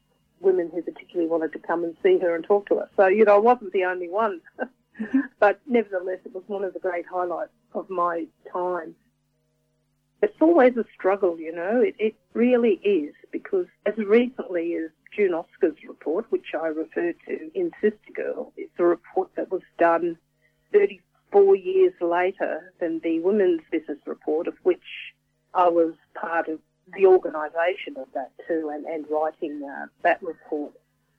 women 0.40 0.70
who 0.72 0.82
particularly 0.82 1.28
wanted 1.28 1.52
to 1.52 1.58
come 1.58 1.84
and 1.84 1.96
see 2.02 2.18
her 2.18 2.34
and 2.34 2.44
talk 2.44 2.66
to 2.68 2.76
us. 2.76 2.88
So, 2.96 3.06
you 3.06 3.24
know, 3.24 3.36
I 3.36 3.38
wasn't 3.38 3.72
the 3.72 3.84
only 3.84 4.08
one. 4.08 4.40
but 5.38 5.60
nevertheless, 5.66 6.18
it 6.24 6.34
was 6.34 6.44
one 6.46 6.64
of 6.64 6.72
the 6.72 6.80
great 6.80 7.06
highlights 7.06 7.52
of 7.74 7.88
my 7.90 8.26
time. 8.52 8.94
It's 10.22 10.36
always 10.40 10.76
a 10.76 10.84
struggle, 10.94 11.38
you 11.38 11.54
know, 11.54 11.80
it, 11.80 11.94
it 11.98 12.14
really 12.34 12.80
is, 12.84 13.14
because 13.32 13.66
as 13.86 13.96
recently 13.96 14.74
as 14.74 14.90
June 15.16 15.32
Oscar's 15.32 15.76
report, 15.86 16.26
which 16.30 16.48
I 16.54 16.66
referred 16.66 17.16
to 17.26 17.50
in 17.54 17.70
Sister 17.80 18.12
Girl, 18.14 18.52
it's 18.56 18.72
a 18.78 18.84
report 18.84 19.30
that 19.36 19.50
was 19.50 19.62
done 19.78 20.18
34 20.72 21.56
years 21.56 21.94
later 22.02 22.72
than 22.80 23.00
the 23.02 23.20
Women's 23.20 23.62
Business 23.70 23.98
Report, 24.06 24.46
of 24.46 24.54
which 24.62 24.82
I 25.54 25.68
was 25.68 25.94
part 26.14 26.48
of 26.48 26.60
the 26.96 27.06
organisation 27.06 27.96
of 27.96 28.08
that 28.14 28.32
too 28.46 28.70
and, 28.72 28.84
and 28.84 29.04
writing 29.10 29.62
uh, 29.62 29.86
that 30.02 30.22
report. 30.22 30.72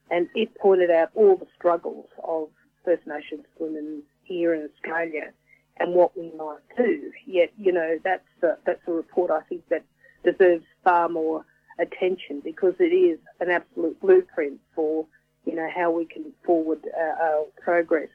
And 0.09 0.27
it 0.35 0.53
pointed 0.55 0.91
out 0.91 1.09
all 1.15 1.37
the 1.37 1.47
struggles 1.57 2.07
of 2.23 2.49
First 2.83 3.07
Nations 3.07 3.45
women 3.59 4.03
here 4.23 4.53
in 4.53 4.69
Australia 4.73 5.31
and 5.79 5.93
what 5.93 6.17
we 6.17 6.31
might 6.37 6.59
do. 6.77 7.11
Yet, 7.25 7.51
you 7.57 7.71
know, 7.71 7.97
that's 8.03 8.27
a, 8.43 8.57
that's 8.65 8.81
a 8.87 8.91
report 8.91 9.31
I 9.31 9.41
think 9.41 9.67
that 9.69 9.83
deserves 10.23 10.65
far 10.83 11.09
more 11.09 11.45
attention 11.79 12.41
because 12.43 12.73
it 12.79 12.93
is 12.93 13.19
an 13.39 13.49
absolute 13.49 13.99
blueprint 14.01 14.59
for, 14.75 15.05
you 15.45 15.55
know, 15.55 15.69
how 15.73 15.91
we 15.91 16.05
can 16.05 16.31
forward 16.45 16.85
uh, 16.85 17.23
our 17.23 17.45
progress 17.61 18.09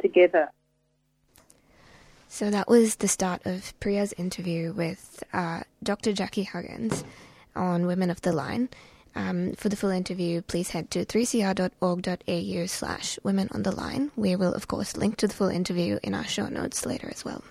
together 0.00 0.50
so 2.32 2.50
that 2.50 2.66
was 2.66 2.96
the 2.96 3.08
start 3.08 3.42
of 3.44 3.78
Priya's 3.78 4.14
interview 4.14 4.72
with 4.72 5.22
uh, 5.34 5.64
Dr. 5.82 6.14
Jackie 6.14 6.44
Huggins 6.44 7.04
on 7.54 7.84
Women 7.84 8.08
on 8.08 8.16
the 8.22 8.32
Line. 8.32 8.70
Um, 9.14 9.52
for 9.52 9.68
the 9.68 9.76
full 9.76 9.90
interview, 9.90 10.40
please 10.40 10.70
head 10.70 10.90
to 10.92 11.04
3cr.org.au 11.04 12.66
slash 12.66 13.18
women 13.22 13.48
on 13.52 13.64
the 13.64 13.70
line. 13.70 14.10
We 14.16 14.34
will, 14.34 14.54
of 14.54 14.66
course, 14.66 14.96
link 14.96 15.18
to 15.18 15.28
the 15.28 15.34
full 15.34 15.50
interview 15.50 15.98
in 16.02 16.14
our 16.14 16.24
show 16.24 16.46
notes 16.46 16.86
later 16.86 17.10
as 17.10 17.22
well. 17.22 17.44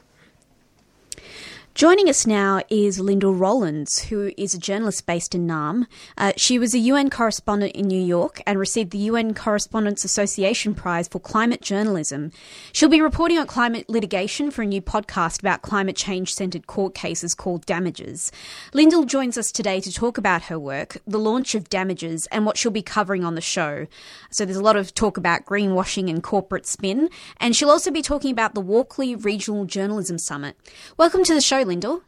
Joining 1.74 2.10
us 2.10 2.28
now 2.28 2.62
is 2.70 3.00
Lyndall 3.00 3.34
Rowlands, 3.34 4.04
who 4.04 4.34
is 4.38 4.54
a 4.54 4.60
journalist 4.60 5.06
based 5.06 5.34
in 5.34 5.48
Naarm. 5.48 5.86
Uh, 6.18 6.34
she 6.36 6.60
was 6.60 6.74
a 6.74 6.80
UN 6.80 7.10
correspondent 7.10 7.72
in 7.76 7.88
New 7.88 8.00
York 8.00 8.42
and 8.46 8.60
received 8.60 8.92
the 8.92 8.98
UN 8.98 9.34
Correspondents 9.34 10.04
Association 10.04 10.76
Prize 10.76 11.08
for 11.08 11.20
Climate 11.20 11.62
Journalism. 11.62 12.34
She'll 12.74 12.90
be 12.90 13.02
reporting 13.02 13.38
on 13.38 13.48
climate 13.48 13.90
litigation 13.90 14.52
for 14.52 14.64
a 14.64 14.66
new 14.66 14.82
podcast 14.82 15.40
about 15.40 15.62
climate 15.62 15.96
change 15.96 16.34
centered 16.34 16.68
court 16.68 16.94
cases 16.94 17.34
called 17.34 17.66
Damages. 17.66 18.34
Lyndall 18.74 19.06
joins 19.06 19.38
us 19.38 19.50
today 19.50 19.80
to 19.80 19.94
talk 19.94 20.18
about 20.18 20.44
her 20.44 20.60
work, 20.60 20.98
the 21.08 21.18
launch 21.18 21.56
of 21.56 21.70
Damages, 21.70 22.28
and 22.34 22.46
what 22.46 22.58
she'll 22.58 22.72
be 22.72 22.82
covering 22.82 23.24
on 23.24 23.36
the 23.36 23.42
show. 23.42 23.88
So 24.30 24.44
there's 24.44 24.58
a 24.58 24.62
lot 24.62 24.76
of 24.76 24.94
talk 24.94 25.16
about 25.16 25.46
greenwashing 25.46 26.10
and 26.10 26.22
corporate 26.22 26.68
spin, 26.68 27.10
and 27.38 27.56
she'll 27.56 27.72
also 27.72 27.92
be 27.92 28.02
talking 28.02 28.32
about 28.32 28.56
the 28.56 28.62
Walkley 28.62 29.16
Regional 29.16 29.64
Journalism 29.64 30.18
Summit. 30.18 30.58
Welcome 30.98 31.24
to 31.24 31.34
the 31.34 31.42
show, 31.42 31.61
Lyndall. 31.64 32.02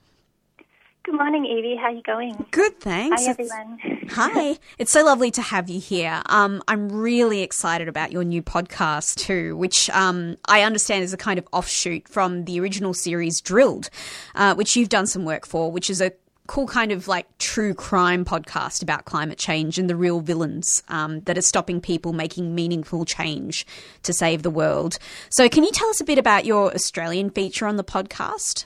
Good 1.03 1.15
morning, 1.15 1.45
Evie. 1.45 1.75
How 1.75 1.87
are 1.87 1.91
you 1.91 2.01
going? 2.01 2.45
Good, 2.51 2.79
thanks. 2.79 3.25
Hi, 3.25 3.31
It's- 3.31 3.51
everyone. 3.51 4.07
Hi. 4.11 4.57
It's 4.77 4.91
so 4.91 5.03
lovely 5.03 5.31
to 5.31 5.41
have 5.41 5.69
you 5.69 5.79
here. 5.81 6.21
Um, 6.27 6.63
I'm 6.67 6.87
really 6.89 7.41
excited 7.41 7.89
about 7.89 8.11
your 8.13 8.23
new 8.23 8.41
podcast 8.41 9.15
too, 9.17 9.57
which 9.57 9.89
um, 9.89 10.37
I 10.47 10.61
understand 10.61 11.03
is 11.03 11.11
a 11.13 11.17
kind 11.17 11.37
of 11.39 11.47
offshoot 11.51 12.07
from 12.07 12.45
the 12.45 12.57
original 12.61 12.93
series 12.93 13.41
Drilled, 13.41 13.89
uh, 14.35 14.55
which 14.55 14.77
you've 14.77 14.87
done 14.89 15.05
some 15.07 15.25
work 15.25 15.45
for, 15.45 15.69
which 15.71 15.89
is 15.89 15.99
a 15.99 16.13
cool 16.47 16.67
kind 16.67 16.91
of 16.91 17.07
like 17.07 17.25
true 17.37 17.73
crime 17.73 18.23
podcast 18.23 18.81
about 18.81 19.03
climate 19.05 19.37
change 19.37 19.77
and 19.77 19.89
the 19.89 19.95
real 19.95 20.19
villains 20.21 20.83
um, 20.89 21.19
that 21.21 21.37
are 21.37 21.41
stopping 21.41 21.81
people 21.81 22.13
making 22.13 22.53
meaningful 22.55 23.03
change 23.03 23.65
to 24.03 24.13
save 24.13 24.41
the 24.43 24.49
world. 24.49 24.97
So, 25.29 25.49
can 25.49 25.63
you 25.65 25.71
tell 25.71 25.89
us 25.89 25.99
a 25.99 26.05
bit 26.05 26.17
about 26.17 26.45
your 26.45 26.73
Australian 26.73 27.29
feature 27.29 27.65
on 27.67 27.75
the 27.77 27.83
podcast? 27.83 28.65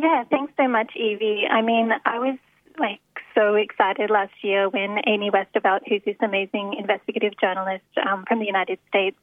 Yeah, 0.00 0.22
thanks 0.30 0.52
so 0.56 0.68
much, 0.68 0.92
Evie. 0.94 1.44
I 1.50 1.60
mean, 1.60 1.90
I 2.04 2.18
was 2.20 2.38
like 2.78 3.00
so 3.34 3.56
excited 3.56 4.10
last 4.10 4.32
year 4.42 4.68
when 4.68 4.98
Amy 5.08 5.30
Westervelt, 5.30 5.80
who's 5.88 6.02
this 6.04 6.16
amazing 6.20 6.74
investigative 6.78 7.32
journalist 7.40 7.84
um, 8.06 8.24
from 8.28 8.38
the 8.38 8.46
United 8.46 8.78
States, 8.88 9.16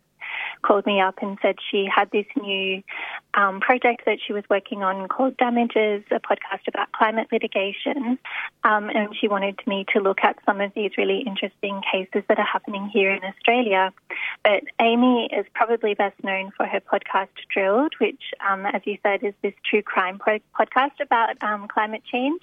called 0.63 0.85
me 0.85 0.99
up 0.99 1.15
and 1.21 1.37
said 1.41 1.55
she 1.71 1.87
had 1.93 2.11
this 2.11 2.25
new 2.35 2.83
um, 3.35 3.59
project 3.59 4.03
that 4.05 4.17
she 4.25 4.33
was 4.33 4.43
working 4.49 4.83
on 4.83 5.07
called 5.07 5.37
Damages, 5.37 6.03
a 6.11 6.19
podcast 6.19 6.67
about 6.67 6.91
climate 6.93 7.27
litigation. 7.31 8.17
Um, 8.63 8.89
and 8.89 9.15
she 9.19 9.27
wanted 9.27 9.59
me 9.67 9.85
to 9.93 9.99
look 9.99 10.19
at 10.23 10.37
some 10.45 10.61
of 10.61 10.71
these 10.73 10.91
really 10.97 11.23
interesting 11.25 11.81
cases 11.91 12.23
that 12.27 12.39
are 12.39 12.45
happening 12.45 12.89
here 12.91 13.11
in 13.11 13.23
Australia. 13.23 13.91
But 14.43 14.63
Amy 14.79 15.29
is 15.31 15.45
probably 15.53 15.93
best 15.93 16.21
known 16.23 16.51
for 16.55 16.65
her 16.65 16.79
podcast 16.79 17.27
Drilled, 17.53 17.93
which, 17.99 18.21
um, 18.47 18.65
as 18.65 18.81
you 18.85 18.97
said, 19.03 19.23
is 19.23 19.33
this 19.41 19.53
true 19.69 19.81
crime 19.81 20.17
pro- 20.17 20.39
podcast 20.57 20.99
about 21.01 21.41
um, 21.43 21.67
climate 21.67 22.03
change 22.11 22.41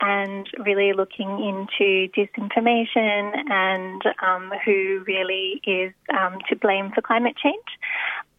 and 0.00 0.48
really 0.58 0.92
looking 0.92 1.28
into 1.28 2.08
disinformation 2.12 3.50
and 3.50 4.02
um, 4.22 4.52
who 4.64 5.04
really 5.06 5.60
is 5.64 5.92
um, 6.18 6.38
to 6.48 6.56
blame 6.56 6.90
for 6.92 7.02
climate 7.02 7.36
change. 7.36 7.56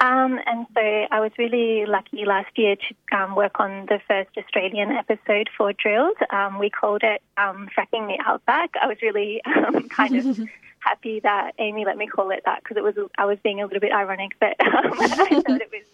Um, 0.04 0.38
and 0.46 0.68
so 0.74 0.82
I 0.82 1.22
was 1.22 1.32
really 1.38 1.86
lucky 1.86 2.26
last 2.26 2.58
year 2.58 2.76
to 2.76 3.18
um, 3.18 3.36
work 3.36 3.62
on 3.62 3.86
the 3.86 4.02
first 4.06 4.32
Australian 4.38 4.92
episode 4.92 5.50
for 5.58 5.72
Drilled. 5.72 6.18
Um, 6.30 6.60
we 6.60 6.70
called 6.70 7.04
it 7.04 7.22
um, 7.38 7.70
Fracking 7.74 8.08
the 8.08 8.22
Outback. 8.26 8.72
I 8.82 8.88
was 8.88 8.98
really 9.02 9.42
um, 9.46 9.88
kind 9.88 10.18
of 10.18 10.40
happy 10.80 11.22
that 11.22 11.54
Amy 11.58 11.86
let 11.86 11.96
me 11.96 12.06
call 12.06 12.32
it 12.32 12.42
that 12.44 12.62
because 12.62 12.76
it 12.76 12.84
was 12.84 12.96
I 13.18 13.24
was 13.24 13.38
being 13.46 13.62
a 13.62 13.66
little 13.66 13.80
bit 13.80 13.94
ironic, 13.94 14.34
but 14.42 14.60
um, 14.60 14.92
I 15.00 15.08
thought 15.08 15.62
it 15.62 15.72
was 15.72 15.88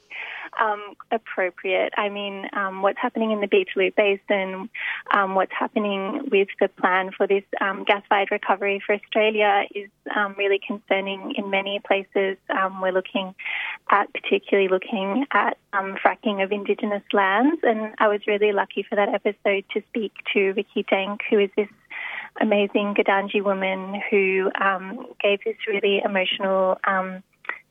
um, 0.60 0.94
appropriate. 1.12 1.94
I 1.98 2.10
mean, 2.10 2.48
um, 2.54 2.82
what's 2.82 2.98
happening 3.00 3.32
in 3.32 3.42
the 3.42 3.48
Beetaloo 3.48 3.96
Basin, 3.96 4.70
um, 5.12 5.36
what's 5.36 5.52
happening 5.58 6.30
with 6.32 6.48
the 6.60 6.68
plan 6.68 7.12
for 7.16 7.28
this 7.28 7.44
um, 7.62 7.84
gas-fired 7.84 8.32
recovery 8.32 8.82
for 8.86 8.96
Australia 8.96 9.64
is 9.74 9.90
um, 10.16 10.36
really 10.38 10.60
concerning 10.66 11.34
in 11.36 11.50
many 11.50 11.80
places. 11.86 12.38
Um, 12.50 12.82
we're 12.82 12.92
looking 12.92 13.36
at, 13.90 14.12
particularly 14.14 14.70
looking 14.70 15.26
at 15.32 15.58
fracking 15.74 16.44
of 16.44 16.52
Indigenous 16.52 17.04
lands, 17.14 17.62
and 17.64 17.94
I 18.00 18.08
was 18.08 18.22
really 18.28 18.52
lucky 18.52 18.84
for 18.88 18.96
that 18.96 19.10
episode 19.10 19.66
to 19.74 19.82
speak 19.90 20.14
to 20.34 20.54
Rikki 20.54 20.84
Dank, 20.90 21.22
who 21.30 21.40
is 21.40 21.50
this 21.56 21.70
amazing 22.42 22.96
Gudanji 22.96 23.44
woman 23.44 24.02
who 24.10 24.52
gave 25.22 25.40
this 25.46 25.56
really 25.68 26.02
emotional 26.04 26.78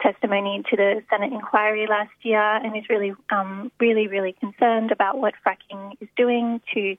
testimony 0.00 0.62
to 0.70 0.76
the 0.76 1.02
Senate 1.10 1.32
inquiry 1.32 1.86
last 1.88 2.12
year 2.22 2.40
and 2.40 2.76
is 2.76 2.88
really, 2.88 3.14
um, 3.30 3.70
really, 3.80 4.06
really 4.06 4.32
concerned 4.32 4.92
about 4.92 5.18
what 5.18 5.34
fracking 5.44 5.94
is 6.00 6.08
doing 6.16 6.60
to 6.74 6.96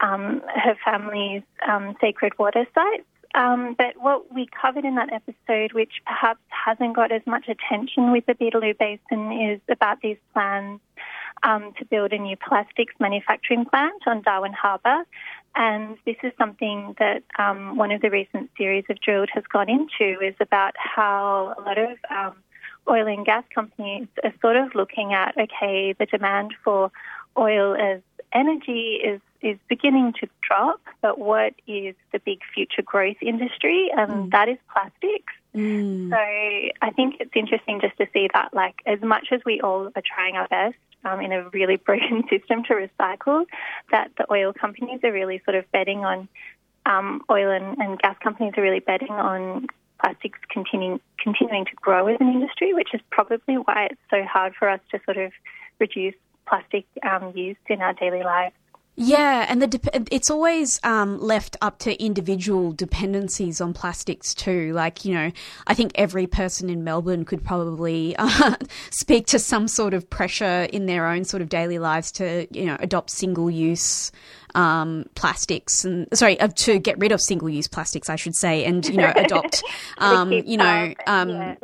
um, 0.00 0.42
her 0.54 0.76
family's 0.84 1.42
um, 1.66 1.96
sacred 2.00 2.38
water 2.38 2.66
sites. 2.74 3.04
Um, 3.34 3.74
but 3.76 3.94
what 3.98 4.32
we 4.32 4.48
covered 4.60 4.84
in 4.84 4.94
that 4.94 5.12
episode, 5.12 5.72
which 5.72 6.00
perhaps 6.06 6.40
hasn't 6.48 6.96
got 6.96 7.12
as 7.12 7.22
much 7.26 7.46
attention 7.48 8.10
with 8.10 8.24
the 8.26 8.34
Beetaloo 8.34 8.76
Basin, 8.78 9.32
is 9.32 9.60
about 9.68 10.00
these 10.00 10.16
plans 10.32 10.80
um, 11.42 11.72
to 11.78 11.84
build 11.84 12.12
a 12.12 12.18
new 12.18 12.36
plastics 12.36 12.94
manufacturing 12.98 13.64
plant 13.66 14.02
on 14.06 14.22
Darwin 14.22 14.52
Harbour. 14.52 15.04
And 15.54 15.96
this 16.04 16.16
is 16.22 16.32
something 16.38 16.94
that 16.98 17.22
um, 17.38 17.76
one 17.76 17.90
of 17.90 18.00
the 18.00 18.10
recent 18.10 18.50
series 18.56 18.84
of 18.88 19.00
Drilled 19.00 19.30
has 19.32 19.44
gone 19.52 19.68
into 19.68 20.20
is 20.20 20.34
about 20.40 20.74
how 20.76 21.54
a 21.58 21.60
lot 21.62 21.78
of 21.78 21.98
um, 22.10 22.34
oil 22.88 23.06
and 23.06 23.24
gas 23.26 23.44
companies 23.54 24.06
are 24.22 24.32
sort 24.40 24.56
of 24.56 24.74
looking 24.74 25.12
at 25.12 25.36
okay, 25.36 25.94
the 25.98 26.06
demand 26.06 26.54
for 26.62 26.90
oil 27.36 27.74
as 27.74 28.00
energy 28.32 29.00
is 29.02 29.20
is 29.40 29.56
beginning 29.68 30.12
to 30.20 30.28
drop, 30.42 30.80
but 31.00 31.18
what 31.18 31.54
is 31.68 31.94
the 32.12 32.18
big 32.18 32.40
future 32.54 32.82
growth 32.82 33.16
industry? 33.22 33.88
And 33.96 34.32
that 34.32 34.48
is 34.48 34.58
plastics. 34.72 35.32
So 36.10 36.16
I 36.16 36.90
think 36.96 37.16
it's 37.20 37.30
interesting 37.34 37.80
just 37.80 37.96
to 37.98 38.06
see 38.12 38.28
that, 38.34 38.52
like, 38.52 38.76
as 38.84 39.00
much 39.00 39.28
as 39.30 39.40
we 39.46 39.60
all 39.60 39.86
are 39.94 40.02
trying 40.04 40.36
our 40.36 40.48
best 40.48 40.76
um, 41.04 41.20
in 41.20 41.32
a 41.32 41.48
really 41.50 41.76
broken 41.76 42.24
system 42.30 42.62
to 42.64 42.74
recycle, 42.74 43.46
that 43.90 44.10
the 44.18 44.30
oil 44.32 44.52
companies 44.52 45.00
are 45.04 45.12
really 45.12 45.40
sort 45.44 45.56
of 45.56 45.70
betting 45.72 46.04
on, 46.04 46.28
um, 46.86 47.22
oil 47.30 47.50
and, 47.50 47.78
and 47.78 47.98
gas 47.98 48.16
companies 48.22 48.54
are 48.56 48.62
really 48.62 48.80
betting 48.80 49.10
on 49.10 49.66
plastics 50.00 50.38
continuing 50.48 51.00
continuing 51.18 51.64
to 51.64 51.74
grow 51.74 52.06
as 52.06 52.16
an 52.20 52.28
industry, 52.28 52.72
which 52.72 52.94
is 52.94 53.00
probably 53.10 53.56
why 53.56 53.88
it's 53.90 54.00
so 54.10 54.22
hard 54.24 54.54
for 54.58 54.68
us 54.68 54.80
to 54.90 55.00
sort 55.04 55.16
of 55.16 55.32
reduce 55.80 56.14
plastic 56.46 56.86
um, 57.02 57.32
use 57.36 57.56
in 57.68 57.82
our 57.82 57.92
daily 57.94 58.22
lives. 58.22 58.54
Yeah, 59.00 59.46
and 59.48 59.62
the 59.62 59.68
dep 59.68 60.08
it's 60.10 60.28
always 60.28 60.80
um, 60.82 61.20
left 61.20 61.56
up 61.60 61.78
to 61.80 62.02
individual 62.02 62.72
dependencies 62.72 63.60
on 63.60 63.72
plastics 63.72 64.34
too. 64.34 64.72
Like 64.72 65.04
you 65.04 65.14
know, 65.14 65.30
I 65.68 65.74
think 65.74 65.92
every 65.94 66.26
person 66.26 66.68
in 66.68 66.82
Melbourne 66.82 67.24
could 67.24 67.44
probably 67.44 68.16
uh, 68.18 68.56
speak 68.90 69.26
to 69.28 69.38
some 69.38 69.68
sort 69.68 69.94
of 69.94 70.10
pressure 70.10 70.66
in 70.72 70.86
their 70.86 71.06
own 71.06 71.24
sort 71.24 71.42
of 71.42 71.48
daily 71.48 71.78
lives 71.78 72.10
to 72.12 72.48
you 72.50 72.66
know 72.66 72.76
adopt 72.80 73.10
single 73.10 73.48
use 73.48 74.10
um, 74.58 75.04
plastics 75.14 75.84
and 75.84 76.08
sorry 76.12 76.38
uh, 76.40 76.48
to 76.48 76.80
get 76.80 76.98
rid 76.98 77.12
of 77.12 77.20
single 77.20 77.48
use 77.48 77.68
plastics, 77.68 78.10
I 78.10 78.16
should 78.16 78.34
say, 78.34 78.64
and 78.64 78.84
you 78.84 78.96
know 78.96 79.12
adopt 79.14 79.62
um, 79.98 80.32
you 80.32 80.56
know 80.56 80.94
um, 81.06 81.56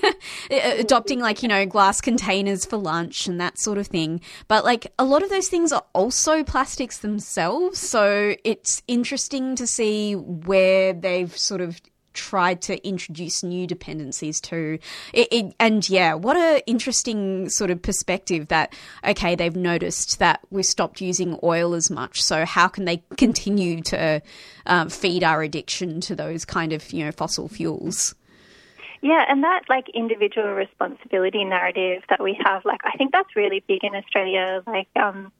adopting 0.50 1.20
like 1.20 1.42
you 1.42 1.48
know 1.48 1.64
glass 1.64 2.02
containers 2.02 2.66
for 2.66 2.76
lunch 2.76 3.26
and 3.26 3.40
that 3.40 3.58
sort 3.58 3.78
of 3.78 3.86
thing. 3.86 4.20
But 4.46 4.62
like 4.62 4.92
a 4.98 5.06
lot 5.06 5.22
of 5.22 5.30
those 5.30 5.48
things 5.48 5.72
are 5.72 5.84
also 5.94 6.44
plastics 6.44 6.98
themselves, 6.98 7.78
so 7.78 8.34
it's 8.44 8.82
interesting 8.86 9.56
to 9.56 9.66
see 9.66 10.14
where 10.14 10.92
they've 10.92 11.34
sort 11.34 11.62
of 11.62 11.80
tried 12.14 12.62
to 12.62 12.86
introduce 12.86 13.42
new 13.42 13.66
dependencies 13.66 14.40
too. 14.40 14.78
It, 15.12 15.28
it, 15.30 15.54
and 15.60 15.88
yeah, 15.88 16.14
what 16.14 16.36
a 16.36 16.62
interesting 16.66 17.48
sort 17.48 17.70
of 17.70 17.82
perspective 17.82 18.48
that 18.48 18.74
okay, 19.04 19.34
they've 19.34 19.54
noticed 19.54 20.18
that 20.18 20.40
we've 20.50 20.64
stopped 20.64 21.00
using 21.00 21.38
oil 21.42 21.74
as 21.74 21.90
much. 21.90 22.22
So 22.22 22.44
how 22.44 22.68
can 22.68 22.84
they 22.84 23.02
continue 23.16 23.82
to 23.82 24.22
um, 24.66 24.88
feed 24.88 25.22
our 25.22 25.42
addiction 25.42 26.00
to 26.02 26.16
those 26.16 26.44
kind 26.44 26.72
of 26.72 26.92
you 26.92 27.04
know 27.04 27.12
fossil 27.12 27.48
fuels? 27.48 28.14
Yeah, 29.02 29.22
and 29.28 29.44
that 29.44 29.64
like 29.68 29.90
individual 29.90 30.48
responsibility 30.52 31.44
narrative 31.44 32.04
that 32.08 32.22
we 32.22 32.38
have, 32.42 32.64
like 32.64 32.80
I 32.84 32.96
think 32.96 33.12
that's 33.12 33.36
really 33.36 33.62
big 33.68 33.84
in 33.84 33.94
Australia. 33.94 34.62
Like, 34.66 34.88
um, 34.96 35.30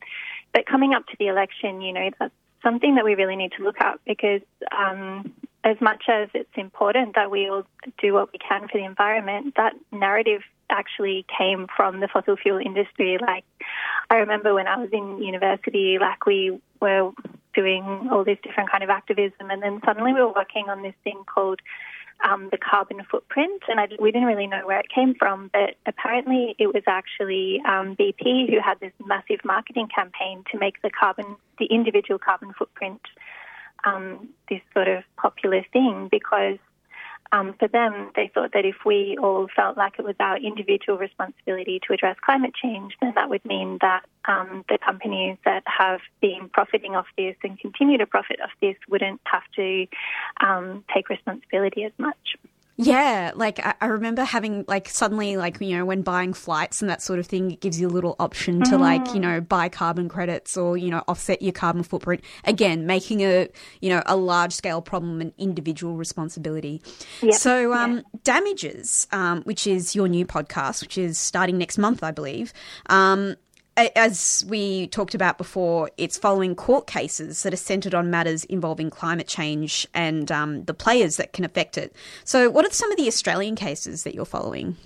but 0.52 0.66
coming 0.66 0.92
up 0.92 1.06
to 1.06 1.16
the 1.18 1.28
election, 1.28 1.80
you 1.80 1.94
know, 1.94 2.10
that's 2.18 2.34
something 2.62 2.96
that 2.96 3.04
we 3.06 3.14
really 3.14 3.36
need 3.36 3.52
to 3.56 3.62
look 3.62 3.80
at 3.80 4.00
because 4.06 4.42
um, 4.76 5.32
as 5.64 5.80
much 5.80 6.04
as 6.08 6.28
it's 6.34 6.56
important 6.56 7.14
that 7.14 7.30
we 7.30 7.48
all 7.48 7.64
do 8.00 8.12
what 8.12 8.30
we 8.32 8.38
can 8.38 8.68
for 8.68 8.78
the 8.78 8.84
environment, 8.84 9.54
that 9.56 9.72
narrative 9.90 10.42
actually 10.70 11.24
came 11.36 11.66
from 11.74 12.00
the 12.00 12.08
fossil 12.08 12.36
fuel 12.36 12.58
industry. 12.58 13.18
Like, 13.20 13.44
I 14.10 14.16
remember 14.16 14.54
when 14.54 14.66
I 14.66 14.76
was 14.76 14.90
in 14.92 15.22
university, 15.22 15.96
like 15.98 16.26
we 16.26 16.60
were 16.80 17.12
doing 17.54 18.08
all 18.12 18.24
this 18.24 18.38
different 18.42 18.70
kind 18.70 18.84
of 18.84 18.90
activism, 18.90 19.50
and 19.50 19.62
then 19.62 19.80
suddenly 19.84 20.12
we 20.12 20.20
were 20.20 20.32
working 20.32 20.68
on 20.68 20.82
this 20.82 20.94
thing 21.02 21.22
called 21.26 21.60
um, 22.28 22.48
the 22.50 22.58
carbon 22.58 23.02
footprint, 23.10 23.62
and 23.68 23.80
I, 23.80 23.88
we 23.98 24.12
didn't 24.12 24.28
really 24.28 24.46
know 24.46 24.66
where 24.66 24.80
it 24.80 24.88
came 24.88 25.14
from, 25.14 25.50
but 25.52 25.76
apparently 25.86 26.54
it 26.58 26.68
was 26.68 26.82
actually 26.86 27.60
um, 27.66 27.96
BP 27.96 28.50
who 28.50 28.60
had 28.60 28.80
this 28.80 28.92
massive 29.04 29.40
marketing 29.44 29.88
campaign 29.94 30.44
to 30.52 30.58
make 30.58 30.80
the 30.82 30.90
carbon, 30.90 31.36
the 31.58 31.66
individual 31.66 32.18
carbon 32.18 32.52
footprint, 32.56 33.00
um, 33.84 34.28
this 34.48 34.60
sort 34.74 34.88
of 34.88 35.04
popular 35.16 35.64
thing 35.72 36.08
because 36.10 36.58
um, 37.34 37.54
for 37.58 37.66
them, 37.66 38.10
they 38.14 38.30
thought 38.32 38.52
that 38.52 38.64
if 38.64 38.76
we 38.86 39.18
all 39.20 39.48
felt 39.56 39.76
like 39.76 39.98
it 39.98 40.04
was 40.04 40.14
our 40.20 40.36
individual 40.36 40.98
responsibility 40.98 41.80
to 41.86 41.92
address 41.92 42.16
climate 42.24 42.54
change, 42.54 42.94
then 43.00 43.12
that 43.16 43.28
would 43.28 43.44
mean 43.44 43.78
that 43.80 44.04
um, 44.26 44.64
the 44.68 44.78
companies 44.78 45.36
that 45.44 45.64
have 45.66 46.00
been 46.20 46.48
profiting 46.52 46.94
off 46.94 47.06
this 47.18 47.34
and 47.42 47.58
continue 47.58 47.98
to 47.98 48.06
profit 48.06 48.40
off 48.40 48.52
this 48.60 48.76
wouldn't 48.88 49.20
have 49.24 49.42
to 49.56 49.86
um, 50.46 50.84
take 50.94 51.08
responsibility 51.08 51.82
as 51.82 51.92
much. 51.98 52.36
Yeah, 52.76 53.30
like 53.36 53.64
I, 53.64 53.74
I 53.80 53.86
remember 53.86 54.24
having 54.24 54.64
like 54.66 54.88
suddenly 54.88 55.36
like 55.36 55.60
you 55.60 55.76
know 55.76 55.84
when 55.84 56.02
buying 56.02 56.32
flights 56.32 56.80
and 56.80 56.90
that 56.90 57.02
sort 57.02 57.20
of 57.20 57.26
thing, 57.26 57.52
it 57.52 57.60
gives 57.60 57.80
you 57.80 57.86
a 57.86 57.90
little 57.90 58.16
option 58.18 58.64
to 58.64 58.76
like 58.78 59.14
you 59.14 59.20
Mm. 59.20 59.22
know 59.22 59.40
buy 59.40 59.68
carbon 59.68 60.08
credits 60.08 60.56
or 60.56 60.76
you 60.76 60.90
know 60.90 61.02
offset 61.06 61.40
your 61.40 61.52
carbon 61.52 61.84
footprint. 61.84 62.22
Again, 62.44 62.84
making 62.84 63.20
a 63.20 63.48
you 63.80 63.90
know 63.90 64.02
a 64.06 64.16
large 64.16 64.52
scale 64.52 64.82
problem 64.82 65.20
an 65.20 65.32
individual 65.38 65.96
responsibility. 65.96 66.82
Yep, 67.22 67.34
So 67.34 67.72
um, 67.74 68.02
damages, 68.24 69.06
um, 69.12 69.42
which 69.42 69.68
is 69.68 69.94
your 69.94 70.08
new 70.08 70.26
podcast, 70.26 70.82
which 70.82 70.98
is 70.98 71.16
starting 71.16 71.58
next 71.58 71.78
month, 71.78 72.02
I 72.02 72.10
believe. 72.10 72.52
Um, 72.86 73.36
as 73.76 74.44
we 74.48 74.86
talked 74.88 75.14
about 75.14 75.38
before, 75.38 75.90
it's 75.96 76.16
following 76.16 76.54
court 76.54 76.86
cases 76.86 77.42
that 77.42 77.52
are 77.52 77.56
centred 77.56 77.94
on 77.94 78.10
matters 78.10 78.44
involving 78.44 78.90
climate 78.90 79.26
change 79.26 79.86
and 79.94 80.30
um, 80.30 80.64
the 80.64 80.74
players 80.74 81.16
that 81.16 81.32
can 81.32 81.44
affect 81.44 81.76
it. 81.76 81.94
So, 82.24 82.50
what 82.50 82.64
are 82.64 82.70
some 82.70 82.90
of 82.90 82.96
the 82.96 83.08
Australian 83.08 83.56
cases 83.56 84.04
that 84.04 84.14
you're 84.14 84.24
following? 84.24 84.76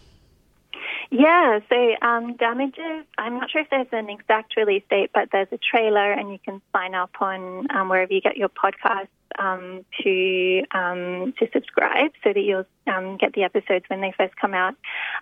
Yeah, 1.11 1.61
so 1.71 1.95
um, 2.03 2.37
damages. 2.37 3.07
I'm 3.17 3.35
not 3.35 3.51
sure 3.51 3.63
if 3.63 3.71
there's 3.71 3.87
an 3.93 4.11
exact 4.11 4.57
release 4.57 4.83
date, 4.91 5.11
but 5.15 5.31
there's 5.33 5.49
a 5.53 5.59
trailer, 5.59 6.13
and 6.13 6.31
you 6.31 6.39
can 6.39 6.61
sign 6.73 6.95
up 6.95 7.11
on 7.21 7.67
um, 7.75 7.89
wherever 7.89 8.13
you 8.13 8.21
get 8.21 8.37
your 8.37 8.51
podcasts 8.51 9.09
um, 9.39 9.87
to 10.03 10.63
um, 10.73 11.33
to 11.39 11.49
subscribe, 11.53 12.13
so 12.23 12.35
that 12.35 12.41
you'll 12.41 12.67
um, 12.87 13.17
get 13.17 13.33
the 13.33 13.43
episodes 13.43 13.87
when 13.89 14.03
they 14.03 14.13
first 14.19 14.37
come 14.37 14.53
out. 14.53 14.75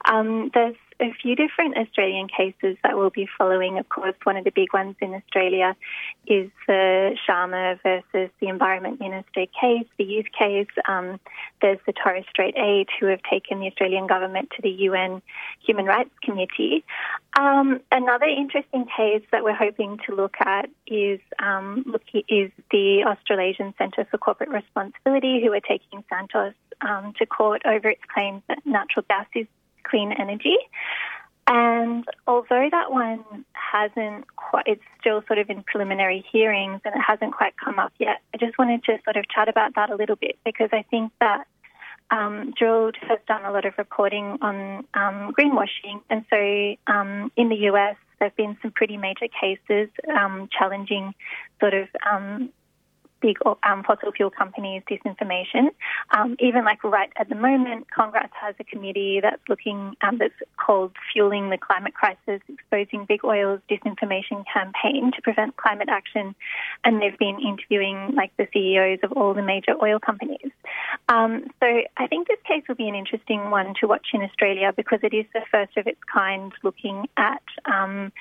Um, 0.06 0.50
there's 0.54 0.76
a 1.00 1.12
few 1.22 1.36
different 1.36 1.76
Australian 1.76 2.28
cases 2.28 2.76
that 2.82 2.96
we'll 2.96 3.10
be 3.10 3.28
following. 3.38 3.78
Of 3.78 3.88
course, 3.88 4.14
one 4.24 4.36
of 4.36 4.44
the 4.44 4.50
big 4.50 4.72
ones 4.72 4.96
in 5.00 5.14
Australia 5.14 5.76
is 6.26 6.50
the 6.66 7.16
Sharma 7.28 7.78
versus 7.82 8.30
the 8.40 8.48
Environment 8.48 9.00
Minister 9.00 9.46
case, 9.60 9.86
the 9.98 10.04
youth 10.04 10.26
case. 10.38 10.68
Um, 10.88 11.20
there's 11.60 11.78
the 11.86 11.92
Torres 11.92 12.24
Strait 12.30 12.56
Eight, 12.56 12.88
who 12.98 13.06
have 13.06 13.20
taken 13.30 13.60
the 13.60 13.66
Australian 13.66 14.06
government 14.06 14.50
to 14.56 14.62
the 14.62 14.70
UN 14.70 15.22
Human 15.66 15.84
Rights 15.84 16.14
Committee. 16.22 16.84
Um, 17.38 17.80
another 17.92 18.26
interesting 18.26 18.86
case 18.96 19.22
that 19.32 19.44
we're 19.44 19.54
hoping 19.54 19.98
to 20.06 20.14
look 20.14 20.36
at 20.40 20.70
is 20.86 21.20
um, 21.38 21.84
look, 21.86 22.02
is 22.28 22.50
the 22.70 23.04
Australasian 23.06 23.74
Centre 23.78 24.06
for 24.10 24.18
Corporate 24.18 24.50
Responsibility, 24.50 25.42
who 25.44 25.52
are 25.52 25.60
taking 25.60 26.02
Santos 26.08 26.54
um, 26.80 27.12
to 27.18 27.26
court 27.26 27.62
over 27.66 27.88
its 27.88 28.02
claims 28.12 28.42
that 28.48 28.58
natural 28.64 29.04
gas 29.08 29.26
is 29.34 29.46
clean 29.88 30.12
energy. 30.12 30.56
And 31.48 32.04
although 32.26 32.68
that 32.70 32.90
one 32.90 33.44
hasn't 33.52 34.26
quite, 34.34 34.64
it's 34.66 34.82
still 35.00 35.22
sort 35.26 35.38
of 35.38 35.48
in 35.48 35.62
preliminary 35.62 36.24
hearings 36.32 36.80
and 36.84 36.94
it 36.94 37.00
hasn't 37.06 37.34
quite 37.34 37.54
come 37.56 37.78
up 37.78 37.92
yet. 37.98 38.20
I 38.34 38.38
just 38.38 38.58
wanted 38.58 38.82
to 38.84 38.98
sort 39.04 39.16
of 39.16 39.28
chat 39.28 39.48
about 39.48 39.76
that 39.76 39.90
a 39.90 39.96
little 39.96 40.16
bit 40.16 40.38
because 40.44 40.70
I 40.72 40.82
think 40.90 41.12
that 41.20 41.46
um, 42.10 42.52
Drilled 42.58 42.96
has 43.08 43.18
done 43.28 43.44
a 43.44 43.52
lot 43.52 43.64
of 43.64 43.74
reporting 43.78 44.38
on 44.40 44.84
um, 44.94 45.32
greenwashing. 45.38 46.02
And 46.10 46.24
so 46.30 46.92
um, 46.92 47.30
in 47.36 47.48
the 47.48 47.70
US, 47.70 47.96
there 48.18 48.28
have 48.28 48.36
been 48.36 48.56
some 48.62 48.72
pretty 48.72 48.96
major 48.96 49.28
cases 49.28 49.88
um, 50.18 50.48
challenging 50.56 51.14
sort 51.60 51.74
of 51.74 51.88
um, 52.10 52.50
big 53.20 53.38
um, 53.62 53.82
fossil 53.84 54.12
fuel 54.12 54.30
companies 54.30 54.82
disinformation. 54.90 55.70
Um, 56.16 56.36
even 56.40 56.64
like 56.64 56.82
right 56.84 57.10
at 57.16 57.28
the 57.28 57.34
moment, 57.34 57.90
Congress 57.90 58.30
has 58.40 58.54
a 58.58 58.64
committee 58.64 59.20
that's 59.20 59.42
looking 59.48 59.96
um, 60.02 60.18
that's 60.18 60.34
called 60.56 60.92
"Fueling 61.12 61.50
the 61.50 61.58
Climate 61.58 61.94
Crisis: 61.94 62.40
Exposing 62.48 63.04
Big 63.06 63.24
Oil's 63.24 63.60
Disinformation 63.70 64.44
Campaign 64.52 65.12
to 65.14 65.22
Prevent 65.22 65.56
Climate 65.56 65.88
Action," 65.88 66.34
and 66.84 67.00
they've 67.00 67.18
been 67.18 67.38
interviewing 67.40 68.14
like 68.14 68.32
the 68.36 68.46
CEOs 68.52 69.00
of 69.02 69.12
all 69.12 69.34
the 69.34 69.42
major 69.42 69.74
oil 69.82 69.98
companies. 69.98 70.50
Um, 71.08 71.44
so 71.60 71.82
I 71.96 72.06
think 72.06 72.28
this 72.28 72.38
case 72.46 72.64
will 72.68 72.74
be 72.74 72.88
an 72.88 72.94
interesting 72.94 73.50
one 73.50 73.74
to 73.80 73.86
watch 73.86 74.08
in 74.12 74.22
Australia 74.22 74.72
because 74.76 75.00
it 75.02 75.14
is 75.14 75.26
the 75.32 75.42
first 75.50 75.76
of 75.76 75.86
its 75.86 76.00
kind, 76.12 76.52
looking 76.62 77.08
at 77.16 77.42
um, 77.64 78.12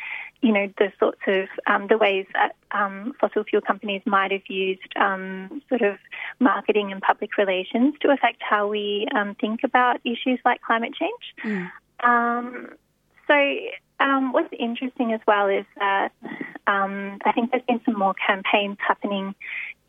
you 0.46 0.52
know, 0.52 0.72
the 0.78 0.94
sorts 1.00 1.22
of 1.26 1.48
um, 1.66 1.88
the 1.88 1.98
ways 1.98 2.28
that 2.34 2.56
um, 2.70 3.14
fossil 3.20 3.44
fuel 3.44 3.64
companies 3.64 4.04
might 4.06 4.32
have 4.32 4.44
used 4.48 4.96
um, 4.96 5.60
sort 5.70 5.82
of 5.82 5.98
marketing 6.40 6.92
and 6.92 7.02
public 7.02 7.36
relations 7.36 7.96
to 8.02 8.12
affect 8.12 8.44
how 8.48 8.68
we 8.68 9.08
um, 9.16 9.34
think 9.42 9.62
about 9.64 10.00
issues 10.06 10.40
like 10.46 10.62
climate 10.62 10.94
change. 10.94 11.34
Um, 12.02 12.70
so, 13.28 13.58
um, 14.00 14.34
what's 14.34 14.54
interesting 14.60 15.14
as 15.14 15.20
well 15.26 15.48
is 15.48 15.66
that 15.80 16.12
um, 16.68 17.18
I 17.26 17.32
think 17.32 17.50
there's 17.50 17.64
been 17.68 17.82
some 17.84 17.98
more 17.98 18.14
campaigns 18.14 18.78
happening 18.88 19.34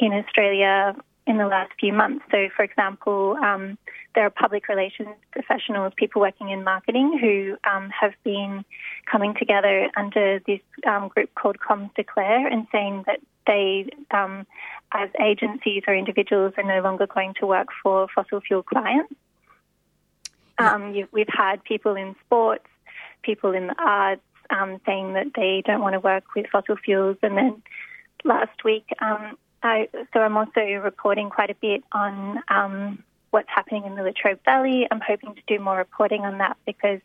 in 0.00 0.14
Australia 0.14 0.96
in 1.26 1.38
the 1.38 1.46
last 1.46 1.72
few 1.78 1.92
months. 1.92 2.24
So, 2.30 2.48
for 2.54 2.62
example, 2.62 3.36
um, 3.42 3.78
there 4.14 4.24
are 4.24 4.30
public 4.30 4.68
relations 4.68 5.08
professionals, 5.32 5.92
people 5.96 6.20
working 6.20 6.50
in 6.50 6.62
marketing, 6.64 7.18
who 7.20 7.56
um, 7.68 7.90
have 7.90 8.12
been 8.24 8.64
coming 9.10 9.34
together 9.34 9.90
under 9.96 10.40
this 10.46 10.60
um, 10.86 11.08
group 11.08 11.34
called 11.34 11.58
Comms 11.58 11.92
Declare 11.94 12.46
and 12.46 12.66
saying 12.72 13.04
that 13.06 13.20
they, 13.46 13.88
um, 14.10 14.46
as 14.92 15.10
agencies 15.20 15.82
or 15.86 15.94
individuals, 15.94 16.54
are 16.56 16.64
no 16.64 16.80
longer 16.80 17.06
going 17.06 17.34
to 17.40 17.46
work 17.46 17.68
for 17.82 18.06
fossil 18.14 18.40
fuel 18.40 18.62
clients. 18.62 19.14
Um, 20.58 20.94
you, 20.94 21.08
we've 21.12 21.28
had 21.28 21.62
people 21.64 21.96
in 21.96 22.16
sports, 22.24 22.64
people 23.22 23.52
in 23.52 23.66
the 23.66 23.74
arts 23.78 24.22
um, 24.50 24.80
saying 24.86 25.14
that 25.14 25.26
they 25.34 25.62
don't 25.66 25.82
want 25.82 25.94
to 25.94 26.00
work 26.00 26.24
with 26.34 26.46
fossil 26.50 26.76
fuels. 26.76 27.16
And 27.22 27.36
then 27.36 27.62
last 28.24 28.64
week, 28.64 28.86
um, 29.00 29.36
I, 29.62 29.88
so 30.12 30.20
I'm 30.20 30.36
also 30.36 30.60
reporting 30.60 31.30
quite 31.30 31.50
a 31.50 31.54
bit 31.54 31.82
on 31.92 32.42
um, 32.48 33.02
what's 33.30 33.48
happening 33.48 33.84
in 33.84 33.96
the 33.96 34.02
Latrobe 34.02 34.40
Valley. 34.44 34.86
I'm 34.90 35.00
hoping 35.00 35.34
to 35.34 35.42
do 35.46 35.62
more 35.62 35.76
reporting 35.76 36.22
on 36.22 36.38
that 36.38 36.56
because 36.66 37.00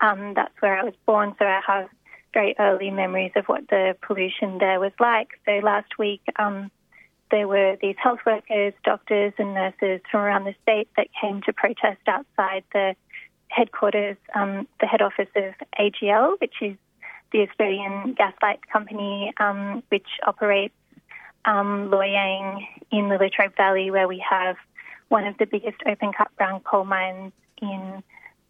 um, 0.00 0.34
that's 0.34 0.54
where 0.60 0.78
I 0.78 0.84
was 0.84 0.94
born. 1.06 1.34
So 1.38 1.44
I 1.44 1.60
have 1.66 1.88
very 2.32 2.54
early 2.58 2.90
memories 2.90 3.32
of 3.36 3.46
what 3.46 3.68
the 3.68 3.96
pollution 4.02 4.58
there 4.58 4.80
was 4.80 4.92
like. 5.00 5.28
So 5.46 5.60
last 5.62 5.98
week, 5.98 6.22
um, 6.36 6.70
there 7.30 7.46
were 7.46 7.76
these 7.80 7.96
health 8.02 8.20
workers, 8.26 8.72
doctors, 8.84 9.32
and 9.38 9.54
nurses 9.54 10.00
from 10.10 10.20
around 10.20 10.44
the 10.44 10.54
state 10.62 10.88
that 10.96 11.08
came 11.20 11.42
to 11.42 11.52
protest 11.52 12.00
outside 12.06 12.64
the 12.72 12.94
headquarters, 13.48 14.16
um, 14.34 14.66
the 14.80 14.86
head 14.86 15.02
office 15.02 15.28
of 15.36 15.54
AGL, 15.78 16.40
which 16.40 16.54
is 16.60 16.76
the 17.32 17.42
Australian 17.42 18.14
Gaslight 18.14 18.60
Company, 18.72 19.32
um, 19.38 19.82
which 19.88 20.06
operates 20.26 20.74
um, 21.44 21.90
Loy 21.90 22.12
Yang 22.12 22.66
in 22.90 23.08
the 23.08 23.16
Latrobe 23.16 23.56
Valley, 23.56 23.90
where 23.90 24.08
we 24.08 24.22
have 24.28 24.56
one 25.08 25.26
of 25.26 25.36
the 25.38 25.46
biggest 25.46 25.76
open 25.86 26.12
cut 26.12 26.30
brown 26.36 26.60
coal 26.60 26.84
mines 26.84 27.32
in 27.60 28.02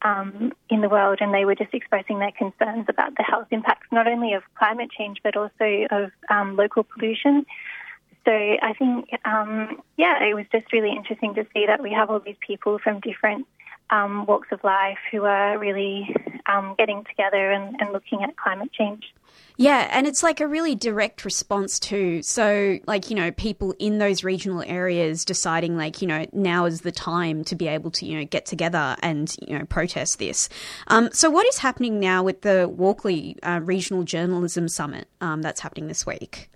um, 0.03 0.53
in 0.71 0.81
the 0.81 0.89
world, 0.89 1.19
and 1.21 1.35
they 1.35 1.45
were 1.45 1.55
just 1.55 1.75
expressing 1.75 2.19
their 2.21 2.33
concerns 2.33 2.87
about 2.89 3.17
the 3.17 3.23
health 3.23 3.49
impacts, 3.51 3.87
not 3.93 4.07
only 4.07 4.33
of 4.33 4.43
climate 4.55 4.91
change 4.91 5.19
but 5.23 5.37
also 5.37 5.87
of 5.91 6.11
um, 6.31 6.57
local 6.57 6.85
pollution. 6.85 7.45
So 8.25 8.33
I 8.33 8.75
think, 8.79 9.11
um, 9.25 9.81
yeah, 9.97 10.23
it 10.23 10.35
was 10.35 10.45
just 10.53 10.73
really 10.73 10.91
interesting 10.91 11.35
to 11.35 11.47
see 11.55 11.67
that 11.67 11.83
we 11.83 11.91
have 11.93 12.11
all 12.11 12.21
these 12.21 12.37
people 12.47 12.79
from 12.79 13.01
different 13.01 13.47
um, 13.91 14.27
walks 14.27 14.49
of 14.53 14.63
life 14.65 14.99
who 15.11 15.25
are 15.25 15.59
really 15.59 16.15
um, 16.47 16.75
getting 16.79 17.05
together 17.05 17.51
and, 17.51 17.77
and 17.81 17.93
looking 17.93 18.23
at 18.23 18.37
climate 18.37 18.73
change. 18.73 19.13
Yeah, 19.57 19.89
and 19.93 20.07
it's 20.07 20.23
like 20.23 20.41
a 20.41 20.49
really 20.49 20.75
direct 20.75 21.25
response 21.25 21.79
to 21.81 22.23
so 22.23 22.79
like 22.87 23.11
you 23.11 23.17
know 23.17 23.31
people 23.31 23.75
in 23.79 23.99
those 23.99 24.25
regional 24.25 24.63
areas 24.63 25.25
deciding 25.25 25.77
like 25.77 26.01
you 26.01 26.09
know 26.09 26.25
now 26.33 26.65
is 26.65 26.81
the 26.81 26.91
time 26.91 27.45
to 27.45 27.55
be 27.55 27.69
able 27.69 27.91
to 27.93 28.07
you 28.07 28.19
know 28.19 28.25
get 28.25 28.47
together 28.47 28.97
and 29.03 29.37
you 29.47 29.59
know 29.59 29.67
protest 29.67 30.19
this. 30.19 30.49
Um, 30.87 31.11
so 31.13 31.29
what 31.31 31.47
is 31.47 31.59
happening 31.59 32.01
now 32.01 32.23
with 32.23 32.41
the 32.41 32.69
Walkley 32.69 33.37
uh, 33.43 33.61
Regional 33.63 34.03
Journalism 34.03 34.67
Summit 34.67 35.09
um, 35.21 35.43
that's 35.43 35.61
happening 35.61 35.89
this 35.89 36.07
week? 36.07 36.51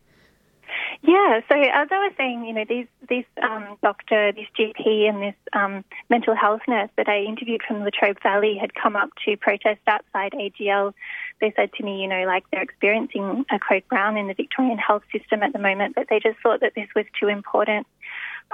Yeah, 1.07 1.41
so 1.51 1.61
as 1.61 1.89
I 1.91 1.99
was 1.99 2.13
saying, 2.17 2.47
you 2.47 2.55
know, 2.55 2.65
these 2.67 2.87
this 3.11 3.27
um, 3.43 3.77
doctor, 3.83 4.33
this 4.33 4.47
GP, 4.59 5.07
and 5.07 5.23
this 5.23 5.35
um, 5.53 5.85
mental 6.09 6.35
health 6.35 6.63
nurse 6.67 6.89
that 6.97 7.11
I 7.11 7.19
interviewed 7.25 7.61
from 7.63 7.81
the 7.81 7.85
Latrobe 7.85 8.23
Valley 8.23 8.57
had 8.59 8.75
come 8.75 8.97
up 8.97 9.11
to 9.27 9.37
protest 9.37 9.81
outside 9.87 10.33
AGL. 10.33 10.95
They 11.43 11.53
said 11.57 11.75
to 11.75 11.85
me, 11.85 12.01
you 12.01 12.09
know, 12.09 12.25
like 12.25 12.45
they're 12.51 12.63
experiencing 12.63 13.45
a 13.51 13.59
code 13.59 13.83
brown 13.91 14.17
in 14.17 14.29
the 14.29 14.33
Victorian 14.33 14.79
health 14.79 15.03
system 15.13 15.43
at 15.43 15.53
the 15.53 15.59
moment, 15.59 15.95
but 15.95 16.07
they 16.09 16.21
just 16.21 16.39
thought 16.43 16.61
that 16.61 16.73
this 16.75 16.89
was 16.97 17.05
too 17.21 17.29
important. 17.29 17.87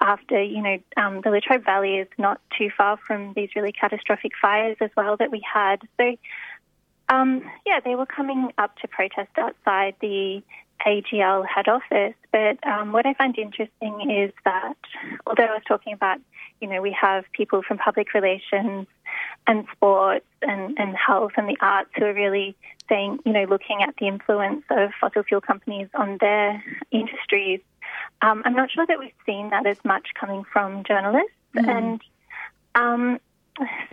After, 0.01 0.43
you 0.43 0.61
know, 0.61 0.79
um, 0.97 1.21
the 1.21 1.31
Latrobe 1.31 1.65
Valley 1.65 1.99
is 1.99 2.09
not 2.19 2.41
too 2.59 2.71
far 2.77 2.99
from 3.07 3.33
these 3.35 3.51
really 3.55 3.73
catastrophic 3.73 4.33
fires 4.43 4.77
as 4.81 4.91
well 4.97 5.17
that 5.19 5.31
we 5.31 5.41
had. 5.41 5.83
So, 6.01 6.17
um, 7.11 7.49
yeah, 7.65 7.79
they 7.79 7.95
were 7.95 8.07
coming 8.07 8.51
up 8.59 8.77
to 8.79 8.89
protest 8.89 9.31
outside 9.39 9.95
the 10.01 10.43
AGL 10.87 11.47
head 11.47 11.69
office. 11.69 12.15
But 12.33 12.65
um, 12.67 12.93
what 12.93 13.07
I 13.07 13.15
find 13.15 13.39
interesting 13.39 14.11
is 14.11 14.33
that 14.45 14.77
although 15.27 15.45
I 15.45 15.55
was 15.55 15.63
talking 15.67 15.93
about, 15.93 16.21
you 16.61 16.69
know, 16.69 16.81
we 16.81 16.97
have 17.01 17.25
people 17.33 17.63
from 17.63 17.79
public 17.79 18.15
relations 18.15 18.87
and 19.47 19.67
sports 19.73 20.27
and, 20.43 20.79
and 20.79 20.97
health 20.97 21.33
and 21.37 21.49
the 21.49 21.57
arts 21.61 21.91
who 21.97 22.05
are 22.05 22.15
really 22.15 22.57
saying, 22.89 23.21
you 23.25 23.33
know, 23.33 23.45
looking 23.45 23.83
at 23.83 23.95
the 23.99 24.07
influence 24.07 24.65
of 24.71 24.91
fossil 25.01 25.23
fuel 25.23 25.41
companies 25.41 25.89
on 25.95 26.19
their 26.21 26.63
industries. 26.91 27.61
Um, 28.23 28.43
I'm 28.45 28.55
not 28.55 28.71
sure 28.71 28.87
that 28.87 28.99
we've 28.99 29.13
seen 29.27 29.51
that 29.51 29.67
as 29.67 29.83
much 29.85 30.09
coming 30.19 30.45
from 30.45 30.85
journalists. 30.85 31.33
And 31.55 32.01
Um, 32.75 33.19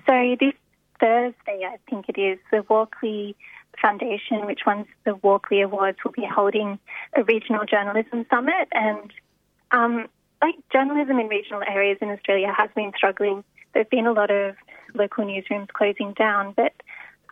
so 0.05 0.35
this 0.39 0.53
Thursday, 0.99 1.65
I 1.65 1.77
think 1.89 2.05
it 2.09 2.19
is, 2.19 2.39
the 2.51 2.64
Walkley 2.69 3.35
Foundation, 3.82 4.45
which 4.45 4.62
runs 4.66 4.88
the 5.06 5.16
Walkley 5.16 5.62
Awards, 5.62 5.98
will 6.04 6.12
be 6.12 6.26
holding 6.26 6.80
a 7.16 7.24
regional 7.24 7.66
journalism 7.66 8.26
summit. 8.30 8.68
And 8.72 9.14
um, 9.72 10.08
like 10.41 10.56
journalism 10.72 11.20
in 11.20 11.28
regional 11.28 11.62
areas 11.68 11.98
in 12.02 12.10
Australia 12.10 12.54
has 12.56 12.70
been 12.76 12.91
struggling. 12.95 13.44
There's 13.74 13.88
been 13.90 14.08
a 14.08 14.14
lot 14.14 14.32
of 14.32 14.56
local 14.94 15.26
newsrooms 15.26 15.68
closing 15.70 16.14
down, 16.14 16.54
but 16.56 16.74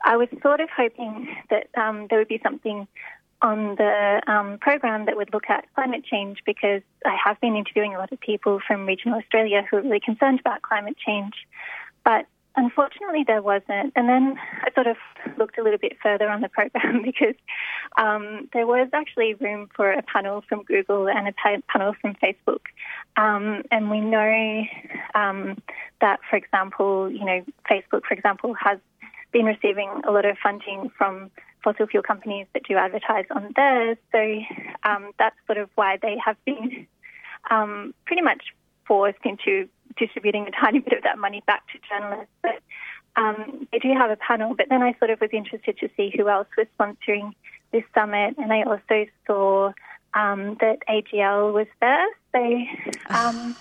I 0.03 0.17
was 0.17 0.27
sort 0.41 0.59
of 0.59 0.69
hoping 0.75 1.35
that 1.49 1.67
um, 1.75 2.07
there 2.09 2.19
would 2.19 2.27
be 2.27 2.39
something 2.43 2.87
on 3.41 3.75
the 3.75 4.21
um, 4.27 4.57
program 4.59 5.05
that 5.05 5.17
would 5.17 5.33
look 5.33 5.49
at 5.49 5.65
climate 5.75 6.03
change 6.03 6.39
because 6.45 6.81
I 7.05 7.15
have 7.23 7.39
been 7.41 7.55
interviewing 7.55 7.93
a 7.93 7.97
lot 7.97 8.11
of 8.11 8.19
people 8.19 8.59
from 8.65 8.85
regional 8.85 9.19
Australia 9.19 9.65
who 9.69 9.77
are 9.77 9.81
really 9.81 9.99
concerned 9.99 10.39
about 10.39 10.61
climate 10.61 10.95
change. 10.97 11.33
But 12.03 12.25
unfortunately, 12.55 13.23
there 13.25 13.41
wasn't. 13.41 13.93
And 13.95 14.09
then 14.09 14.37
I 14.63 14.71
sort 14.73 14.87
of 14.87 14.97
looked 15.37 15.57
a 15.57 15.63
little 15.63 15.79
bit 15.79 15.97
further 16.01 16.29
on 16.29 16.41
the 16.41 16.49
program 16.49 17.01
because 17.03 17.35
um, 17.97 18.49
there 18.53 18.67
was 18.67 18.89
actually 18.93 19.33
room 19.35 19.69
for 19.75 19.91
a 19.91 20.01
panel 20.01 20.43
from 20.47 20.63
Google 20.63 21.07
and 21.07 21.27
a 21.27 21.33
panel 21.67 21.95
from 22.01 22.15
Facebook. 22.15 22.61
Um, 23.17 23.63
and 23.71 23.89
we 23.89 24.01
know 24.01 24.63
um, 25.13 25.57
that, 26.01 26.19
for 26.29 26.35
example, 26.35 27.11
you 27.11 27.25
know, 27.25 27.45
Facebook, 27.69 28.03
for 28.07 28.13
example, 28.13 28.53
has 28.53 28.79
been 29.31 29.45
receiving 29.45 29.89
a 30.07 30.11
lot 30.11 30.25
of 30.25 30.37
funding 30.41 30.89
from 30.97 31.31
fossil 31.63 31.87
fuel 31.87 32.03
companies 32.03 32.47
that 32.53 32.63
do 32.67 32.77
advertise 32.77 33.25
on 33.31 33.51
theirs. 33.55 33.97
So 34.11 34.39
um, 34.83 35.11
that's 35.17 35.35
sort 35.47 35.57
of 35.57 35.69
why 35.75 35.97
they 36.01 36.15
have 36.23 36.37
been 36.45 36.87
um, 37.49 37.93
pretty 38.05 38.21
much 38.21 38.53
forced 38.87 39.19
into 39.23 39.67
distributing 39.97 40.47
a 40.47 40.51
tiny 40.51 40.79
bit 40.79 40.93
of 40.93 41.03
that 41.03 41.17
money 41.17 41.43
back 41.45 41.63
to 41.71 41.79
journalists. 41.89 42.33
But 42.41 42.59
um, 43.15 43.67
they 43.71 43.79
do 43.79 43.93
have 43.93 44.11
a 44.11 44.17
panel. 44.17 44.55
But 44.55 44.67
then 44.69 44.81
I 44.81 44.95
sort 44.99 45.11
of 45.11 45.21
was 45.21 45.29
interested 45.33 45.77
to 45.79 45.89
see 45.95 46.13
who 46.15 46.29
else 46.29 46.47
was 46.57 46.67
sponsoring 46.79 47.33
this 47.71 47.83
summit, 47.93 48.35
and 48.37 48.51
I 48.51 48.63
also 48.63 49.05
saw 49.25 49.71
um, 50.13 50.57
that 50.59 50.79
AGL 50.89 51.53
was 51.53 51.67
there. 51.79 52.07
So. 52.31 53.13
Um, 53.13 53.55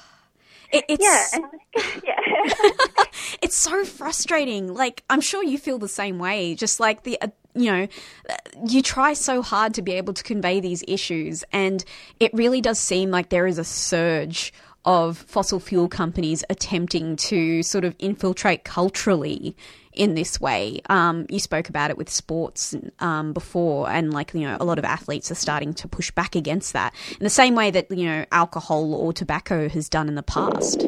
It, 0.74 0.84
it's 0.88 1.04
yeah, 1.04 1.82
yeah. 2.04 3.04
it's 3.42 3.56
so 3.56 3.84
frustrating. 3.84 4.74
Like 4.74 5.04
I'm 5.08 5.20
sure 5.20 5.44
you 5.44 5.56
feel 5.56 5.78
the 5.78 5.88
same 5.88 6.18
way. 6.18 6.56
Just 6.56 6.80
like 6.80 7.04
the 7.04 7.20
uh, 7.20 7.28
you 7.54 7.70
know, 7.70 7.88
uh, 8.28 8.34
you 8.66 8.82
try 8.82 9.12
so 9.12 9.40
hard 9.40 9.74
to 9.74 9.82
be 9.82 9.92
able 9.92 10.14
to 10.14 10.22
convey 10.24 10.58
these 10.58 10.82
issues, 10.88 11.44
and 11.52 11.84
it 12.18 12.34
really 12.34 12.60
does 12.60 12.80
seem 12.80 13.12
like 13.12 13.28
there 13.28 13.46
is 13.46 13.58
a 13.58 13.64
surge 13.64 14.52
of 14.84 15.18
fossil 15.18 15.60
fuel 15.60 15.88
companies 15.88 16.44
attempting 16.50 17.16
to 17.16 17.62
sort 17.62 17.84
of 17.84 17.94
infiltrate 17.98 18.64
culturally 18.64 19.56
in 19.92 20.14
this 20.14 20.40
way. 20.40 20.80
Um, 20.88 21.26
you 21.30 21.38
spoke 21.38 21.68
about 21.68 21.90
it 21.90 21.96
with 21.96 22.10
sports 22.10 22.74
um, 22.98 23.32
before, 23.32 23.88
and 23.88 24.12
like 24.12 24.34
you 24.34 24.42
know, 24.42 24.56
a 24.60 24.64
lot 24.64 24.78
of 24.78 24.84
athletes 24.84 25.30
are 25.30 25.36
starting 25.36 25.72
to 25.74 25.88
push 25.88 26.10
back 26.10 26.34
against 26.34 26.72
that 26.72 26.94
in 27.12 27.24
the 27.24 27.30
same 27.30 27.54
way 27.54 27.70
that 27.70 27.90
you 27.90 28.06
know 28.06 28.24
alcohol 28.32 28.94
or 28.94 29.12
tobacco 29.12 29.68
has 29.68 29.88
done 29.88 30.08
in 30.08 30.14
the 30.14 30.22
past. 30.22 30.86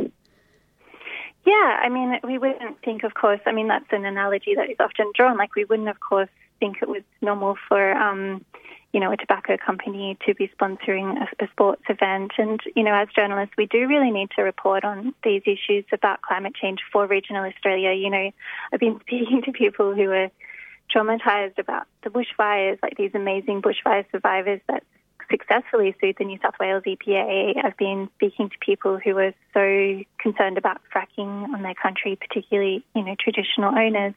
Yeah, 1.47 1.78
I 1.81 1.89
mean, 1.89 2.18
we 2.24 2.39
wouldn't 2.39 2.82
think, 2.85 3.05
of 3.05 3.14
course, 3.14 3.39
I 3.47 3.52
mean, 3.52 3.68
that's 3.68 3.86
an 3.93 4.05
analogy 4.05 4.56
that 4.56 4.68
is 4.68 4.77
often 4.81 5.12
drawn. 5.14 5.39
Like, 5.39 5.55
we 5.55 5.64
wouldn't, 5.64 5.89
of 5.89 6.01
course, 6.01 6.28
think 6.59 6.78
it 6.82 6.89
was 6.89 7.02
normal 7.23 7.56
for, 7.68 7.93
um, 7.93 8.44
you 8.97 9.01
know, 9.01 9.12
a 9.12 9.16
tobacco 9.18 9.59
company 9.59 10.16
to 10.24 10.35
be 10.35 10.51
sponsoring 10.59 11.20
a, 11.20 11.44
a 11.44 11.48
sports 11.48 11.82
event. 11.90 12.32
And, 12.39 12.59
you 12.74 12.82
know, 12.82 12.94
as 12.94 13.09
journalists, 13.14 13.55
we 13.59 13.66
do 13.66 13.86
really 13.86 14.10
need 14.10 14.31
to 14.36 14.43
report 14.43 14.85
on 14.85 15.14
these 15.23 15.43
issues 15.44 15.85
about 15.93 16.23
climate 16.23 16.55
change 16.55 16.81
for 16.90 17.06
regional 17.06 17.44
Australia. 17.44 17.93
You 17.93 18.09
know, 18.09 18.31
I've 18.73 18.81
been 18.81 18.98
speaking 19.06 19.43
to 19.43 19.52
people 19.52 19.94
who 19.94 20.10
are 20.12 20.31
traumatized 20.90 21.59
about 21.59 21.86
the 22.05 22.09
bushfires, 22.09 22.78
like 22.82 22.97
these 22.97 23.10
amazing 23.12 23.60
bushfire 23.60 24.10
survivors 24.10 24.62
that 24.66 24.82
successfully 25.30 25.94
sued 26.00 26.16
the 26.18 26.24
New 26.24 26.38
South 26.42 26.54
Wales 26.60 26.82
EPA. 26.86 27.64
I've 27.64 27.76
been 27.76 28.08
speaking 28.16 28.50
to 28.50 28.56
people 28.60 28.98
who 28.98 29.16
are 29.18 29.32
so 29.54 30.04
concerned 30.18 30.58
about 30.58 30.80
fracking 30.94 31.52
on 31.52 31.62
their 31.62 31.74
country, 31.74 32.16
particularly, 32.16 32.84
you 32.94 33.04
know, 33.04 33.14
traditional 33.18 33.76
owners. 33.76 34.14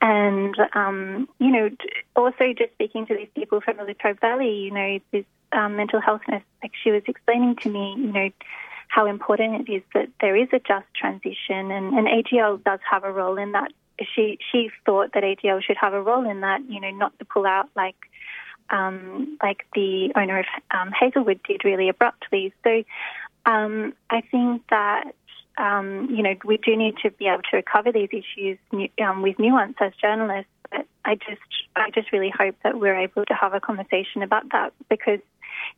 And, 0.00 0.56
um, 0.74 1.28
you 1.38 1.50
know, 1.50 1.70
also 2.16 2.52
just 2.56 2.72
speaking 2.72 3.06
to 3.06 3.14
these 3.14 3.28
people 3.34 3.60
from 3.60 3.76
the 3.76 3.84
Latrobe 3.84 4.20
Valley, 4.20 4.54
you 4.54 4.70
know, 4.70 4.98
this 5.12 5.24
um, 5.52 5.76
mental 5.76 6.00
health 6.00 6.22
nurse, 6.28 6.42
like 6.62 6.72
she 6.82 6.90
was 6.90 7.02
explaining 7.06 7.56
to 7.56 7.68
me, 7.68 7.94
you 7.98 8.12
know, 8.12 8.30
how 8.88 9.06
important 9.06 9.68
it 9.68 9.72
is 9.72 9.82
that 9.94 10.08
there 10.20 10.36
is 10.36 10.48
a 10.52 10.58
just 10.58 10.86
transition 10.94 11.70
and, 11.70 11.94
and 11.94 12.08
AGL 12.08 12.62
does 12.64 12.80
have 12.90 13.04
a 13.04 13.12
role 13.12 13.36
in 13.36 13.52
that. 13.52 13.72
She, 14.14 14.38
she 14.50 14.70
thought 14.86 15.12
that 15.12 15.22
AGL 15.22 15.62
should 15.62 15.76
have 15.76 15.92
a 15.92 16.00
role 16.00 16.28
in 16.28 16.40
that, 16.40 16.62
you 16.68 16.80
know, 16.80 16.90
not 16.90 17.16
to 17.18 17.24
pull 17.24 17.46
out 17.46 17.68
like 17.76 17.96
um, 18.70 19.36
like 19.42 19.66
the 19.74 20.12
owner 20.16 20.40
of 20.40 20.46
um, 20.70 20.92
Hazelwood 20.98 21.40
did 21.46 21.64
really 21.64 21.88
abruptly. 21.88 22.52
So 22.64 22.84
um, 23.46 23.94
I 24.10 24.20
think 24.20 24.62
that 24.70 25.14
um, 25.58 26.08
you 26.10 26.22
know 26.22 26.34
we 26.44 26.56
do 26.56 26.76
need 26.76 26.96
to 27.02 27.10
be 27.10 27.26
able 27.26 27.42
to 27.50 27.62
cover 27.62 27.92
these 27.92 28.10
issues 28.12 28.58
um, 29.02 29.22
with 29.22 29.38
nuance 29.38 29.76
as 29.80 29.92
journalists. 30.00 30.50
But 30.70 30.86
I 31.04 31.16
just 31.16 31.40
I 31.76 31.90
just 31.90 32.12
really 32.12 32.32
hope 32.36 32.56
that 32.62 32.78
we're 32.78 32.98
able 32.98 33.24
to 33.26 33.34
have 33.34 33.54
a 33.54 33.60
conversation 33.60 34.22
about 34.22 34.50
that 34.52 34.72
because. 34.88 35.20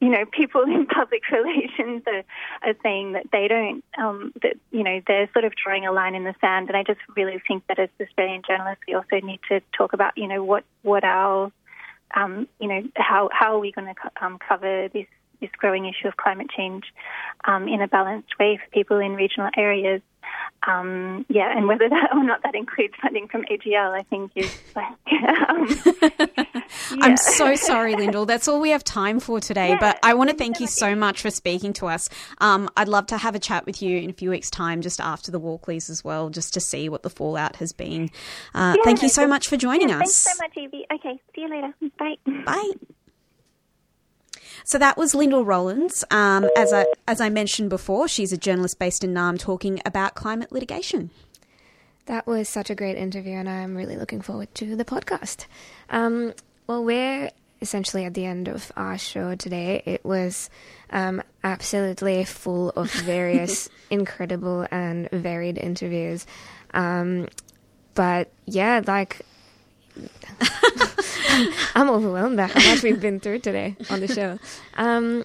You 0.01 0.10
know, 0.10 0.24
people 0.32 0.62
in 0.62 0.86
public 0.86 1.23
relations 1.32 2.02
are, 2.06 2.23
are 2.62 2.74
saying 2.85 3.12
that 3.12 3.27
they 3.32 3.48
don't, 3.48 3.82
um, 3.98 4.32
that, 4.43 4.55
you 4.70 4.85
know, 4.85 5.01
they're 5.09 5.28
sort 5.32 5.44
of 5.44 5.55
drawing 5.56 5.86
a 5.86 5.93
line 5.93 6.14
in 6.14 6.23
the 6.23 6.35
sand. 6.40 6.69
And 6.69 6.77
I 6.77 6.85
just 6.85 7.01
really 7.16 7.43
think 7.48 7.66
that 7.66 7.81
as 7.81 7.89
Australian 8.01 8.43
journalists, 8.47 8.85
we 8.86 8.94
also 8.94 9.19
need 9.27 9.40
to 9.48 9.60
talk 9.77 9.93
about, 9.93 10.16
you 10.16 10.28
know, 10.28 10.44
what, 10.44 10.64
what 10.82 11.05
our 11.05 11.51
um, 12.14 12.48
you 12.60 12.68
know, 12.68 12.82
how, 12.97 13.28
how 13.32 13.55
are 13.55 13.59
we 13.59 13.72
going 13.72 13.89
to 13.89 13.94
co- 13.94 14.26
um, 14.26 14.39
cover 14.39 14.89
this, 14.89 15.06
this 15.43 15.51
growing 15.59 15.85
issue 15.86 16.09
of 16.09 16.16
climate 16.16 16.48
change 16.56 16.85
um, 17.44 17.69
in 17.69 17.82
a 17.82 17.89
balanced 17.89 18.39
way 18.40 18.56
for 18.56 18.70
people 18.70 18.98
in 18.98 19.14
regional 19.14 19.51
areas? 19.56 20.01
Um, 20.66 21.27
yeah, 21.28 21.56
and 21.56 21.66
whether 21.66 21.89
that 21.89 22.10
or 22.14 22.23
not 22.23 22.43
that 22.44 22.55
includes 22.55 22.94
funding 23.02 23.27
from 23.28 23.44
AGL, 23.51 23.90
I 23.90 24.05
think 24.05 24.31
is 24.36 24.56
like. 24.77 24.86
um, 25.48 26.56
I'm 27.02 27.16
so 27.16 27.56
sorry, 27.56 27.97
Lyndall. 27.97 28.27
That's 28.27 28.47
all 28.47 28.60
we 28.60 28.70
have 28.70 28.85
time 28.85 29.19
for 29.19 29.40
today. 29.40 29.77
but 29.81 29.98
I 30.02 30.14
want 30.14 30.31
to 30.31 30.36
thank 30.36 30.60
you 30.60 30.66
so 30.66 30.94
much 30.94 31.20
for 31.20 31.31
speaking 31.31 31.73
to 31.74 31.86
us. 31.86 32.09
Um, 32.39 32.69
I'd 32.77 32.89
love 32.89 33.06
to 33.09 33.16
have 33.16 33.35
a 33.35 33.40
chat 33.40 33.66
with 33.66 33.82
you 33.82 33.98
in 33.98 34.10
a 34.10 34.12
few 34.12 34.31
weeks' 34.31 34.51
time, 34.51 34.82
just 34.82 35.01
after 35.01 35.32
the 35.32 35.40
Walkleys 35.40 35.90
as 35.90 36.05
well, 36.05 36.31
just 36.31 36.55
to 36.55 36.60
see 36.60 36.89
what 36.89 37.02
the 37.02 37.10
fallout 37.10 37.56
has 37.56 37.73
been. 37.73 38.10
Uh, 38.55 38.74
Yeah, 38.77 38.85
thank 38.85 39.02
you 39.02 39.09
so 39.09 39.27
much 39.27 39.48
for 39.48 39.56
joining 39.56 39.89
yeah, 39.89 40.01
us. 40.01 40.23
Thanks 40.23 40.39
so 40.39 40.44
much, 40.44 40.56
Evie. 40.56 40.86
Okay, 40.94 41.20
see 41.35 41.40
you 41.43 41.51
later. 41.51 41.74
Bye. 41.98 42.16
Bye. 42.44 42.73
So 44.73 44.78
that 44.78 44.97
was 44.97 45.15
Lyndall 45.15 45.44
Rowlands. 45.44 46.03
Um, 46.11 46.49
as 46.57 46.73
I 46.73 46.86
as 47.07 47.20
I 47.20 47.28
mentioned 47.28 47.69
before, 47.69 48.09
she's 48.09 48.32
a 48.32 48.39
journalist 48.39 48.78
based 48.78 49.05
in 49.05 49.12
Naarm, 49.12 49.39
talking 49.39 49.82
about 49.85 50.15
climate 50.15 50.51
litigation. 50.51 51.11
That 52.07 52.27
was 52.27 52.49
such 52.49 52.70
a 52.70 52.74
great 52.74 52.97
interview, 52.97 53.35
and 53.35 53.51
I'm 53.51 53.77
really 53.77 53.97
looking 53.97 54.23
forward 54.23 54.49
to 54.55 54.74
the 54.74 54.86
podcast. 54.86 55.44
Um, 55.90 56.32
well, 56.66 56.82
we're 56.82 57.31
essentially 57.61 58.07
at 58.07 58.15
the 58.15 58.24
end 58.24 58.49
of 58.49 58.73
our 58.74 58.97
show 58.97 59.35
today. 59.35 59.82
It 59.85 60.07
was 60.07 60.49
um, 60.89 61.23
absolutely 61.44 62.24
full 62.24 62.70
of 62.70 62.90
various 63.05 63.69
incredible 63.90 64.66
and 64.70 65.11
varied 65.11 65.59
interviews. 65.59 66.24
Um, 66.73 67.28
but 67.93 68.31
yeah, 68.47 68.81
like. 68.86 69.20
I'm 71.74 71.90
overwhelmed 71.90 72.36
by 72.36 72.46
how 72.46 72.74
much 72.74 72.82
we've 72.82 73.00
been 73.00 73.20
through 73.20 73.40
today 73.40 73.76
on 73.90 74.00
the 74.00 74.09
show. 74.09 74.38
Um, 74.74 75.24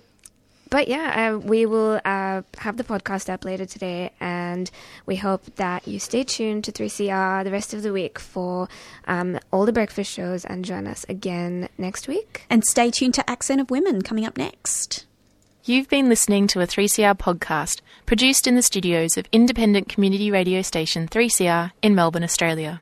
but 0.70 0.88
yeah, 0.88 1.34
uh, 1.34 1.38
we 1.38 1.66
will 1.66 2.02
uh, 2.04 2.42
have 2.58 2.78
the 2.78 2.84
podcast 2.84 3.30
up 3.30 3.46
later 3.46 3.66
today, 3.66 4.12
and 4.20 4.70
we 5.06 5.16
hope 5.16 5.56
that 5.56 5.88
you 5.88 6.00
stay 6.00 6.24
tuned 6.24 6.64
to 6.66 6.72
3CR 6.72 7.44
the 7.44 7.52
rest 7.52 7.74
of 7.74 7.84
the 7.84 7.94
week 7.94 8.20
for 8.20 8.68
um, 9.06 9.40
all 9.52 9.66
the 9.66 9.74
breakfast 9.74 10.12
shows 10.12 10.46
and 10.46 10.66
join 10.66 10.88
us 10.88 11.06
again 11.08 11.70
next 11.78 12.08
week. 12.08 12.46
And 12.50 12.66
stay 12.66 12.92
tuned 12.92 13.14
to 13.16 13.30
Accent 13.30 13.62
of 13.62 13.72
Women 13.72 14.02
coming 14.02 14.26
up 14.26 14.38
next. 14.38 15.06
You've 15.64 15.90
been 15.90 16.10
listening 16.10 16.48
to 16.48 16.62
a 16.62 16.68
3CR 16.68 17.18
podcast 17.18 17.82
produced 18.06 18.48
in 18.48 18.56
the 18.56 18.62
studios 18.62 19.18
of 19.18 19.26
independent 19.34 19.90
community 19.90 20.32
radio 20.32 20.62
station 20.62 21.08
3CR 21.08 21.72
in 21.82 21.94
Melbourne, 21.94 22.24
Australia. 22.24 22.82